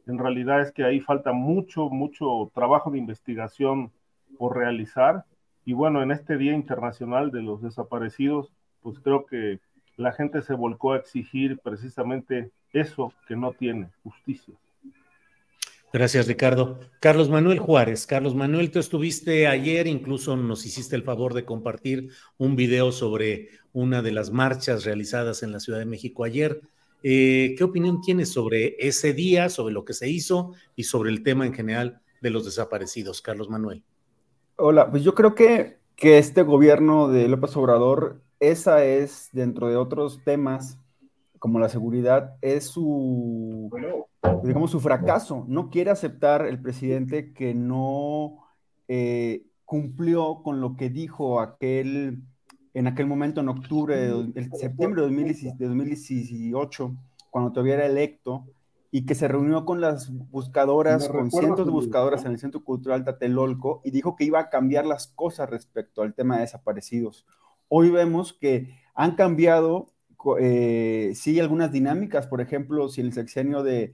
En 0.07 0.17
realidad 0.17 0.61
es 0.61 0.71
que 0.71 0.83
ahí 0.83 0.99
falta 0.99 1.31
mucho, 1.31 1.89
mucho 1.89 2.51
trabajo 2.53 2.91
de 2.91 2.97
investigación 2.97 3.91
por 4.37 4.57
realizar. 4.57 5.25
Y 5.65 5.73
bueno, 5.73 6.01
en 6.01 6.11
este 6.11 6.37
Día 6.37 6.53
Internacional 6.53 7.31
de 7.31 7.43
los 7.43 7.61
Desaparecidos, 7.61 8.51
pues 8.81 8.99
creo 8.99 9.25
que 9.25 9.59
la 9.97 10.11
gente 10.11 10.41
se 10.41 10.53
volcó 10.53 10.93
a 10.93 10.97
exigir 10.97 11.59
precisamente 11.59 12.51
eso 12.73 13.13
que 13.27 13.35
no 13.35 13.53
tiene, 13.53 13.89
justicia. 14.03 14.53
Gracias, 15.93 16.25
Ricardo. 16.27 16.79
Carlos 17.01 17.29
Manuel 17.29 17.59
Juárez. 17.59 18.07
Carlos 18.07 18.33
Manuel, 18.33 18.71
tú 18.71 18.79
estuviste 18.79 19.47
ayer, 19.47 19.87
incluso 19.87 20.37
nos 20.37 20.65
hiciste 20.65 20.95
el 20.95 21.03
favor 21.03 21.33
de 21.33 21.43
compartir 21.43 22.11
un 22.37 22.55
video 22.55 22.93
sobre 22.93 23.49
una 23.73 24.01
de 24.01 24.13
las 24.13 24.31
marchas 24.31 24.85
realizadas 24.85 25.43
en 25.43 25.51
la 25.51 25.59
Ciudad 25.59 25.79
de 25.79 25.85
México 25.85 26.23
ayer. 26.23 26.61
Eh, 27.03 27.55
¿Qué 27.57 27.63
opinión 27.65 27.99
tienes 27.99 28.31
sobre 28.31 28.77
ese 28.79 29.11
día, 29.13 29.49
sobre 29.49 29.73
lo 29.73 29.83
que 29.83 29.93
se 29.93 30.09
hizo 30.09 30.53
y 30.77 30.83
sobre 30.83 31.09
el 31.09 31.23
tema 31.23 31.45
en 31.45 31.53
general 31.53 32.01
de 32.21 32.29
los 32.29 32.45
desaparecidos, 32.45 33.21
Carlos 33.21 33.49
Manuel? 33.49 33.83
Hola, 34.55 34.89
pues 34.89 35.03
yo 35.03 35.13
creo 35.13 35.35
que, 35.35 35.79
que 35.97 36.19
este 36.19 36.43
gobierno 36.43 37.09
de 37.09 37.27
López 37.27 37.57
Obrador, 37.57 38.21
esa 38.39 38.85
es, 38.85 39.27
dentro 39.33 39.67
de 39.67 39.75
otros 39.75 40.21
temas 40.23 40.77
como 41.41 41.57
la 41.57 41.69
seguridad, 41.69 42.35
es 42.41 42.65
su, 42.65 43.71
digamos, 44.43 44.69
su 44.69 44.79
fracaso. 44.79 45.43
No 45.47 45.71
quiere 45.71 45.89
aceptar 45.89 46.45
el 46.45 46.61
presidente 46.61 47.33
que 47.33 47.55
no 47.55 48.45
eh, 48.87 49.47
cumplió 49.65 50.43
con 50.43 50.61
lo 50.61 50.77
que 50.77 50.91
dijo 50.91 51.39
aquel 51.39 52.21
en 52.75 52.85
aquel 52.85 53.07
momento, 53.07 53.41
en 53.41 53.49
octubre, 53.49 53.97
de, 53.97 54.49
septiembre 54.53 55.01
de 55.01 55.67
2018, 55.67 56.95
cuando 57.31 57.51
todavía 57.51 57.73
era 57.73 57.87
electo, 57.87 58.45
y 58.91 59.07
que 59.07 59.15
se 59.15 59.27
reunió 59.27 59.65
con 59.65 59.81
las 59.81 60.11
buscadoras, 60.29 61.09
con 61.09 61.31
cientos 61.31 61.65
de 61.65 61.71
buscadoras 61.71 62.23
en 62.23 62.33
el 62.33 62.39
Centro 62.39 62.63
Cultural 62.63 63.03
Tatelolco, 63.03 63.81
y 63.83 63.89
dijo 63.89 64.15
que 64.15 64.25
iba 64.25 64.39
a 64.39 64.49
cambiar 64.51 64.85
las 64.85 65.07
cosas 65.07 65.49
respecto 65.49 66.03
al 66.03 66.13
tema 66.13 66.35
de 66.35 66.41
desaparecidos. 66.41 67.25
Hoy 67.67 67.89
vemos 67.89 68.31
que 68.31 68.75
han 68.93 69.15
cambiado, 69.15 69.87
eh, 70.39 71.13
sí, 71.15 71.39
algunas 71.39 71.71
dinámicas, 71.71 72.27
por 72.27 72.41
ejemplo, 72.41 72.89
si 72.89 73.01
en 73.01 73.07
el 73.07 73.13
sexenio 73.13 73.63
de, 73.63 73.93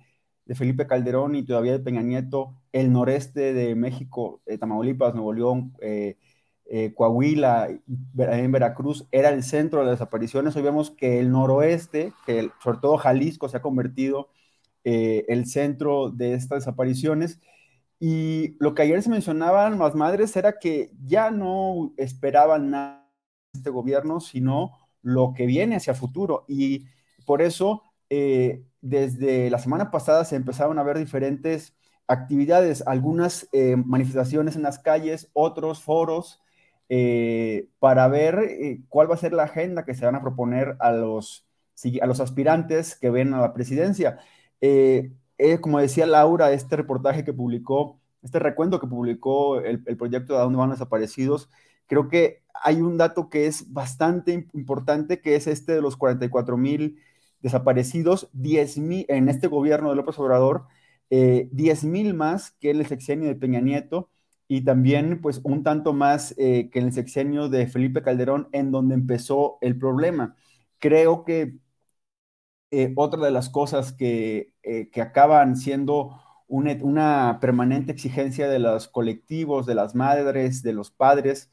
Felipe 0.56 0.88
Calderón 0.88 1.36
y 1.36 1.44
todavía 1.44 1.74
de 1.74 1.80
Peña 1.80 2.02
Nieto, 2.02 2.56
el 2.72 2.92
noreste 2.92 3.54
de 3.54 3.76
México, 3.76 4.42
eh, 4.46 4.58
Tamaulipas, 4.58 5.14
Nuevo 5.14 5.34
León, 5.34 5.74
eh, 5.82 6.18
eh, 6.66 6.94
Coahuila, 6.94 7.68
en 7.70 8.52
Veracruz, 8.52 9.08
era 9.12 9.30
el 9.30 9.44
centro 9.44 9.80
de 9.80 9.86
las 9.88 10.00
desapariciones. 10.00 10.56
Hoy 10.56 10.62
vemos 10.64 10.92
que 10.92 11.20
el 11.20 11.32
noroeste, 11.32 12.14
que 12.26 12.50
sobre 12.64 12.80
todo 12.80 12.98
Jalisco, 12.98 13.50
se 13.50 13.58
ha 13.58 13.62
convertido 13.62 14.30
el 14.84 15.48
centro 15.48 16.10
de 16.12 16.34
estas 16.34 16.60
desapariciones. 16.60 17.42
Y 18.00 18.56
lo 18.60 18.74
que 18.74 18.84
ayer 18.84 19.02
se 19.04 19.10
mencionaban 19.10 19.80
las 19.80 19.96
madres 19.96 20.36
era 20.38 20.60
que 20.60 20.92
ya 21.06 21.32
no 21.32 21.94
esperaban 21.98 22.70
nada 22.72 23.10
de 23.54 23.60
este 23.60 23.70
gobierno, 23.70 24.22
sino 24.22 24.87
lo 25.02 25.34
que 25.36 25.46
viene 25.46 25.76
hacia 25.76 25.94
futuro. 25.94 26.46
Y 26.48 26.86
por 27.26 27.42
eso, 27.42 27.84
eh, 28.10 28.64
desde 28.82 29.50
la 29.50 29.60
semana 29.60 29.92
pasada 29.92 30.26
se 30.26 30.36
empezaron 30.36 30.80
a 30.80 30.84
ver 30.84 30.98
diferentes 30.98 31.76
actividades, 32.08 32.84
algunas 32.88 33.50
manifestaciones 33.86 34.56
en 34.56 34.64
las 34.64 34.80
calles, 34.80 35.30
otros 35.34 35.82
foros, 35.82 36.42
eh, 36.90 37.68
para 37.80 38.08
ver 38.08 38.40
eh, 38.40 38.82
cuál 38.88 39.10
va 39.12 39.16
a 39.16 39.18
ser 39.18 39.34
la 39.34 39.44
agenda 39.44 39.84
que 39.84 39.94
se 39.94 40.06
van 40.06 40.16
a 40.16 40.22
proponer 40.22 40.78
a 40.80 40.92
los, 40.94 41.46
a 42.02 42.06
los 42.06 42.20
aspirantes 42.22 42.96
que 42.96 43.10
ven 43.10 43.34
a 43.34 43.42
la 43.42 43.54
presidencia. 43.54 44.20
Eh, 44.62 45.12
como 45.62 45.80
decía 45.80 46.06
Laura, 46.06 46.52
este 46.52 46.76
reportaje 46.78 47.24
que 47.26 47.34
publicó, 47.34 48.00
este 48.24 48.40
recuento 48.40 48.80
que 48.80 48.88
publicó 48.88 49.60
el, 49.60 49.84
proyecto 49.98 50.34
de 50.34 50.40
dónde 50.40 50.58
van 50.58 50.70
los 50.70 50.80
desaparecidos, 50.80 51.50
creo 51.88 52.10
que 52.10 52.44
hay 52.64 52.82
un 52.82 52.98
dato 52.98 53.30
que 53.30 53.48
es 53.48 53.72
bastante 53.74 54.48
importante, 54.54 55.22
que 55.22 55.36
es 55.36 55.48
este 55.48 55.74
de 55.74 55.82
los 55.82 55.98
44 55.98 56.58
mil 56.58 57.00
desaparecidos, 57.42 58.30
10 58.34 58.78
mil 58.80 59.06
en 59.10 59.30
este 59.30 59.48
gobierno 59.48 59.90
de 59.90 59.96
López 59.96 60.18
Obrador, 60.20 60.66
10 61.10 61.84
mil 61.86 62.14
más 62.14 62.52
que 62.52 62.72
en 62.72 62.78
el 62.80 62.86
sexenio 62.88 63.28
de 63.30 63.36
Peña 63.36 63.62
Nieto, 63.62 64.10
y 64.48 64.62
también 64.64 65.22
pues 65.22 65.42
un 65.44 65.64
tanto 65.64 65.94
más 65.94 66.34
eh, 66.38 66.70
que 66.72 66.80
en 66.80 66.88
el 66.88 66.94
sexenio 66.94 67.50
de 67.50 67.68
Felipe 67.68 68.02
Calderón, 68.02 68.50
en 68.54 68.72
donde 68.72 68.96
empezó 68.96 69.58
el 69.62 69.78
problema. 69.78 70.36
Creo 70.80 71.26
que 71.26 71.58
eh, 72.72 72.94
otra 72.96 73.24
de 73.26 73.32
las 73.32 73.50
cosas 73.50 73.94
que, 73.94 74.54
eh, 74.64 74.90
que 74.90 75.02
acaban 75.02 75.56
siendo 75.56 76.20
una, 76.48 77.40
permanente 77.40 77.92
exigencia 77.92 78.48
de 78.50 78.60
los 78.60 78.88
colectivos, 78.88 79.66
de 79.66 79.76
las 79.76 79.96
madres, 79.96 80.64
de 80.64 80.74
los 80.74 80.92
padres, 80.92 81.52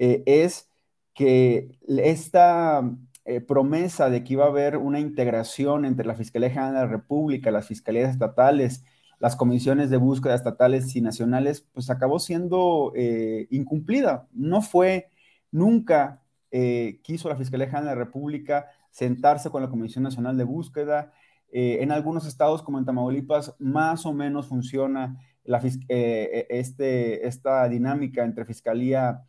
es 0.00 0.70
que 1.14 1.78
esta 1.86 2.82
eh, 3.26 3.40
promesa 3.40 4.08
de 4.08 4.24
que 4.24 4.32
iba 4.32 4.44
a 4.44 4.48
haber 4.48 4.76
una 4.76 4.98
integración 4.98 5.84
entre 5.84 6.06
la 6.06 6.14
Fiscalía 6.14 6.48
General 6.48 6.72
de 6.72 6.80
la 6.80 6.86
República, 6.86 7.50
las 7.50 7.66
fiscalías 7.66 8.10
estatales, 8.10 8.82
las 9.18 9.36
comisiones 9.36 9.90
de 9.90 9.98
búsqueda 9.98 10.34
estatales 10.34 10.96
y 10.96 11.02
nacionales, 11.02 11.60
pues 11.72 11.90
acabó 11.90 12.18
siendo 12.18 12.92
eh, 12.96 13.46
incumplida. 13.50 14.26
No 14.32 14.62
fue, 14.62 15.10
nunca 15.52 16.22
eh, 16.50 17.00
quiso 17.02 17.28
la 17.28 17.36
Fiscalía 17.36 17.66
General 17.66 17.84
de 17.84 17.90
la 17.90 18.04
República 18.04 18.66
sentarse 18.90 19.50
con 19.50 19.62
la 19.62 19.68
Comisión 19.68 20.02
Nacional 20.04 20.36
de 20.36 20.44
Búsqueda. 20.44 21.12
en 21.52 21.92
algunos 21.92 22.26
estados, 22.26 22.62
como 22.62 22.78
en 22.78 22.84
Tamaulipas, 22.84 23.54
más 23.58 24.06
o 24.06 24.12
menos 24.12 24.46
funciona 24.46 25.18
este, 25.44 27.26
esta 27.28 27.68
dinámica 27.68 28.24
entre 28.24 28.44
Fiscalía 28.44 29.24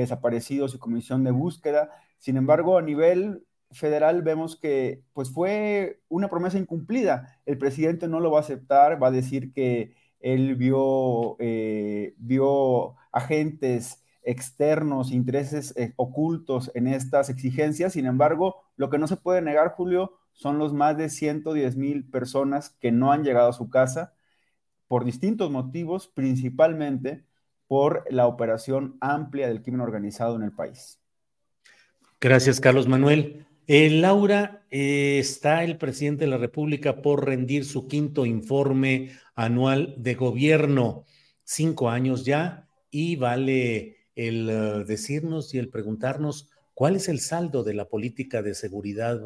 de 0.00 0.02
Desaparecidos 0.02 0.74
y 0.74 0.78
Comisión 0.78 1.24
de 1.24 1.30
Búsqueda 1.30 1.90
sin 2.18 2.36
embargo, 2.36 2.78
a 2.78 2.82
nivel 2.82 3.46
federal 3.70 4.22
vemos 4.22 4.56
que 4.56 5.02
pues 5.12 5.30
fue 5.30 6.00
una 6.08 6.28
promesa 6.28 6.58
incumplida. 6.58 7.40
El 7.46 7.58
presidente 7.58 8.08
no 8.08 8.20
lo 8.20 8.30
va 8.30 8.38
a 8.38 8.40
aceptar, 8.42 9.02
va 9.02 9.08
a 9.08 9.10
decir 9.12 9.52
que 9.52 9.94
él 10.20 10.56
vio, 10.56 11.36
eh, 11.40 12.14
vio 12.18 12.96
agentes 13.12 14.02
externos, 14.22 15.12
intereses 15.12 15.72
eh, 15.76 15.92
ocultos 15.96 16.70
en 16.74 16.88
estas 16.88 17.30
exigencias. 17.30 17.92
Sin 17.92 18.06
embargo, 18.06 18.56
lo 18.76 18.90
que 18.90 18.98
no 18.98 19.06
se 19.06 19.16
puede 19.16 19.42
negar, 19.42 19.72
Julio, 19.72 20.18
son 20.32 20.58
los 20.58 20.72
más 20.72 20.96
de 20.96 21.08
110 21.08 21.76
mil 21.76 22.08
personas 22.10 22.70
que 22.70 22.92
no 22.92 23.12
han 23.12 23.24
llegado 23.24 23.50
a 23.50 23.52
su 23.52 23.70
casa 23.70 24.14
por 24.88 25.04
distintos 25.04 25.50
motivos, 25.50 26.08
principalmente 26.08 27.24
por 27.68 28.04
la 28.10 28.26
operación 28.26 28.96
amplia 29.00 29.48
del 29.48 29.62
crimen 29.62 29.80
organizado 29.80 30.36
en 30.36 30.42
el 30.42 30.52
país. 30.52 31.00
Gracias, 32.20 32.60
Carlos 32.60 32.88
Manuel. 32.88 33.46
Eh, 33.66 33.90
Laura, 33.90 34.64
eh, 34.70 35.18
está 35.18 35.64
el 35.64 35.76
presidente 35.76 36.24
de 36.24 36.30
la 36.30 36.38
República 36.38 37.02
por 37.02 37.26
rendir 37.26 37.64
su 37.64 37.88
quinto 37.88 38.24
informe 38.24 39.10
anual 39.34 39.94
de 39.98 40.14
gobierno, 40.14 41.04
cinco 41.42 41.90
años 41.90 42.24
ya, 42.24 42.68
y 42.90 43.16
vale 43.16 43.96
el 44.14 44.48
eh, 44.48 44.84
decirnos 44.86 45.52
y 45.52 45.58
el 45.58 45.68
preguntarnos 45.68 46.48
cuál 46.74 46.94
es 46.94 47.08
el 47.08 47.18
saldo 47.18 47.64
de 47.64 47.74
la 47.74 47.86
política 47.86 48.40
de 48.42 48.54
seguridad 48.54 49.20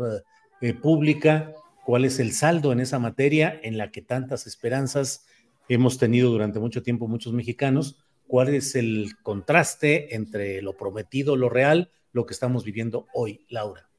pública, 0.82 1.54
cuál 1.84 2.04
es 2.04 2.18
el 2.18 2.32
saldo 2.32 2.72
en 2.72 2.80
esa 2.80 2.98
materia 2.98 3.58
en 3.62 3.78
la 3.78 3.90
que 3.90 4.02
tantas 4.02 4.46
esperanzas 4.46 5.24
hemos 5.68 5.98
tenido 5.98 6.30
durante 6.30 6.60
mucho 6.60 6.82
tiempo 6.82 7.08
muchos 7.08 7.32
mexicanos, 7.32 8.04
cuál 8.30 8.54
es 8.54 8.76
el 8.76 9.16
contraste 9.24 10.14
entre 10.14 10.62
lo 10.62 10.76
prometido, 10.76 11.34
lo 11.34 11.48
real, 11.48 11.90
lo 12.12 12.26
que 12.26 12.32
estamos 12.32 12.62
viviendo 12.62 13.08
hoy, 13.12 13.44
Laura. 13.48 13.89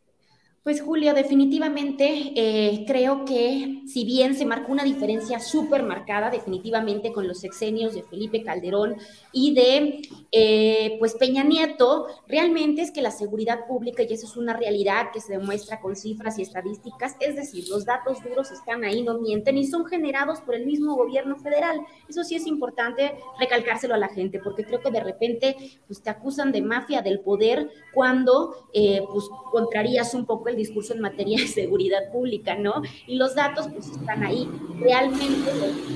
Pues 0.63 0.79
Julio, 0.79 1.15
definitivamente 1.15 2.33
eh, 2.35 2.83
creo 2.85 3.25
que 3.25 3.81
si 3.87 4.05
bien 4.05 4.35
se 4.35 4.45
marcó 4.45 4.71
una 4.71 4.83
diferencia 4.83 5.39
súper 5.39 5.81
marcada 5.81 6.29
definitivamente 6.29 7.11
con 7.11 7.27
los 7.27 7.39
sexenios 7.39 7.95
de 7.95 8.03
Felipe 8.03 8.43
Calderón 8.43 8.95
y 9.33 9.55
de 9.55 10.01
eh, 10.31 10.97
pues 10.99 11.15
Peña 11.15 11.43
Nieto, 11.43 12.05
realmente 12.27 12.83
es 12.83 12.91
que 12.91 13.01
la 13.01 13.09
seguridad 13.09 13.65
pública, 13.65 14.03
y 14.03 14.13
eso 14.13 14.27
es 14.27 14.37
una 14.37 14.55
realidad 14.55 15.07
que 15.11 15.19
se 15.19 15.35
demuestra 15.35 15.81
con 15.81 15.95
cifras 15.95 16.37
y 16.37 16.43
estadísticas, 16.43 17.15
es 17.21 17.35
decir, 17.35 17.67
los 17.67 17.83
datos 17.83 18.23
duros 18.23 18.51
están 18.51 18.83
ahí, 18.83 19.01
no 19.01 19.17
mienten 19.17 19.57
y 19.57 19.65
son 19.65 19.87
generados 19.87 20.41
por 20.41 20.53
el 20.53 20.67
mismo 20.67 20.95
gobierno 20.95 21.37
federal. 21.37 21.81
Eso 22.07 22.23
sí 22.23 22.35
es 22.35 22.45
importante 22.45 23.15
recalcárselo 23.39 23.95
a 23.95 23.97
la 23.97 24.09
gente, 24.09 24.39
porque 24.43 24.63
creo 24.63 24.79
que 24.79 24.91
de 24.91 25.03
repente 25.03 25.55
pues, 25.87 26.03
te 26.03 26.11
acusan 26.11 26.51
de 26.51 26.61
mafia 26.61 27.01
del 27.01 27.21
poder 27.21 27.67
cuando 27.95 28.67
eh, 28.75 29.01
pues 29.11 29.27
contrarías 29.51 30.13
un 30.13 30.27
poco 30.27 30.50
el 30.51 30.57
discurso 30.57 30.93
en 30.93 31.01
materia 31.01 31.39
de 31.39 31.47
seguridad 31.47 32.11
pública, 32.11 32.55
¿no? 32.55 32.81
Y 33.07 33.15
los 33.15 33.35
datos 33.35 33.67
pues 33.73 33.87
están 33.87 34.23
ahí. 34.23 34.47
Realmente 34.79 35.51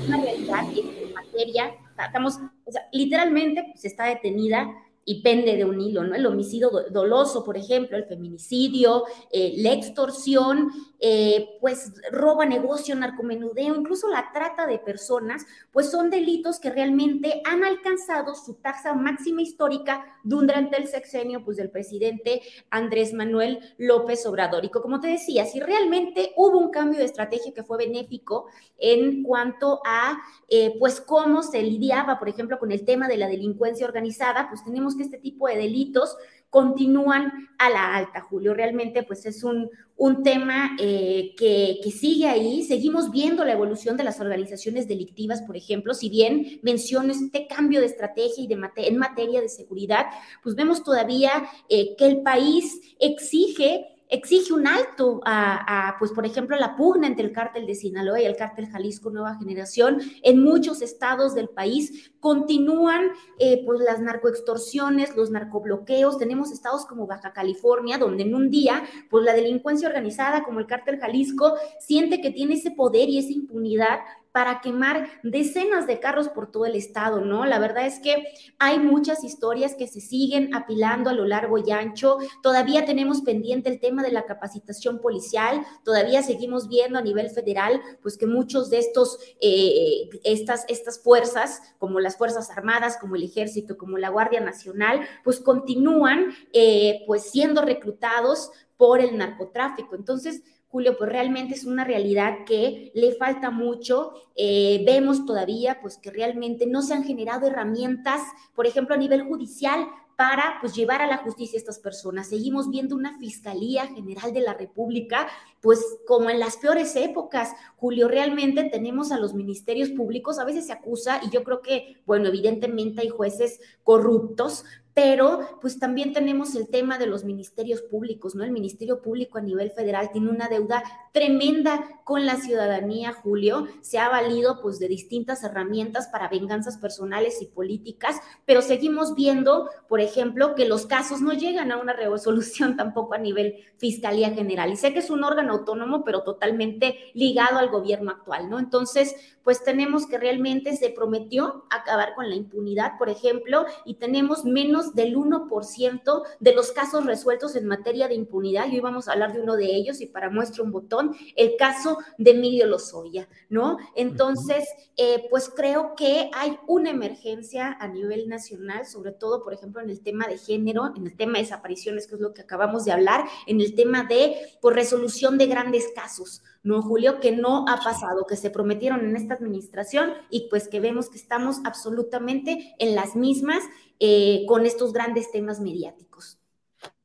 una 0.06 0.20
realidad 0.20 0.64
en 0.74 1.14
materia, 1.14 1.74
estamos, 2.04 2.34
o 2.64 2.72
sea, 2.72 2.88
literalmente 2.92 3.64
pues 3.72 3.84
está 3.84 4.06
detenida 4.06 4.68
y 5.08 5.22
pende 5.22 5.56
de 5.56 5.64
un 5.64 5.80
hilo, 5.80 6.02
¿no? 6.02 6.16
El 6.16 6.26
homicidio 6.26 6.70
doloso, 6.90 7.44
por 7.44 7.56
ejemplo, 7.56 7.96
el 7.96 8.06
feminicidio, 8.06 9.04
eh, 9.30 9.54
la 9.58 9.72
extorsión, 9.72 10.68
eh, 11.00 11.58
pues 11.60 11.92
roba 12.10 12.46
negocio, 12.46 12.94
narcomenudeo, 12.94 13.74
incluso 13.74 14.08
la 14.08 14.30
trata 14.32 14.66
de 14.66 14.78
personas, 14.78 15.46
pues 15.72 15.90
son 15.90 16.10
delitos 16.10 16.58
que 16.58 16.70
realmente 16.70 17.42
han 17.44 17.64
alcanzado 17.64 18.34
su 18.34 18.54
tasa 18.54 18.94
máxima 18.94 19.42
histórica 19.42 20.18
durante 20.24 20.76
el 20.76 20.88
sexenio 20.88 21.44
pues, 21.44 21.56
del 21.56 21.70
presidente 21.70 22.42
Andrés 22.70 23.12
Manuel 23.12 23.60
López 23.78 24.24
Obrador. 24.26 24.70
Como 24.70 25.00
te 25.00 25.08
decía, 25.08 25.44
si 25.44 25.60
realmente 25.60 26.32
hubo 26.36 26.58
un 26.58 26.70
cambio 26.70 26.98
de 26.98 27.04
estrategia 27.04 27.52
que 27.52 27.62
fue 27.62 27.78
benéfico 27.78 28.46
en 28.78 29.22
cuanto 29.22 29.80
a 29.84 30.18
eh, 30.48 30.74
pues 30.78 31.00
cómo 31.00 31.42
se 31.42 31.62
lidiaba, 31.62 32.18
por 32.18 32.28
ejemplo, 32.28 32.58
con 32.58 32.72
el 32.72 32.84
tema 32.84 33.08
de 33.08 33.16
la 33.16 33.28
delincuencia 33.28 33.86
organizada, 33.86 34.48
pues 34.48 34.64
tenemos 34.64 34.96
que 34.96 35.02
este 35.02 35.18
tipo 35.18 35.46
de 35.48 35.56
delitos 35.56 36.16
continúan 36.50 37.32
a 37.58 37.70
la 37.70 37.94
alta, 37.94 38.20
Julio. 38.20 38.54
Realmente, 38.54 39.02
pues 39.02 39.26
es 39.26 39.44
un, 39.44 39.70
un 39.96 40.22
tema 40.22 40.76
eh, 40.78 41.34
que, 41.36 41.80
que, 41.82 41.90
sigue 41.90 42.28
ahí. 42.28 42.62
Seguimos 42.64 43.10
viendo 43.10 43.44
la 43.44 43.52
evolución 43.52 43.96
de 43.96 44.04
las 44.04 44.20
organizaciones 44.20 44.86
delictivas, 44.86 45.42
por 45.42 45.56
ejemplo, 45.56 45.94
si 45.94 46.08
bien 46.08 46.60
menciono 46.62 47.12
este 47.12 47.46
cambio 47.46 47.80
de 47.80 47.86
estrategia 47.86 48.44
y 48.44 48.46
de 48.46 48.58
en 48.76 48.98
materia 48.98 49.40
de 49.40 49.48
seguridad, 49.48 50.06
pues 50.42 50.54
vemos 50.54 50.82
todavía 50.82 51.48
eh, 51.68 51.96
que 51.96 52.06
el 52.06 52.22
país 52.22 52.80
exige 52.98 53.95
exige 54.08 54.52
un 54.52 54.66
alto 54.66 55.20
a, 55.24 55.96
pues 55.98 56.12
por 56.12 56.26
ejemplo, 56.26 56.56
la 56.56 56.76
pugna 56.76 57.06
entre 57.06 57.26
el 57.26 57.32
cártel 57.32 57.66
de 57.66 57.74
Sinaloa 57.74 58.20
y 58.20 58.24
el 58.24 58.36
cártel 58.36 58.68
Jalisco 58.68 59.10
Nueva 59.10 59.36
Generación. 59.36 60.00
En 60.22 60.42
muchos 60.42 60.82
estados 60.82 61.34
del 61.34 61.48
país 61.48 62.12
continúan 62.20 63.10
eh, 63.38 63.62
pues 63.64 63.80
las 63.80 64.00
narcoextorsiones, 64.00 65.16
los 65.16 65.30
narcobloqueos. 65.30 66.18
Tenemos 66.18 66.52
estados 66.52 66.86
como 66.86 67.06
Baja 67.06 67.32
California, 67.32 67.98
donde 67.98 68.24
en 68.24 68.34
un 68.34 68.50
día, 68.50 68.82
pues 69.10 69.24
la 69.24 69.34
delincuencia 69.34 69.88
organizada 69.88 70.44
como 70.44 70.60
el 70.60 70.66
cártel 70.66 70.98
Jalisco 70.98 71.54
siente 71.80 72.20
que 72.20 72.30
tiene 72.30 72.54
ese 72.54 72.70
poder 72.70 73.08
y 73.08 73.18
esa 73.18 73.32
impunidad 73.32 73.98
para 74.36 74.60
quemar 74.60 75.08
decenas 75.22 75.86
de 75.86 75.98
carros 75.98 76.28
por 76.28 76.50
todo 76.50 76.66
el 76.66 76.74
estado, 76.74 77.22
¿no? 77.22 77.46
La 77.46 77.58
verdad 77.58 77.86
es 77.86 78.00
que 78.00 78.22
hay 78.58 78.78
muchas 78.78 79.24
historias 79.24 79.74
que 79.74 79.88
se 79.88 80.02
siguen 80.02 80.54
apilando 80.54 81.08
a 81.08 81.14
lo 81.14 81.24
largo 81.24 81.56
y 81.56 81.70
ancho. 81.70 82.18
Todavía 82.42 82.84
tenemos 82.84 83.22
pendiente 83.22 83.70
el 83.70 83.80
tema 83.80 84.02
de 84.02 84.12
la 84.12 84.26
capacitación 84.26 85.00
policial, 85.00 85.64
todavía 85.86 86.22
seguimos 86.22 86.68
viendo 86.68 86.98
a 86.98 87.02
nivel 87.02 87.30
federal, 87.30 87.80
pues 88.02 88.18
que 88.18 88.26
muchos 88.26 88.68
de 88.68 88.80
estos, 88.80 89.18
eh, 89.40 90.10
estas, 90.22 90.66
estas 90.68 91.02
fuerzas, 91.02 91.62
como 91.78 91.98
las 91.98 92.18
Fuerzas 92.18 92.50
Armadas, 92.50 92.98
como 93.00 93.16
el 93.16 93.22
Ejército, 93.22 93.78
como 93.78 93.96
la 93.96 94.10
Guardia 94.10 94.40
Nacional, 94.40 95.00
pues 95.24 95.40
continúan 95.40 96.34
eh, 96.52 97.04
pues 97.06 97.30
siendo 97.30 97.62
reclutados 97.62 98.50
por 98.76 99.00
el 99.00 99.16
narcotráfico. 99.16 99.94
Entonces, 99.96 100.42
Julio, 100.68 100.96
pues 100.98 101.10
realmente 101.10 101.54
es 101.54 101.64
una 101.64 101.84
realidad 101.84 102.44
que 102.44 102.90
le 102.94 103.12
falta 103.14 103.50
mucho. 103.50 104.12
Eh, 104.34 104.82
vemos 104.84 105.24
todavía 105.24 105.78
pues 105.80 105.96
que 105.96 106.10
realmente 106.10 106.66
no 106.66 106.82
se 106.82 106.94
han 106.94 107.04
generado 107.04 107.46
herramientas, 107.46 108.20
por 108.54 108.66
ejemplo, 108.66 108.94
a 108.94 108.98
nivel 108.98 109.22
judicial 109.22 109.86
para 110.16 110.56
pues 110.60 110.74
llevar 110.74 111.02
a 111.02 111.06
la 111.06 111.18
justicia 111.18 111.56
a 111.56 111.60
estas 111.60 111.78
personas. 111.78 112.28
Seguimos 112.28 112.70
viendo 112.70 112.96
una 112.96 113.18
Fiscalía 113.18 113.86
General 113.86 114.32
de 114.32 114.40
la 114.40 114.54
República, 114.54 115.28
pues 115.60 115.80
como 116.06 116.30
en 116.30 116.40
las 116.40 116.56
peores 116.56 116.96
épocas, 116.96 117.52
Julio, 117.76 118.08
realmente 118.08 118.64
tenemos 118.64 119.12
a 119.12 119.18
los 119.18 119.34
ministerios 119.34 119.90
públicos, 119.90 120.38
a 120.38 120.44
veces 120.44 120.66
se 120.66 120.72
acusa 120.72 121.20
y 121.22 121.30
yo 121.30 121.44
creo 121.44 121.60
que, 121.60 121.98
bueno, 122.06 122.28
evidentemente 122.28 123.02
hay 123.02 123.10
jueces 123.10 123.60
corruptos, 123.84 124.64
pero 124.96 125.58
pues 125.60 125.78
también 125.78 126.14
tenemos 126.14 126.54
el 126.54 126.68
tema 126.68 126.96
de 126.96 127.06
los 127.06 127.22
ministerios 127.22 127.82
públicos, 127.82 128.34
¿no? 128.34 128.44
El 128.44 128.50
Ministerio 128.50 129.02
Público 129.02 129.36
a 129.36 129.42
nivel 129.42 129.70
federal 129.70 130.08
tiene 130.10 130.30
una 130.30 130.48
deuda 130.48 130.82
tremenda 131.12 132.00
con 132.02 132.24
la 132.24 132.36
ciudadanía, 132.36 133.12
Julio, 133.12 133.66
se 133.82 133.98
ha 133.98 134.08
valido 134.08 134.62
pues 134.62 134.78
de 134.78 134.88
distintas 134.88 135.44
herramientas 135.44 136.06
para 136.06 136.28
venganzas 136.28 136.78
personales 136.78 137.42
y 137.42 137.44
políticas, 137.44 138.16
pero 138.46 138.62
seguimos 138.62 139.14
viendo, 139.14 139.68
por 139.86 140.00
ejemplo, 140.00 140.54
que 140.54 140.66
los 140.66 140.86
casos 140.86 141.20
no 141.20 141.34
llegan 141.34 141.72
a 141.72 141.76
una 141.76 141.92
resolución 141.92 142.74
tampoco 142.78 143.12
a 143.12 143.18
nivel 143.18 143.56
Fiscalía 143.76 144.30
General. 144.30 144.72
Y 144.72 144.76
sé 144.76 144.94
que 144.94 145.00
es 145.00 145.10
un 145.10 145.24
órgano 145.24 145.52
autónomo, 145.52 146.04
pero 146.04 146.22
totalmente 146.22 146.96
ligado 147.12 147.58
al 147.58 147.68
gobierno 147.68 148.12
actual, 148.12 148.48
¿no? 148.48 148.58
Entonces, 148.58 149.14
pues 149.46 149.62
tenemos 149.62 150.08
que 150.08 150.18
realmente 150.18 150.76
se 150.76 150.90
prometió 150.90 151.66
acabar 151.70 152.16
con 152.16 152.28
la 152.28 152.34
impunidad, 152.34 152.98
por 152.98 153.08
ejemplo, 153.08 153.64
y 153.84 153.94
tenemos 153.94 154.44
menos 154.44 154.96
del 154.96 155.14
1% 155.14 156.22
de 156.40 156.52
los 156.52 156.72
casos 156.72 157.06
resueltos 157.06 157.54
en 157.54 157.68
materia 157.68 158.08
de 158.08 158.16
impunidad. 158.16 158.66
Y 158.66 158.74
hoy 158.74 158.80
vamos 158.80 159.06
a 159.06 159.12
hablar 159.12 159.32
de 159.32 159.40
uno 159.40 159.54
de 159.54 159.66
ellos 159.66 160.00
y 160.00 160.06
para 160.06 160.30
muestra 160.30 160.64
un 160.64 160.72
botón, 160.72 161.14
el 161.36 161.54
caso 161.56 161.98
de 162.18 162.32
Emilio 162.32 162.66
Lozoya, 162.66 163.28
¿no? 163.48 163.78
Entonces, 163.94 164.64
eh, 164.96 165.28
pues 165.30 165.48
creo 165.54 165.94
que 165.96 166.28
hay 166.34 166.58
una 166.66 166.90
emergencia 166.90 167.76
a 167.78 167.86
nivel 167.86 168.28
nacional, 168.28 168.84
sobre 168.84 169.12
todo, 169.12 169.44
por 169.44 169.54
ejemplo, 169.54 169.80
en 169.80 169.90
el 169.90 170.00
tema 170.00 170.26
de 170.26 170.38
género, 170.38 170.92
en 170.96 171.06
el 171.06 171.16
tema 171.16 171.34
de 171.34 171.44
desapariciones, 171.44 172.08
que 172.08 172.16
es 172.16 172.20
lo 172.20 172.34
que 172.34 172.42
acabamos 172.42 172.84
de 172.84 172.90
hablar, 172.90 173.24
en 173.46 173.60
el 173.60 173.76
tema 173.76 174.02
de 174.02 174.38
por 174.60 174.72
pues, 174.72 174.74
resolución 174.74 175.38
de 175.38 175.46
grandes 175.46 175.86
casos, 175.94 176.42
¿no, 176.66 176.82
Julio? 176.82 177.20
Que 177.20 177.32
no 177.32 177.64
ha 177.68 177.76
pasado, 177.76 178.26
que 178.26 178.36
se 178.36 178.50
prometieron 178.50 179.00
en 179.04 179.16
esta 179.16 179.34
administración 179.34 180.10
y 180.30 180.48
pues 180.50 180.68
que 180.68 180.80
vemos 180.80 181.08
que 181.08 181.16
estamos 181.16 181.58
absolutamente 181.64 182.74
en 182.78 182.94
las 182.94 183.14
mismas 183.14 183.62
eh, 184.00 184.44
con 184.46 184.66
estos 184.66 184.92
grandes 184.92 185.30
temas 185.30 185.60
mediáticos. 185.60 186.38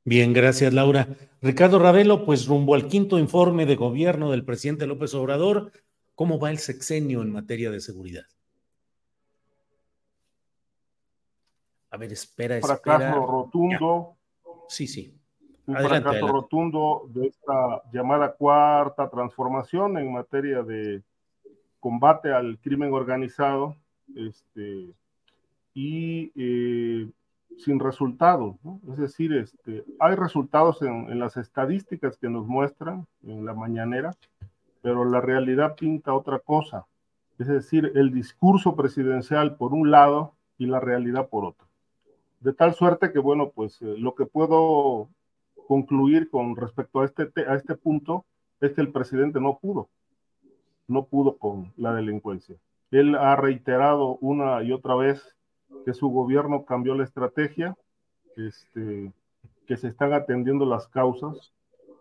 Bien, 0.04 0.34
gracias, 0.34 0.74
Laura. 0.74 1.08
Ricardo 1.42 1.78
Ravelo, 1.78 2.26
pues 2.26 2.48
rumbo 2.48 2.74
al 2.74 2.88
quinto 2.88 3.20
informe 3.20 3.68
de 3.68 3.76
gobierno 3.76 4.32
del 4.32 4.44
presidente 4.44 4.88
López 4.88 5.14
Obrador, 5.14 5.72
¿cómo 6.16 6.40
va 6.40 6.50
el 6.50 6.58
sexenio 6.58 7.22
en 7.22 7.32
materia 7.32 7.70
de 7.70 7.80
seguridad? 7.80 8.26
A 11.92 11.98
ver, 11.98 12.12
espera, 12.14 12.58
espera. 12.58 12.80
Fracaso 12.80 13.28
rotundo. 13.28 14.18
Sí, 14.68 14.88
sí. 14.88 15.21
Un 15.72 15.88
fracaso 15.88 16.28
rotundo 16.28 17.04
de 17.10 17.28
esta 17.28 17.82
llamada 17.92 18.34
cuarta 18.34 19.10
transformación 19.10 19.98
en 19.98 20.12
materia 20.12 20.64
de 20.64 21.02
combate 21.80 22.34
al 22.34 22.60
crimen 22.60 22.94
organizado 22.94 23.76
este, 24.16 24.94
y 25.74 26.32
eh, 26.36 27.10
sin 27.58 27.80
resultados. 27.80 28.56
Es 28.90 28.98
decir, 28.98 29.34
este, 29.34 29.84
hay 30.00 30.16
resultados 30.16 30.82
en, 30.82 31.10
en, 31.10 31.20
las 31.20 31.38
estadísticas 31.38 32.18
que 32.18 32.30
nos 32.30 32.48
muestran 32.48 33.08
en 33.24 33.46
la 33.46 33.54
mañanera, 33.54 34.12
pero 34.82 35.06
la 35.06 35.22
realidad 35.22 35.76
pinta 35.76 36.14
otra 36.14 36.40
cosa. 36.40 36.86
Es 37.40 37.48
decir, 37.48 37.92
el 37.96 38.12
discurso 38.12 38.76
presidencial 38.76 39.56
por 39.56 39.74
un 39.74 39.90
lado 39.90 40.34
y 40.58 40.66
la 40.66 40.80
realidad 40.80 41.30
por 41.30 41.46
otro. 41.46 41.68
De 42.42 42.54
tal 42.54 42.74
suerte 42.74 43.12
que, 43.12 43.20
bueno, 43.20 43.50
pues 43.50 43.82
eh, 43.82 43.96
lo 43.98 44.16
que 44.16 44.26
puedo 44.26 45.10
concluir 45.72 46.30
con 46.30 46.58
respecto 46.58 47.00
a 47.00 47.06
este, 47.06 47.32
a 47.48 47.56
este 47.56 47.76
punto 47.76 48.26
es 48.60 48.74
que 48.74 48.82
el 48.82 48.92
presidente 48.92 49.40
no 49.40 49.58
pudo, 49.58 49.88
no 50.90 51.06
pudo 51.06 51.38
con 51.38 51.72
la 51.78 51.94
delincuencia. 51.94 52.58
Él 52.92 53.16
ha 53.16 53.38
reiterado 53.38 54.18
una 54.18 54.62
y 54.64 54.74
otra 54.74 54.96
vez 54.96 55.24
que 55.86 55.94
su 55.94 56.10
gobierno 56.10 56.66
cambió 56.66 56.94
la 56.94 57.06
estrategia, 57.06 57.78
este, 58.36 59.14
que 59.66 59.78
se 59.78 59.88
están 59.88 60.12
atendiendo 60.12 60.66
las 60.66 60.90
causas, 60.90 61.54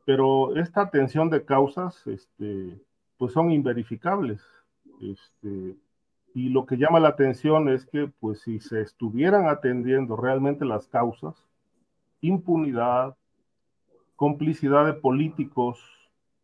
pero 0.05 0.57
esta 0.57 0.81
atención 0.81 1.31
de 1.31 1.45
causas, 1.45 2.05
este, 2.09 2.77
pues 3.19 3.33
son 3.33 3.53
inverificables. 3.53 4.43
Este, 5.01 5.77
y 6.35 6.49
lo 6.49 6.67
que 6.67 6.77
llama 6.77 6.99
la 6.99 7.11
atención 7.11 7.69
es 7.69 7.87
que, 7.87 8.11
pues, 8.19 8.41
si 8.41 8.59
se 8.59 8.81
estuvieran 8.81 9.47
atendiendo 9.47 10.17
realmente 10.17 10.65
las 10.65 10.89
causas, 10.89 11.37
impunidad, 12.21 13.17
complicidad 14.21 14.85
de 14.85 14.93
políticos 14.93 15.81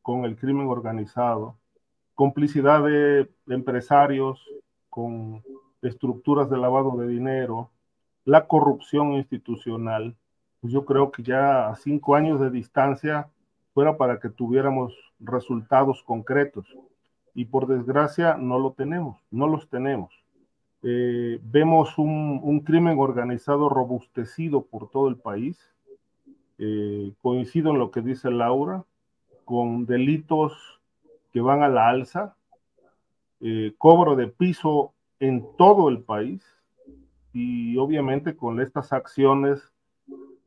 con 0.01 0.25
el 0.25 0.35
crimen 0.37 0.67
organizado, 0.67 1.59
complicidad 2.15 2.83
de 2.83 3.31
empresarios 3.49 4.43
con 4.89 5.43
estructuras 5.83 6.49
de 6.49 6.57
lavado 6.57 6.97
de 6.97 7.07
dinero, 7.07 7.71
la 8.25 8.47
corrupción 8.47 9.13
institucional, 9.13 10.17
pues 10.63 10.73
yo 10.73 10.87
creo 10.87 11.11
que 11.11 11.23
ya 11.23 11.69
a 11.69 11.77
cinco 11.77 12.15
años 12.15 12.41
de 12.41 12.49
distancia 12.49 13.29
fuera 13.75 13.99
para 13.99 14.21
que 14.21 14.31
tuviéramos 14.31 14.95
resultados 15.21 16.03
concretos 16.03 16.67
y 17.35 17.45
por 17.45 17.67
desgracia 17.67 18.39
no 18.39 18.59
lo 18.59 18.73
tenemos, 18.73 19.19
no 19.31 19.49
los 19.49 19.69
tenemos. 19.69 20.15
Eh, 20.83 21.39
vemos 21.43 21.99
un, 21.99 22.61
crimen 22.61 22.99
organizado 22.99 23.69
robustecido 23.69 24.65
por 24.65 24.89
todo 24.89 25.09
el 25.09 25.17
país. 25.17 25.76
Eh, 26.59 27.13
coincido 27.21 27.71
en 27.71 27.79
lo 27.79 27.91
que 27.91 28.01
dice 28.01 28.31
Laura, 28.31 28.85
con 29.45 29.87
delitos 29.87 30.81
que 31.33 31.41
van 31.41 31.63
a 31.63 31.69
la 31.69 31.89
alza, 31.89 32.37
eh, 33.41 33.75
cobro 33.79 34.17
de 34.17 34.29
piso 34.29 34.95
en 35.21 35.47
todo 35.57 35.89
el 35.89 36.03
país 36.03 36.43
y 37.33 37.77
obviamente 37.77 38.37
con 38.37 38.61
estas 38.61 38.93
acciones 38.93 39.73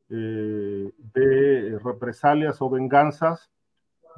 de 0.10 1.80
represalias 1.84 2.64
o 2.64 2.70
venganzas 2.72 3.52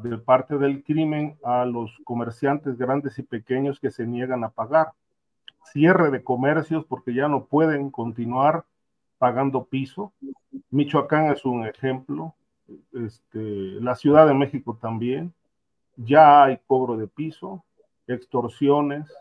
de 0.01 0.17
parte 0.17 0.57
del 0.57 0.83
crimen 0.83 1.37
a 1.43 1.65
los 1.65 1.91
comerciantes 2.03 2.77
grandes 2.77 3.19
y 3.19 3.23
pequeños 3.23 3.79
que 3.79 3.91
se 3.91 4.05
niegan 4.05 4.43
a 4.43 4.49
pagar. 4.49 4.93
Cierre 5.71 6.09
de 6.11 6.23
comercios 6.23 6.85
porque 6.85 7.13
ya 7.13 7.27
no 7.27 7.45
pueden 7.45 7.91
continuar 7.91 8.65
pagando 9.21 9.65
piso. 9.65 10.13
Michoacán 10.71 11.31
es 11.31 11.45
un 11.45 11.67
ejemplo. 11.67 12.33
Este, 12.91 13.39
la 13.79 13.93
Ciudad 13.93 14.25
de 14.25 14.33
México 14.33 14.79
también. 14.81 15.31
Ya 15.95 16.43
hay 16.43 16.59
cobro 16.65 16.97
de 16.97 17.05
piso, 17.05 17.63
extorsiones, 18.07 19.13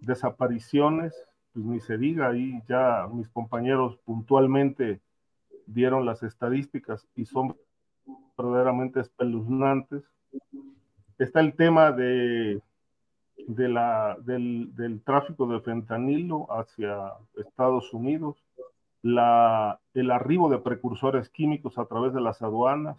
desapariciones, 0.00 1.12
pues 1.52 1.66
ni 1.66 1.80
se 1.80 1.98
diga, 1.98 2.28
ahí 2.28 2.62
ya 2.68 3.08
mis 3.12 3.28
compañeros 3.30 3.98
puntualmente 4.04 5.00
dieron 5.66 6.06
las 6.06 6.22
estadísticas 6.22 7.08
y 7.16 7.24
son 7.24 7.56
verdaderamente 8.38 9.00
espeluznantes. 9.00 10.04
Está 11.18 11.40
el 11.40 11.54
tema 11.54 11.90
de, 11.90 12.62
la, 13.48 14.16
del, 14.20 14.72
del, 14.76 15.02
tráfico 15.02 15.48
de 15.48 15.60
fentanilo 15.60 16.46
hacia 16.48 17.14
Estados 17.36 17.92
Unidos, 17.92 18.41
la, 19.02 19.80
el 19.94 20.10
arribo 20.10 20.48
de 20.48 20.58
precursores 20.58 21.28
químicos 21.28 21.78
a 21.78 21.86
través 21.86 22.14
de 22.14 22.20
las 22.20 22.40
aduanas, 22.42 22.96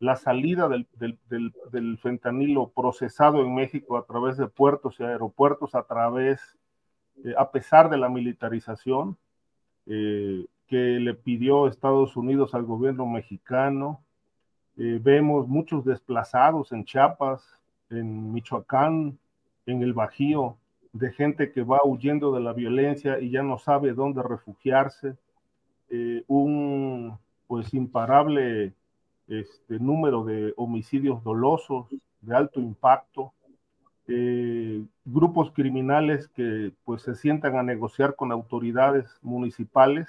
la 0.00 0.16
salida 0.16 0.68
del, 0.68 1.98
fentanilo 1.98 2.70
procesado 2.70 3.40
en 3.40 3.54
México 3.54 3.96
a 3.96 4.04
través 4.04 4.36
de 4.36 4.48
puertos 4.48 4.98
y 4.98 5.04
aeropuertos, 5.04 5.74
a 5.74 5.84
través, 5.84 6.40
eh, 7.24 7.34
a 7.38 7.50
pesar 7.50 7.88
de 7.88 7.96
la 7.96 8.08
militarización 8.08 9.16
eh, 9.86 10.46
que 10.66 10.76
le 10.76 11.14
pidió 11.14 11.68
Estados 11.68 12.16
Unidos 12.16 12.54
al 12.54 12.64
gobierno 12.64 13.06
mexicano, 13.06 14.02
eh, 14.76 14.98
vemos 15.00 15.46
muchos 15.46 15.84
desplazados 15.84 16.72
en 16.72 16.84
Chiapas, 16.84 17.44
en 17.90 18.32
Michoacán, 18.32 19.18
en 19.66 19.82
el 19.82 19.92
Bajío, 19.92 20.56
de 20.92 21.12
gente 21.12 21.52
que 21.52 21.62
va 21.62 21.80
huyendo 21.84 22.32
de 22.32 22.40
la 22.40 22.52
violencia 22.52 23.20
y 23.20 23.30
ya 23.30 23.42
no 23.42 23.58
sabe 23.58 23.92
dónde 23.92 24.22
refugiarse. 24.22 25.16
Eh, 25.96 26.24
un 26.26 27.16
pues 27.46 27.72
imparable 27.72 28.72
este, 29.28 29.78
número 29.78 30.24
de 30.24 30.52
homicidios 30.56 31.22
dolosos 31.22 31.86
de 32.20 32.34
alto 32.34 32.58
impacto, 32.58 33.32
eh, 34.08 34.84
grupos 35.04 35.52
criminales 35.52 36.26
que 36.26 36.72
pues 36.84 37.02
se 37.02 37.14
sientan 37.14 37.56
a 37.56 37.62
negociar 37.62 38.16
con 38.16 38.32
autoridades 38.32 39.06
municipales 39.22 40.08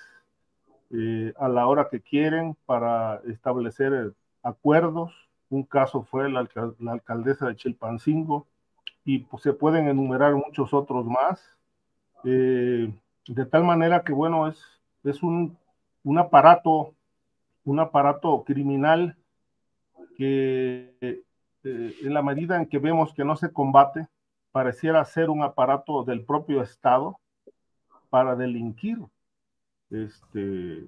a 1.38 1.50
la 1.50 1.68
hora 1.68 1.90
que 1.92 2.00
quieren 2.00 2.56
para 2.66 3.22
establecer 3.28 4.14
acuerdos. 4.42 5.12
Un 5.50 5.64
caso 5.64 6.04
fue 6.04 6.32
la, 6.32 6.48
alcaldesa 6.88 7.48
de 7.48 7.56
Chilpancingo 7.58 8.48
y 9.04 9.20
pues, 9.20 9.44
se 9.44 9.54
pueden 9.54 9.88
enumerar 9.88 10.34
muchos 10.34 10.74
otros 10.74 11.06
más. 11.06 11.44
Eh, 12.24 12.92
de 13.28 13.46
tal 13.46 13.66
manera 13.66 14.04
que, 14.04 14.14
bueno, 14.14 14.48
es, 14.48 14.58
es 15.04 15.22
un, 15.22 15.58
un, 16.06 16.20
aparato, 16.20 16.96
un 17.66 17.80
aparato 17.80 18.44
criminal 18.46 19.18
que 20.18 20.96
eh, 21.02 21.96
en 22.04 22.14
la 22.14 22.22
medida 22.22 22.56
en 22.58 22.68
que 22.68 22.78
vemos 22.78 23.14
que 23.14 23.26
no 23.26 23.36
se 23.36 23.52
combate, 23.52 24.08
pareciera 24.52 25.04
ser 25.04 25.30
un 25.30 25.42
aparato 25.42 26.04
del 26.04 26.24
propio 26.24 26.62
Estado 26.62 27.20
para 28.10 28.36
delinquir. 28.36 29.00
Este, 29.90 30.88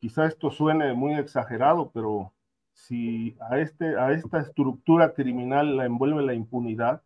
quizá 0.00 0.26
esto 0.26 0.50
suene 0.50 0.92
muy 0.92 1.14
exagerado, 1.14 1.90
pero 1.92 2.32
si 2.74 3.36
a, 3.40 3.58
este, 3.58 3.98
a 3.98 4.12
esta 4.12 4.38
estructura 4.38 5.14
criminal 5.14 5.78
la 5.78 5.86
envuelve 5.86 6.22
la 6.22 6.34
impunidad, 6.34 7.02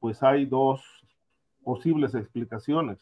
pues 0.00 0.20
hay 0.24 0.46
dos 0.46 0.82
posibles 1.62 2.16
explicaciones. 2.16 2.98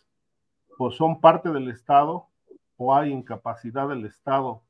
Pues 0.77 0.97
son 0.97 1.20
parte 1.20 1.49
del 1.49 1.70
Estado 1.70 2.28
o 2.77 2.95
hay 2.95 3.13
incapacidad 3.13 3.89
del 3.89 4.07
Estado 4.07 4.63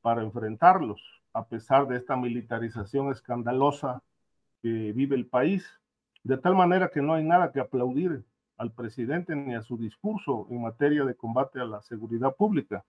para 0.00 0.22
enfrentarlos, 0.22 1.00
a 1.32 1.46
pesar 1.46 1.86
de 1.86 1.96
esta 1.96 2.16
militarización 2.16 3.10
escandalosa 3.10 4.02
que 4.62 4.92
vive 4.92 5.16
el 5.16 5.26
país. 5.26 5.68
De 6.22 6.38
tal 6.38 6.54
manera 6.54 6.90
que 6.90 7.02
no 7.02 7.14
hay 7.14 7.24
nada 7.24 7.50
que 7.52 7.60
aplaudir 7.60 8.24
al 8.56 8.72
presidente 8.72 9.34
ni 9.34 9.54
a 9.54 9.62
su 9.62 9.76
discurso 9.76 10.46
en 10.50 10.62
materia 10.62 11.04
de 11.04 11.16
combate 11.16 11.60
a 11.60 11.64
la 11.64 11.82
seguridad 11.82 12.34
pública. 12.36 12.84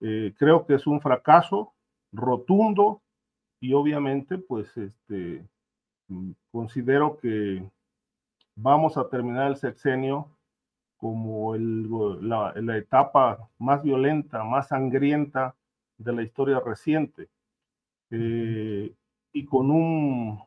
Eh, 0.00 0.34
creo 0.38 0.66
que 0.66 0.74
es 0.74 0.86
un 0.86 1.00
fracaso 1.00 1.72
rotundo 2.12 3.00
y 3.60 3.72
obviamente 3.72 4.36
pues 4.38 4.76
este, 4.76 5.46
mm, 6.08 6.32
considero 6.50 7.16
que 7.16 7.66
vamos 8.54 8.96
a 8.96 9.08
terminar 9.08 9.48
el 9.48 9.56
sexenio 9.56 10.28
como 11.04 11.54
la, 11.54 12.54
etapa 12.78 13.50
más 13.58 13.82
violenta, 13.82 14.42
más 14.42 14.68
sangrienta 14.68 15.54
de 15.98 16.14
la 16.14 16.22
historia 16.22 16.60
reciente. 16.60 17.28
Eh, 18.10 18.90
y 19.34 19.44
con 19.44 19.70
un, 19.70 20.42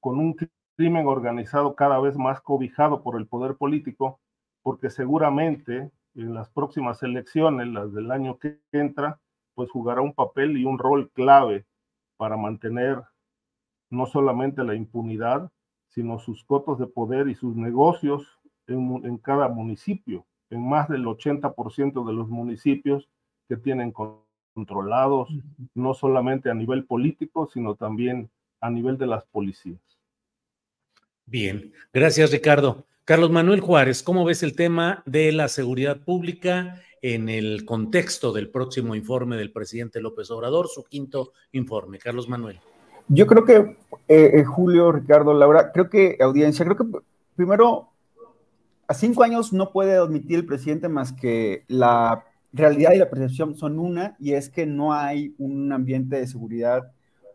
con 0.00 0.18
un 0.18 0.34
crimen 0.76 1.06
organizado 1.06 1.74
cada 1.74 2.00
vez 2.00 2.16
más 2.16 2.40
cobijado 2.40 3.02
por 3.02 3.18
el 3.18 3.26
poder 3.26 3.56
político, 3.56 4.18
porque 4.62 4.88
seguramente 4.88 5.90
en 6.14 6.32
las 6.32 6.48
próximas 6.48 7.02
elecciones, 7.02 7.68
las 7.68 7.92
del 7.92 8.10
año 8.10 8.38
que 8.38 8.62
entra, 8.72 9.20
pues 9.54 9.70
jugará 9.70 10.00
un 10.00 10.14
papel 10.14 10.56
y 10.56 10.64
un 10.64 10.78
rol 10.78 11.10
clave 11.10 11.66
para 12.16 12.38
mantener 12.38 13.02
no 13.90 14.06
solamente 14.06 14.64
la 14.64 14.74
impunidad, 14.74 15.52
sino 15.88 16.18
sus 16.18 16.44
cotos 16.44 16.78
de 16.78 16.86
poder 16.86 17.28
y 17.28 17.34
sus 17.34 17.54
negocios 17.56 18.37
en, 18.68 19.00
en 19.04 19.18
cada 19.18 19.48
municipio, 19.48 20.24
en 20.50 20.68
más 20.68 20.88
del 20.88 21.04
80% 21.04 22.06
de 22.06 22.12
los 22.12 22.28
municipios 22.28 23.08
que 23.48 23.56
tienen 23.56 23.92
controlados, 24.54 25.28
no 25.74 25.94
solamente 25.94 26.50
a 26.50 26.54
nivel 26.54 26.84
político, 26.84 27.48
sino 27.52 27.74
también 27.74 28.30
a 28.60 28.70
nivel 28.70 28.98
de 28.98 29.06
las 29.06 29.24
policías. 29.24 29.80
Bien, 31.26 31.72
gracias 31.92 32.30
Ricardo. 32.30 32.86
Carlos 33.04 33.30
Manuel 33.30 33.60
Juárez, 33.60 34.02
¿cómo 34.02 34.24
ves 34.24 34.42
el 34.42 34.54
tema 34.54 35.02
de 35.06 35.32
la 35.32 35.48
seguridad 35.48 36.04
pública 36.04 36.82
en 37.00 37.28
el 37.28 37.64
contexto 37.64 38.32
del 38.32 38.50
próximo 38.50 38.94
informe 38.94 39.36
del 39.36 39.52
presidente 39.52 40.00
López 40.00 40.30
Obrador, 40.30 40.68
su 40.68 40.84
quinto 40.84 41.32
informe? 41.52 41.98
Carlos 41.98 42.28
Manuel. 42.28 42.60
Yo 43.08 43.26
creo 43.26 43.44
que, 43.44 43.56
eh, 44.08 44.30
eh, 44.34 44.44
Julio, 44.44 44.92
Ricardo, 44.92 45.32
Laura, 45.32 45.72
creo 45.72 45.88
que 45.88 46.18
audiencia, 46.20 46.66
creo 46.66 46.76
que 46.76 46.98
primero, 47.34 47.88
a 48.88 48.94
cinco 48.94 49.22
años 49.22 49.52
no 49.52 49.70
puede 49.70 49.96
admitir 49.96 50.38
el 50.38 50.46
presidente 50.46 50.88
más 50.88 51.12
que 51.12 51.64
la 51.68 52.24
realidad 52.52 52.92
y 52.94 52.98
la 52.98 53.10
percepción 53.10 53.54
son 53.54 53.78
una, 53.78 54.16
y 54.18 54.32
es 54.32 54.48
que 54.48 54.64
no 54.64 54.94
hay 54.94 55.34
un 55.38 55.70
ambiente 55.72 56.16
de 56.16 56.26
seguridad, 56.26 56.90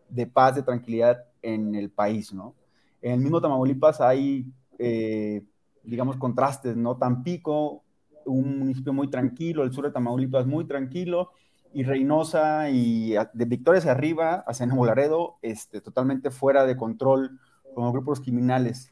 de 0.10 0.26
paz, 0.26 0.56
de 0.56 0.64
tranquilidad 0.64 1.24
en 1.44 1.76
el 1.76 1.92
país, 1.92 2.34
¿no? 2.34 2.56
En 3.02 3.14
el 3.14 3.20
mismo 3.20 3.40
Tamaulipas 3.40 4.02
hay, 4.02 4.48
eh, 4.80 5.44
digamos, 5.84 6.18
contrastes, 6.18 6.76
¿no? 6.76 6.98
Tampico, 6.98 7.84
un 8.26 8.60
municipio 8.60 8.92
muy 8.92 9.10
tranquilo, 9.10 9.64
el 9.64 9.72
sur 9.72 9.86
de 9.86 9.92
Tamaulipas 9.92 10.48
muy 10.48 10.66
tranquilo, 10.66 11.32
y 11.72 11.84
Reynosa 11.84 12.70
y 12.70 13.14
de 13.34 13.46
Victoria 13.46 13.80
hacia 13.80 13.92
arriba, 13.92 14.44
hacia 14.48 14.66
Nuevo 14.66 14.86
Laredo, 14.86 15.36
este, 15.44 15.82
totalmente 15.82 16.32
fuera 16.32 16.66
de 16.66 16.78
control 16.78 17.40
con 17.76 17.92
grupos 17.92 18.22
criminales. 18.22 18.92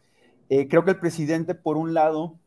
Eh, 0.50 0.68
creo 0.68 0.84
que 0.84 0.92
el 0.92 1.00
presidente, 1.00 1.56
por 1.56 1.78
un 1.78 1.94
lado, 1.94 2.41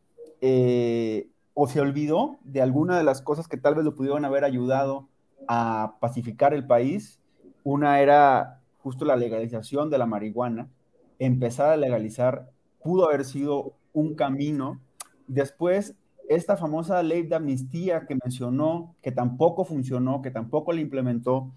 eh, 0.47 1.27
o 1.55 1.67
se 1.67 1.81
olvidó 1.81 2.37
de 2.43 2.61
alguna 2.61 2.99
de 2.99 3.03
las 3.03 3.23
cosas 3.23 3.47
que 3.47 3.57
tal 3.57 3.73
vez 3.73 3.83
lo 3.83 3.95
pudieron 3.95 4.25
haber 4.25 4.43
ayudado 4.43 5.07
a 5.47 5.95
pacificar 5.99 6.53
el 6.53 6.67
país. 6.67 7.19
Una 7.63 7.99
era 7.99 8.61
justo 8.77 9.05
la 9.05 9.15
legalización 9.15 9.89
de 9.89 9.97
la 9.97 10.05
marihuana. 10.05 10.69
Empezar 11.17 11.71
a 11.71 11.77
legalizar 11.77 12.51
pudo 12.83 13.07
haber 13.07 13.25
sido 13.25 13.73
un 13.91 14.13
camino. 14.13 14.79
Después, 15.27 15.95
esta 16.29 16.57
famosa 16.57 17.01
ley 17.01 17.23
de 17.23 17.33
amnistía 17.33 18.05
que 18.05 18.15
mencionó, 18.23 18.95
que 19.01 19.11
tampoco 19.11 19.65
funcionó, 19.65 20.21
que 20.21 20.29
tampoco 20.29 20.73
la 20.73 20.81
implementó, 20.81 21.51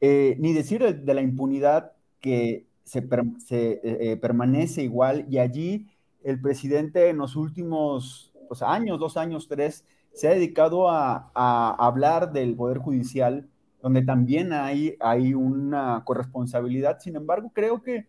eh, 0.00 0.36
ni 0.38 0.52
decir 0.52 0.84
de, 1.02 1.14
la 1.14 1.20
impunidad 1.20 1.90
que 2.20 2.64
se, 2.84 3.08
eh, 3.50 4.16
permanece 4.22 4.84
igual 4.84 5.26
y 5.28 5.38
allí 5.38 5.88
el 6.24 6.40
presidente 6.40 7.10
en 7.10 7.18
los 7.18 7.36
últimos 7.36 8.32
pues, 8.48 8.62
años, 8.62 8.98
dos 8.98 9.16
años, 9.16 9.46
tres, 9.46 9.84
se 10.12 10.28
ha 10.28 10.30
dedicado 10.30 10.88
a, 10.88 11.30
hablar 11.78 12.32
del 12.32 12.56
Poder 12.56 12.78
Judicial, 12.78 13.48
donde 13.82 14.02
también 14.02 14.52
hay, 14.52 14.96
una 15.34 16.02
corresponsabilidad. 16.04 16.98
Sin 17.00 17.16
embargo, 17.16 17.52
creo 17.54 17.82
que, 17.82 18.06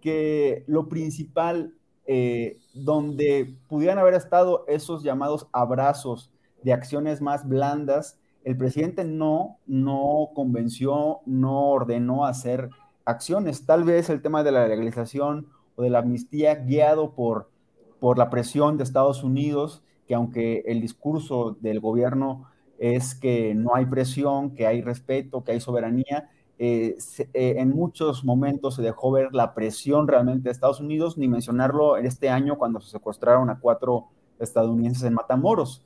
que 0.00 0.64
lo 0.66 0.88
principal 0.88 1.72
eh, 2.06 2.58
donde 2.74 3.56
pudieran 3.68 3.98
haber 3.98 4.14
estado 4.14 4.64
esos 4.68 5.02
llamados 5.02 5.48
abrazos 5.52 6.30
de 6.62 6.72
acciones 6.72 7.20
más 7.20 7.48
blandas, 7.48 8.18
el 8.44 8.56
presidente 8.56 9.04
no, 9.04 9.58
no 9.66 10.30
convenció, 10.34 11.20
no 11.26 11.70
ordenó 11.70 12.26
hacer 12.26 12.70
acciones. 13.04 13.66
Tal 13.66 13.84
vez 13.84 14.10
el 14.10 14.20
tema 14.20 14.44
de 14.44 14.52
la 14.52 14.68
legalización 14.68 15.48
o 15.76 15.82
de 15.82 15.90
la 15.90 16.00
amnistía 16.00 16.54
guiado 16.56 17.12
por, 17.12 17.50
por 18.00 18.18
la 18.18 18.30
presión 18.30 18.76
de 18.76 18.84
Estados 18.84 19.22
Unidos, 19.22 19.82
que 20.06 20.14
aunque 20.14 20.64
el 20.66 20.80
discurso 20.80 21.56
del 21.60 21.80
gobierno 21.80 22.48
es 22.78 23.14
que 23.14 23.54
no 23.54 23.74
hay 23.74 23.86
presión, 23.86 24.54
que 24.54 24.66
hay 24.66 24.82
respeto, 24.82 25.44
que 25.44 25.52
hay 25.52 25.60
soberanía, 25.60 26.30
eh, 26.58 26.96
eh, 27.34 27.54
en 27.58 27.70
muchos 27.70 28.24
momentos 28.24 28.76
se 28.76 28.82
dejó 28.82 29.10
ver 29.10 29.34
la 29.34 29.54
presión 29.54 30.08
realmente 30.08 30.44
de 30.44 30.52
Estados 30.52 30.80
Unidos, 30.80 31.18
ni 31.18 31.28
mencionarlo 31.28 31.98
en 31.98 32.06
este 32.06 32.30
año 32.30 32.56
cuando 32.56 32.80
se 32.80 32.90
secuestraron 32.90 33.50
a 33.50 33.58
cuatro 33.60 34.06
estadounidenses 34.38 35.04
en 35.04 35.14
Matamoros. 35.14 35.82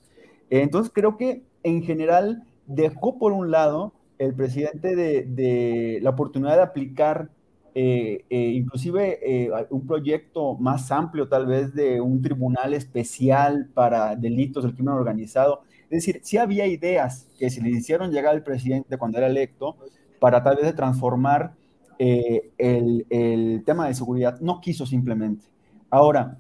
Eh, 0.49 0.63
entonces 0.63 0.93
creo 0.95 1.17
que 1.17 1.43
en 1.63 1.83
general 1.83 2.45
dejó 2.67 3.19
por 3.19 3.33
un 3.33 3.51
lado 3.51 3.93
el 4.19 4.35
presidente 4.35 4.95
de, 4.95 5.99
la 6.03 6.11
oportunidad 6.11 6.57
de 6.57 6.63
aplicar 6.63 7.31
inclusive 7.75 9.51
un 9.71 9.87
proyecto 9.87 10.55
más 10.55 10.91
amplio 10.91 11.29
tal 11.29 11.47
vez 11.47 11.75
de 11.75 12.01
un 12.01 12.21
tribunal 12.23 12.75
especial 12.75 13.69
para 13.75 14.17
delitos 14.17 14.65
del 14.65 14.75
crimen 14.75 14.95
organizado. 14.95 15.63
Es 15.85 16.05
decir, 16.05 16.21
si 16.23 16.37
había 16.37 16.67
ideas 16.67 17.29
que 17.39 17.51
se 17.51 17.61
le 17.61 17.71
hicieron 17.71 18.11
llegar 18.13 18.35
al 18.35 18.43
presidente 18.43 18.97
cuando 18.97 19.19
era 19.19 19.27
electo, 19.27 19.77
para 20.21 20.43
tal 20.45 20.57
vez 20.57 20.67
de 20.67 20.73
transformar 20.75 21.55
eh, 21.99 22.53
el, 22.59 23.63
tema 23.67 23.89
de 23.89 23.95
seguridad. 23.95 24.39
No 24.41 24.61
quiso 24.61 24.87
simplemente. 24.87 25.47
Ahora, 25.91 26.39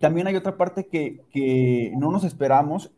también 0.00 0.26
hay 0.26 0.36
otra 0.36 0.56
parte 0.56 0.86
que, 0.86 1.92
no 1.96 2.10
nos 2.10 2.24
esperamos, 2.24 2.90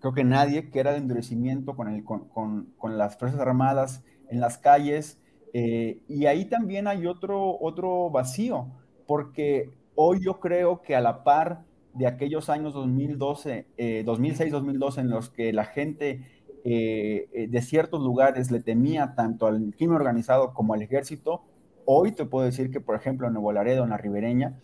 creo 0.00 0.12
que 0.12 0.24
nadie, 0.24 0.70
que 0.70 0.80
era 0.80 0.90
el 0.90 1.02
endurecimiento 1.02 1.76
con, 1.76 1.88
el, 1.88 2.02
con, 2.02 2.98
las 2.98 3.16
Fuerzas 3.16 3.40
Armadas 3.40 4.02
en 4.28 4.40
las 4.40 4.58
calles. 4.58 5.18
Eh, 5.58 6.02
y 6.06 6.26
ahí 6.26 6.44
también 6.44 6.86
hay 6.86 7.06
otro, 7.06 7.58
otro 7.58 8.10
vacío, 8.10 8.66
porque 9.06 9.70
hoy 9.94 10.20
yo 10.22 10.38
creo 10.38 10.82
que 10.82 10.94
a 10.94 11.00
la 11.00 11.24
par 11.24 11.64
de 11.94 12.06
aquellos 12.06 12.50
años 12.50 12.74
2012, 12.74 13.64
2006-2012, 14.04 14.98
eh, 14.98 15.00
en 15.00 15.08
los 15.08 15.30
que 15.30 15.54
la 15.54 15.64
gente 15.64 16.20
eh, 16.62 17.46
de 17.48 17.62
ciertos 17.62 18.02
lugares 18.02 18.50
le 18.50 18.60
temía 18.60 19.14
tanto 19.14 19.46
al 19.46 19.72
crimen 19.74 19.96
organizado 19.96 20.52
como 20.52 20.74
al 20.74 20.82
ejército, 20.82 21.40
hoy 21.86 22.12
te 22.12 22.26
puedo 22.26 22.44
decir 22.44 22.70
que, 22.70 22.82
por 22.82 22.94
ejemplo, 22.94 23.26
en 23.26 23.32
Nuevo 23.32 23.50
Laredo, 23.50 23.84
en 23.84 23.88
la 23.90 23.96
ribereña, 23.96 24.60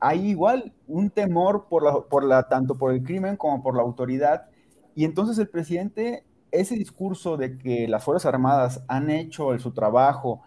hay 0.00 0.30
igual 0.30 0.72
un 0.88 1.10
temor 1.10 1.66
por 1.68 1.84
la, 1.84 2.00
por 2.08 2.24
la, 2.24 2.48
tanto 2.48 2.78
por 2.78 2.94
el 2.94 3.02
crimen 3.02 3.36
como 3.36 3.62
por 3.62 3.76
la 3.76 3.82
autoridad. 3.82 4.46
Y 4.94 5.04
entonces 5.04 5.36
el 5.36 5.50
presidente, 5.50 6.24
ese 6.54 6.76
discurso 6.76 7.36
de 7.36 7.58
que 7.58 7.86
las 7.88 8.02
Fuerzas 8.04 8.32
Armadas 8.32 8.82
han 8.88 9.10
hecho 9.10 9.58
su 9.58 9.72
trabajo 9.72 10.42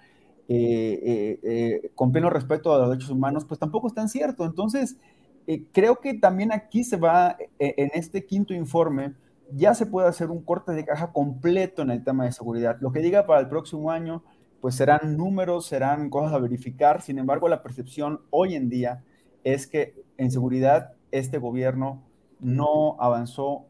con 1.96 2.12
pleno 2.12 2.30
respeto 2.30 2.74
a 2.74 2.80
los 2.80 2.90
derechos 2.90 3.12
humanos, 3.12 3.46
pues 3.46 3.60
tampoco 3.60 3.88
es 3.88 3.94
tan 3.94 4.10
cierto. 4.10 4.46
Entonces, 4.46 4.98
creo 5.72 6.00
que 6.00 6.14
también 6.14 6.52
aquí 6.52 6.84
se 6.84 6.98
va, 6.98 7.38
en 7.60 7.92
este 7.94 8.26
quinto 8.26 8.54
informe, 8.54 9.14
ya 9.54 9.74
se 9.74 9.86
puede 9.86 10.08
hacer 10.08 10.30
un 10.30 10.42
corte 10.44 10.74
de 10.74 10.84
caja 10.86 11.12
completo 11.14 11.82
en 11.82 11.92
el 11.92 12.04
tema 12.04 12.26
de 12.26 12.32
seguridad. 12.32 12.78
Lo 12.82 12.92
que 12.92 13.00
diga 13.00 13.26
para 13.26 13.40
el 13.40 13.48
próximo 13.48 13.92
año, 13.92 14.24
pues 14.60 14.76
serán 14.76 15.16
números, 15.16 15.68
serán 15.68 16.10
cosas 16.10 16.34
a 16.34 16.40
verificar. 16.40 17.02
Sin 17.02 17.20
embargo, 17.20 17.48
la 17.48 17.64
percepción 17.64 18.22
hoy 18.30 18.56
en 18.56 18.70
día 18.70 19.04
es 19.44 19.68
que 19.68 20.04
en 20.18 20.32
seguridad 20.32 20.94
este 21.12 21.38
gobierno 21.38 22.04
no 22.40 22.98
avanzó 23.00 23.68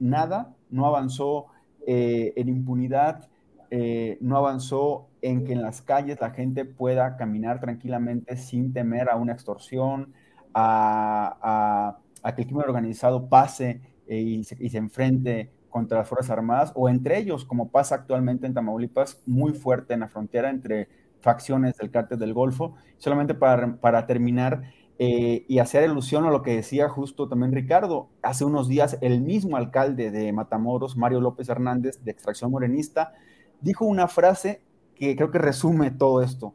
nada, 0.00 0.54
no 0.70 0.86
avanzó 0.86 1.46
eh, 1.86 2.32
en 2.36 2.48
impunidad, 2.48 3.28
eh, 3.70 4.18
no 4.20 4.36
avanzó 4.36 5.08
en 5.22 5.44
que 5.44 5.52
en 5.52 5.62
las 5.62 5.82
calles 5.82 6.20
la 6.20 6.30
gente 6.30 6.64
pueda 6.64 7.16
caminar 7.16 7.60
tranquilamente 7.60 8.36
sin 8.36 8.72
temer 8.72 9.10
a 9.10 9.16
una 9.16 9.32
extorsión, 9.32 10.12
a, 10.52 11.98
a 12.22 12.34
que 12.34 12.42
el 12.42 12.48
crimen 12.48 12.66
organizado 12.66 13.28
pase 13.28 13.80
eh, 14.06 14.18
y, 14.18 14.44
se, 14.44 14.56
enfrente 14.76 15.52
contra 15.68 15.98
las 15.98 16.08
Fuerzas 16.08 16.30
Armadas 16.30 16.72
o 16.74 16.88
entre 16.88 17.18
ellos, 17.18 17.44
como 17.44 17.70
pasa 17.70 17.94
actualmente 17.94 18.46
en 18.46 18.54
Tamaulipas, 18.54 19.22
muy 19.26 19.52
fuerte 19.52 19.94
en 19.94 20.00
la 20.00 20.08
frontera 20.08 20.50
entre 20.50 20.88
facciones 21.20 21.76
del 21.76 21.90
cártel 21.90 22.18
del 22.18 22.34
Golfo. 22.34 22.74
Solamente 22.98 23.34
para, 23.34 23.76
para 23.76 24.06
terminar, 24.06 24.62
eh, 25.02 25.46
y 25.48 25.60
hacer 25.60 25.82
alusión 25.84 26.26
a 26.26 26.30
lo 26.30 26.42
que 26.42 26.54
decía 26.54 26.90
justo 26.90 27.26
también 27.26 27.52
Ricardo. 27.52 28.10
Hace 28.20 28.44
unos 28.44 28.68
días 28.68 28.98
el 29.00 29.22
mismo 29.22 29.56
alcalde 29.56 30.10
de 30.10 30.30
Matamoros, 30.30 30.94
Mario 30.94 31.22
López 31.22 31.48
Hernández, 31.48 32.04
de 32.04 32.10
extracción 32.10 32.50
morenista, 32.50 33.14
dijo 33.62 33.86
una 33.86 34.08
frase 34.08 34.60
que 34.94 35.16
creo 35.16 35.30
que 35.30 35.38
resume 35.38 35.90
todo 35.90 36.20
esto 36.20 36.52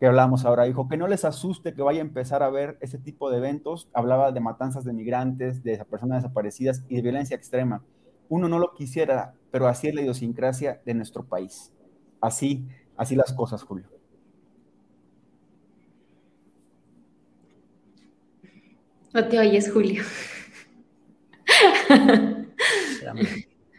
que 0.00 0.06
hablamos 0.06 0.44
ahora. 0.44 0.64
Dijo 0.64 0.88
que 0.88 0.96
no 0.96 1.06
les 1.06 1.24
asuste 1.24 1.72
que 1.72 1.82
vaya 1.82 2.00
a 2.00 2.02
empezar 2.02 2.42
a 2.42 2.50
ver 2.50 2.76
ese 2.80 2.98
tipo 2.98 3.30
de 3.30 3.36
eventos. 3.36 3.88
Hablaba 3.92 4.32
de 4.32 4.40
matanzas 4.40 4.82
de 4.82 4.92
migrantes, 4.92 5.62
de 5.62 5.78
personas 5.84 6.24
desaparecidas 6.24 6.84
y 6.88 6.96
de 6.96 7.02
violencia 7.02 7.36
extrema. 7.36 7.84
Uno 8.28 8.48
no 8.48 8.58
lo 8.58 8.74
quisiera, 8.74 9.34
pero 9.52 9.68
así 9.68 9.86
es 9.86 9.94
la 9.94 10.00
idiosincrasia 10.00 10.80
de 10.84 10.94
nuestro 10.94 11.24
país. 11.24 11.72
Así, 12.20 12.66
así 12.96 13.14
las 13.14 13.32
cosas, 13.32 13.62
Julio. 13.62 13.99
No 19.12 19.26
te 19.26 19.38
oyes, 19.38 19.70
Julio. 19.72 20.04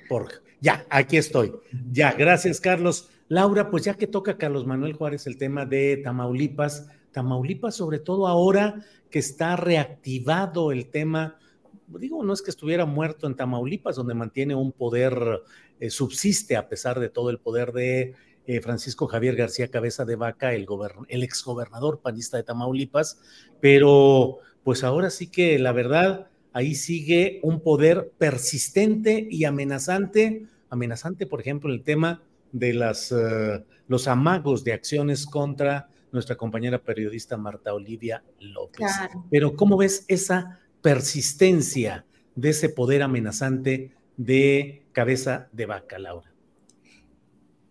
Por, 0.10 0.30
ya, 0.60 0.86
aquí 0.90 1.18
estoy. 1.18 1.54
Ya, 1.92 2.12
gracias, 2.14 2.60
Carlos. 2.60 3.10
Laura, 3.30 3.70
pues 3.70 3.86
ya 3.86 3.94
que 3.94 4.08
toca 4.08 4.38
Carlos 4.38 4.66
Manuel 4.68 4.94
Juárez 4.94 5.26
el 5.26 5.38
tema 5.38 5.66
de 5.66 5.98
Tamaulipas, 6.04 6.90
Tamaulipas, 7.14 7.76
sobre 7.76 8.00
todo 8.00 8.28
ahora 8.28 8.84
que 9.10 9.20
está 9.20 9.56
reactivado 9.56 10.74
el 10.74 10.90
tema, 10.90 11.40
digo, 11.88 12.24
no 12.24 12.34
es 12.34 12.42
que 12.42 12.52
estuviera 12.52 12.86
muerto 12.86 13.28
en 13.28 13.36
Tamaulipas, 13.36 13.96
donde 13.96 14.16
mantiene 14.16 14.54
un 14.54 14.74
poder, 14.74 15.44
eh, 15.80 15.90
subsiste 15.90 16.58
a 16.58 16.68
pesar 16.68 17.00
de 17.00 17.08
todo 17.08 17.30
el 17.30 17.40
poder 17.40 17.72
de 17.72 18.16
eh, 18.48 18.60
Francisco 18.60 19.08
Javier 19.08 19.38
García 19.38 19.70
Cabeza 19.70 20.04
de 20.04 20.18
Vaca, 20.18 20.54
el, 20.54 20.68
el 21.08 21.24
exgobernador 21.24 22.02
panista 22.02 22.36
de 22.36 22.44
Tamaulipas, 22.44 23.22
pero 23.62 24.40
pues 24.64 24.84
ahora 24.84 25.10
sí 25.10 25.28
que 25.28 25.58
la 25.60 25.72
verdad, 25.72 26.28
ahí 26.54 26.76
sigue 26.76 27.40
un 27.44 27.62
poder 27.62 28.12
persistente 28.18 29.28
y 29.30 29.46
amenazante, 29.46 30.46
amenazante, 30.70 31.26
por 31.26 31.42
ejemplo, 31.42 31.74
el 31.74 31.84
tema 31.84 32.22
de 32.52 32.74
las, 32.74 33.12
eh, 33.12 33.64
los 33.88 34.08
amagos 34.08 34.64
de 34.64 34.74
acciones 34.74 35.26
contra 35.26 35.90
nuestra 36.12 36.36
compañera 36.36 36.80
periodista 36.80 37.38
Marta 37.38 37.74
Olivia 37.74 38.24
López. 38.40 38.92
Pero 39.30 39.56
¿cómo 39.56 39.78
ves 39.78 40.06
esa 40.08 40.60
persistencia 40.82 42.06
de 42.36 42.50
ese 42.50 42.70
poder 42.70 43.02
amenazante 43.04 43.92
de 44.18 44.84
cabeza 44.92 45.48
de 45.52 45.66
vaca, 45.66 46.00
Laura? 46.00 46.31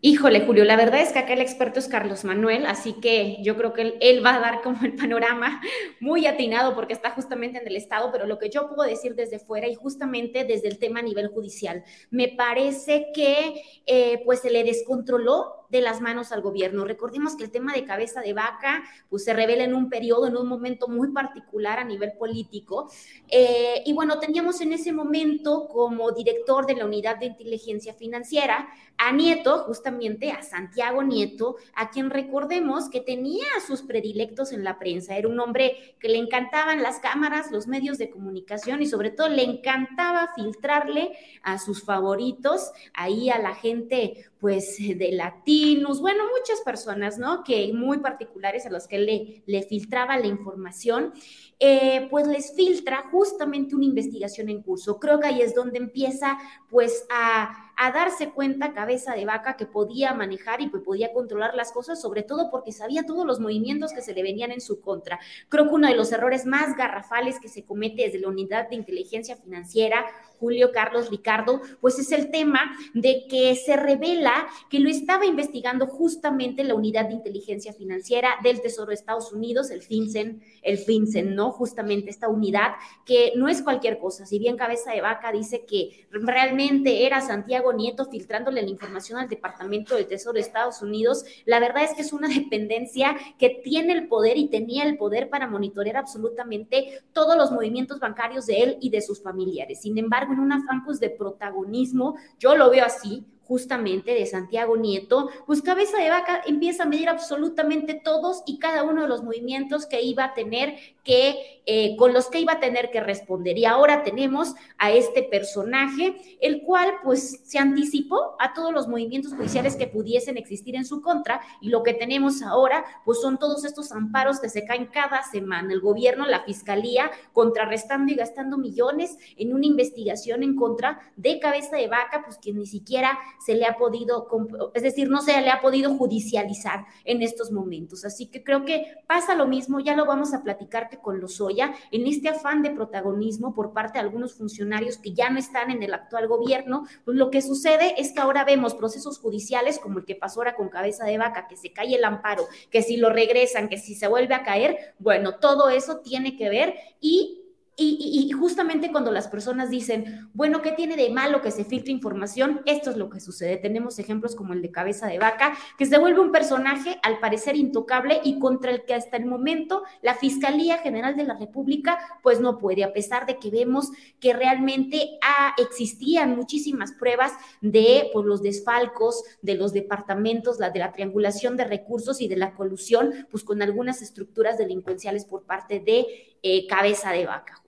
Híjole, 0.03 0.47
Julio, 0.47 0.65
la 0.65 0.77
verdad 0.77 1.03
es 1.03 1.13
que 1.13 1.19
acá 1.19 1.35
el 1.35 1.43
experto 1.43 1.79
es 1.79 1.87
Carlos 1.87 2.25
Manuel, 2.25 2.65
así 2.65 2.95
que 3.03 3.37
yo 3.43 3.55
creo 3.59 3.75
que 3.75 3.99
él, 4.01 4.25
va 4.25 4.37
a 4.37 4.41
dar 4.41 4.63
como 4.63 4.83
el 4.83 4.95
panorama 4.95 5.61
muy 6.01 6.27
atinado 6.27 6.75
porque 6.75 6.95
está 6.95 7.11
justamente 7.11 7.59
en 7.59 7.67
el 7.67 7.77
Estado, 7.77 8.11
pero 8.11 8.25
lo 8.25 8.39
que 8.39 8.49
yo 8.49 8.67
puedo 8.67 8.89
decir 8.89 9.15
desde 9.15 9.39
fuera 9.39 9.69
y 9.69 9.75
justamente 9.75 10.45
desde 10.45 10.69
el 10.69 10.79
tema 10.79 11.01
a 11.01 11.03
nivel 11.03 11.29
judicial, 11.29 11.85
me 12.11 12.29
parece 12.29 13.09
que 13.13 13.63
eh, 13.85 14.23
pues 14.25 14.41
se 14.41 14.49
le 14.49 14.65
descontroló 14.65 15.60
de 15.71 15.81
las 15.81 16.01
manos 16.01 16.33
al 16.33 16.43
gobierno. 16.43 16.85
Recordemos 16.85 17.37
que 17.37 17.45
el 17.45 17.51
tema 17.51 17.73
de 17.73 17.85
cabeza 17.85 18.21
de 18.21 18.33
vaca 18.33 18.83
pues 19.09 19.25
se 19.25 19.33
revela 19.33 19.65
en 19.65 19.75
un 19.75 19.89
periodo, 19.89 20.27
en 20.27 20.37
un 20.37 20.49
momento 20.49 20.89
muy 20.89 21.09
particular 21.13 21.79
a 21.79 21.85
nivel 21.85 22.13
político. 22.19 22.91
Eh, 23.29 23.83
y 23.87 23.93
bueno, 23.93 24.19
teníamos 24.19 24.61
en 24.61 24.73
ese 24.73 24.93
momento 24.93 25.69
como 25.69 26.13
director 26.13 26.67
de 26.67 26.75
la 26.75 26.85
unidad 26.85 27.19
de 27.19 27.27
inteligencia 27.27 27.95
financiera 27.95 28.69
a 28.99 29.13
Nieto, 29.13 29.65
justamente 29.65 30.31
a 30.31 30.43
Santiago 30.43 31.03
Nieto, 31.03 31.57
a 31.75 31.91
quien 31.91 32.11
recordemos 32.11 32.91
que 32.91 33.01
tenía 33.01 33.47
sus 33.67 33.83
predilectos 33.83 34.53
en 34.53 34.63
la 34.63 34.79
prensa. 34.79 35.17
Era 35.17 35.29
un 35.29 35.41
hombre 35.41 35.97
que 35.99 36.09
le 36.09 36.19
encantaban 36.19 36.83
las 36.83 36.99
cámaras, 36.99 37.51
los 37.51 37.67
medios 37.67 37.97
de 37.97 38.11
comunicación 38.11 38.83
y 38.83 38.87
sobre 38.87 39.11
todo 39.11 39.29
le 39.29 39.45
encantaba 39.45 40.33
filtrarle 40.35 41.13
a 41.43 41.59
sus 41.59 41.83
favoritos, 41.83 42.73
ahí 42.93 43.31
a 43.31 43.39
la 43.39 43.55
gente 43.55 44.31
pues 44.39 44.77
de 44.79 45.13
latinos, 45.61 46.01
bueno, 46.01 46.25
muchas 46.39 46.61
personas, 46.63 47.19
¿no? 47.19 47.45
Que 47.45 47.73
muy 47.73 47.99
particulares 47.99 48.67
a 48.67 48.71
los 48.71 48.87
que 48.87 48.99
le, 48.99 49.43
le 49.47 49.63
filtraba 49.63 50.19
la 50.19 50.27
información, 50.27 51.13
eh, 51.59 52.07
pues 52.11 52.27
les 52.27 52.55
filtra 52.55 53.05
justamente 53.11 53.75
una 53.75 53.85
investigación 53.85 54.49
en 54.49 54.63
curso. 54.63 54.99
Creo 54.99 55.21
que 55.21 55.29
ahí 55.29 55.43
es 55.43 55.55
donde 55.55 55.79
empieza 55.79 56.39
pues 56.69 57.07
a 57.11 57.71
a 57.83 57.93
darse 57.93 58.29
cuenta, 58.29 58.75
cabeza 58.75 59.15
de 59.15 59.25
vaca, 59.25 59.57
que 59.57 59.65
podía 59.65 60.13
manejar 60.13 60.61
y 60.61 60.71
que 60.71 60.81
podía 60.81 61.15
controlar 61.15 61.55
las 61.55 61.73
cosas, 61.73 61.99
sobre 61.99 62.23
todo 62.23 62.51
porque 62.51 62.73
sabía 62.73 63.07
todos 63.07 63.25
los 63.25 63.41
movimientos 63.41 63.95
que 63.95 64.03
se 64.03 64.13
le 64.13 64.23
venían 64.23 64.53
en 64.53 64.61
su 64.61 64.83
contra. 64.83 65.19
Creo 65.49 65.65
que 65.65 65.75
uno 65.77 65.89
de 65.89 65.97
los 65.97 66.13
errores 66.13 66.45
más 66.45 66.77
garrafales 66.77 67.41
que 67.41 67.49
se 67.49 67.65
comete 67.65 68.03
desde 68.03 68.19
la 68.19 68.29
unidad 68.29 68.69
de 68.69 68.77
inteligencia 68.77 69.35
financiera, 69.35 70.05
Julio 70.41 70.73
Carlos 70.73 71.11
Ricardo, 71.11 71.61
pues 71.83 71.99
es 71.99 72.11
el 72.13 72.31
tema 72.31 72.73
de 72.95 73.27
que 73.29 73.55
se 73.55 73.77
revela 73.77 74.49
que 74.71 74.81
lo 74.81 74.89
estaba 74.89 75.27
investigando 75.27 75.87
justamente 75.87 76.65
la 76.65 76.75
unidad 76.75 77.07
de 77.07 77.15
inteligencia 77.15 77.75
financiera 77.75 78.31
del 78.43 78.63
Tesoro 78.63 78.89
de 78.89 78.95
Estados 78.95 79.33
Unidos, 79.33 79.71
el 79.71 79.83
FinCEN, 79.83 80.43
el 80.63 80.79
FinCEN, 80.79 81.35
¿no? 81.35 81.53
Justamente 81.53 82.11
esta 82.11 82.29
unidad 82.29 82.73
que 83.05 83.33
no 83.37 83.49
es 83.49 83.61
cualquier 83.63 83.99
cosa. 83.99 84.25
Si 84.25 84.39
bien 84.39 84.57
Cabeza 84.57 84.93
de 84.93 85.03
Vaca 85.03 85.31
dice 85.31 85.67
que 85.67 86.09
realmente 86.11 87.05
era 87.07 87.21
Santiago 87.21 87.75
Nieto 87.75 88.07
filtrándole 88.07 88.63
la 88.63 88.71
información 88.71 89.19
al 89.19 89.29
Departamento 89.29 89.95
del 89.95 90.07
Tesoro 90.07 90.35
de 90.35 90.41
Estados 90.41 90.81
Unidos. 90.81 91.25
La 91.45 91.61
verdad 91.61 91.85
es 91.85 91.95
que 91.95 92.03
es 92.03 92.13
una 92.13 92.29
dependencia 92.29 93.17
que 93.39 93.61
tiene 93.63 93.93
el 93.93 94.09
poder 94.09 94.39
y 94.39 94.49
tenía 94.49 94.85
el 94.85 94.97
poder 94.97 95.29
para 95.29 95.47
monitorear 95.47 95.99
absolutamente 95.99 97.03
todos 97.13 97.37
los 97.37 97.53
movimientos 97.53 98.01
bancarios 98.01 98.47
de 98.47 98.63
él 98.63 98.79
y 98.81 98.91
de 98.91 99.03
sus 99.03 99.23
familiares. 99.23 99.81
Sin 99.83 99.99
embargo, 99.99 100.30
en 100.33 100.41
un 100.41 100.53
afán 100.53 100.81
de 100.99 101.11
protagonismo, 101.11 102.17
yo 102.39 102.57
lo 102.57 102.71
veo 102.71 102.85
así, 102.85 103.25
justamente 103.51 104.15
de 104.15 104.27
Santiago 104.27 104.77
Nieto, 104.77 105.29
pues 105.45 105.61
cabeza 105.61 105.99
de 105.99 106.09
vaca 106.09 106.41
empieza 106.47 106.85
a 106.85 106.87
medir 106.87 107.09
absolutamente 107.09 107.95
todos 107.95 108.45
y 108.47 108.61
cada 108.61 108.85
uno 108.85 109.03
de 109.03 109.09
los 109.09 109.25
movimientos 109.25 109.87
que 109.87 110.03
iba 110.03 110.25
a 110.25 110.35
tener 110.35 110.77
que, 111.05 111.63
eh, 111.67 111.97
con 111.97 112.13
los 112.13 112.29
que 112.29 112.41
iba 112.41 112.55
a 112.55 112.61
tener 112.61 112.91
que 112.91 113.01
responder. 113.01 113.57
Y 113.57 113.65
ahora 113.65 114.03
tenemos 114.03 114.55
a 114.79 114.91
este 114.91 115.23
personaje, 115.23 116.17
el 116.41 116.63
cual 116.63 116.91
pues 117.03 117.41
se 117.45 117.59
anticipó 117.59 118.37
a 118.39 118.53
todos 118.55 118.73
los 118.73 118.89
movimientos 118.89 119.35
judiciales 119.35 119.77
que 119.77 119.87
pudiesen 119.87 120.37
existir 120.37 120.77
en 120.77 120.85
su 120.85 121.01
contra 121.01 121.41
y 121.61 121.69
lo 121.69 121.83
que 121.83 121.95
tenemos 121.95 122.43
ahora 122.43 122.85
pues 123.05 123.21
son 123.21 123.39
todos 123.39 123.65
estos 123.65 123.93
amparos 123.93 124.41
que 124.41 124.49
se 124.49 124.65
caen 124.65 124.87
cada 124.87 125.23
semana. 125.23 125.73
El 125.73 125.81
gobierno, 125.81 126.27
la 126.27 126.45
fiscalía, 126.45 127.11
contrarrestando 127.33 128.13
y 128.13 128.17
gastando 128.17 128.59
millones 128.59 129.17
en 129.37 129.55
una 129.55 129.67
investigación 129.67 130.43
en 130.43 130.57
contra 130.57 131.01
de 131.17 131.39
cabeza 131.39 131.77
de 131.77 131.89
vaca, 131.89 132.23
pues 132.25 132.39
que 132.39 132.53
ni 132.53 132.67
siquiera 132.67 133.19
se 133.45 133.55
le 133.55 133.65
ha 133.65 133.77
podido, 133.77 134.29
es 134.75 134.83
decir, 134.83 135.09
no 135.09 135.23
se 135.23 135.41
le 135.41 135.51
ha 135.51 135.61
podido 135.61 135.97
judicializar 135.97 136.85
en 137.05 137.23
estos 137.23 137.51
momentos. 137.53 138.05
Así 138.05 138.27
que 138.27 138.43
creo 138.43 138.65
que 138.65 138.95
pasa 139.07 139.35
lo 139.35 139.47
mismo, 139.47 139.81
ya 139.81 139.95
lo 139.95 140.07
vamos 140.07 140.35
a 140.35 140.43
platicar 140.43 140.90
que 140.91 140.99
con 140.99 141.21
Lozoya, 141.21 141.73
en 141.91 142.07
este 142.07 142.29
afán 142.29 142.63
de 142.63 142.71
protagonismo 142.71 143.55
por 143.55 143.73
parte 143.73 143.95
de 143.95 144.01
algunos 144.01 144.35
funcionarios 144.35 144.99
que 144.99 145.15
ya 145.15 145.31
no 145.31 145.39
están 145.39 145.71
en 145.71 145.83
el 145.83 145.95
actual 145.95 146.29
gobierno, 146.29 146.87
pues 147.05 147.17
lo 147.17 147.31
que 147.31 147.41
sucede 147.41 147.95
es 147.97 148.13
que 148.13 148.21
ahora 148.21 148.45
vemos 148.45 148.75
procesos 148.75 149.19
judiciales 149.19 149.79
como 149.79 150.01
el 150.01 150.05
que 150.05 150.17
pasó 150.17 150.41
ahora 150.41 150.57
con 150.57 150.69
cabeza 150.69 151.05
de 151.05 151.19
vaca, 151.19 151.47
que 151.49 151.57
se 151.57 151.73
cae 151.73 151.95
el 151.95 152.05
amparo, 152.05 152.47
que 152.71 152.83
si 152.83 152.97
lo 152.97 153.11
regresan, 153.11 153.69
que 153.69 153.79
si 153.79 153.95
se 153.95 154.09
vuelve 154.09 154.35
a 154.35 154.43
caer, 154.43 154.95
bueno, 154.99 155.37
todo 155.37 155.71
eso 155.71 156.01
tiene 156.01 156.37
que 156.37 156.49
ver 156.49 156.75
y 157.01 157.40
y, 157.83 158.31
justamente 158.33 158.93
cuando 158.93 159.11
las 159.11 159.29
personas 159.29 159.71
dicen, 159.71 160.29
bueno, 160.35 160.61
¿qué 160.61 160.73
tiene 160.73 160.97
de 160.97 161.11
malo 161.11 161.41
que 161.41 161.51
se 161.51 161.65
filtre 161.65 161.93
información? 161.93 162.61
Esto 162.67 162.91
es 162.91 162.97
lo 162.97 163.09
que 163.09 163.21
sucede. 163.21 163.57
Tenemos 163.57 163.99
ejemplos 163.99 164.37
como 164.37 164.53
el 164.53 164.61
de 164.61 164.71
Cabeza 164.71 165.07
de 165.07 165.19
Vaca, 165.19 165.57
que 165.79 165.87
se 165.87 165.99
vuelve 165.99 166.21
un 166.21 166.31
personaje 166.31 166.99
al 167.03 167.21
parecer 167.21 167.57
intocable 167.57 168.21
y 168.23 168.39
contra 168.39 168.71
el 168.71 168.85
que 168.85 168.95
hasta 168.95 169.17
el 169.17 169.27
momento 169.27 169.83
la 170.03 170.15
Fiscalía 170.15 170.79
General 170.79 171.17
de 171.17 171.25
la 171.25 171.39
República 171.39 171.99
pues 172.23 172.41
no 172.41 172.59
puede, 172.59 172.85
a 172.85 172.93
pesar 172.93 173.27
de 173.27 173.39
que 173.39 173.51
vemos 173.51 173.91
que 174.21 174.33
realmente 174.33 175.19
ah, 175.23 175.55
existían 175.59 176.37
muchísimas 176.37 176.93
pruebas 176.93 177.33
de 177.61 178.11
pues, 178.13 178.27
los 178.27 178.43
desfalcos 178.43 179.25
de 179.43 179.55
los 179.55 179.73
departamentos, 179.73 180.59
la 180.59 180.71
de 180.71 180.81
la 180.81 180.93
triangulación 180.93 181.57
de 181.57 181.65
recursos 181.65 182.21
y 182.21 182.29
de 182.29 182.37
la 182.37 182.55
colusión 182.55 183.27
pues 183.31 183.45
con 183.45 183.63
algunas 183.63 184.03
estructuras 184.03 184.59
delincuenciales 184.59 185.25
por 185.25 185.45
parte 185.45 185.81
de 185.81 186.07
eh, 186.43 186.67
Cabeza 186.67 187.13
de 187.13 187.27
Vaca. 187.27 187.63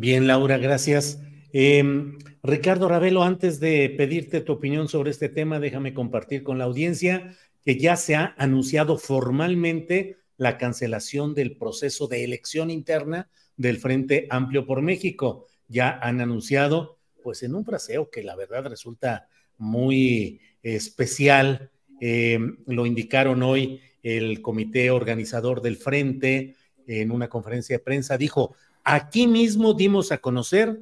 Bien, 0.00 0.28
Laura, 0.28 0.58
gracias. 0.58 1.20
Em, 1.52 2.18
Ricardo 2.44 2.88
Ravelo, 2.88 3.24
antes 3.24 3.58
de 3.58 3.90
pedirte 3.90 4.40
tu 4.40 4.52
opinión 4.52 4.88
sobre 4.88 5.10
este 5.10 5.28
tema, 5.28 5.58
déjame 5.58 5.92
compartir 5.92 6.44
con 6.44 6.56
la 6.56 6.66
audiencia 6.66 7.36
que 7.64 7.76
ya 7.78 7.96
se 7.96 8.14
ha 8.14 8.32
anunciado 8.38 8.96
formalmente 8.96 10.18
la 10.36 10.56
cancelación 10.56 11.34
del 11.34 11.56
proceso 11.56 12.06
de 12.06 12.22
elección 12.22 12.70
interna 12.70 13.28
del 13.56 13.78
Frente 13.78 14.28
Amplio 14.30 14.66
por 14.66 14.82
México. 14.82 15.46
Ya 15.66 15.98
han 16.00 16.20
anunciado, 16.20 17.00
pues 17.24 17.42
en 17.42 17.56
un 17.56 17.64
fraseo 17.64 18.08
que 18.08 18.22
la 18.22 18.36
verdad 18.36 18.66
resulta 18.66 19.26
muy 19.56 20.40
especial, 20.62 21.72
em, 22.00 22.58
lo 22.68 22.86
indicaron 22.86 23.42
hoy 23.42 23.80
el 24.04 24.42
comité 24.42 24.92
organizador 24.92 25.60
del 25.60 25.76
Frente, 25.76 26.54
en 26.86 27.10
una 27.10 27.28
conferencia 27.28 27.76
de 27.76 27.84
prensa, 27.84 28.16
dijo, 28.16 28.54
aquí 28.84 29.26
mismo 29.26 29.74
dimos 29.74 30.12
a 30.12 30.18
conocer 30.18 30.80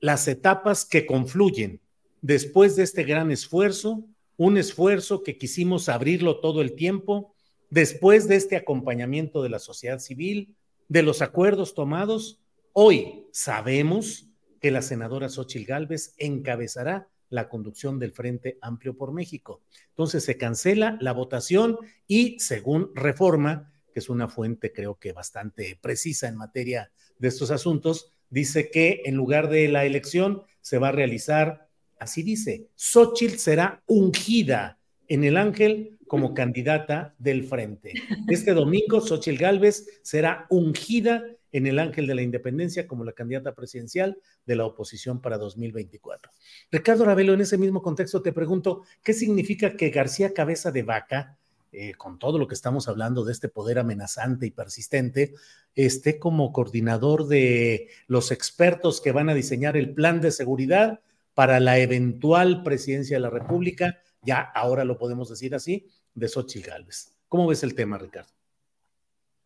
las 0.00 0.26
etapas 0.28 0.84
que 0.84 1.06
confluyen 1.06 1.80
después 2.22 2.76
de 2.76 2.84
este 2.84 3.04
gran 3.04 3.30
esfuerzo, 3.30 4.04
un 4.36 4.56
esfuerzo 4.56 5.22
que 5.22 5.36
quisimos 5.36 5.88
abrirlo 5.88 6.40
todo 6.40 6.62
el 6.62 6.74
tiempo, 6.74 7.34
después 7.70 8.28
de 8.28 8.36
este 8.36 8.56
acompañamiento 8.56 9.42
de 9.42 9.48
la 9.48 9.58
sociedad 9.58 9.98
civil, 9.98 10.56
de 10.88 11.02
los 11.02 11.22
acuerdos 11.22 11.74
tomados, 11.74 12.40
hoy 12.72 13.26
sabemos 13.32 14.28
que 14.60 14.70
la 14.70 14.82
senadora 14.82 15.28
Xochil 15.28 15.66
Gálvez 15.66 16.14
encabezará 16.18 17.08
la 17.28 17.48
conducción 17.48 17.98
del 17.98 18.12
Frente 18.12 18.58
Amplio 18.60 18.96
por 18.96 19.12
México. 19.12 19.62
Entonces 19.88 20.24
se 20.24 20.36
cancela 20.36 20.98
la 21.00 21.12
votación 21.12 21.78
y 22.06 22.38
según 22.38 22.90
Reforma, 22.94 23.72
que 23.92 24.00
es 24.00 24.08
una 24.08 24.28
fuente 24.28 24.72
creo 24.72 24.98
que 24.98 25.12
bastante 25.12 25.78
precisa 25.80 26.28
en 26.28 26.36
materia 26.36 26.92
de 27.22 27.28
estos 27.28 27.52
asuntos, 27.52 28.12
dice 28.30 28.68
que 28.68 29.02
en 29.04 29.14
lugar 29.14 29.48
de 29.48 29.68
la 29.68 29.84
elección 29.86 30.42
se 30.60 30.78
va 30.78 30.88
a 30.88 30.92
realizar, 30.92 31.68
así 32.00 32.24
dice, 32.24 32.66
Xochitl 32.74 33.36
será 33.36 33.80
ungida 33.86 34.80
en 35.06 35.22
el 35.22 35.36
Ángel 35.36 35.98
como 36.08 36.34
candidata 36.34 37.14
del 37.18 37.44
Frente. 37.44 37.92
Este 38.26 38.54
domingo, 38.54 39.00
Xochitl 39.00 39.38
Gálvez 39.38 39.86
será 40.02 40.46
ungida 40.50 41.24
en 41.52 41.68
el 41.68 41.78
Ángel 41.78 42.08
de 42.08 42.16
la 42.16 42.22
Independencia 42.22 42.88
como 42.88 43.04
la 43.04 43.12
candidata 43.12 43.54
presidencial 43.54 44.18
de 44.44 44.56
la 44.56 44.66
oposición 44.66 45.20
para 45.20 45.38
2024. 45.38 46.32
Ricardo 46.72 47.04
Ravelo, 47.04 47.34
en 47.34 47.42
ese 47.42 47.56
mismo 47.56 47.82
contexto 47.82 48.20
te 48.20 48.32
pregunto, 48.32 48.82
¿qué 49.04 49.12
significa 49.12 49.76
que 49.76 49.90
García 49.90 50.34
Cabeza 50.34 50.72
de 50.72 50.82
Vaca, 50.82 51.38
eh, 51.72 51.94
con 51.94 52.18
todo 52.18 52.38
lo 52.38 52.46
que 52.46 52.54
estamos 52.54 52.86
hablando 52.88 53.24
de 53.24 53.32
este 53.32 53.48
poder 53.48 53.78
amenazante 53.78 54.46
y 54.46 54.50
persistente, 54.50 55.34
esté 55.74 56.18
como 56.18 56.52
coordinador 56.52 57.26
de 57.26 57.88
los 58.06 58.30
expertos 58.30 59.00
que 59.00 59.12
van 59.12 59.30
a 59.30 59.34
diseñar 59.34 59.76
el 59.76 59.94
plan 59.94 60.20
de 60.20 60.30
seguridad 60.30 61.00
para 61.34 61.60
la 61.60 61.78
eventual 61.78 62.62
presidencia 62.62 63.16
de 63.16 63.22
la 63.22 63.30
República, 63.30 63.98
ya 64.22 64.40
ahora 64.40 64.84
lo 64.84 64.98
podemos 64.98 65.28
decir 65.30 65.54
así, 65.54 65.88
de 66.14 66.28
Xochitl 66.28 66.68
Gálvez. 66.68 67.16
¿Cómo 67.28 67.46
ves 67.46 67.62
el 67.62 67.74
tema, 67.74 67.96
Ricardo? 67.96 68.30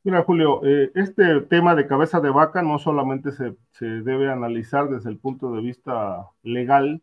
Mira, 0.06 0.22
Julio, 0.22 0.60
eh, 0.64 0.92
este 0.94 1.40
tema 1.42 1.74
de 1.74 1.86
cabeza 1.86 2.20
de 2.20 2.30
vaca 2.30 2.62
no 2.62 2.78
solamente 2.78 3.30
se, 3.32 3.56
debe 3.80 4.30
analizar 4.30 4.88
desde 4.88 5.10
el 5.10 5.18
punto 5.18 5.52
de 5.52 5.62
vista 5.62 6.28
legal, 6.42 7.02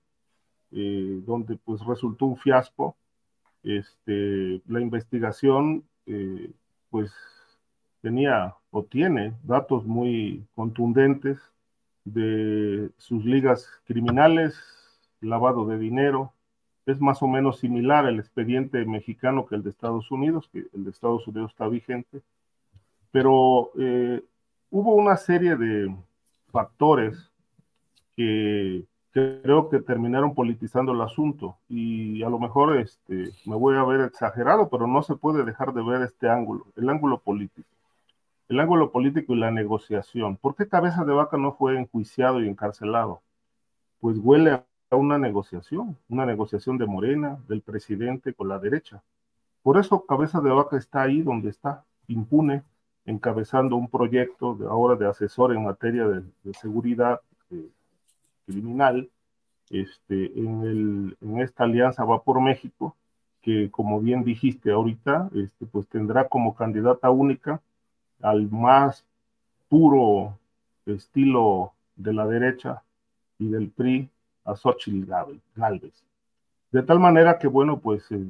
eh, 0.71 1.19
donde 1.25 1.57
pues 1.57 1.85
resultó 1.85 2.25
un 2.27 2.37
fiasco. 2.37 2.95
Este, 3.63 4.61
la 4.67 4.81
investigación 4.81 5.83
eh, 6.05 6.51
pues 6.89 7.11
tenía 8.01 8.55
o 8.71 8.83
tiene 8.83 9.33
datos 9.43 9.85
muy 9.85 10.45
contundentes 10.55 11.39
de 12.05 12.89
sus 12.97 13.23
ligas 13.25 13.67
criminales, 13.85 14.55
lavado 15.21 15.65
de 15.65 15.77
dinero. 15.77 16.33
Es 16.85 16.99
más 16.99 17.23
o 17.23 17.27
menos 17.27 17.59
similar 17.59 18.05
el 18.05 18.19
expediente 18.19 18.83
mexicano 18.85 19.45
que 19.45 19.55
el 19.55 19.63
de 19.63 19.69
Estados 19.69 20.11
Unidos, 20.11 20.49
que 20.51 20.65
el 20.73 20.83
de 20.83 20.91
Estados 20.91 21.25
Unidos 21.27 21.51
está 21.51 21.67
vigente 21.67 22.21
pero 23.13 23.71
eh, 23.77 24.23
hubo 24.71 24.95
una 24.95 25.15
serie 25.17 25.55
de 25.55 25.95
factores 26.51 27.31
que, 28.17 28.83
creo 29.13 29.69
que 29.69 29.79
terminaron 29.79 30.33
politizando 30.33 30.91
el 30.91 31.01
asunto 31.01 31.57
y 31.69 32.23
a 32.23 32.29
lo 32.29 32.39
mejor 32.39 32.77
este, 32.77 33.29
me 33.45 33.55
voy 33.55 33.77
a 33.77 33.83
ver 33.83 34.01
exagerado, 34.01 34.69
pero 34.69 34.87
no 34.87 35.03
se 35.03 35.15
puede 35.15 35.45
dejar 35.45 35.73
de 35.73 35.83
ver 35.83 36.01
este 36.01 36.29
ángulo, 36.29 36.65
el 36.75 36.89
ángulo 36.89 37.19
político. 37.19 37.69
El 38.49 38.59
ángulo 38.59 38.91
político 38.91 39.33
y 39.33 39.39
la 39.39 39.51
negociación. 39.51 40.37
¿Por 40.37 40.55
qué 40.55 40.67
Cabeza 40.67 41.05
de 41.05 41.13
Vaca 41.13 41.37
no 41.37 41.53
fue 41.53 41.77
enjuiciado 41.77 42.41
y 42.41 42.49
encarcelado? 42.49 43.21
Pues 43.99 44.17
huele 44.17 44.63
a 44.89 44.95
una 44.95 45.17
negociación, 45.17 45.97
una 46.09 46.25
negociación 46.25 46.77
de 46.77 46.87
Morena, 46.87 47.37
del 47.47 47.61
presidente 47.61 48.33
con 48.33 48.49
la 48.49 48.59
derecha. 48.59 49.03
Por 49.61 49.77
eso 49.77 50.05
Cabeza 50.05 50.41
de 50.41 50.49
Vaca 50.49 50.77
está 50.77 51.03
ahí 51.03 51.21
donde 51.21 51.49
está, 51.49 51.85
impune, 52.07 52.63
encabezando 53.05 53.75
un 53.75 53.89
proyecto 53.89 54.55
de, 54.55 54.65
ahora 54.65 54.95
de 54.95 55.07
asesor 55.07 55.53
en 55.53 55.63
materia 55.63 56.07
de, 56.07 56.23
seguridad 56.53 57.21
eh, 57.51 57.69
criminal 58.45 59.09
este, 59.69 60.37
en, 60.39 60.61
el, 60.63 61.17
en, 61.21 61.41
esta 61.41 61.63
alianza 61.63 62.03
Va 62.03 62.21
por 62.23 62.41
México, 62.41 62.95
que 63.41 63.69
como 63.71 63.99
bien 63.99 64.23
dijiste 64.23 64.71
ahorita, 64.71 65.29
este, 65.35 65.65
pues 65.65 65.87
tendrá 65.87 66.27
como 66.27 66.55
candidata 66.55 67.09
única 67.09 67.61
al 68.21 68.49
más 68.49 69.05
puro 69.67 70.37
estilo 70.85 71.73
de 71.95 72.13
la 72.13 72.27
derecha 72.27 72.83
y 73.39 73.47
del 73.47 73.69
PRI 73.69 74.09
a 74.45 74.55
Xochitl 74.55 75.05
Galvez. 75.55 76.05
De 76.71 76.83
tal 76.83 76.99
manera 76.99 77.37
que, 77.37 77.47
bueno, 77.47 77.79
pues 77.79 78.11
eh, 78.11 78.25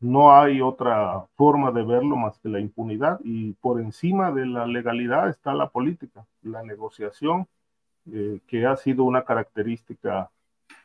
no 0.00 0.32
hay 0.32 0.60
otra 0.60 1.26
forma 1.36 1.72
de 1.72 1.82
verlo 1.82 2.16
más 2.16 2.38
que 2.38 2.48
la 2.48 2.60
impunidad 2.60 3.20
y 3.24 3.52
por 3.54 3.80
encima 3.80 4.30
de 4.32 4.46
la 4.46 4.66
legalidad 4.66 5.28
está 5.28 5.54
la 5.54 5.68
política, 5.68 6.26
la 6.42 6.62
negociación, 6.62 7.46
eh, 8.12 8.40
que 8.46 8.66
ha 8.66 8.76
sido 8.76 9.04
una 9.04 9.24
característica 9.24 10.30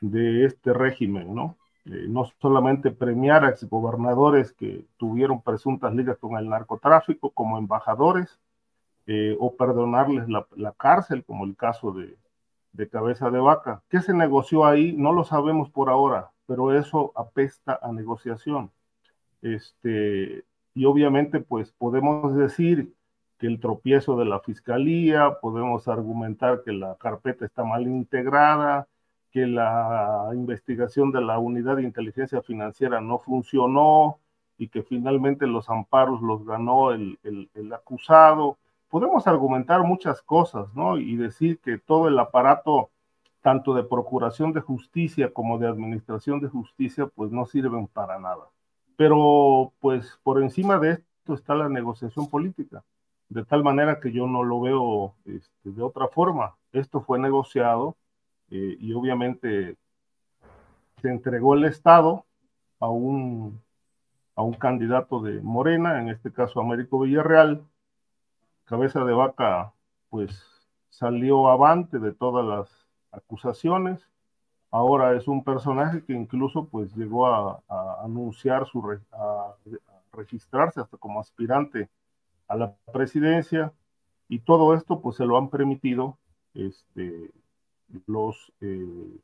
de 0.01 0.45
este 0.45 0.73
régimen, 0.73 1.33
¿no? 1.33 1.57
Eh, 1.85 2.05
no 2.07 2.31
solamente 2.41 2.91
premiar 2.91 3.43
a 3.43 3.49
exgobernadores 3.49 4.53
que 4.53 4.85
tuvieron 4.97 5.41
presuntas 5.41 5.93
ligas 5.93 6.17
con 6.17 6.37
el 6.37 6.49
narcotráfico 6.49 7.31
como 7.31 7.57
embajadores 7.57 8.39
eh, 9.05 9.35
o 9.39 9.55
perdonarles 9.55 10.29
la, 10.29 10.71
cárcel, 10.77 11.25
como 11.25 11.43
el 11.43 11.57
caso 11.57 11.91
de, 11.91 12.17
de 12.71 12.89
Cabeza 12.89 13.29
de 13.29 13.39
Vaca. 13.39 13.83
¿Qué 13.89 13.99
se 14.01 14.13
negoció 14.13 14.65
ahí? 14.65 14.93
No 14.93 15.11
lo 15.11 15.25
sabemos 15.25 15.69
por 15.69 15.89
ahora, 15.89 16.31
pero 16.45 16.77
eso 16.77 17.11
apesta 17.15 17.79
a 17.81 17.91
negociación. 17.91 18.71
Este, 19.41 20.45
y 20.73 20.85
obviamente, 20.85 21.41
pues 21.41 21.71
podemos 21.73 22.35
decir 22.35 22.93
que 23.43 23.47
el 23.47 23.59
tropiezo 23.59 24.15
de 24.15 24.23
la 24.23 24.39
fiscalía, 24.39 25.39
podemos 25.41 25.89
argumentar 25.89 26.63
que 26.63 26.71
la 26.71 26.95
carpeta 26.95 27.43
está 27.43 27.65
mal 27.65 27.85
integrada, 27.85 28.87
que 29.31 29.45
la 29.45 30.29
investigación 30.33 31.11
de 31.11 31.19
la 31.19 31.39
unidad 31.39 31.75
de 31.75 31.83
inteligencia 31.83 32.41
financiera 32.41 33.01
no 33.01 33.19
funcionó 33.19 34.19
y 34.57 34.69
que 34.69 34.81
finalmente 34.81 35.45
los 35.45 35.69
amparos 35.69 36.21
los 36.21 36.45
ganó 36.45 36.91
el, 36.91 37.19
el, 37.21 37.49
el 37.53 37.73
acusado. 37.73 38.57
Podemos 38.87 39.27
argumentar 39.27 39.83
muchas 39.83 40.21
cosas, 40.21 40.73
¿no? 40.73 40.97
Y 40.97 41.17
decir 41.17 41.59
que 41.59 41.77
todo 41.77 42.07
el 42.07 42.17
aparato, 42.19 42.91
tanto 43.41 43.73
de 43.73 43.83
procuración 43.83 44.53
de 44.53 44.61
justicia 44.61 45.33
como 45.33 45.57
de 45.57 45.67
administración 45.67 46.39
de 46.39 46.47
justicia, 46.47 47.07
pues 47.07 47.29
no 47.29 47.45
sirven 47.45 47.87
para 47.87 48.17
nada. 48.19 48.47
Pero 48.95 49.73
pues 49.81 50.17
por 50.23 50.41
encima 50.41 50.79
de 50.79 50.91
esto 50.91 51.33
está 51.33 51.55
la 51.55 51.67
negociación 51.67 52.29
política, 52.29 52.85
de 53.33 53.45
tal 53.45 53.63
manera 53.63 53.99
que 53.99 54.11
yo 54.11 54.27
no 54.27 54.43
lo 54.43 54.61
veo 54.61 55.15
este, 55.25 55.71
de 55.71 55.81
otra 55.81 56.07
forma. 56.07 56.55
Esto 56.71 57.01
fue 57.01 57.19
negociado 57.19 57.95
eh, 58.51 58.77
y 58.79 58.93
obviamente 58.93 59.77
se 61.01 61.09
entregó 61.09 61.55
el 61.55 61.65
Estado 61.65 62.25
a 62.79 62.89
un, 62.89 63.59
a 64.35 64.43
un 64.43 64.53
candidato 64.53 65.19
de 65.19 65.41
Morena, 65.41 65.99
en 65.99 66.09
este 66.09 66.31
caso 66.31 66.61
Américo 66.61 66.99
Villarreal, 66.99 67.63
cabeza 68.65 69.03
de 69.03 69.13
vaca, 69.13 69.73
pues 70.09 70.43
salió 70.89 71.49
avante 71.49 71.99
de 71.99 72.13
todas 72.13 72.45
las 72.45 72.87
acusaciones, 73.11 74.07
Ahora 74.73 75.15
es 75.15 75.27
un 75.27 75.43
personaje 75.43 76.03
que 76.03 76.13
incluso 76.13 76.67
pues 76.67 76.95
llegó 76.95 77.27
a, 77.27 77.61
anunciar 78.03 78.65
su, 78.65 78.99
a, 79.11 79.55
registrarse 80.11 80.79
hasta 80.81 80.97
como 80.97 81.19
aspirante 81.19 81.89
a 82.47 82.55
la 82.55 82.75
presidencia 82.91 83.73
y 84.29 84.39
todo 84.39 84.73
esto 84.73 85.01
pues 85.01 85.17
se 85.17 85.25
lo 85.25 85.37
han 85.37 85.49
permitido 85.49 86.17
este, 86.53 87.31
los, 88.07 88.51
eh, 88.61 89.17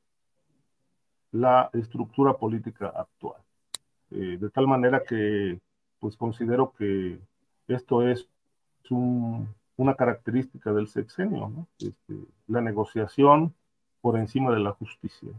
la 1.31 1.69
estructura 1.73 2.33
política 2.33 2.91
actual. 2.95 3.41
Eh, 4.11 4.37
de 4.39 4.49
tal 4.49 4.67
manera 4.67 5.03
que 5.07 5.59
pues 5.99 6.15
considero 6.15 6.73
que 6.77 7.19
esto 7.67 8.07
es 8.07 8.27
una 8.89 9.95
característica 9.95 10.73
del 10.73 10.87
sexenio, 10.87 11.67
este, 11.77 12.15
la 12.47 12.61
negociación, 12.61 13.53
por 14.01 14.17
encima 14.17 14.51
de 14.53 14.59
la 14.59 14.71
justicia. 14.71 15.29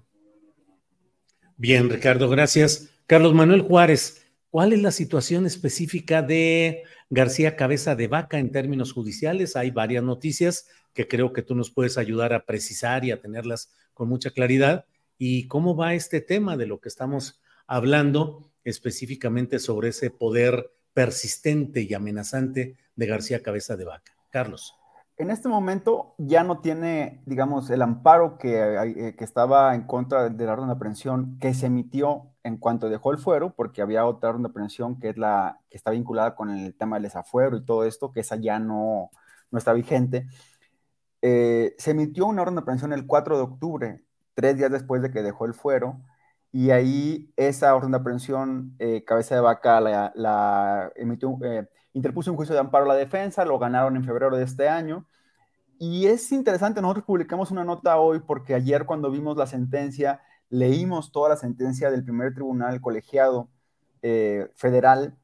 Bien, 1.56 1.88
Ricardo, 1.90 2.28
gracias. 2.28 2.90
Carlos 3.06 3.34
Manuel 3.34 3.62
Juárez, 3.62 4.26
¿cuál 4.50 4.72
es 4.72 4.82
la 4.82 4.90
situación 4.90 5.46
específica 5.46 6.22
de 6.22 6.82
García 7.08 7.56
Cabeza 7.56 7.94
de 7.94 8.08
Vaca 8.08 8.38
en 8.38 8.52
términos 8.52 8.92
judiciales? 8.92 9.56
Hay 9.56 9.70
varias 9.70 10.04
noticias 10.04 10.66
que 10.92 11.08
creo 11.08 11.32
que 11.32 11.42
tú 11.42 11.54
nos 11.54 11.70
puedes 11.70 11.96
ayudar 11.98 12.32
a 12.32 12.44
precisar 12.44 13.04
y 13.04 13.12
a 13.12 13.20
tenerlas 13.20 13.72
con 13.94 14.08
mucha 14.08 14.30
claridad. 14.30 14.86
¿Y 15.18 15.46
cómo 15.46 15.76
va 15.76 15.94
este 15.94 16.20
tema 16.20 16.56
de 16.56 16.66
lo 16.66 16.80
que 16.80 16.88
estamos 16.88 17.40
hablando 17.66 18.50
específicamente 18.64 19.58
sobre 19.58 19.90
ese 19.90 20.10
poder 20.10 20.72
persistente 20.92 21.82
y 21.82 21.94
amenazante 21.94 22.76
de 22.96 23.06
García 23.06 23.42
Cabeza 23.42 23.76
de 23.76 23.84
Vaca? 23.84 24.12
Carlos. 24.30 24.79
En 25.20 25.30
este 25.30 25.50
momento 25.50 26.14
ya 26.16 26.44
no 26.44 26.60
tiene, 26.60 27.20
digamos, 27.26 27.68
el 27.68 27.82
amparo 27.82 28.38
que, 28.38 28.54
eh, 28.56 29.16
que 29.16 29.24
estaba 29.24 29.74
en 29.74 29.82
contra 29.82 30.30
de 30.30 30.46
la 30.46 30.54
orden 30.54 30.68
de 30.68 30.72
aprehensión 30.72 31.38
que 31.38 31.52
se 31.52 31.66
emitió 31.66 32.30
en 32.42 32.56
cuanto 32.56 32.88
dejó 32.88 33.12
el 33.12 33.18
fuero, 33.18 33.54
porque 33.54 33.82
había 33.82 34.06
otra 34.06 34.30
orden 34.30 34.44
de 34.44 34.48
aprehensión 34.48 34.98
que 34.98 35.10
es 35.10 35.18
la 35.18 35.60
que 35.68 35.76
está 35.76 35.90
vinculada 35.90 36.34
con 36.34 36.48
el 36.48 36.74
tema 36.74 36.96
del 36.96 37.02
desafuero 37.02 37.58
y 37.58 37.64
todo 37.66 37.84
esto, 37.84 38.12
que 38.12 38.20
esa 38.20 38.36
ya 38.36 38.58
no, 38.58 39.10
no 39.50 39.58
está 39.58 39.74
vigente. 39.74 40.26
Eh, 41.20 41.74
se 41.76 41.90
emitió 41.90 42.24
una 42.26 42.40
orden 42.40 42.54
de 42.54 42.62
aprehensión 42.62 42.94
el 42.94 43.06
4 43.06 43.36
de 43.36 43.42
octubre, 43.42 44.02
tres 44.32 44.56
días 44.56 44.70
después 44.70 45.02
de 45.02 45.10
que 45.10 45.22
dejó 45.22 45.44
el 45.44 45.52
fuero, 45.52 46.00
y 46.50 46.70
ahí 46.70 47.30
esa 47.36 47.74
orden 47.74 47.90
de 47.90 47.98
aprehensión, 47.98 48.74
eh, 48.78 49.04
cabeza 49.04 49.34
de 49.34 49.42
vaca, 49.42 49.80
la, 49.82 50.90
emitió, 50.96 51.36
eh, 51.42 51.68
interpuso 51.92 52.30
un 52.30 52.36
juicio 52.36 52.54
de 52.54 52.60
amparo 52.60 52.84
a 52.84 52.88
la 52.88 52.94
defensa, 52.94 53.44
lo 53.44 53.58
ganaron 53.58 53.96
en 53.96 54.04
febrero 54.04 54.36
de 54.36 54.44
este 54.44 54.68
año. 54.68 55.06
Y 55.78 56.06
es 56.06 56.30
interesante, 56.32 56.82
nosotros 56.82 57.04
publicamos 57.06 57.50
una 57.50 57.64
nota 57.64 57.98
hoy 57.98 58.20
porque 58.20 58.54
ayer 58.54 58.84
cuando 58.86 59.10
vimos 59.10 59.36
la 59.36 59.46
sentencia, 59.46 60.20
leímos 60.50 61.10
toda 61.12 61.30
la 61.30 61.36
sentencia 61.36 61.90
del 61.90 62.04
primer 62.04 62.34
tribunal 62.34 62.80
colegiado 62.80 63.48
federal 64.54 65.18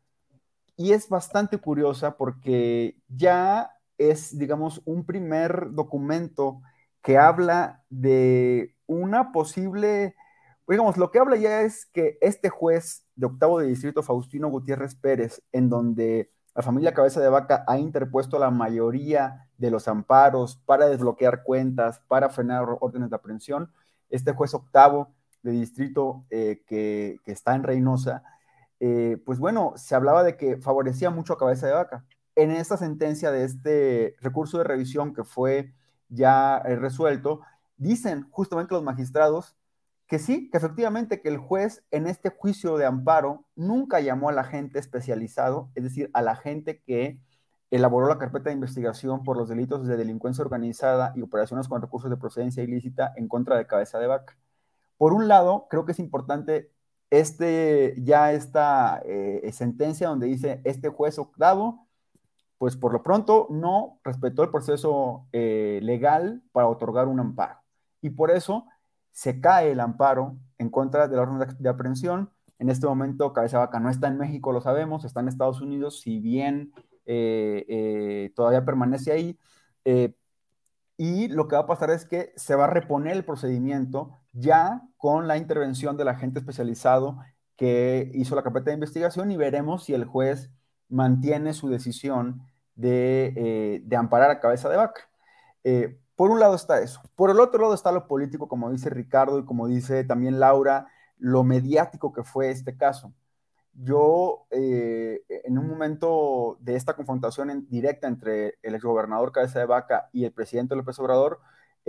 y 0.76 0.92
es 0.92 1.08
bastante 1.08 1.58
curiosa 1.58 2.16
porque 2.16 2.96
ya 3.08 3.70
es, 3.96 4.38
digamos, 4.38 4.82
un 4.84 5.06
primer 5.06 5.72
documento 5.72 6.60
que 7.02 7.16
habla 7.16 7.82
de 7.88 8.74
una 8.86 9.32
posible, 9.32 10.14
digamos, 10.68 10.98
lo 10.98 11.10
que 11.10 11.18
habla 11.18 11.36
ya 11.36 11.62
es 11.62 11.86
que 11.86 12.18
este 12.20 12.50
juez 12.50 13.06
de 13.14 13.26
octavo 13.26 13.58
de 13.58 13.68
distrito, 13.68 14.02
Faustino 14.02 14.48
Gutiérrez 14.48 14.94
Pérez, 14.94 15.42
en 15.52 15.70
donde 15.70 16.28
la 16.56 16.62
familia 16.62 16.94
Cabeza 16.94 17.20
de 17.20 17.28
Vaca 17.28 17.64
ha 17.66 17.78
interpuesto 17.78 18.38
la 18.38 18.50
mayoría 18.50 19.46
de 19.58 19.70
los 19.70 19.88
amparos 19.88 20.56
para 20.64 20.88
desbloquear 20.88 21.42
cuentas, 21.42 22.00
para 22.08 22.30
frenar 22.30 22.64
órdenes 22.80 23.10
de 23.10 23.16
aprehensión, 23.16 23.70
este 24.08 24.32
juez 24.32 24.54
octavo 24.54 25.12
de 25.42 25.52
distrito 25.52 26.24
eh, 26.30 26.62
que, 26.66 27.20
está 27.26 27.54
en 27.54 27.62
Reynosa, 27.62 28.22
eh, 28.80 29.22
pues 29.26 29.38
bueno, 29.38 29.74
se 29.76 29.94
hablaba 29.94 30.24
de 30.24 30.38
que 30.38 30.56
favorecía 30.56 31.10
mucho 31.10 31.34
a 31.34 31.38
Cabeza 31.38 31.66
de 31.66 31.74
Vaca. 31.74 32.06
En 32.34 32.50
esta 32.50 32.78
sentencia 32.78 33.30
de 33.30 33.44
este 33.44 34.16
recurso 34.20 34.56
de 34.56 34.64
revisión 34.64 35.12
que 35.12 35.24
fue 35.24 35.74
ya 36.08 36.56
eh, 36.64 36.76
resuelto, 36.76 37.42
dicen 37.76 38.28
justamente 38.30 38.72
los 38.72 38.82
magistrados 38.82 39.56
que 40.06 40.18
sí, 40.18 40.50
que 40.50 40.58
efectivamente 40.58 41.20
que 41.20 41.28
el 41.28 41.38
juez 41.38 41.84
en 41.90 42.06
este 42.06 42.30
juicio 42.30 42.76
de 42.76 42.86
amparo 42.86 43.44
nunca 43.56 44.00
llamó 44.00 44.28
a 44.28 44.32
la 44.32 44.44
gente 44.44 44.78
especializado, 44.78 45.70
es 45.74 45.84
decir, 45.84 46.10
a 46.14 46.22
la 46.22 46.36
gente 46.36 46.80
que 46.82 47.18
elaboró 47.70 48.08
la 48.08 48.18
carpeta 48.18 48.50
de 48.50 48.54
investigación 48.54 49.24
por 49.24 49.36
los 49.36 49.48
delitos 49.48 49.86
de 49.86 49.96
delincuencia 49.96 50.44
organizada 50.44 51.12
y 51.16 51.22
operaciones 51.22 51.68
con 51.68 51.82
recursos 51.82 52.10
de 52.10 52.16
procedencia 52.16 52.62
ilícita 52.62 53.12
en 53.16 53.28
contra 53.28 53.56
de 53.56 53.66
cabeza 53.66 53.98
de 53.98 54.06
vaca. 54.06 54.38
Por 54.96 55.12
un 55.12 55.28
lado, 55.28 55.66
creo 55.68 55.84
que 55.84 55.92
es 55.92 55.98
importante 55.98 56.70
este, 57.10 57.94
ya 57.98 58.32
esta 58.32 59.02
eh, 59.04 59.50
sentencia 59.52 60.08
donde 60.08 60.26
dice 60.26 60.60
este 60.64 60.88
juez 60.88 61.18
octavo 61.18 61.86
pues 62.58 62.76
por 62.76 62.92
lo 62.92 63.02
pronto 63.02 63.48
no 63.50 64.00
respetó 64.02 64.42
el 64.42 64.50
proceso 64.50 65.26
eh, 65.32 65.80
legal 65.82 66.42
para 66.52 66.68
otorgar 66.68 67.08
un 67.08 67.20
amparo. 67.20 67.60
Y 68.00 68.10
por 68.10 68.30
eso 68.30 68.66
se 69.16 69.40
cae 69.40 69.72
el 69.72 69.80
amparo 69.80 70.36
en 70.58 70.68
contra 70.68 71.08
de 71.08 71.16
la 71.16 71.22
orden 71.22 71.56
de 71.58 71.68
aprehensión. 71.70 72.30
En 72.58 72.68
este 72.68 72.86
momento, 72.86 73.32
Cabeza 73.32 73.58
Vaca 73.58 73.80
no 73.80 73.88
está 73.88 74.08
en 74.08 74.18
México, 74.18 74.52
lo 74.52 74.60
sabemos, 74.60 75.06
está 75.06 75.20
en 75.20 75.28
Estados 75.28 75.62
Unidos, 75.62 76.02
si 76.02 76.18
bien 76.18 76.74
eh, 77.06 77.64
eh, 77.66 78.32
todavía 78.36 78.66
permanece 78.66 79.12
ahí. 79.12 79.38
y 80.98 81.28
lo 81.28 81.48
que 81.48 81.56
va 81.56 81.62
a 81.62 81.66
pasar 81.66 81.90
es 81.90 82.04
que 82.04 82.34
se 82.36 82.54
va 82.56 82.64
a 82.64 82.70
reponer 82.70 83.16
el 83.16 83.24
procedimiento 83.24 84.18
ya 84.32 84.82
con 84.98 85.26
la 85.28 85.38
intervención 85.38 85.96
del 85.96 86.08
agente 86.08 86.40
especializado 86.40 87.18
que 87.56 88.10
hizo 88.12 88.34
la 88.36 88.42
carpeta 88.42 88.66
de 88.66 88.74
investigación 88.74 89.30
y 89.30 89.38
veremos 89.38 89.84
si 89.84 89.94
el 89.94 90.04
juez 90.04 90.50
mantiene 90.90 91.54
su 91.54 91.70
decisión 91.70 92.42
de, 92.74 93.32
eh, 93.90 93.96
amparar 93.96 94.30
a 94.30 94.40
cabeza 94.40 94.68
de 94.68 94.76
vaca. 94.76 95.08
Eh, 96.16 96.18
por 96.18 96.30
un 96.30 96.40
lado 96.40 96.54
está 96.54 96.80
eso. 96.80 97.02
Por 97.14 97.30
el 97.30 97.40
otro 97.40 97.60
lado 97.60 97.74
está 97.74 97.92
lo 97.92 98.08
político, 98.08 98.48
como 98.48 98.70
dice 98.70 98.90
Ricardo 98.90 99.38
y 99.38 99.44
como 99.44 99.66
dice 99.66 100.04
también 100.04 100.40
Laura, 100.40 100.88
lo 101.18 101.44
mediático 101.44 102.12
que 102.12 102.24
fue 102.24 102.50
este 102.50 102.76
caso. 102.76 103.12
Yo, 103.74 104.46
eh, 104.50 105.22
en 105.44 105.58
un 105.58 105.68
momento 105.68 106.56
de 106.60 106.76
esta 106.76 106.94
confrontación 106.94 107.66
directa 107.68 108.08
entre 108.08 108.58
el 108.62 108.74
exgobernador 108.74 109.32
Cabeza 109.32 109.58
de 109.58 109.66
Vaca 109.66 110.08
y 110.12 110.24
el 110.24 110.32
presidente 110.32 110.76
López 110.76 110.98
Obrador, 110.98 111.40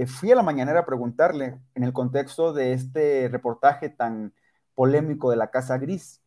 fui 0.05 0.31
a 0.31 0.35
la 0.35 0.43
mañanera 0.43 0.81
a 0.81 0.85
preguntarle 0.85 1.59
en 1.73 1.83
el 1.83 1.93
contexto 1.93 2.53
de 2.53 2.73
este 2.73 3.29
reportaje 3.29 3.89
tan 3.89 4.33
polémico 4.75 5.31
de 5.31 5.37
la 5.37 5.49
Casa 5.49 5.77
Gris. 5.79 6.21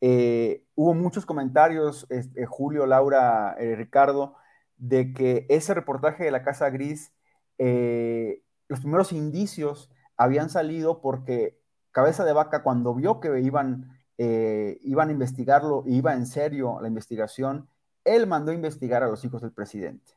Eh, 0.00 0.64
hubo 0.74 0.94
muchos 0.94 1.26
comentarios, 1.26 2.06
este, 2.10 2.46
Julio, 2.46 2.86
Laura, 2.86 3.56
eh, 3.58 3.74
Ricardo, 3.76 4.34
de 4.76 5.12
que 5.12 5.46
ese 5.48 5.74
reportaje 5.74 6.24
de 6.24 6.30
la 6.30 6.42
Casa 6.42 6.70
Gris, 6.70 7.12
eh, 7.58 8.42
los 8.68 8.80
primeros 8.80 9.12
indicios 9.12 9.90
habían 10.16 10.50
salido 10.50 11.00
porque 11.00 11.58
Cabeza 11.90 12.24
de 12.24 12.32
Vaca, 12.32 12.62
cuando 12.62 12.94
vio 12.94 13.20
que 13.20 13.40
iban, 13.40 13.98
iban 14.18 15.08
a 15.08 15.12
investigarlo, 15.12 15.84
iba 15.86 16.14
en 16.14 16.26
serio 16.26 16.78
la 16.80 16.88
investigación, 16.88 17.68
él 18.04 18.26
mandó 18.26 18.52
investigar 18.52 19.02
a 19.02 19.08
los 19.08 19.24
hijos 19.24 19.42
del 19.42 19.52
presidente. 19.52 20.12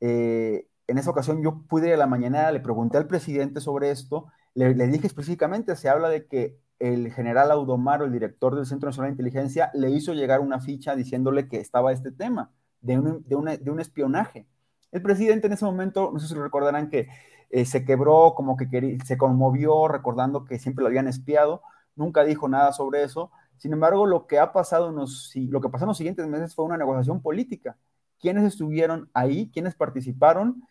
en 0.00 0.98
esa 0.98 1.10
ocasión 1.10 1.42
yo 1.42 1.62
pude 1.68 1.88
ir 1.88 1.94
a 1.94 1.98
la 1.98 2.06
mañana, 2.06 2.50
le 2.50 2.60
pregunté 2.60 2.96
al 2.96 3.06
presidente 3.06 3.60
sobre 3.60 3.90
esto, 3.90 4.26
le, 4.54 4.74
dije 4.88 5.06
específicamente, 5.06 5.76
se 5.76 5.88
habla 5.88 6.08
de 6.08 6.26
que 6.26 6.58
el 6.78 7.12
general 7.12 7.50
Audomaro, 7.52 8.04
el 8.04 8.12
director 8.12 8.56
del 8.56 8.66
Centro 8.66 8.88
Nacional 8.88 9.10
de 9.10 9.12
Inteligencia, 9.12 9.70
le 9.72 9.90
hizo 9.90 10.14
llegar 10.14 10.40
una 10.40 10.60
ficha 10.60 10.96
diciéndole 10.96 11.48
que 11.48 11.60
estaba 11.60 11.92
este 11.92 12.10
tema 12.10 12.50
de 12.80 12.98
un 12.98 13.80
espionaje. 13.80 14.46
El 14.92 15.02
presidente 15.02 15.46
en 15.46 15.52
ese 15.52 15.64
momento, 15.64 16.10
no 16.12 16.18
sé 16.18 16.28
si 16.28 16.34
recordarán, 16.34 16.88
que 16.88 17.08
eh, 17.50 17.64
se 17.64 17.84
quebró, 17.84 18.34
como 18.34 18.56
que 18.56 18.98
se 19.04 19.18
conmovió 19.18 19.88
recordando 19.88 20.44
que 20.44 20.58
siempre 20.58 20.82
lo 20.82 20.88
habían 20.88 21.08
espiado, 21.08 21.62
nunca 21.96 22.24
dijo 22.24 22.48
nada 22.48 22.72
sobre 22.72 23.02
eso. 23.02 23.30
Sin 23.58 23.72
embargo, 23.72 24.06
lo 24.06 24.26
que 24.26 24.38
ha 24.38 24.52
pasado, 24.52 24.90
lo 24.92 25.60
que 25.60 25.68
pasó 25.68 25.84
en 25.84 25.88
los 25.88 25.96
siguientes 25.96 26.26
meses 26.26 26.54
fue 26.54 26.64
una 26.64 26.76
negociación 26.76 27.20
política. 27.22 27.76
¿Quiénes 28.20 28.44
estuvieron 28.44 29.10
ahí? 29.14 29.50
¿Quiénes 29.52 29.74
participaron? 29.74 30.62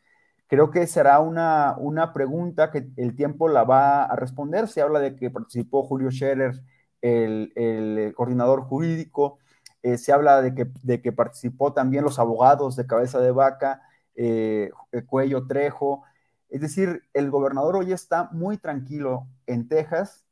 Creo 0.47 0.71
que 0.71 0.87
será 0.87 1.19
una, 1.19 1.75
pregunta 2.13 2.71
que 2.71 2.89
el 2.97 3.15
tiempo 3.15 3.49
la 3.49 3.63
va 3.63 4.05
a 4.05 4.15
responder. 4.15 4.67
Se 4.67 4.81
habla 4.81 4.99
de 4.99 5.15
que 5.15 5.29
participó 5.29 5.83
Julio 5.83 6.11
Scherer, 6.11 6.61
el, 7.01 8.13
coordinador 8.15 8.61
jurídico. 8.63 9.39
Eh, 9.83 9.97
se 9.97 10.13
habla 10.13 10.41
de 10.41 11.01
que 11.01 11.11
participó 11.11 11.73
también 11.73 12.03
los 12.03 12.19
abogados 12.19 12.75
de 12.75 12.87
cabeza 12.87 13.19
de 13.19 13.31
vaca, 13.31 13.81
eh, 14.17 14.71
Cuello 15.05 15.47
Trejo. 15.47 16.03
Es 16.49 16.61
decir, 16.61 17.03
el 17.13 17.31
gobernador 17.31 17.77
hoy 17.77 17.93
está 17.93 18.29
muy 18.31 18.57
tranquilo 18.57 19.27
en 19.45 19.67
Texas 19.67 20.25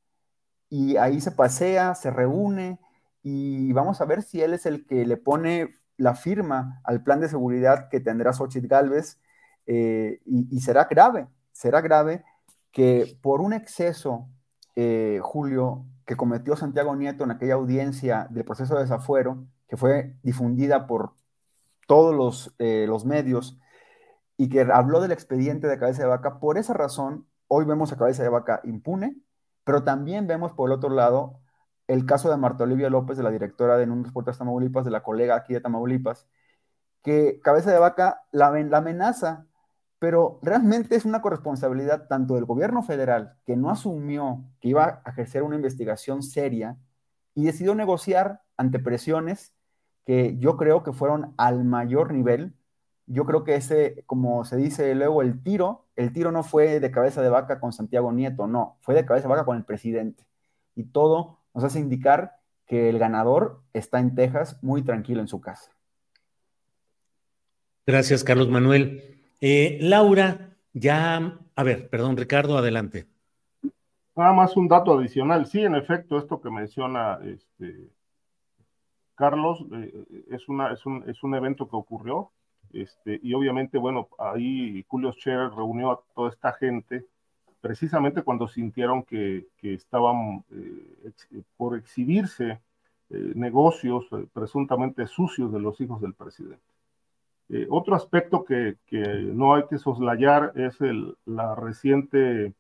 y 0.70 0.98
ahí 0.98 1.22
se 1.22 1.32
pasea, 1.32 1.96
se 1.96 2.12
reúne 2.12 2.80
y 3.24 3.72
vamos 3.74 4.02
a 4.02 4.06
ver 4.06 4.22
si 4.22 4.42
él 4.42 4.54
es 4.54 4.66
el 4.66 4.86
que 4.86 5.06
le 5.06 5.18
pone 5.18 5.76
la 5.98 6.16
firma 6.16 6.82
al 6.84 7.04
plan 7.04 7.22
de 7.22 7.30
seguridad 7.30 7.90
que 7.90 8.00
tendrá 8.00 8.34
Xochitl 8.34 8.68
Galvez 8.68 9.20
eh, 9.68 10.22
y, 10.26 10.60
será 10.60 10.86
grave, 10.86 11.28
será 11.52 11.82
grave 11.82 12.24
que 12.72 13.18
por 13.22 13.42
un 13.42 13.54
exceso, 13.54 14.28
eh, 14.76 15.20
Julio, 15.22 15.86
que 16.06 16.16
cometió 16.16 16.56
Santiago 16.56 16.96
Nieto 16.96 17.24
en 17.24 17.32
aquella 17.32 17.56
audiencia 17.56 18.28
del 18.30 18.44
proceso 18.44 18.76
de 18.76 18.82
desafuero, 18.82 19.46
que 19.68 19.78
fue 19.78 20.18
difundida 20.22 20.86
por 20.86 21.14
todos 21.88 22.14
los, 22.14 22.54
eh, 22.60 22.86
los 22.88 23.06
medios 23.06 23.58
y 24.38 24.50
que 24.50 24.62
habló 24.62 25.02
del 25.02 25.12
expediente 25.12 25.68
de 25.68 25.80
cabeza 25.80 26.04
de 26.04 26.10
vaca, 26.10 26.40
por 26.40 26.58
esa 26.58 26.74
razón, 26.74 27.28
hoy 27.48 27.66
vemos 27.66 27.92
a 27.92 27.98
cabeza 27.98 28.24
de 28.24 28.30
vaca 28.30 28.62
impune, 28.64 29.18
pero 29.64 29.84
también 29.84 30.28
vemos 30.28 30.54
por 30.54 30.70
el 30.70 30.74
otro 30.74 30.90
lado 30.90 31.42
el 31.88 32.06
caso 32.06 32.30
de 32.30 32.38
Marta 32.38 32.64
Olivia 32.64 32.90
López, 32.90 33.18
de 33.18 33.24
la 33.24 33.32
directora 33.32 33.78
de 33.78 33.86
Números 33.88 34.14
Puertas 34.14 34.38
Tamaulipas, 34.38 34.86
de 34.86 34.92
la 34.92 35.04
colega 35.04 35.36
aquí 35.36 35.54
de 35.54 35.62
Tamaulipas, 35.62 36.28
que 37.04 37.40
cabeza 37.42 37.72
de 37.72 37.80
vaca 37.80 38.24
la, 38.32 38.52
la 38.52 38.78
amenaza 38.80 39.48
pero 40.00 40.40
realmente 40.44 40.96
es 40.96 41.06
una 41.06 41.22
corresponsabilidad 41.22 42.08
tanto 42.08 42.36
del 42.36 42.46
gobierno 42.46 42.84
federal, 42.84 43.38
que 43.46 43.56
no 43.56 43.70
asumió 43.72 44.46
que 44.60 44.70
iba 44.70 45.02
a 45.04 45.10
ejercer 45.10 45.44
una 45.44 45.56
investigación 45.56 46.22
seria 46.22 46.78
y 47.34 47.46
decidió 47.46 47.76
negociar 47.76 48.42
ante 48.58 48.80
presiones 48.80 49.54
que 50.06 50.38
yo 50.38 50.58
creo 50.58 50.84
que 50.84 50.94
fueron 50.94 51.34
al 51.38 51.64
mayor 51.64 52.14
nivel. 52.14 52.54
Yo 53.08 53.26
creo 53.26 53.44
que 53.44 53.56
ese, 53.56 54.04
como 54.06 54.46
se 54.46 54.58
dice 54.58 54.94
luego, 54.96 55.22
el 55.22 55.42
tiro, 55.44 55.86
el 55.96 56.12
tiro 56.12 56.32
no 56.32 56.44
fue 56.44 56.80
de 56.80 56.92
cabeza 56.92 57.22
de 57.22 57.30
vaca 57.30 57.60
con 57.60 57.72
Santiago 57.72 58.12
Nieto, 58.12 58.48
no, 58.48 58.78
fue 58.82 58.96
de 58.96 59.06
cabeza 59.06 59.28
de 59.28 59.34
vaca 59.34 59.46
con 59.46 59.58
el 59.58 59.64
presidente. 59.64 60.26
Y 60.76 60.86
todo 60.86 61.40
nos 61.54 61.64
hace 61.64 61.80
indicar 61.80 62.38
que 62.66 62.90
el 62.90 63.00
ganador 63.00 63.62
está 63.74 64.00
en 64.00 64.16
Texas 64.16 64.58
muy 64.64 64.82
tranquilo 64.82 65.22
en 65.22 65.28
su 65.28 65.40
casa. 65.40 65.72
Gracias, 67.86 68.24
Carlos 68.24 68.50
Manuel. 68.50 69.22
Eh, 69.40 69.78
Laura, 69.82 70.56
ya, 70.74 71.40
a 71.56 71.64
ver, 71.64 71.90
perdón, 71.90 72.18
Ricardo, 72.18 72.58
adelante. 72.58 73.06
Nada 74.16 74.34
más 74.34 74.58
un 74.58 74.68
dato 74.68 74.98
adicional. 74.98 75.46
Sí, 75.46 75.62
en 75.62 75.76
efecto, 75.76 76.18
esto 76.18 76.42
que 76.42 76.50
menciona 76.50 77.20
este, 77.24 77.90
Carlos 79.16 79.66
eh, 79.74 80.06
es, 80.32 80.48
una, 80.50 80.72
es, 80.72 80.86
un, 80.86 81.04
es 81.08 81.24
un 81.24 81.36
evento 81.36 81.68
que 81.68 81.76
ocurrió. 81.76 82.32
Este, 82.76 83.20
y 83.24 83.34
obviamente, 83.34 83.78
bueno, 83.78 84.10
ahí 84.20 84.86
Julio 84.88 85.12
Scherer 85.14 85.50
reunió 85.52 85.92
a 85.92 86.02
toda 86.14 86.30
esta 86.30 86.54
gente 86.54 87.06
precisamente 87.62 88.22
cuando 88.22 88.48
sintieron 88.48 89.04
que, 89.04 89.48
que 89.58 89.74
estaban 89.74 90.44
eh, 90.52 91.42
por 91.58 91.78
exhibirse 91.78 92.62
negocios 93.08 94.08
presuntamente 94.34 95.06
sucios 95.06 95.54
de 95.54 95.60
los 95.60 95.80
hijos 95.80 96.02
del 96.02 96.16
presidente. 96.16 96.66
Eh, 97.50 97.68
otro 97.70 97.96
aspecto 97.96 98.44
que, 98.44 98.78
no 98.92 99.54
hay 99.54 99.64
que 99.70 99.78
soslayar 99.78 100.54
es 100.56 100.78
la 101.26 101.56
reciente 101.56 102.54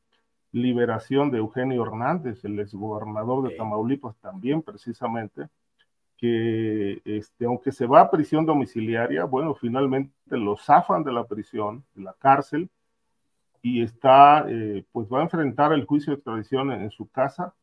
liberación 0.51 1.31
de 1.31 1.39
Eugenio 1.39 1.83
Hernández, 1.83 2.45
el 2.45 2.59
exgobernador 2.59 3.49
de 3.49 3.55
Tamaulipas 3.55 4.15
también 4.17 4.61
precisamente, 4.61 5.47
que 6.17 7.01
este, 7.05 7.45
aunque 7.45 7.71
se 7.71 7.85
va 7.85 8.01
a 8.01 8.11
prisión 8.11 8.45
domiciliaria, 8.45 9.25
bueno, 9.25 9.55
finalmente 9.55 10.13
lo 10.29 10.57
zafan 10.57 11.03
de 11.03 11.13
la 11.13 11.25
prisión, 11.25 11.85
de 11.93 12.03
la 12.03 12.13
cárcel, 12.13 12.69
y 13.61 13.81
está, 13.81 14.45
eh, 14.47 14.85
pues 14.91 15.07
va 15.11 15.19
a 15.19 15.23
enfrentar 15.23 15.73
el 15.73 15.85
juicio 15.85 16.11
de 16.11 16.17
extradición 16.17 16.71
en, 16.71 16.91
su 16.91 17.09
casa, 17.09 17.53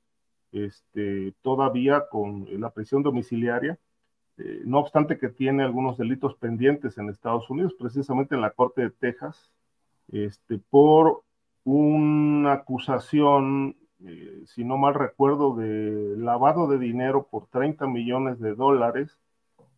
este, 0.53 1.33
todavía 1.43 2.05
con 2.11 2.47
la 2.61 2.71
prisión 2.71 3.03
domiciliaria 3.03 3.79
eh, 4.39 4.63
no 4.65 4.79
obstante 4.79 5.19
que 5.19 5.29
tiene 5.29 5.63
algunos 5.63 5.99
delitos 5.99 6.35
pendientes 6.37 6.97
en 6.99 7.09
Estados 7.09 7.49
Unidos, 7.51 7.75
precisamente 7.79 8.35
en 8.35 8.41
la 8.41 8.51
Corte 8.51 8.83
de 8.83 8.91
Texas, 8.91 9.51
este, 10.11 10.59
por 10.59 11.23
una 11.65 12.55
acusación, 12.55 13.77
eh, 14.05 14.45
si 14.47 14.65
no 14.65 14.77
mal 14.77 14.95
recuerdo, 14.95 15.57
de 15.57 16.17
lavado 16.17 16.67
de 16.69 16.79
dinero 16.79 17.27
por 17.31 17.47
30 17.47 17.87
millones 17.87 18.41
de 18.41 18.55
dólares, 18.55 19.19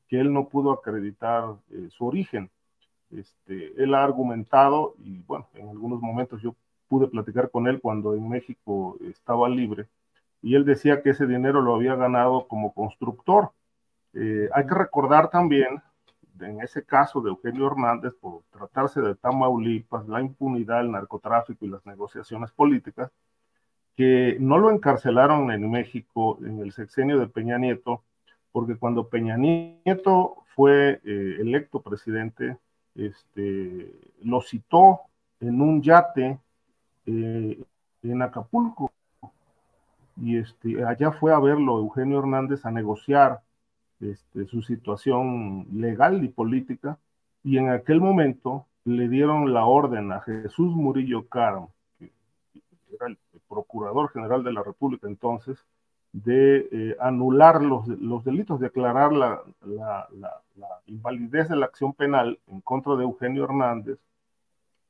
que 0.09 0.21
él 0.21 0.33
no 0.33 0.49
pudo 0.49 0.73
acreditar 0.73 1.57
eh, 1.71 1.89
su 1.91 2.07
origen. 2.07 2.51
Este, 3.11 3.73
él 3.83 3.95
ha 3.95 4.05
argumentado, 4.05 4.95
y 4.99 5.21
bueno, 5.23 5.49
en 5.55 5.69
algunos 5.69 6.01
momentos 6.01 6.43
yo 6.43 6.55
pude 6.89 7.07
platicar 7.09 7.51
con 7.51 7.69
él 7.69 7.81
cuando 7.81 8.15
en 8.15 8.29
México 8.29 8.97
estaba 9.03 9.49
libre, 9.49 9.89
y 10.43 10.55
él 10.55 10.65
decía 10.65 11.03
que 11.03 11.11
ese 11.11 11.27
dinero 11.27 11.63
lo 11.63 11.75
había 11.75 11.95
ganado 11.95 12.47
como 12.49 12.75
constructor 12.75 13.53
eh, 14.15 14.49
hay 14.53 14.67
que 14.67 14.75
recordar 14.75 15.29
también, 15.29 15.83
en 16.41 16.61
ese 16.61 16.85
caso 16.85 17.21
de 17.21 17.31
Eugenio 17.31 17.67
Hernández, 17.67 18.15
por 18.21 18.43
tratarse 18.51 19.01
de 19.01 19.17
Tamaulipas, 19.17 20.07
la 20.09 20.21
impunidad, 20.21 20.81
el 20.81 20.93
narcotráfico 20.93 21.65
y 21.65 21.69
las 21.69 21.85
negociaciones 21.85 22.53
políticas, 22.53 23.11
que 23.97 24.37
no 24.41 24.59
lo 24.59 24.71
encarcelaron 24.71 25.51
en 25.51 25.71
México 25.71 26.39
en 26.43 26.61
el 26.61 26.73
sexenio 26.73 27.19
de 27.19 27.29
Peña 27.29 27.59
Nieto, 27.59 28.03
porque 28.53 28.77
cuando 28.77 29.09
Peña 29.09 29.37
Nieto 29.37 30.37
fue 30.55 31.01
eh, 31.05 31.37
electo 31.41 31.81
presidente, 31.81 32.57
este, 32.95 33.93
lo 34.23 34.41
citó 34.41 35.01
en 35.41 35.61
un 35.61 35.83
yate 35.83 36.39
eh, 37.07 37.63
en 38.03 38.23
Acapulco. 38.23 38.93
Y 40.17 40.37
este, 40.39 40.85
allá 40.85 41.11
fue 41.11 41.33
a 41.33 41.41
verlo 41.41 41.79
Eugenio 41.79 42.21
Hernández 42.21 42.65
a 42.65 42.71
negociar 42.71 43.41
este, 44.01 44.47
su 44.47 44.63
situación 44.63 45.67
legal 45.73 46.23
y 46.23 46.29
política, 46.29 46.99
y 47.43 47.59
en 47.59 47.71
aquel 47.71 48.01
momento 48.01 48.67
le 48.85 49.09
dieron 49.09 49.53
la 49.53 49.65
orden 49.65 50.13
a 50.13 50.21
Jesús 50.21 50.75
Murillo 50.75 51.27
Caro, 51.29 51.71
el 53.01 53.19
procurador 53.49 54.11
general 54.11 54.45
de 54.45 54.53
la 54.53 54.63
República 54.63 55.07
entonces, 55.07 55.65
de 56.15 56.69
eh, 56.71 56.97
anular 57.01 57.61
los, 57.61 57.89
los, 57.89 58.25
delitos, 58.25 58.61
declarar 58.61 59.13
la, 59.13 59.43
la, 59.63 60.09
invalidez 60.87 61.49
de 61.49 61.57
la 61.57 61.67
acción 61.67 61.93
penal 61.93 62.39
en 62.47 62.61
contra 62.61 62.95
de 62.95 63.03
Eugenio 63.03 63.45
Hernández. 63.45 63.99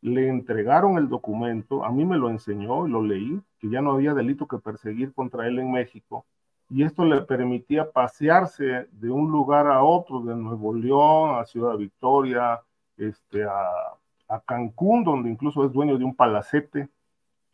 Le 0.02 0.28
entregaron 0.28 0.98
el 0.98 1.08
documento, 1.08 1.82
a 1.82 1.90
mí 1.90 2.04
me 2.04 2.18
lo 2.18 2.28
enseñó 2.28 2.86
lo 2.86 3.02
leí, 3.02 3.40
que 3.58 3.70
ya 3.70 3.80
no 3.80 3.92
había 3.92 4.12
delito 4.12 4.46
que 4.46 4.58
perseguir 4.58 5.14
contra 5.14 5.46
él 5.46 5.58
en 5.58 5.72
México, 5.72 6.26
y 6.68 6.82
esto 6.82 7.06
le 7.06 7.22
permitía 7.22 7.90
pasearse 7.90 8.86
de 8.92 9.10
un 9.10 9.30
lugar 9.30 9.66
a 9.66 9.82
otro, 9.82 10.20
de 10.20 10.34
Nuevo 10.34 10.74
León 10.74 11.40
a 11.40 11.46
Ciudad 11.46 11.78
Victoria, 11.78 12.60
este, 12.98 13.44
a 13.44 14.40
Cancún, 14.44 15.04
donde 15.04 15.30
incluso 15.30 15.64
es 15.64 15.72
dueño 15.72 15.96
de 15.96 16.04
un 16.04 16.14
palacete, 16.14 16.90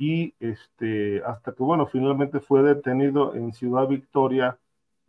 y 0.01 0.35
este, 0.41 1.23
hasta 1.27 1.53
que, 1.53 1.63
bueno, 1.63 1.87
finalmente 1.87 2.41
fue 2.41 2.63
detenido 2.63 3.35
en 3.35 3.53
Ciudad 3.53 3.87
Victoria 3.87 4.59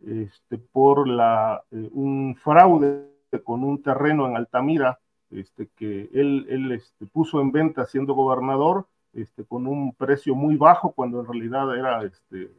este, 0.06 0.58
por 0.58 1.08
la, 1.08 1.64
eh, 1.70 1.88
un 1.92 2.36
fraude 2.36 3.08
con 3.42 3.64
un 3.64 3.82
terreno 3.82 4.28
en 4.28 4.36
Altamira, 4.36 5.00
este, 5.30 5.70
que 5.76 6.10
él, 6.12 6.44
él 6.50 6.72
este, 6.72 7.06
puso 7.06 7.40
en 7.40 7.52
venta 7.52 7.86
siendo 7.86 8.12
gobernador, 8.12 8.86
este, 9.14 9.46
con 9.46 9.66
un 9.66 9.94
precio 9.94 10.34
muy 10.34 10.56
bajo, 10.56 10.92
cuando 10.92 11.20
en 11.20 11.26
realidad 11.26 11.74
era 11.74 12.04
este, 12.04 12.50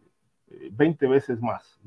20 0.72 1.06
veces 1.06 1.40
más, 1.40 1.80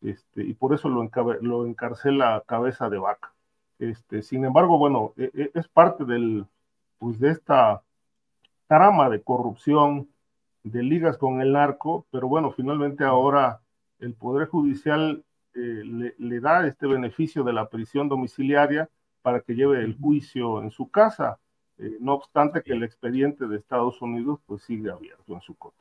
este, 0.00 0.44
y 0.44 0.54
por 0.54 0.74
eso 0.74 0.88
lo, 0.88 1.10
lo 1.40 1.66
encarcela 1.66 2.44
cabeza 2.46 2.88
de 2.88 2.98
vaca. 2.98 3.32
Este, 3.80 4.22
sin 4.22 4.44
embargo, 4.44 4.78
bueno, 4.78 5.12
e, 5.16 5.28
e, 5.34 5.50
es 5.54 5.66
parte 5.66 6.04
del, 6.04 6.46
pues 7.00 7.18
de 7.18 7.30
esta 7.30 7.82
trama 8.68 9.08
de 9.08 9.22
corrupción, 9.22 10.08
de 10.62 10.82
ligas 10.82 11.16
con 11.16 11.40
el 11.40 11.52
narco, 11.52 12.06
pero 12.10 12.28
bueno, 12.28 12.52
finalmente 12.52 13.04
ahora 13.04 13.60
el 13.98 14.14
Poder 14.14 14.46
Judicial 14.48 15.24
eh, 15.54 16.12
le, 16.18 16.40
da 16.40 16.66
este 16.66 16.86
beneficio 16.86 17.42
de 17.42 17.52
la 17.52 17.68
prisión 17.68 18.08
domiciliaria 18.08 18.88
para 19.22 19.40
que 19.40 19.54
lleve 19.54 19.82
el 19.82 19.96
juicio 19.96 20.62
en 20.62 20.70
su 20.70 20.90
casa, 20.90 21.40
eh, 21.78 21.96
no 22.00 22.14
obstante 22.14 22.62
que 22.62 22.72
el 22.72 22.82
expediente 22.82 23.46
de 23.46 23.56
Estados 23.56 24.00
Unidos 24.02 24.40
pues 24.46 24.62
sigue 24.62 24.90
abierto 24.90 25.34
en 25.34 25.40
su 25.40 25.54
contra. 25.56 25.78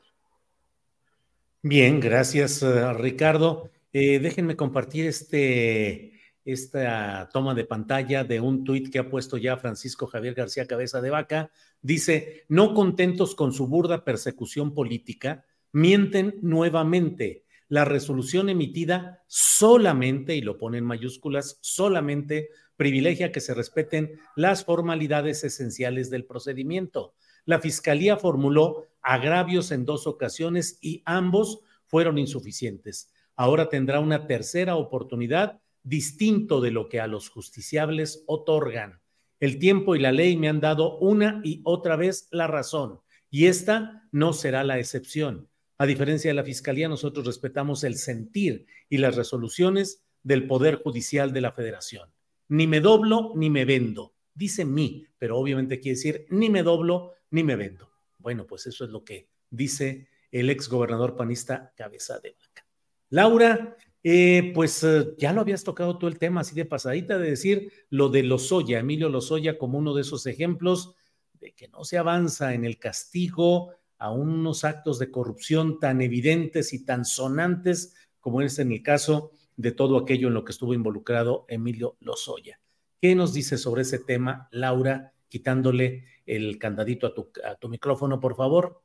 Bien, 1.62 2.00
gracias 2.00 2.64
eh, 2.64 2.94
Ricardo. 2.94 3.70
Déjenme 3.92 4.56
compartir 4.56 5.08
este, 5.08 6.17
esta 6.48 7.30
toma 7.34 7.54
de 7.54 7.66
pantalla 7.66 8.24
de 8.24 8.40
un 8.40 8.64
tuit 8.64 8.90
que 8.90 9.00
ha 9.00 9.10
puesto 9.10 9.38
ya 9.38 9.58
Francisco 9.58 10.08
Javier 10.08 10.34
García 10.34 10.66
Cabeza 10.66 11.02
de 11.02 11.10
Vaca. 11.10 11.52
Dice, 11.82 12.46
no 12.48 12.74
contentos 12.74 13.36
con 13.36 13.52
su 13.52 13.68
burda 13.68 14.06
persecución 14.06 14.74
política, 14.74 15.46
mienten 15.74 16.40
nuevamente. 16.42 17.44
La 17.68 17.84
resolución 17.84 18.48
emitida 18.48 19.24
solamente, 19.28 20.36
y 20.36 20.42
lo 20.42 20.58
pone 20.58 20.78
en 20.78 20.86
mayúsculas, 20.86 21.60
solamente 21.62 22.50
privilegia 22.78 23.34
que 23.34 23.42
se 23.42 23.54
respeten 23.54 24.20
las 24.38 24.64
formalidades 24.64 25.44
esenciales 25.44 26.10
del 26.10 26.24
procedimiento. 26.24 27.14
La 27.44 27.60
Fiscalía 27.60 28.16
formuló 28.16 28.86
agravios 29.02 29.72
en 29.72 29.84
dos 29.84 30.08
ocasiones 30.08 30.78
y 30.82 31.02
ambos 31.06 31.60
fueron 31.88 32.18
insuficientes. 32.18 33.12
Ahora 33.36 33.70
tendrá 33.70 34.00
una 34.00 34.28
tercera 34.28 34.78
oportunidad 34.78 35.60
distinto 35.88 36.60
de 36.60 36.72
lo 36.72 36.90
que 36.90 37.00
a 37.00 37.08
los 37.08 37.30
justiciables 37.30 38.24
otorgan. 38.28 39.00
El 39.40 39.58
tiempo 39.58 39.96
y 39.96 40.00
la 40.00 40.12
ley 40.12 40.36
me 40.36 40.50
han 40.50 40.60
dado 40.60 40.98
una 40.98 41.40
y 41.44 41.62
otra 41.64 41.96
vez 41.96 42.28
la 42.32 42.48
razón, 42.48 43.00
y 43.30 43.46
esta 43.46 44.08
no 44.12 44.34
será 44.34 44.64
la 44.64 44.80
excepción. 44.80 45.50
A 45.78 45.86
diferencia 45.86 46.30
de 46.30 46.36
la 46.36 46.44
Fiscalía, 46.44 46.90
nosotros 46.90 47.26
respetamos 47.26 47.84
el 47.84 47.96
sentir 47.96 48.66
y 48.90 48.98
las 48.98 49.16
resoluciones 49.16 50.04
del 50.24 50.48
Poder 50.48 50.82
Judicial 50.82 51.32
de 51.32 51.42
la 51.42 51.52
Federación. 51.54 52.10
Ni 52.50 52.68
me 52.68 52.82
doblo 52.82 53.32
ni 53.36 53.50
me 53.50 53.64
vendo. 53.64 54.14
Dice 54.34 54.66
mí, 54.66 55.06
pero 55.18 55.38
obviamente 55.38 55.80
quiere 55.80 55.96
decir 55.96 56.26
ni 56.30 56.50
me 56.50 56.64
doblo 56.64 57.14
ni 57.30 57.44
me 57.44 57.56
vendo. 57.56 57.92
Bueno, 58.18 58.46
pues 58.46 58.66
eso 58.68 58.84
es 58.84 58.90
lo 58.90 59.06
que 59.06 59.30
dice 59.50 60.10
el 60.32 60.50
ex 60.50 60.68
gobernador 60.68 61.16
panista 61.16 61.74
Cabeza 61.78 62.20
de 62.20 62.32
Vaca. 62.32 62.66
Laura, 63.10 63.78
eh, 64.04 64.52
pues 64.54 64.84
eh, 64.84 65.14
ya 65.18 65.34
lo 65.34 65.42
habías 65.42 65.64
tocado 65.64 65.98
todo 65.98 66.10
el 66.10 66.20
tema 66.20 66.42
así 66.42 66.56
de 66.56 66.66
pasadita, 66.66 67.18
de 67.18 67.32
decir 67.32 67.72
lo 67.90 68.10
de 68.10 68.24
Lozoya, 68.24 68.80
Emilio 68.80 69.10
Lozoya 69.10 69.58
como 69.58 69.78
uno 69.78 69.94
de 69.94 70.02
esos 70.02 70.26
ejemplos 70.26 70.96
de 71.34 71.54
que 71.54 71.68
no 71.68 71.84
se 71.84 71.98
avanza 71.98 72.54
en 72.54 72.66
el 72.66 72.80
castigo 72.80 73.72
a 73.98 74.12
unos 74.12 74.64
actos 74.64 75.00
de 75.00 75.12
corrupción 75.12 75.80
tan 75.80 76.02
evidentes 76.02 76.74
y 76.74 76.86
tan 76.86 77.06
sonantes 77.06 77.96
como 78.20 78.42
es 78.42 78.60
en 78.60 78.72
el 78.72 78.84
caso 78.84 79.32
de 79.56 79.72
todo 79.72 79.98
aquello 79.98 80.28
en 80.28 80.36
lo 80.36 80.46
que 80.46 80.52
estuvo 80.52 80.74
involucrado 80.74 81.46
Emilio 81.48 81.98
Lozoya. 82.00 82.60
¿Qué 83.02 83.16
nos 83.16 83.34
dice 83.34 83.58
sobre 83.58 83.84
ese 83.84 84.00
tema, 84.00 84.48
Laura, 84.52 85.14
quitándole 85.30 86.06
el 86.26 86.58
candadito 86.60 87.08
a 87.08 87.14
tu, 87.14 87.32
a 87.44 87.56
tu 87.56 87.70
micrófono, 87.70 88.20
por 88.20 88.36
favor. 88.36 88.82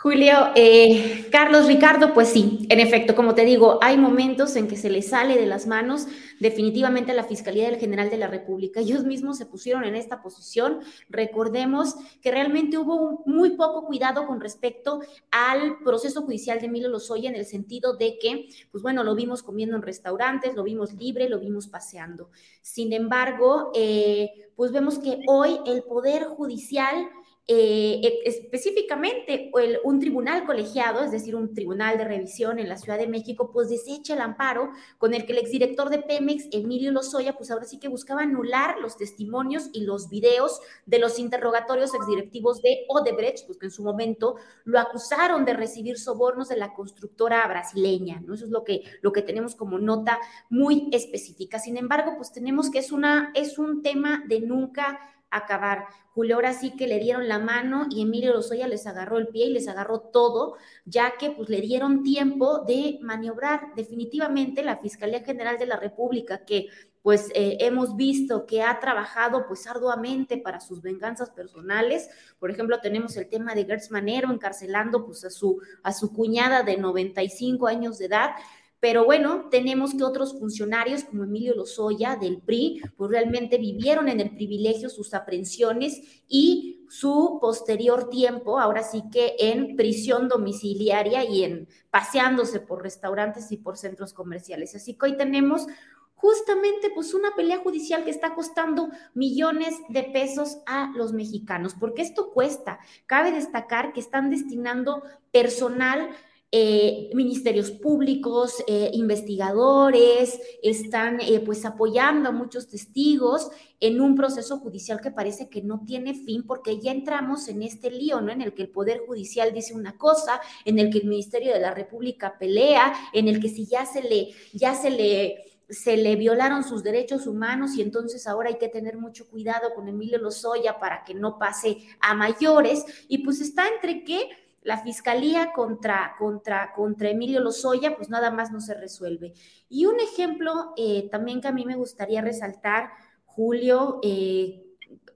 Julio, 0.00 0.52
eh, 0.54 1.26
Carlos, 1.32 1.66
Ricardo, 1.66 2.14
pues 2.14 2.28
sí, 2.28 2.68
en 2.70 2.78
efecto, 2.78 3.16
como 3.16 3.34
te 3.34 3.44
digo, 3.44 3.80
hay 3.82 3.96
momentos 3.96 4.54
en 4.54 4.68
que 4.68 4.76
se 4.76 4.90
le 4.90 5.02
sale 5.02 5.36
de 5.36 5.46
las 5.46 5.66
manos 5.66 6.06
definitivamente 6.38 7.10
a 7.10 7.16
la 7.16 7.24
Fiscalía 7.24 7.68
del 7.68 7.80
General 7.80 8.08
de 8.08 8.16
la 8.16 8.28
República. 8.28 8.78
Ellos 8.78 9.02
mismos 9.02 9.38
se 9.38 9.46
pusieron 9.46 9.82
en 9.82 9.96
esta 9.96 10.22
posición. 10.22 10.78
Recordemos 11.08 11.96
que 12.22 12.30
realmente 12.30 12.78
hubo 12.78 13.24
muy 13.26 13.56
poco 13.56 13.86
cuidado 13.86 14.24
con 14.28 14.40
respecto 14.40 15.00
al 15.32 15.80
proceso 15.82 16.22
judicial 16.22 16.60
de 16.60 16.66
Emilio 16.66 16.90
Lozoya 16.90 17.28
en 17.28 17.34
el 17.34 17.44
sentido 17.44 17.96
de 17.96 18.20
que, 18.20 18.50
pues 18.70 18.84
bueno, 18.84 19.02
lo 19.02 19.16
vimos 19.16 19.42
comiendo 19.42 19.74
en 19.74 19.82
restaurantes, 19.82 20.54
lo 20.54 20.62
vimos 20.62 20.92
libre, 20.92 21.28
lo 21.28 21.40
vimos 21.40 21.66
paseando. 21.66 22.30
Sin 22.62 22.92
embargo, 22.92 23.72
eh, 23.74 24.30
pues 24.54 24.70
vemos 24.70 25.00
que 25.00 25.22
hoy 25.26 25.58
el 25.66 25.82
Poder 25.82 26.22
Judicial 26.24 27.08
eh, 27.50 28.00
e, 28.02 28.28
específicamente 28.28 29.50
un 29.82 30.00
tribunal 30.00 30.44
colegiado, 30.44 31.02
es 31.02 31.10
decir, 31.10 31.34
un 31.34 31.54
tribunal 31.54 31.96
de 31.96 32.04
revisión 32.04 32.58
en 32.58 32.68
la 32.68 32.76
Ciudad 32.76 32.98
de 32.98 33.08
México, 33.08 33.50
pues 33.50 33.70
desecha 33.70 34.12
el 34.12 34.20
amparo 34.20 34.70
con 34.98 35.14
el 35.14 35.24
que 35.24 35.32
el 35.32 35.38
exdirector 35.38 35.88
de 35.88 36.00
Pemex, 36.00 36.48
Emilio 36.52 36.92
Lozoya, 36.92 37.38
pues 37.38 37.50
ahora 37.50 37.64
sí 37.64 37.78
que 37.78 37.88
buscaba 37.88 38.20
anular 38.20 38.78
los 38.80 38.98
testimonios 38.98 39.70
y 39.72 39.84
los 39.84 40.10
videos 40.10 40.60
de 40.84 40.98
los 40.98 41.18
interrogatorios 41.18 41.94
exdirectivos 41.94 42.60
de 42.60 42.84
Odebrecht, 42.86 43.46
pues 43.46 43.56
que 43.56 43.64
en 43.64 43.72
su 43.72 43.82
momento 43.82 44.36
lo 44.64 44.78
acusaron 44.78 45.46
de 45.46 45.54
recibir 45.54 45.98
sobornos 45.98 46.50
de 46.50 46.56
la 46.56 46.74
constructora 46.74 47.46
brasileña, 47.48 48.20
¿no? 48.20 48.34
Eso 48.34 48.44
es 48.44 48.50
lo 48.50 48.62
que, 48.62 48.82
lo 49.00 49.12
que 49.12 49.22
tenemos 49.22 49.54
como 49.54 49.78
nota 49.78 50.18
muy 50.50 50.90
específica. 50.92 51.58
Sin 51.58 51.78
embargo, 51.78 52.12
pues 52.18 52.30
tenemos 52.30 52.70
que 52.70 52.80
es, 52.80 52.92
una, 52.92 53.32
es 53.34 53.58
un 53.58 53.80
tema 53.80 54.22
de 54.28 54.40
nunca 54.40 55.00
acabar. 55.30 55.86
Julio 56.14 56.36
ahora 56.36 56.52
sí 56.52 56.74
que 56.76 56.88
le 56.88 56.98
dieron 56.98 57.28
la 57.28 57.38
mano 57.38 57.86
y 57.90 58.02
Emilio 58.02 58.32
Lozoya 58.32 58.66
les 58.66 58.86
agarró 58.86 59.18
el 59.18 59.28
pie 59.28 59.46
y 59.46 59.52
les 59.52 59.68
agarró 59.68 60.00
todo, 60.00 60.56
ya 60.84 61.12
que 61.18 61.30
pues 61.30 61.48
le 61.48 61.60
dieron 61.60 62.02
tiempo 62.02 62.64
de 62.66 62.98
maniobrar. 63.02 63.74
Definitivamente 63.76 64.62
la 64.62 64.78
Fiscalía 64.78 65.20
General 65.20 65.58
de 65.58 65.66
la 65.66 65.76
República, 65.76 66.44
que 66.44 66.68
pues 67.02 67.30
eh, 67.34 67.58
hemos 67.60 67.96
visto 67.96 68.44
que 68.44 68.62
ha 68.62 68.80
trabajado 68.80 69.46
pues 69.46 69.66
arduamente 69.66 70.36
para 70.36 70.60
sus 70.60 70.82
venganzas 70.82 71.30
personales. 71.30 72.10
Por 72.38 72.50
ejemplo, 72.50 72.80
tenemos 72.80 73.16
el 73.16 73.28
tema 73.28 73.54
de 73.54 73.64
Gertz 73.64 73.90
Manero 73.90 74.30
encarcelando 74.32 75.06
pues 75.06 75.24
a 75.24 75.30
su, 75.30 75.60
a 75.82 75.92
su 75.92 76.12
cuñada 76.12 76.62
de 76.62 76.76
95 76.76 77.66
años 77.66 77.98
de 77.98 78.06
edad. 78.06 78.32
Pero 78.80 79.04
bueno, 79.04 79.48
tenemos 79.50 79.94
que 79.94 80.04
otros 80.04 80.38
funcionarios 80.38 81.04
como 81.04 81.24
Emilio 81.24 81.54
Lozoya 81.54 82.16
del 82.16 82.40
PRI, 82.40 82.80
pues 82.96 83.10
realmente 83.10 83.58
vivieron 83.58 84.08
en 84.08 84.20
el 84.20 84.30
privilegio 84.30 84.88
sus 84.88 85.14
aprehensiones 85.14 86.00
y 86.28 86.86
su 86.88 87.38
posterior 87.40 88.08
tiempo, 88.08 88.58
ahora 88.58 88.82
sí 88.82 89.02
que 89.12 89.34
en 89.38 89.76
prisión 89.76 90.28
domiciliaria 90.28 91.24
y 91.24 91.44
en 91.44 91.68
paseándose 91.90 92.60
por 92.60 92.82
restaurantes 92.82 93.50
y 93.52 93.56
por 93.56 93.76
centros 93.76 94.12
comerciales. 94.12 94.74
Así 94.74 94.94
que 94.94 95.06
hoy 95.06 95.16
tenemos 95.16 95.66
justamente 96.14 96.90
pues 96.94 97.14
una 97.14 97.34
pelea 97.36 97.58
judicial 97.58 98.04
que 98.04 98.10
está 98.10 98.34
costando 98.34 98.88
millones 99.14 99.74
de 99.88 100.02
pesos 100.04 100.58
a 100.66 100.92
los 100.96 101.12
mexicanos, 101.12 101.74
porque 101.78 102.02
esto 102.02 102.32
cuesta. 102.32 102.80
Cabe 103.06 103.32
destacar 103.32 103.92
que 103.92 104.00
están 104.00 104.30
destinando 104.30 105.02
personal 105.30 106.10
eh, 106.50 107.10
ministerios 107.12 107.70
públicos, 107.70 108.54
eh, 108.66 108.90
investigadores, 108.94 110.40
están 110.62 111.20
eh, 111.20 111.40
pues 111.44 111.66
apoyando 111.66 112.30
a 112.30 112.32
muchos 112.32 112.68
testigos 112.68 113.50
en 113.80 114.00
un 114.00 114.16
proceso 114.16 114.58
judicial 114.58 115.00
que 115.02 115.10
parece 115.10 115.50
que 115.50 115.60
no 115.60 115.84
tiene 115.84 116.14
fin 116.14 116.46
porque 116.46 116.80
ya 116.80 116.90
entramos 116.90 117.48
en 117.48 117.62
este 117.62 117.90
lío, 117.90 118.22
¿no? 118.22 118.32
En 118.32 118.40
el 118.40 118.54
que 118.54 118.62
el 118.62 118.70
Poder 118.70 119.00
Judicial 119.06 119.52
dice 119.52 119.74
una 119.74 119.98
cosa, 119.98 120.40
en 120.64 120.78
el 120.78 120.90
que 120.90 120.98
el 120.98 121.08
Ministerio 121.08 121.52
de 121.52 121.60
la 121.60 121.74
República 121.74 122.38
pelea, 122.38 122.94
en 123.12 123.28
el 123.28 123.40
que 123.40 123.50
si 123.50 123.66
ya 123.66 123.84
se 123.84 124.02
le, 124.02 124.28
ya 124.54 124.74
se 124.74 124.90
le 124.90 125.44
se 125.68 125.98
le 125.98 126.16
violaron 126.16 126.64
sus 126.64 126.82
derechos 126.82 127.26
humanos 127.26 127.74
y 127.76 127.82
entonces 127.82 128.26
ahora 128.26 128.48
hay 128.48 128.56
que 128.56 128.68
tener 128.68 128.96
mucho 128.96 129.28
cuidado 129.28 129.74
con 129.74 129.86
Emilio 129.86 130.16
Lozoya 130.16 130.78
para 130.78 131.04
que 131.04 131.12
no 131.12 131.38
pase 131.38 131.76
a 132.00 132.14
mayores. 132.14 132.86
Y 133.06 133.18
pues 133.18 133.42
está 133.42 133.68
entre 133.68 134.02
qué 134.02 134.30
la 134.62 134.78
fiscalía 134.78 135.52
contra, 135.52 136.14
contra, 136.18 136.72
contra 136.74 137.10
Emilio 137.10 137.40
Lozoya, 137.40 137.96
pues 137.96 138.08
nada 138.08 138.30
más 138.30 138.52
no 138.52 138.60
se 138.60 138.74
resuelve. 138.74 139.32
Y 139.68 139.86
un 139.86 139.98
ejemplo 140.00 140.72
eh, 140.76 141.08
también 141.10 141.40
que 141.40 141.48
a 141.48 141.52
mí 141.52 141.64
me 141.64 141.76
gustaría 141.76 142.20
resaltar, 142.20 142.90
Julio, 143.24 144.00
eh, 144.02 144.64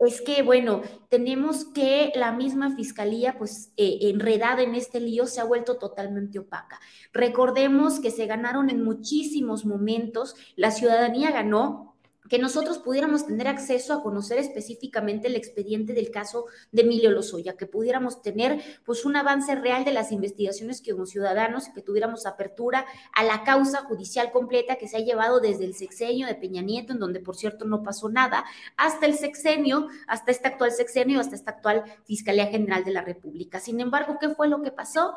es 0.01 0.20
que, 0.20 0.43
bueno, 0.43 0.82
tenemos 1.09 1.64
que 1.64 2.12
la 2.14 2.32
misma 2.32 2.74
fiscalía, 2.74 3.36
pues 3.39 3.73
eh, 3.77 3.98
enredada 4.02 4.62
en 4.62 4.74
este 4.74 5.01
lío, 5.01 5.27
se 5.27 5.40
ha 5.40 5.44
vuelto 5.44 5.78
totalmente 5.78 6.39
opaca. 6.39 6.81
Recordemos 7.12 8.01
que 8.01 8.10
se 8.10 8.27
ganaron 8.27 8.70
en 8.70 8.82
muchísimos 8.82 9.64
momentos, 9.64 10.35
la 10.56 10.70
ciudadanía 10.70 11.31
ganó, 11.31 11.91
que 12.32 12.38
nosotros 12.38 12.78
pudiéramos 12.78 13.26
tener 13.26 13.46
acceso 13.46 13.92
a 13.92 14.02
conocer 14.02 14.38
específicamente 14.38 15.28
el 15.28 15.36
expediente 15.36 15.92
del 15.92 16.10
caso 16.10 16.46
de 16.70 16.80
Emilio 16.80 17.10
Lozoya, 17.10 17.59
que 17.59 17.66
pudiéramos 17.66 18.22
tener 18.22 18.59
pues 18.86 19.04
un 19.04 19.16
avance 19.16 19.54
real 19.54 19.84
de 19.84 19.92
las 19.92 20.12
investigaciones 20.12 20.80
que 20.80 20.92
como 20.92 21.04
ciudadanos, 21.04 21.68
que 21.68 21.82
tuviéramos 21.82 22.24
apertura 22.24 22.86
a 23.12 23.22
la 23.22 23.44
causa 23.44 23.82
judicial 23.82 24.32
completa 24.32 24.76
que 24.76 24.88
se 24.88 24.96
ha 24.96 25.00
llevado 25.00 25.40
desde 25.40 25.66
el 25.66 25.74
sexenio 25.74 26.26
de 26.26 26.34
Peña 26.34 26.62
Nieto, 26.62 26.94
en 26.94 27.00
donde 27.00 27.20
por 27.20 27.36
cierto 27.36 27.66
no 27.66 27.82
pasó 27.82 28.09
nada, 28.09 28.46
hasta 28.78 29.04
el 29.04 29.12
sexenio, 29.12 29.88
hasta 30.06 30.30
este 30.30 30.48
actual 30.48 30.72
sexenio, 30.72 31.20
hasta 31.20 31.34
esta 31.34 31.50
actual 31.50 31.84
Fiscalía 32.04 32.46
General 32.46 32.82
de 32.82 32.92
la 32.92 33.02
República. 33.02 33.60
Sin 33.60 33.78
embargo, 33.78 34.16
¿qué 34.18 34.30
fue 34.30 34.48
lo 34.48 34.62
que 34.62 34.70
pasó? 34.70 35.12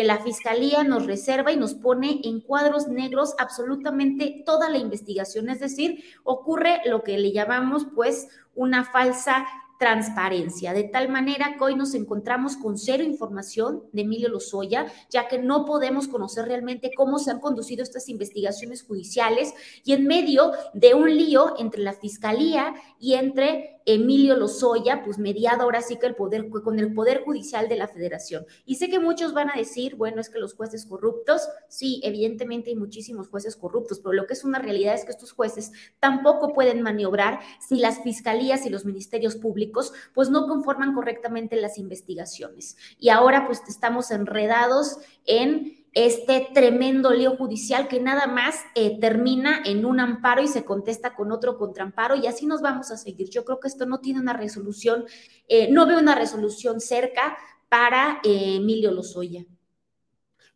Que 0.00 0.06
la 0.06 0.20
Fiscalía 0.20 0.82
nos 0.82 1.04
reserva 1.04 1.52
y 1.52 1.58
nos 1.58 1.74
pone 1.74 2.22
en 2.24 2.40
cuadros 2.40 2.88
negros 2.88 3.34
absolutamente 3.36 4.42
toda 4.46 4.70
la 4.70 4.78
investigación, 4.78 5.50
es 5.50 5.60
decir, 5.60 6.02
ocurre 6.24 6.80
lo 6.86 7.02
que 7.02 7.18
le 7.18 7.32
llamamos 7.32 7.86
pues 7.94 8.28
una 8.54 8.82
falsa 8.82 9.46
transparencia, 9.78 10.72
de 10.72 10.84
tal 10.84 11.10
manera 11.10 11.56
que 11.58 11.64
hoy 11.64 11.74
nos 11.74 11.92
encontramos 11.92 12.56
con 12.56 12.78
cero 12.78 13.02
información 13.02 13.82
de 13.92 14.02
Emilio 14.02 14.30
Lozoya, 14.30 14.86
ya 15.10 15.28
que 15.28 15.38
no 15.38 15.66
podemos 15.66 16.08
conocer 16.08 16.46
realmente 16.46 16.92
cómo 16.96 17.18
se 17.18 17.30
han 17.30 17.40
conducido 17.40 17.82
estas 17.82 18.08
investigaciones 18.08 18.82
judiciales 18.82 19.52
y 19.84 19.92
en 19.92 20.06
medio 20.06 20.52
de 20.72 20.94
un 20.94 21.14
lío 21.14 21.58
entre 21.58 21.82
la 21.82 21.92
Fiscalía 21.92 22.74
y 22.98 23.14
entre 23.14 23.79
Emilio 23.94 24.36
Lozoya, 24.36 25.02
pues 25.04 25.18
mediado 25.18 25.62
ahora 25.62 25.82
sí 25.82 25.98
que 25.98 26.06
el 26.06 26.14
poder, 26.14 26.48
con 26.48 26.78
el 26.78 26.94
Poder 26.94 27.24
Judicial 27.24 27.68
de 27.68 27.76
la 27.76 27.88
Federación. 27.88 28.46
Y 28.64 28.76
sé 28.76 28.88
que 28.88 29.00
muchos 29.00 29.34
van 29.34 29.50
a 29.50 29.58
decir, 29.58 29.96
bueno, 29.96 30.20
es 30.20 30.30
que 30.30 30.38
los 30.38 30.54
jueces 30.54 30.86
corruptos, 30.86 31.48
sí, 31.68 32.00
evidentemente 32.04 32.70
hay 32.70 32.76
muchísimos 32.76 33.28
jueces 33.28 33.56
corruptos, 33.56 33.98
pero 33.98 34.12
lo 34.12 34.26
que 34.26 34.34
es 34.34 34.44
una 34.44 34.60
realidad 34.60 34.94
es 34.94 35.04
que 35.04 35.10
estos 35.10 35.32
jueces 35.32 35.72
tampoco 35.98 36.52
pueden 36.52 36.82
maniobrar 36.82 37.40
si 37.60 37.78
las 37.78 38.00
fiscalías 38.02 38.64
y 38.64 38.70
los 38.70 38.84
ministerios 38.84 39.34
públicos 39.34 39.92
pues 40.14 40.30
no 40.30 40.46
conforman 40.46 40.94
correctamente 40.94 41.56
las 41.56 41.76
investigaciones. 41.76 42.76
Y 42.98 43.08
ahora 43.08 43.46
pues 43.46 43.60
estamos 43.66 44.12
enredados 44.12 44.98
en 45.26 45.79
este 45.92 46.48
tremendo 46.54 47.12
lío 47.12 47.36
judicial 47.36 47.88
que 47.88 48.00
nada 48.00 48.26
más 48.26 48.56
eh, 48.74 48.98
termina 49.00 49.60
en 49.64 49.84
un 49.84 49.98
amparo 49.98 50.42
y 50.42 50.48
se 50.48 50.64
contesta 50.64 51.14
con 51.14 51.32
otro 51.32 51.58
contraamparo 51.58 52.14
y 52.16 52.26
así 52.26 52.46
nos 52.46 52.62
vamos 52.62 52.90
a 52.90 52.96
seguir. 52.96 53.28
Yo 53.30 53.44
creo 53.44 53.58
que 53.58 53.68
esto 53.68 53.86
no 53.86 54.00
tiene 54.00 54.20
una 54.20 54.32
resolución, 54.32 55.04
eh, 55.48 55.68
no 55.70 55.86
veo 55.86 55.98
una 55.98 56.14
resolución 56.14 56.80
cerca 56.80 57.36
para 57.68 58.20
eh, 58.24 58.56
Emilio 58.56 58.92
Lozoya. 58.92 59.44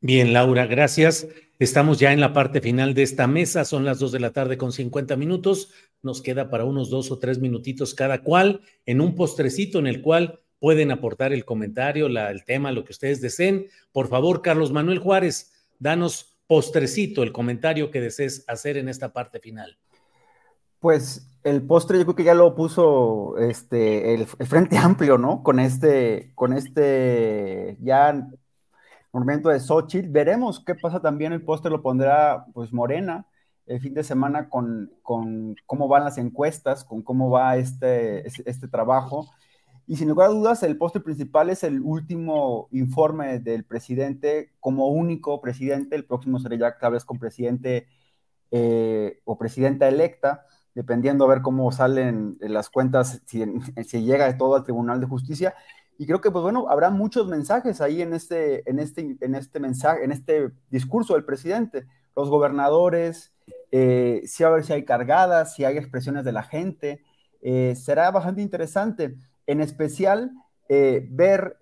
Bien, 0.01 0.32
Laura, 0.32 0.66
gracias. 0.66 1.27
Estamos 1.59 1.98
ya 1.98 2.12
en 2.12 2.20
la 2.20 2.32
parte 2.32 2.61
final 2.61 2.94
de 2.94 3.02
esta 3.02 3.27
mesa, 3.27 3.65
son 3.65 3.85
las 3.85 3.98
dos 3.98 4.12
de 4.12 4.20
la 4.20 4.32
tarde 4.32 4.59
con 4.59 4.73
50 4.73 5.16
minutos. 5.16 5.70
Nos 6.02 6.20
queda 6.20 6.51
para 6.51 6.65
unos 6.65 6.90
dos 6.90 7.11
o 7.11 7.19
tres 7.19 7.39
minutitos 7.39 7.94
cada 7.94 8.23
cual 8.23 8.61
en 8.86 9.01
un 9.01 9.15
postrecito 9.15 9.78
en 9.78 9.86
el 9.86 10.02
cual 10.02 10.44
pueden 10.65 10.91
aportar 10.91 11.35
el 11.35 11.45
comentario, 11.45 12.07
el 12.07 12.45
tema, 12.47 12.73
lo 12.73 12.86
que 12.86 12.93
ustedes 12.93 13.20
deseen. 13.20 13.66
Por 13.93 14.09
favor, 14.09 14.41
Carlos 14.41 14.73
Manuel 14.73 14.99
Juárez, 14.99 15.53
danos 15.78 16.39
postrecito 16.47 17.23
el 17.23 17.32
comentario 17.32 17.91
que 17.91 18.01
desees 18.01 18.47
hacer 18.49 18.78
en 18.78 18.89
esta 18.89 19.12
parte 19.12 19.41
final. 19.41 19.77
Pues 20.78 21.28
el 21.43 21.66
postre 21.66 21.99
yo 21.99 22.05
creo 22.05 22.16
que 22.16 22.24
ya 22.24 22.32
lo 22.32 22.55
puso 22.55 23.36
este, 23.36 24.15
el, 24.15 24.24
Frente 24.24 24.78
Amplio, 24.78 25.19
¿no? 25.19 25.43
Con 25.43 25.61
este, 25.61 26.32
con 26.35 26.55
este 26.55 27.77
ya 27.82 28.27
momento 29.12 29.51
de 29.51 29.61
Xochitl. 29.61 30.09
Veremos 30.09 30.65
qué 30.65 30.74
pasa 30.74 30.99
también. 30.99 31.35
El 31.35 31.43
postre 31.43 31.70
lo 31.70 31.82
pondrá 31.82 32.47
pues 32.55 32.73
Morena 32.73 33.27
el 33.66 33.81
fin 33.81 33.93
de 33.93 34.03
semana 34.03 34.49
con, 34.49 34.91
con 35.03 35.57
cómo 35.66 35.89
van 35.89 36.05
las 36.05 36.16
encuestas, 36.16 36.86
con 36.86 37.03
cómo 37.03 37.28
va 37.28 37.59
este, 37.59 38.27
este, 38.27 38.49
este 38.49 38.66
trabajo. 38.66 39.28
Y 39.86 39.97
sin 39.97 40.09
lugar 40.09 40.31
a 40.31 40.32
dudas, 40.32 40.62
el 40.62 40.78
postre 40.78 41.02
principal 41.02 41.51
es 41.51 41.62
el 41.62 41.81
último 41.81 42.69
informe 42.70 43.39
del 43.39 43.65
presidente 43.65 44.52
como 44.61 44.89
único 44.89 45.40
presidente. 45.40 45.94
El 45.97 46.06
próximo 46.06 46.39
será 46.39 46.56
ya 46.56 46.78
cada 46.78 46.90
vez 46.90 47.05
con 47.05 47.19
presidente 47.19 47.86
eh, 48.51 49.20
o 49.24 49.36
presidenta 49.36 49.86
electa, 49.89 50.47
dependiendo 50.74 51.24
a 51.24 51.28
ver 51.28 51.43
cómo 51.43 51.70
salen 51.70 52.36
las 52.40 52.70
cuentas, 52.70 53.20
si, 53.27 53.44
si 53.85 54.02
llega 54.02 54.36
todo 54.39 54.56
al 54.56 54.65
Tribunal 54.65 55.01
de 55.01 55.06
Justicia. 55.06 55.55
Y 55.98 56.06
creo 56.06 56.20
que, 56.20 56.31
pues 56.31 56.43
bueno, 56.43 56.69
habrá 56.69 56.90
muchos 56.90 57.28
mensajes 57.28 57.81
ahí 57.81 58.02
en 58.02 58.15
este, 58.15 58.69
en 58.69 58.78
este, 58.78 59.16
en 59.20 59.35
este 59.35 59.61
mensaje, 59.61 60.05
en 60.05 60.12
este 60.12 60.51
discurso 60.70 61.15
del 61.15 61.24
presidente. 61.24 61.86
Los 62.16 62.31
gobernadores, 62.31 63.32
eh, 63.70 64.23
si 64.27 64.44
a 64.44 64.51
ver 64.51 64.65
si 64.65 64.73
hay 64.73 64.85
cargadas, 64.85 65.55
si 65.55 65.65
hay 65.65 65.77
expresiones 65.77 66.24
de 66.24 66.32
la 66.32 66.43
gente. 66.43 67.02
Eh, 67.43 67.74
será 67.77 68.11
bastante 68.11 68.40
interesante, 68.40 69.16
en 69.47 69.61
especial 69.61 70.33
eh, 70.69 71.07
ver 71.11 71.59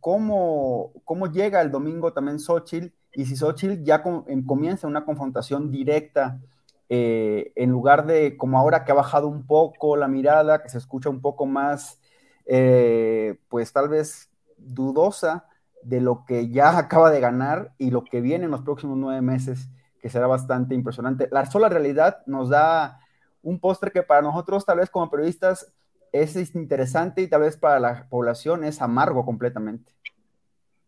cómo, 0.00 0.92
cómo 1.04 1.30
llega 1.30 1.62
el 1.62 1.70
domingo 1.70 2.12
también 2.12 2.38
Xochitl 2.38 2.92
y 3.12 3.26
si 3.26 3.36
Xochitl 3.36 3.82
ya 3.82 4.02
em, 4.26 4.44
comienza 4.44 4.86
una 4.86 5.04
confrontación 5.04 5.70
directa 5.70 6.40
en 6.86 7.70
lugar 7.70 8.06
de 8.06 8.36
como 8.36 8.56
ahora 8.56 8.84
que 8.84 8.92
ha 8.92 8.94
bajado 8.94 9.26
un 9.26 9.46
poco 9.46 9.96
la 9.96 10.06
mirada, 10.06 10.62
que 10.62 10.68
se 10.68 10.78
escucha 10.78 11.08
un 11.08 11.20
poco 11.20 11.44
más, 11.44 11.98
pues 12.44 13.72
tal 13.72 13.88
vez 13.88 14.30
dudosa 14.56 15.46
de 15.84 16.00
lo 16.00 16.24
que 16.24 16.48
ya 16.48 16.76
acaba 16.78 17.10
de 17.10 17.20
ganar 17.20 17.72
y 17.78 17.90
lo 17.90 18.04
que 18.04 18.20
viene 18.20 18.46
en 18.46 18.50
los 18.50 18.62
próximos 18.62 18.96
nueve 18.96 19.20
meses 19.22 19.68
que 20.00 20.10
será 20.10 20.26
bastante 20.26 20.74
impresionante. 20.74 21.28
La 21.30 21.46
sola 21.46 21.68
realidad 21.68 22.18
nos 22.26 22.50
da 22.50 23.00
un 23.42 23.58
postre 23.58 23.90
que 23.90 24.02
para 24.02 24.20
nosotros, 24.20 24.66
tal 24.66 24.78
vez 24.78 24.90
como 24.90 25.10
periodistas, 25.10 25.72
es 26.14 26.54
interesante 26.54 27.22
y 27.22 27.28
tal 27.28 27.42
vez 27.42 27.56
para 27.56 27.80
la 27.80 28.08
población 28.08 28.64
es 28.64 28.80
amargo 28.80 29.24
completamente. 29.24 29.92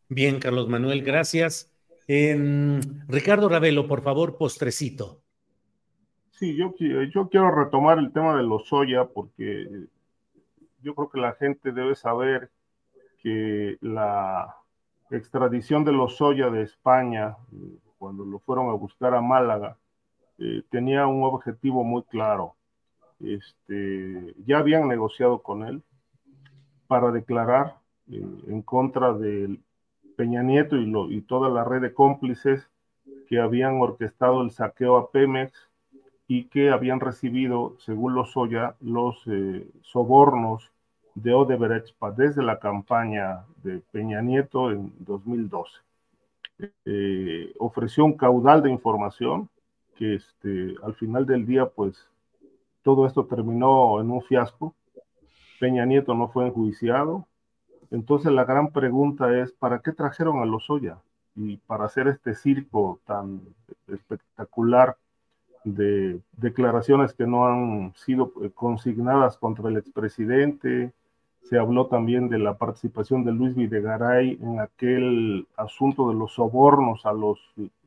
Bien, 0.09 0.39
Carlos 0.39 0.69
Manuel, 0.69 1.03
gracias. 1.03 1.73
Ricardo 2.09 3.49
Ravelo, 3.49 3.89
por 3.89 4.03
favor, 4.03 4.39
postrecito. 4.39 5.21
Sí, 6.31 6.55
yo, 6.57 6.75
yo 6.79 7.29
quiero 7.29 7.51
retomar 7.51 7.99
el 7.99 8.13
tema 8.13 8.37
de 8.37 8.45
los 8.45 8.69
soya 8.69 9.07
porque 9.07 9.67
yo 10.83 10.95
creo 10.95 11.11
que 11.11 11.21
la 11.21 11.33
gente 11.33 11.73
debe 11.73 11.97
saber 11.97 12.51
que 13.23 13.77
la 13.81 14.55
extradición 15.11 15.85
de 15.85 15.93
los 15.93 16.17
soya 16.17 16.51
de 16.51 16.63
España 16.63 17.37
cuando 17.99 18.25
lo 18.25 18.39
fueron 18.41 18.71
a 18.71 18.75
buscar 18.75 19.15
a 19.15 19.21
Málaga, 19.21 19.79
eh, 20.39 20.63
tenía 20.71 21.07
un 21.07 21.25
objetivo 21.25 21.83
muy 21.85 22.03
claro. 22.05 22.55
Este, 23.21 24.35
ya 24.45 24.59
habían 24.59 24.89
negociado 24.89 25.43
con 25.43 25.65
él 25.65 25.83
para 26.87 27.11
declarar 27.11 27.79
en 28.09 28.63
contra 28.63 29.13
de 29.13 29.59
Peña 30.17 30.43
Nieto 30.43 30.77
y, 30.77 30.87
lo, 30.87 31.11
y 31.11 31.23
toda 31.23 31.49
la 31.49 31.65
red 31.65 31.83
de 31.83 31.93
cómplices 31.93 32.69
que 33.29 33.41
habían 33.41 33.81
orquestado 33.81 34.43
el 34.43 34.51
saqueo 34.51 34.97
a 34.97 35.11
Pemex 35.11 35.53
y 36.29 36.45
que 36.45 36.71
habían 36.71 37.01
recibido, 37.01 37.77
según 37.79 38.15
Lozoya, 38.15 38.75
los 38.81 39.23
eh, 39.27 39.69
sobornos 39.83 40.73
de 41.15 41.33
Odebrecht 41.35 41.95
desde 42.17 42.43
la 42.43 42.59
campaña 42.59 43.45
de 43.63 43.81
Peña 43.93 44.21
Nieto 44.23 44.71
en 44.71 44.93
2012. 44.99 45.73
Eh, 46.85 47.53
ofreció 47.59 48.05
un 48.05 48.15
caudal 48.17 48.63
de 48.63 48.71
información 48.71 49.49
que 49.97 50.17
este, 50.17 50.75
al 50.83 50.95
final 50.95 51.27
del 51.27 51.47
día, 51.47 51.67
pues 51.67 52.09
todo 52.87 53.05
esto 53.05 53.27
terminó 53.27 54.01
en 54.01 54.13
un 54.13 54.23
fiasco. 54.23 54.73
Peña 55.59 55.85
Nieto 55.85 56.15
no 56.15 56.29
fue 56.29 56.47
enjuiciado. 56.47 57.27
Entonces 57.91 58.31
la 58.31 58.45
gran 58.45 58.71
pregunta 58.71 59.37
es, 59.37 59.51
¿para 59.51 59.81
qué 59.81 59.91
trajeron 59.91 60.39
a 60.39 60.47
los 60.47 60.71
Oya? 60.71 60.99
Y 61.35 61.57
para 61.57 61.87
hacer 61.87 62.07
este 62.07 62.37
circo 62.37 63.01
tan 63.05 63.41
espectacular 63.89 64.97
de 65.65 66.21
declaraciones 66.37 67.13
que 67.13 67.27
no 67.27 67.49
han 67.49 67.93
sido 67.97 68.33
eh, 68.41 68.51
consignadas 68.55 69.37
contra 69.37 69.69
el 69.69 69.79
expresidente, 69.79 70.93
se 71.43 71.59
habló 71.59 71.89
también 71.89 72.29
de 72.29 72.39
la 72.39 72.57
participación 72.57 73.25
de 73.25 73.33
Luis 73.33 73.57
Videgaray 73.57 74.39
en 74.41 74.61
aquel 74.61 75.49
asunto 75.57 76.09
de 76.09 76.15
los 76.15 76.35
sobornos 76.35 77.05
a 77.05 77.13
los 77.13 77.41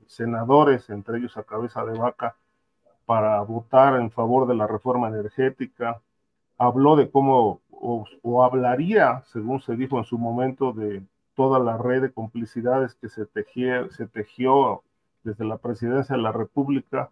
senadores, 0.07 0.89
entre 0.89 1.19
ellos 1.19 1.37
a 1.37 1.43
cabeza 1.43 1.85
de 1.85 1.97
vaca, 1.97 2.35
para 3.09 3.41
votar 3.41 3.99
en 3.99 4.11
favor 4.11 4.47
de 4.47 4.53
la 4.53 4.67
reforma 4.67 5.07
energética. 5.07 5.99
Habló 6.59 6.95
de 6.95 7.09
cómo, 7.09 7.59
o, 7.71 8.43
hablaría, 8.43 9.23
según 9.25 9.61
se 9.61 9.75
dijo 9.75 9.97
en 9.97 10.03
su 10.03 10.19
momento, 10.19 10.73
de 10.73 11.01
toda 11.33 11.57
la 11.57 11.75
red 11.75 12.03
de 12.03 12.11
complicidades 12.11 12.93
que 12.93 13.09
se, 13.09 13.25
se 13.25 14.05
tejió 14.05 14.83
desde 15.23 15.43
la 15.43 15.57
presidencia 15.57 16.15
de 16.15 16.21
la 16.21 16.31
República, 16.31 17.09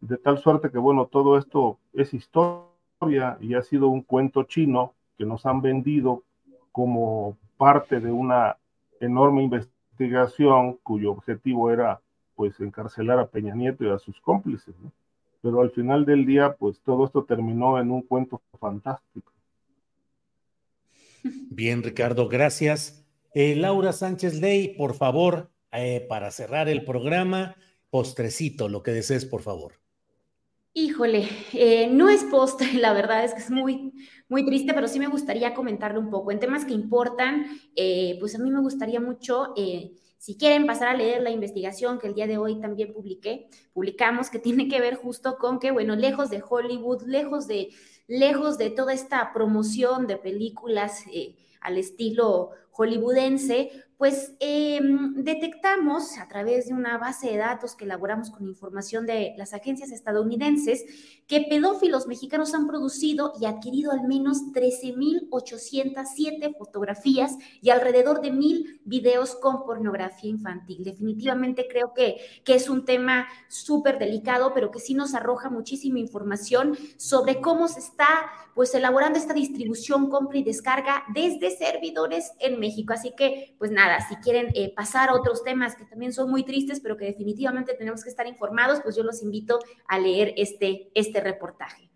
de 0.00 0.16
tal 0.16 0.38
suerte 0.38 0.70
que, 0.70 0.78
bueno, 0.78 1.08
todo 1.08 1.36
esto 1.36 1.76
es 1.92 2.14
historia 2.14 3.36
y 3.38 3.52
ha 3.52 3.60
sido 3.60 3.88
un 3.88 4.00
cuento 4.00 4.44
chino 4.44 4.94
que 5.18 5.26
nos 5.26 5.44
han 5.44 5.60
vendido 5.60 6.22
como 6.72 7.36
parte 7.58 8.00
de 8.00 8.10
una 8.10 8.56
enorme 8.98 9.42
investigación 9.42 10.78
cuyo 10.82 11.12
objetivo 11.12 11.70
era 11.70 12.00
pues 12.34 12.58
encarcelar 12.60 13.18
a 13.18 13.26
Peña 13.26 13.54
Nieto 13.54 13.84
y 13.84 13.90
a 13.90 13.98
sus 13.98 14.18
cómplices, 14.22 14.74
Pero 15.44 15.60
al 15.60 15.70
final 15.72 16.06
del 16.06 16.24
día, 16.24 16.56
pues 16.58 16.80
todo 16.80 17.04
esto 17.04 17.22
terminó 17.22 17.78
en 17.78 17.90
un 17.90 18.00
cuento 18.00 18.40
fantástico. 18.58 19.30
Bien, 21.22 21.82
Ricardo, 21.82 22.30
gracias. 22.30 23.04
Eh, 23.34 23.54
Laura 23.54 23.92
Sánchez 23.92 24.40
Ley, 24.40 24.74
por 24.78 24.94
favor, 24.94 25.50
eh, 25.70 26.06
para 26.08 26.30
cerrar 26.30 26.70
el 26.70 26.82
programa, 26.82 27.56
postrecito, 27.90 28.70
lo 28.70 28.82
que 28.82 28.92
desees, 28.92 29.26
por 29.26 29.42
favor. 29.42 29.74
Híjole, 30.72 31.28
eh, 31.52 31.88
no 31.88 32.08
es 32.08 32.24
postre, 32.24 32.72
la 32.80 32.94
verdad 32.94 33.22
es 33.22 33.34
que 33.34 33.40
es 33.40 33.50
muy, 33.50 33.92
muy 34.30 34.46
triste, 34.46 34.72
pero 34.72 34.88
sí 34.88 34.98
me 34.98 35.08
gustaría 35.08 35.52
comentarle 35.52 35.98
un 35.98 36.08
poco. 36.08 36.32
En 36.32 36.40
temas 36.40 36.64
que 36.64 36.72
importan, 36.72 37.46
eh, 37.76 38.16
pues 38.18 38.34
a 38.34 38.38
mí 38.38 38.50
me 38.50 38.62
gustaría 38.62 38.98
mucho, 38.98 39.52
eh, 39.58 39.92
si 40.24 40.38
quieren 40.38 40.66
pasar 40.66 40.88
a 40.88 40.94
leer 40.94 41.20
la 41.20 41.28
investigación 41.28 41.98
que 41.98 42.06
el 42.06 42.14
día 42.14 42.26
de 42.26 42.38
hoy 42.38 42.58
también 42.58 42.94
publiqué, 42.94 43.46
publicamos, 43.74 44.30
que 44.30 44.38
tiene 44.38 44.68
que 44.70 44.80
ver 44.80 44.94
justo 44.94 45.36
con 45.36 45.58
que, 45.58 45.70
bueno, 45.70 45.96
lejos 45.96 46.30
de 46.30 46.42
Hollywood, 46.42 47.02
lejos 47.02 47.46
de, 47.46 47.68
lejos 48.06 48.56
de 48.56 48.70
toda 48.70 48.94
esta 48.94 49.34
promoción 49.34 50.06
de 50.06 50.16
películas 50.16 51.04
al 51.60 51.76
estilo 51.76 52.52
hollywoodense, 52.70 53.70
pues 53.98 54.32
em, 54.40 55.14
detectamos 55.14 56.18
a 56.18 56.26
través 56.28 56.68
de 56.68 56.74
una 56.74 56.98
base 56.98 57.28
de 57.28 57.36
datos 57.36 57.76
que 57.76 57.84
elaboramos 57.84 58.30
con 58.30 58.46
información 58.46 59.06
de 59.06 59.34
las 59.36 59.54
agencias 59.54 59.92
estadounidenses 59.92 60.84
que 61.26 61.46
pedófilos 61.48 62.06
mexicanos 62.06 62.52
han 62.54 62.66
producido 62.66 63.32
y 63.40 63.46
adquirido 63.46 63.92
al 63.92 64.06
menos 64.06 64.52
13.807 64.52 66.54
fotografías 66.58 67.38
y 67.62 67.70
alrededor 67.70 68.20
de 68.20 68.32
mil 68.32 68.82
videos 68.84 69.34
con 69.36 69.64
pornografía 69.64 70.28
infantil. 70.30 70.84
Definitivamente 70.84 71.66
creo 71.68 71.94
que, 71.94 72.16
que 72.44 72.54
es 72.54 72.68
un 72.68 72.84
tema 72.84 73.26
súper 73.48 73.98
delicado, 73.98 74.52
pero 74.54 74.70
que 74.70 74.80
sí 74.80 74.92
nos 74.94 75.14
arroja 75.14 75.48
muchísima 75.50 76.00
información 76.00 76.76
sobre 76.96 77.40
cómo 77.40 77.68
se 77.68 77.80
está 77.80 78.06
pues 78.54 78.74
elaborando 78.74 79.18
esta 79.18 79.34
distribución, 79.34 80.08
compra 80.08 80.38
y 80.38 80.44
descarga 80.44 81.04
desde 81.12 81.56
servidores 81.56 82.32
en 82.38 82.60
México. 82.60 82.92
Así 82.92 83.12
que, 83.16 83.56
pues 83.58 83.70
nada, 83.70 83.83
si 84.08 84.16
quieren 84.16 84.48
eh, 84.54 84.72
pasar 84.74 85.08
a 85.08 85.14
otros 85.14 85.42
temas 85.42 85.76
que 85.76 85.84
también 85.84 86.12
son 86.12 86.30
muy 86.30 86.44
tristes, 86.44 86.80
pero 86.80 86.96
que 86.96 87.04
definitivamente 87.06 87.74
tenemos 87.74 88.02
que 88.02 88.10
estar 88.10 88.26
informados, 88.26 88.80
pues 88.82 88.96
yo 88.96 89.02
los 89.02 89.22
invito 89.22 89.58
a 89.86 89.98
leer 89.98 90.34
este, 90.36 90.90
este 90.94 91.20
reportaje. 91.20 91.90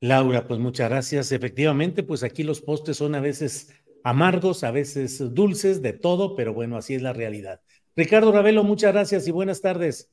Laura, 0.00 0.46
pues 0.46 0.60
muchas 0.60 0.88
gracias. 0.88 1.32
Efectivamente, 1.32 2.02
pues 2.02 2.22
aquí 2.22 2.44
los 2.44 2.60
postes 2.60 2.96
son 2.96 3.14
a 3.14 3.20
veces 3.20 3.74
amargos, 4.04 4.62
a 4.62 4.70
veces 4.70 5.34
dulces, 5.34 5.82
de 5.82 5.92
todo, 5.92 6.36
pero 6.36 6.54
bueno, 6.54 6.76
así 6.76 6.94
es 6.94 7.02
la 7.02 7.12
realidad. 7.12 7.60
Ricardo 7.96 8.30
Ravelo, 8.30 8.62
muchas 8.62 8.92
gracias 8.92 9.26
y 9.26 9.32
buenas 9.32 9.60
tardes. 9.60 10.10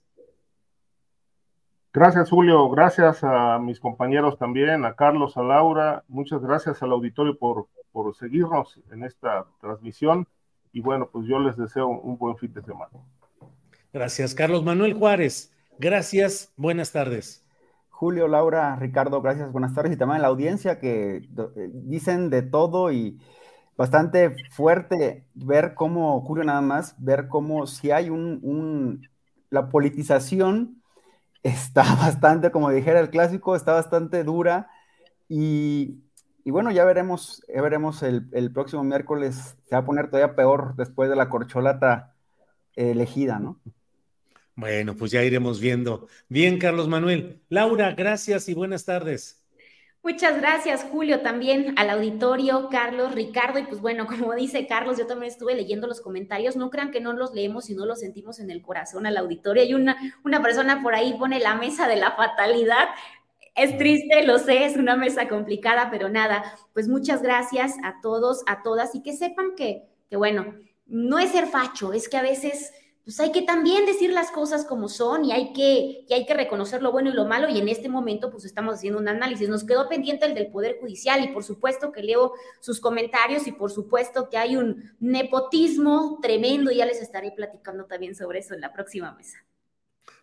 Gracias, 1.94 2.30
Julio. 2.30 2.68
Gracias 2.70 3.24
a 3.24 3.58
mis 3.60 3.80
compañeros 3.80 4.38
también, 4.38 4.84
a 4.84 4.96
Carlos, 4.96 5.38
a 5.38 5.44
Laura. 5.44 6.04
Muchas 6.08 6.42
gracias 6.42 6.82
al 6.84 6.92
auditorio 6.92 7.38
por, 7.38 7.68
por 7.92 8.14
seguirnos 8.16 8.82
en 8.92 9.04
esta 9.04 9.46
transmisión 9.62 10.28
y 10.76 10.82
bueno, 10.82 11.10
pues 11.10 11.26
yo 11.26 11.40
les 11.40 11.56
deseo 11.56 11.88
un 11.88 12.18
buen 12.18 12.36
fin 12.36 12.54
de 12.54 12.62
semana. 12.62 12.92
Gracias, 13.94 14.36
Carlos 14.36 14.62
Manuel 14.66 14.94
Juárez. 14.94 15.54
Gracias, 15.80 16.52
buenas 16.58 16.92
tardes. 16.92 17.48
Julio, 17.90 18.28
Laura, 18.28 18.76
Ricardo, 18.76 19.22
gracias, 19.22 19.54
buenas 19.54 19.74
tardes. 19.74 19.94
Y 19.94 19.96
también 19.96 20.18
a 20.18 20.24
la 20.24 20.28
audiencia 20.28 20.78
que 20.82 21.16
eh, 21.16 21.70
dicen 21.72 22.30
de 22.30 22.42
todo 22.42 22.92
y 22.92 23.18
bastante 23.78 24.36
fuerte 24.52 25.26
ver 25.34 25.76
cómo, 25.76 26.20
Julio, 26.20 26.44
nada 26.44 26.60
más, 26.60 26.94
ver 26.98 27.30
cómo 27.30 27.68
si 27.68 27.92
hay 27.92 28.10
un, 28.10 28.42
un 28.44 29.08
la 29.50 29.70
politización 29.70 30.84
está 31.44 31.84
bastante, 31.96 32.52
como 32.52 32.70
dijera 32.70 33.00
el 33.00 33.10
clásico, 33.10 33.56
está 33.56 33.72
bastante 33.72 34.26
dura 34.26 34.68
y 35.30 36.04
y 36.46 36.52
bueno, 36.52 36.70
ya 36.70 36.86
veremos, 36.86 37.44
ya 37.54 37.60
veremos 37.60 38.04
el, 38.04 38.52
próximo 38.54 38.84
miércoles, 38.84 39.58
se 39.68 39.76
va 39.76 39.80
a 39.80 39.86
poner 39.86 40.12
todavía 40.12 40.36
peor 40.36 40.76
después 40.76 41.10
de 41.10 41.16
la 41.16 41.28
corcholata 41.28 42.14
elegida, 42.76 43.40
¿no? 43.40 43.60
Bueno, 44.54 44.96
pues 44.96 45.10
ya 45.10 45.24
iremos 45.24 45.60
viendo. 45.60 46.08
Bien, 46.30 46.60
Carlos 46.60 46.88
Manuel. 46.88 47.42
Laura, 47.50 47.94
gracias 47.96 48.48
y 48.48 48.54
buenas 48.54 48.86
tardes. 48.86 49.44
Muchas 50.04 50.40
gracias, 50.40 50.86
Julio, 50.92 51.22
también 51.22 51.74
al 51.80 51.90
auditorio, 51.90 52.70
Carlos, 52.70 53.16
Ricardo, 53.16 53.58
y 53.58 53.64
pues 53.64 53.82
bueno, 53.82 54.06
como 54.08 54.36
dice 54.36 54.68
Carlos, 54.68 55.00
yo 55.00 55.08
también 55.08 55.32
estuve 55.32 55.56
leyendo 55.56 55.88
los 55.88 56.00
comentarios, 56.00 56.56
no 56.56 56.70
crean 56.70 56.92
que 56.92 57.02
no 57.02 57.14
los 57.14 57.34
leemos 57.34 57.72
y 57.72 57.74
no 57.74 57.88
los 57.88 58.02
sentimos 58.02 58.38
en 58.38 58.52
el 58.52 58.62
corazón 58.62 59.08
al 59.08 59.18
auditorio. 59.18 59.64
Hay 59.64 59.74
una, 59.74 59.98
una 60.24 60.44
persona 60.44 60.84
por 60.84 60.94
ahí 60.94 61.16
pone 61.18 61.40
la 61.40 61.56
mesa 61.56 61.88
de 61.88 61.96
la 61.96 62.12
fatalidad, 62.12 62.90
es 63.56 63.78
triste, 63.78 64.26
lo 64.26 64.38
sé, 64.38 64.66
es 64.66 64.76
una 64.78 64.96
mesa 64.96 65.28
complicada, 65.28 65.90
pero 65.90 66.10
nada, 66.10 66.44
pues 66.74 66.88
muchas 66.88 67.22
gracias 67.22 67.76
a 67.84 68.02
todos, 68.02 68.44
a 68.48 68.64
todas, 68.64 68.94
y 68.96 69.02
que 69.02 69.14
sepan 69.14 69.56
que, 69.56 69.84
que 70.10 70.18
bueno, 70.18 70.56
no 70.86 71.20
es 71.20 71.32
ser 71.32 71.48
facho, 71.48 71.94
es 71.94 72.10
que 72.10 72.18
a 72.18 72.22
veces 72.22 72.72
pues 73.06 73.20
hay 73.20 73.32
que 73.32 73.44
también 73.44 73.86
decir 73.86 74.12
las 74.12 74.32
cosas 74.32 74.66
como 74.66 74.90
son 74.90 75.26
y 75.26 75.32
hay 75.32 75.54
que, 75.54 76.06
y 76.10 76.14
hay 76.14 76.26
que 76.26 76.34
reconocer 76.34 76.82
lo 76.82 76.92
bueno 76.92 77.12
y 77.12 77.14
lo 77.14 77.26
malo 77.26 77.48
y 77.48 77.60
en 77.60 77.70
este 77.70 77.88
momento 77.88 78.32
pues 78.32 78.46
estamos 78.46 78.76
haciendo 78.76 79.00
un 79.00 79.08
análisis. 79.08 79.48
Nos 79.48 79.64
quedó 79.64 79.88
pendiente 79.88 80.26
el 80.26 80.34
del 80.34 80.48
Poder 80.48 80.78
Judicial 80.80 81.24
y 81.24 81.28
por 81.28 81.44
supuesto 81.44 81.92
que 81.92 82.02
leo 82.02 82.34
sus 82.60 82.82
comentarios 82.82 83.46
y 83.46 83.52
por 83.52 83.72
supuesto 83.72 84.28
que 84.28 84.38
hay 84.38 84.56
un 84.56 84.96
nepotismo 85.00 86.18
tremendo 86.20 86.72
y 86.72 86.78
ya 86.78 86.88
les 86.88 87.00
estaré 87.00 87.32
platicando 87.32 87.86
también 87.86 88.16
sobre 88.16 88.40
eso 88.40 88.56
en 88.56 88.62
la 88.62 88.74
próxima 88.74 89.14
mesa. 89.14 89.38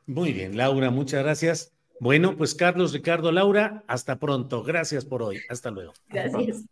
Muy 0.04 0.32
bien, 0.32 0.56
Laura, 0.56 0.90
muchas 0.90 1.22
gracias. 1.22 1.81
Bueno, 2.02 2.36
pues 2.36 2.56
Carlos, 2.56 2.92
Ricardo, 2.92 3.30
Laura, 3.30 3.84
hasta 3.86 4.18
pronto. 4.18 4.64
Gracias 4.64 5.04
por 5.04 5.22
hoy. 5.22 5.38
Hasta 5.48 5.70
luego. 5.70 5.92
Gracias. 6.08 6.64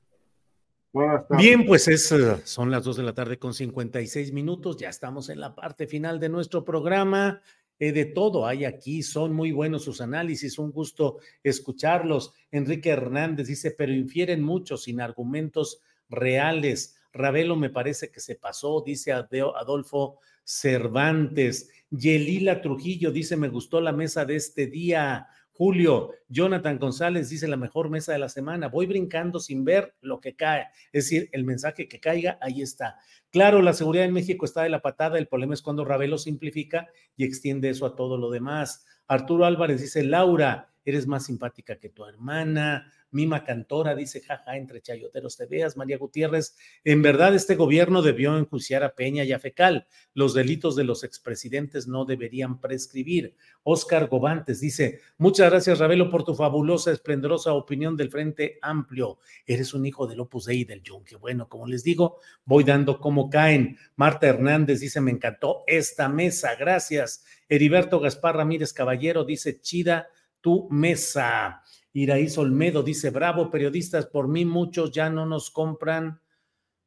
Bien, 1.38 1.64
pues 1.66 1.86
es, 1.86 2.10
eh, 2.10 2.38
son 2.42 2.72
las 2.72 2.82
dos 2.82 2.96
de 2.96 3.04
la 3.04 3.14
tarde 3.14 3.38
con 3.38 3.54
56 3.54 4.32
minutos, 4.32 4.76
ya 4.76 4.88
estamos 4.88 5.28
en 5.28 5.38
la 5.38 5.54
parte 5.54 5.86
final 5.86 6.18
de 6.18 6.30
nuestro 6.30 6.64
programa. 6.64 7.42
Eh, 7.78 7.92
de 7.92 8.06
todo 8.06 8.44
hay 8.44 8.64
aquí, 8.64 9.04
son 9.04 9.32
muy 9.32 9.52
buenos 9.52 9.84
sus 9.84 10.00
análisis, 10.00 10.58
un 10.58 10.72
gusto 10.72 11.18
escucharlos. 11.44 12.34
Enrique 12.50 12.90
Hernández 12.90 13.46
dice, 13.46 13.70
pero 13.70 13.92
infieren 13.92 14.42
mucho 14.42 14.76
sin 14.76 15.00
argumentos 15.00 15.80
reales. 16.08 16.96
Ravelo 17.12 17.54
me 17.54 17.70
parece 17.70 18.10
que 18.10 18.18
se 18.18 18.34
pasó, 18.34 18.82
dice 18.84 19.12
Adolfo 19.12 20.18
Cervantes. 20.42 21.70
Yelila 21.90 22.60
Trujillo 22.60 23.10
dice, 23.10 23.36
me 23.36 23.48
gustó 23.48 23.80
la 23.80 23.92
mesa 23.92 24.24
de 24.24 24.36
este 24.36 24.66
día. 24.66 25.28
Julio, 25.52 26.12
Jonathan 26.28 26.78
González 26.78 27.28
dice 27.28 27.46
la 27.46 27.56
mejor 27.56 27.90
mesa 27.90 28.12
de 28.12 28.18
la 28.18 28.28
semana. 28.28 28.68
Voy 28.68 28.86
brincando 28.86 29.40
sin 29.40 29.64
ver 29.64 29.94
lo 30.00 30.20
que 30.20 30.34
cae. 30.34 30.68
Es 30.92 31.04
decir, 31.04 31.28
el 31.32 31.44
mensaje 31.44 31.86
que 31.86 32.00
caiga, 32.00 32.38
ahí 32.40 32.62
está. 32.62 32.96
Claro, 33.30 33.60
la 33.60 33.74
seguridad 33.74 34.06
en 34.06 34.14
México 34.14 34.46
está 34.46 34.62
de 34.62 34.70
la 34.70 34.80
patada. 34.80 35.18
El 35.18 35.28
problema 35.28 35.52
es 35.52 35.62
cuando 35.62 35.84
Ravelo 35.84 36.16
simplifica 36.16 36.88
y 37.16 37.24
extiende 37.24 37.68
eso 37.68 37.84
a 37.84 37.94
todo 37.94 38.16
lo 38.16 38.30
demás. 38.30 38.86
Arturo 39.06 39.44
Álvarez 39.44 39.82
dice, 39.82 40.02
Laura, 40.02 40.72
eres 40.84 41.06
más 41.06 41.26
simpática 41.26 41.78
que 41.78 41.90
tu 41.90 42.06
hermana. 42.06 42.90
Mima 43.10 43.44
Cantora 43.44 43.94
dice, 43.94 44.20
jaja, 44.20 44.56
entre 44.56 44.80
chayoteros 44.80 45.36
te 45.36 45.46
veas. 45.46 45.76
María 45.76 45.98
Gutiérrez, 45.98 46.56
en 46.84 47.02
verdad 47.02 47.34
este 47.34 47.56
gobierno 47.56 48.02
debió 48.02 48.36
enjuiciar 48.36 48.84
a 48.84 48.94
Peña 48.94 49.24
y 49.24 49.32
a 49.32 49.38
Fecal. 49.38 49.86
Los 50.14 50.34
delitos 50.34 50.76
de 50.76 50.84
los 50.84 51.04
expresidentes 51.04 51.88
no 51.88 52.04
deberían 52.04 52.60
prescribir. 52.60 53.34
Oscar 53.62 54.08
Gobantes 54.08 54.60
dice, 54.60 55.00
muchas 55.18 55.50
gracias 55.50 55.78
Ravelo 55.78 56.10
por 56.10 56.24
tu 56.24 56.34
fabulosa, 56.34 56.92
esplendorosa 56.92 57.52
opinión 57.52 57.96
del 57.96 58.10
Frente 58.10 58.58
Amplio. 58.62 59.18
Eres 59.46 59.74
un 59.74 59.86
hijo 59.86 60.06
del 60.06 60.20
Opus 60.20 60.46
Dei 60.46 60.64
del 60.64 60.82
Yunque. 60.82 61.16
Bueno, 61.16 61.48
como 61.48 61.66
les 61.66 61.82
digo, 61.82 62.18
voy 62.44 62.64
dando 62.64 63.00
cómo 63.00 63.28
caen. 63.28 63.76
Marta 63.96 64.28
Hernández 64.28 64.80
dice, 64.80 65.00
me 65.00 65.10
encantó 65.10 65.64
esta 65.66 66.08
mesa, 66.08 66.54
gracias. 66.54 67.24
Heriberto 67.48 68.00
Gaspar 68.00 68.36
Ramírez 68.36 68.72
Caballero 68.72 69.24
dice, 69.24 69.60
chida 69.60 70.08
tu 70.40 70.68
mesa. 70.70 71.62
Iraíz 71.92 72.38
Olmedo 72.38 72.82
dice, 72.82 73.10
bravo, 73.10 73.50
periodistas, 73.50 74.06
por 74.06 74.28
mí 74.28 74.44
muchos 74.44 74.92
ya 74.92 75.10
no 75.10 75.26
nos 75.26 75.50
compran 75.50 76.20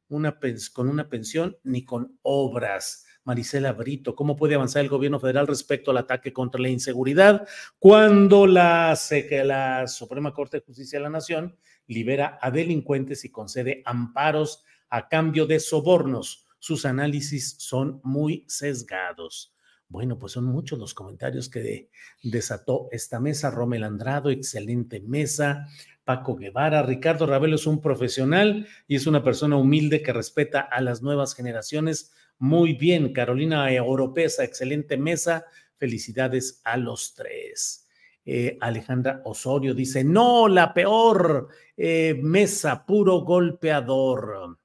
una 0.08 0.38
con 0.72 0.88
una 0.88 1.08
pensión 1.08 1.56
ni 1.62 1.84
con 1.84 2.18
obras. 2.22 3.04
Marisela 3.24 3.72
Brito, 3.72 4.14
¿cómo 4.14 4.36
puede 4.36 4.54
avanzar 4.54 4.82
el 4.82 4.90
gobierno 4.90 5.18
federal 5.18 5.46
respecto 5.46 5.90
al 5.90 5.96
ataque 5.96 6.32
contra 6.32 6.60
la 6.60 6.68
inseguridad 6.68 7.46
cuando 7.78 8.46
la, 8.46 8.98
la 9.44 9.88
Suprema 9.88 10.32
Corte 10.32 10.58
de 10.58 10.64
Justicia 10.64 10.98
de 10.98 11.04
la 11.04 11.10
Nación 11.10 11.56
libera 11.86 12.38
a 12.40 12.50
delincuentes 12.50 13.24
y 13.24 13.30
concede 13.30 13.82
amparos 13.86 14.62
a 14.90 15.08
cambio 15.08 15.46
de 15.46 15.58
sobornos? 15.58 16.46
Sus 16.58 16.84
análisis 16.84 17.56
son 17.58 18.00
muy 18.04 18.44
sesgados. 18.46 19.53
Bueno, 19.94 20.18
pues 20.18 20.32
son 20.32 20.46
muchos 20.46 20.76
los 20.76 20.92
comentarios 20.92 21.48
que 21.48 21.88
desató 22.20 22.88
esta 22.90 23.20
mesa. 23.20 23.52
Romel 23.52 23.84
Andrado, 23.84 24.28
excelente 24.28 24.98
mesa. 24.98 25.68
Paco 26.02 26.34
Guevara, 26.34 26.82
Ricardo 26.82 27.26
Ravelo 27.26 27.54
es 27.54 27.64
un 27.68 27.80
profesional 27.80 28.66
y 28.88 28.96
es 28.96 29.06
una 29.06 29.22
persona 29.22 29.56
humilde 29.56 30.02
que 30.02 30.12
respeta 30.12 30.62
a 30.62 30.80
las 30.80 31.00
nuevas 31.00 31.36
generaciones. 31.36 32.12
Muy 32.40 32.72
bien, 32.72 33.12
Carolina 33.12 33.68
Oropesa, 33.84 34.42
excelente 34.42 34.96
mesa. 34.96 35.44
Felicidades 35.76 36.60
a 36.64 36.76
los 36.76 37.14
tres. 37.14 37.86
Eh, 38.24 38.58
Alejandra 38.60 39.22
Osorio 39.24 39.74
dice, 39.74 40.02
no, 40.02 40.48
la 40.48 40.74
peor 40.74 41.50
eh, 41.76 42.18
mesa, 42.20 42.84
puro 42.84 43.20
golpeador. 43.20 44.58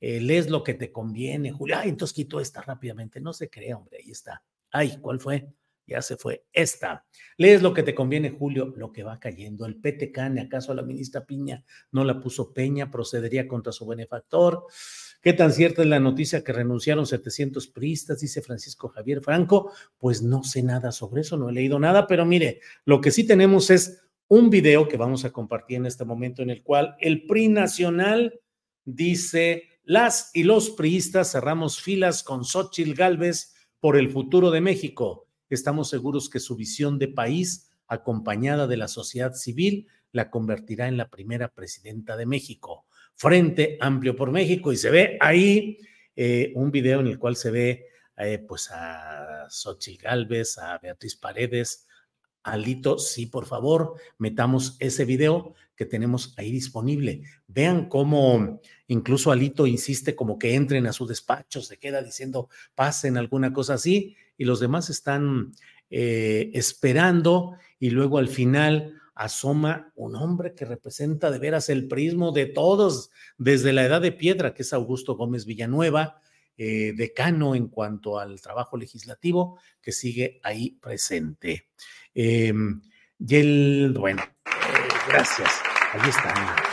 Eh, 0.00 0.20
lees 0.20 0.48
lo 0.48 0.62
que 0.62 0.74
te 0.74 0.92
conviene, 0.92 1.50
Julia. 1.50 1.80
Ay, 1.80 1.88
entonces 1.88 2.14
quito 2.14 2.38
esta 2.38 2.62
rápidamente. 2.62 3.20
No 3.20 3.32
se 3.32 3.50
cree, 3.50 3.74
hombre, 3.74 3.98
ahí 3.98 4.12
está. 4.12 4.40
Ay, 4.72 4.98
¿cuál 5.00 5.20
fue? 5.20 5.52
Ya 5.86 6.00
se 6.00 6.16
fue. 6.16 6.46
Esta. 6.52 7.04
Lees 7.36 7.60
lo 7.60 7.74
que 7.74 7.82
te 7.82 7.94
conviene, 7.94 8.30
Julio, 8.30 8.72
lo 8.76 8.92
que 8.92 9.02
va 9.02 9.20
cayendo. 9.20 9.66
El 9.66 9.76
PTCAN, 9.76 10.38
¿acaso 10.38 10.74
la 10.74 10.82
ministra 10.82 11.26
Piña 11.26 11.64
no 11.90 12.04
la 12.04 12.20
puso 12.20 12.52
Peña? 12.52 12.90
¿Procedería 12.90 13.46
contra 13.46 13.72
su 13.72 13.86
benefactor? 13.86 14.66
¿Qué 15.20 15.34
tan 15.34 15.52
cierta 15.52 15.82
es 15.82 15.88
la 15.88 16.00
noticia 16.00 16.42
que 16.42 16.52
renunciaron 16.52 17.06
700 17.06 17.68
priistas? 17.68 18.20
Dice 18.20 18.42
Francisco 18.42 18.88
Javier 18.88 19.20
Franco. 19.20 19.72
Pues 19.98 20.22
no 20.22 20.42
sé 20.42 20.62
nada 20.62 20.90
sobre 20.92 21.20
eso, 21.20 21.36
no 21.36 21.50
he 21.50 21.52
leído 21.52 21.78
nada, 21.78 22.06
pero 22.06 22.24
mire, 22.24 22.60
lo 22.84 23.00
que 23.00 23.10
sí 23.10 23.26
tenemos 23.26 23.70
es 23.70 24.02
un 24.28 24.48
video 24.48 24.88
que 24.88 24.96
vamos 24.96 25.24
a 25.24 25.30
compartir 25.30 25.76
en 25.76 25.86
este 25.86 26.06
momento 26.06 26.42
en 26.42 26.50
el 26.50 26.62
cual 26.62 26.96
el 27.00 27.26
PRI 27.26 27.48
nacional 27.48 28.40
dice, 28.84 29.64
las 29.84 30.30
y 30.32 30.44
los 30.44 30.70
priistas 30.70 31.32
cerramos 31.32 31.80
filas 31.80 32.22
con 32.22 32.44
Xochitl 32.44 32.94
Galvez 32.94 33.51
por 33.82 33.96
el 33.96 34.10
futuro 34.10 34.52
de 34.52 34.60
México. 34.60 35.26
Estamos 35.50 35.90
seguros 35.90 36.30
que 36.30 36.38
su 36.38 36.54
visión 36.54 37.00
de 37.00 37.08
país, 37.08 37.72
acompañada 37.88 38.68
de 38.68 38.76
la 38.76 38.86
sociedad 38.86 39.34
civil, 39.34 39.88
la 40.12 40.30
convertirá 40.30 40.86
en 40.86 40.96
la 40.96 41.10
primera 41.10 41.48
presidenta 41.48 42.16
de 42.16 42.24
México. 42.24 42.86
Frente 43.16 43.78
Amplio 43.80 44.14
por 44.14 44.30
México. 44.30 44.72
Y 44.72 44.76
se 44.76 44.90
ve 44.90 45.18
ahí 45.20 45.78
eh, 46.14 46.52
un 46.54 46.70
video 46.70 47.00
en 47.00 47.08
el 47.08 47.18
cual 47.18 47.34
se 47.34 47.50
ve 47.50 47.86
eh, 48.18 48.38
pues 48.46 48.70
a 48.70 49.48
Xochitl 49.50 50.06
a 50.06 50.78
Beatriz 50.80 51.16
Paredes, 51.16 51.88
Alito, 52.42 52.98
sí, 52.98 53.26
por 53.26 53.46
favor, 53.46 53.94
metamos 54.18 54.76
ese 54.80 55.04
video 55.04 55.54
que 55.76 55.86
tenemos 55.86 56.34
ahí 56.36 56.50
disponible. 56.50 57.22
Vean 57.46 57.88
cómo 57.88 58.60
incluso 58.88 59.30
Alito 59.30 59.66
insiste 59.66 60.14
como 60.14 60.38
que 60.38 60.54
entren 60.54 60.86
a 60.86 60.92
su 60.92 61.06
despacho, 61.06 61.62
se 61.62 61.78
queda 61.78 62.02
diciendo 62.02 62.48
pasen 62.74 63.16
alguna 63.16 63.52
cosa 63.52 63.74
así, 63.74 64.16
y 64.36 64.44
los 64.44 64.60
demás 64.60 64.90
están 64.90 65.52
eh, 65.90 66.50
esperando 66.54 67.56
y 67.78 67.90
luego 67.90 68.18
al 68.18 68.28
final 68.28 68.94
asoma 69.14 69.92
un 69.94 70.16
hombre 70.16 70.54
que 70.54 70.64
representa 70.64 71.30
de 71.30 71.38
veras 71.38 71.68
el 71.68 71.86
prismo 71.86 72.32
de 72.32 72.46
todos 72.46 73.10
desde 73.38 73.72
la 73.72 73.84
edad 73.84 74.00
de 74.00 74.12
piedra, 74.12 74.54
que 74.54 74.62
es 74.62 74.72
Augusto 74.72 75.16
Gómez 75.16 75.44
Villanueva, 75.44 76.20
eh, 76.56 76.92
decano 76.94 77.54
en 77.54 77.68
cuanto 77.68 78.18
al 78.18 78.40
trabajo 78.40 78.76
legislativo, 78.76 79.58
que 79.80 79.92
sigue 79.92 80.40
ahí 80.42 80.78
presente. 80.80 81.68
Em, 82.14 82.82
y 83.18 83.34
el, 83.36 83.94
bueno, 83.98 84.22
eh, 84.22 84.88
gracias. 85.08 85.50
Ahí 85.92 86.08
está. 86.08 86.72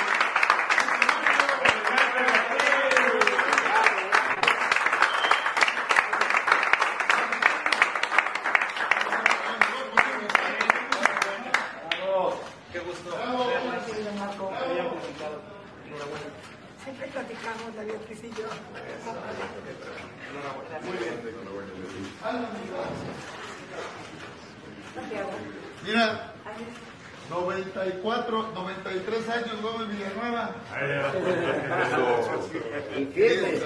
Mira, 25.85 26.33
94, 27.29 28.51
93 28.53 29.29
años, 29.29 29.61
Gómez 29.61 29.87
Villanueva. 29.89 30.55
¿Y 32.97 33.05
qué? 33.05 33.61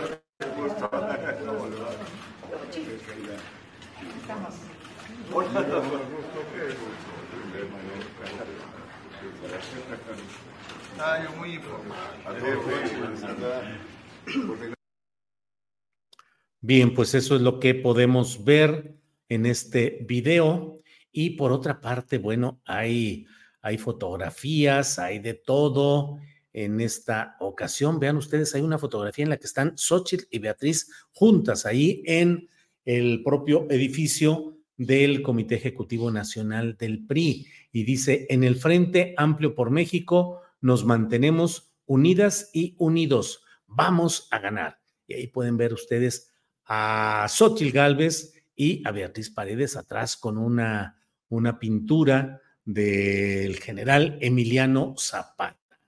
Bien, 16.76 16.96
pues 16.96 17.14
eso 17.14 17.36
es 17.36 17.44
lo 17.44 17.60
que 17.60 17.76
podemos 17.76 18.44
ver 18.44 18.96
en 19.30 19.46
este 19.46 20.04
video. 20.10 20.82
Y 21.12 21.30
por 21.38 21.52
otra 21.52 21.80
parte, 21.80 22.18
bueno, 22.18 22.64
hay, 22.66 23.28
hay 23.62 23.78
fotografías, 23.78 24.98
hay 24.98 25.20
de 25.20 25.36
todo 25.36 26.18
en 26.52 26.82
esta 26.82 27.38
ocasión. 27.42 28.00
Vean 28.00 28.18
ustedes, 28.18 28.56
hay 28.56 28.64
una 28.64 28.80
fotografía 28.80 29.22
en 29.22 29.30
la 29.30 29.38
que 29.38 29.46
están 29.46 29.78
Xochitl 29.78 30.26
y 30.32 30.40
Beatriz 30.40 30.90
juntas 31.12 31.68
ahí 31.68 32.02
en 32.08 32.50
el 32.86 33.22
propio 33.22 33.68
edificio 33.70 34.58
del 34.76 35.22
Comité 35.22 35.54
Ejecutivo 35.54 36.10
Nacional 36.10 36.76
del 36.76 37.06
PRI. 37.06 37.46
Y 37.72 37.84
dice, 37.84 38.26
en 38.32 38.44
el 38.44 38.56
Frente 38.56 39.14
Amplio 39.16 39.54
por 39.54 39.70
México 39.70 40.42
nos 40.60 40.86
mantenemos 40.86 41.76
unidas 41.86 42.50
y 42.52 42.74
unidos. 42.80 43.44
Vamos 43.68 44.28
a 44.32 44.40
ganar. 44.40 44.80
Y 45.06 45.14
ahí 45.14 45.28
pueden 45.28 45.56
ver 45.56 45.72
ustedes 45.72 46.33
a 46.66 47.28
Xochitl 47.30 47.72
Galvez 47.72 48.34
y 48.56 48.88
a 48.88 48.92
Beatriz 48.92 49.30
Paredes 49.30 49.76
atrás 49.76 50.18
con 50.18 50.38
una, 50.38 51.00
una 51.30 51.60
pintura 51.60 52.42
del 52.64 53.60
general 53.60 54.18
Emiliano 54.22 54.96
Zapata. 54.98 55.80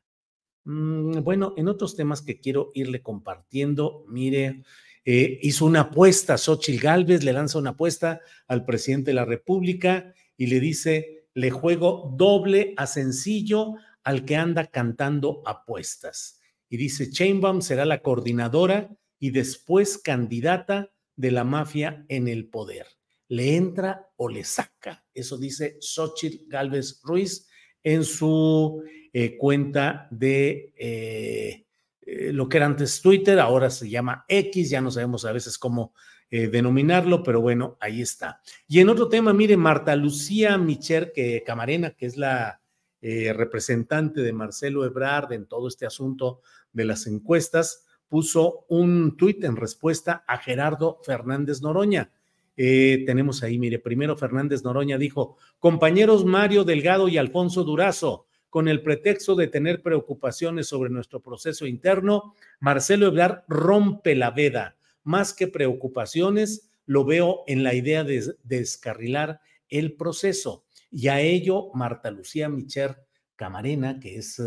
Mm, 0.65 1.21
bueno, 1.23 1.53
en 1.57 1.67
otros 1.67 1.95
temas 1.95 2.21
que 2.21 2.39
quiero 2.39 2.71
irle 2.73 3.01
compartiendo, 3.01 4.05
mire, 4.07 4.63
eh, 5.05 5.39
hizo 5.43 5.65
una 5.65 5.81
apuesta, 5.81 6.37
Xochitl 6.37 6.81
Galvez 6.81 7.23
le 7.23 7.33
lanza 7.33 7.59
una 7.59 7.71
apuesta 7.71 8.21
al 8.47 8.65
presidente 8.65 9.11
de 9.11 9.15
la 9.15 9.25
República 9.25 10.13
y 10.35 10.47
le 10.47 10.59
dice, 10.59 11.27
le 11.35 11.51
juego 11.51 12.11
doble 12.17 12.73
a 12.77 12.87
sencillo 12.87 13.75
al 14.03 14.25
que 14.25 14.35
anda 14.35 14.65
cantando 14.65 15.43
apuestas. 15.45 16.39
Y 16.69 16.77
dice, 16.77 17.11
Chainbaum 17.11 17.61
será 17.61 17.85
la 17.85 18.01
coordinadora 18.01 18.89
y 19.25 19.31
después 19.31 19.97
candidata 19.97 20.91
de 21.15 21.31
la 21.31 21.43
mafia 21.43 22.05
en 22.09 22.27
el 22.27 22.47
poder. 22.47 22.85
¿Le 23.27 23.55
entra 23.55 24.11
o 24.17 24.29
le 24.29 24.43
saca? 24.43 25.03
Eso 25.15 25.39
dice 25.39 25.77
Xochitl 25.81 26.47
Galvez 26.47 27.01
Ruiz 27.03 27.47
en 27.83 28.03
su 28.03 28.83
eh, 29.11 29.35
cuenta 29.35 30.07
de 30.11 30.75
eh, 30.77 31.65
eh, 32.01 32.33
lo 32.33 32.47
que 32.47 32.57
era 32.57 32.67
antes 32.67 33.01
Twitter, 33.01 33.39
ahora 33.39 33.71
se 33.71 33.89
llama 33.89 34.25
X, 34.27 34.69
ya 34.69 34.79
no 34.79 34.91
sabemos 34.91 35.25
a 35.25 35.31
veces 35.31 35.57
cómo 35.57 35.95
denominarlo, 36.29 37.23
pero 37.23 37.41
bueno, 37.41 37.77
ahí 37.79 38.01
está. 38.01 38.41
Y 38.67 38.79
en 38.79 38.89
otro 38.89 39.07
tema, 39.07 39.33
mire, 39.33 39.57
Marta 39.57 39.95
Lucía 39.95 40.57
Micher 40.57 41.13
que, 41.13 41.41
Camarena, 41.43 41.91
que 41.91 42.05
es 42.05 42.17
la 42.17 42.61
representante 43.01 44.21
de 44.21 44.33
Marcelo 44.33 44.85
Ebrard 44.85 45.31
en 45.31 45.47
todo 45.47 45.67
este 45.67 45.85
asunto 45.85 46.41
de 46.73 46.85
las 46.85 47.07
encuestas, 47.07 47.84
puso 48.07 48.65
un 48.69 49.17
tuit 49.17 49.43
en 49.43 49.55
respuesta 49.55 50.23
a 50.27 50.37
Gerardo 50.37 50.99
Fernández 51.03 51.61
Noroña. 51.61 52.11
Eh, 52.57 53.03
tenemos 53.05 53.43
ahí, 53.43 53.59
mire, 53.59 53.79
primero 53.79 54.15
Fernández 54.15 54.63
Noroña 54.63 54.97
dijo, 54.97 55.37
compañeros 55.59 56.25
Mario 56.25 56.63
Delgado 56.63 57.07
y 57.07 57.17
Alfonso 57.17 57.63
Durazo, 57.63 58.27
con 58.49 58.69
el 58.69 58.81
pretexto 58.81 59.35
de 59.35 59.47
tener 59.47 59.81
preocupaciones 59.81 60.67
sobre 60.67 60.89
nuestro 60.89 61.21
proceso 61.21 61.65
interno, 61.65 62.33
Marcelo 62.61 63.07
Ebrard 63.07 63.43
rompe 63.49 64.15
la 64.15 64.31
veda. 64.31 64.77
Más 65.03 65.33
que 65.33 65.47
preocupaciones, 65.47 66.69
lo 66.85 67.03
veo 67.03 67.43
en 67.47 67.63
la 67.63 67.73
idea 67.73 68.03
de 68.03 68.35
descarrilar 68.43 69.41
el 69.67 69.93
proceso. 69.97 70.65
Y 70.89 71.09
a 71.09 71.19
ello, 71.19 71.71
Marta 71.73 72.11
Lucía 72.11 72.47
Micher 72.47 72.97
Camarena, 73.35 73.99
que 73.99 74.17
es 74.17 74.39
eh, 74.39 74.43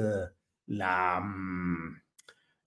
la... 0.66 1.20
Mm, 1.20 2.00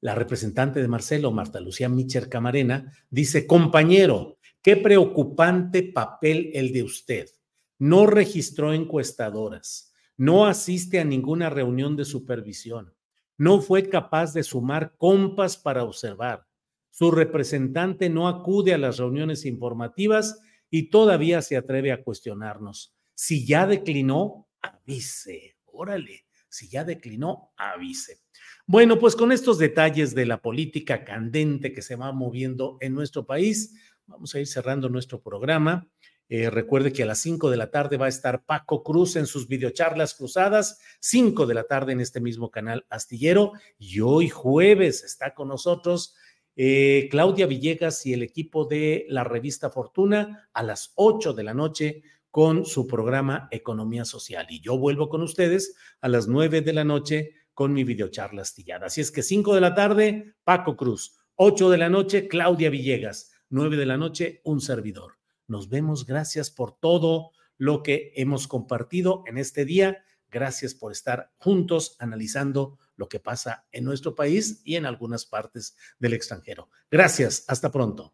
la 0.02 0.16
representante 0.16 0.82
de 0.82 0.88
Marcelo, 0.88 1.32
Marta 1.32 1.60
Lucía 1.60 1.88
Micher 1.88 2.28
Camarena, 2.28 2.92
dice, 3.10 3.48
compañero, 3.48 4.40
qué 4.62 4.76
preocupante 4.76 5.84
papel 5.84 6.52
el 6.54 6.74
de 6.74 6.84
usted. 6.84 7.30
No 7.78 8.08
registró 8.08 8.74
encuestadoras, 8.74 9.94
no 10.18 10.46
asiste 10.46 11.00
a 11.00 11.06
ninguna 11.06 11.50
reunión 11.50 11.96
de 11.96 12.06
supervisión, 12.06 12.94
no 13.38 13.62
fue 13.62 13.90
capaz 13.90 14.34
de 14.34 14.44
sumar 14.44 14.96
compas 14.98 15.58
para 15.58 15.84
observar. 15.84 16.46
Su 16.90 17.12
representante 17.12 18.10
no 18.10 18.28
acude 18.28 18.74
a 18.74 18.78
las 18.78 18.98
reuniones 18.98 19.46
informativas 19.46 20.40
y 20.70 20.90
todavía 20.90 21.42
se 21.42 21.58
atreve 21.58 21.92
a 21.92 22.04
cuestionarnos. 22.04 22.94
Si 23.14 23.46
ya 23.46 23.66
declinó, 23.66 24.48
avise. 24.62 25.58
Órale, 25.66 26.26
si 26.50 26.70
ya 26.70 26.84
declinó, 26.84 27.52
avise. 27.56 28.22
Bueno, 28.68 29.00
pues 29.00 29.16
con 29.16 29.32
estos 29.32 29.58
detalles 29.58 30.16
de 30.16 30.26
la 30.26 30.42
política 30.42 31.04
candente 31.04 31.74
que 31.74 31.82
se 31.82 31.96
va 31.96 32.12
moviendo 32.12 32.78
en 32.80 32.94
nuestro 32.94 33.26
país, 33.26 33.76
vamos 34.08 34.34
a 34.36 34.40
ir 34.40 34.48
cerrando 34.48 34.90
nuestro 34.90 35.22
programa. 35.22 35.88
Eh, 36.30 36.50
recuerde 36.50 36.94
que 36.94 37.04
a 37.04 37.06
las 37.06 37.20
5 37.20 37.50
de 37.50 37.58
la 37.58 37.72
tarde 37.72 37.98
va 37.98 38.06
a 38.06 38.10
estar 38.10 38.46
Paco 38.46 38.84
Cruz 38.84 39.18
en 39.18 39.26
sus 39.26 39.50
videocharlas 39.50 40.14
cruzadas, 40.14 40.80
5 41.02 41.46
de 41.46 41.54
la 41.54 41.66
tarde 41.66 41.92
en 41.92 42.00
este 42.00 42.22
mismo 42.22 42.52
canal 42.52 42.86
astillero. 42.90 43.52
Y 43.78 44.00
hoy 44.00 44.30
jueves 44.30 45.04
está 45.04 45.34
con 45.34 45.50
nosotros 45.50 46.16
eh, 46.56 47.10
Claudia 47.12 47.48
Villegas 47.48 48.06
y 48.06 48.14
el 48.14 48.24
equipo 48.24 48.66
de 48.66 49.06
la 49.10 49.24
revista 49.24 49.70
Fortuna 49.70 50.50
a 50.54 50.64
las 50.64 50.94
8 50.96 51.34
de 51.34 51.44
la 51.44 51.54
noche 51.54 52.04
con 52.30 52.66
su 52.66 52.88
programa 52.88 53.50
Economía 53.52 54.06
Social. 54.06 54.48
Y 54.50 54.62
yo 54.62 54.78
vuelvo 54.78 55.10
con 55.10 55.22
ustedes 55.22 55.76
a 56.00 56.08
las 56.08 56.30
9 56.30 56.62
de 56.62 56.72
la 56.72 56.86
noche 56.86 57.34
con 57.54 57.74
mi 57.74 57.84
videocharla 57.84 58.42
astillada. 58.42 58.88
Así 58.88 59.02
es 59.02 59.12
que 59.12 59.24
5 59.24 59.56
de 59.56 59.62
la 59.62 59.76
tarde, 59.76 60.36
Paco 60.44 60.76
Cruz. 60.76 61.18
8 61.36 61.70
de 61.70 61.78
la 61.78 61.90
noche, 61.90 62.28
Claudia 62.28 62.70
Villegas. 62.70 63.32
9 63.50 63.78
de 63.78 63.86
la 63.86 63.98
noche, 63.98 64.42
un 64.44 64.62
servidor. 64.62 65.18
Nos 65.48 65.70
vemos. 65.70 66.06
Gracias 66.06 66.50
por 66.50 66.80
todo 66.80 67.32
lo 67.58 67.84
que 67.84 68.14
hemos 68.16 68.48
compartido 68.48 69.24
en 69.28 69.38
este 69.38 69.66
día. 69.66 70.04
Gracias 70.30 70.74
por 70.74 70.92
estar 70.92 71.32
juntos 71.38 71.98
analizando 72.00 72.80
lo 72.96 73.10
que 73.10 73.20
pasa 73.20 73.68
en 73.72 73.84
nuestro 73.84 74.16
país 74.16 74.62
y 74.64 74.76
en 74.76 74.86
algunas 74.86 75.26
partes 75.26 75.76
del 76.00 76.14
extranjero. 76.14 76.70
Gracias. 76.90 77.44
Hasta 77.48 77.72
pronto. 77.72 78.14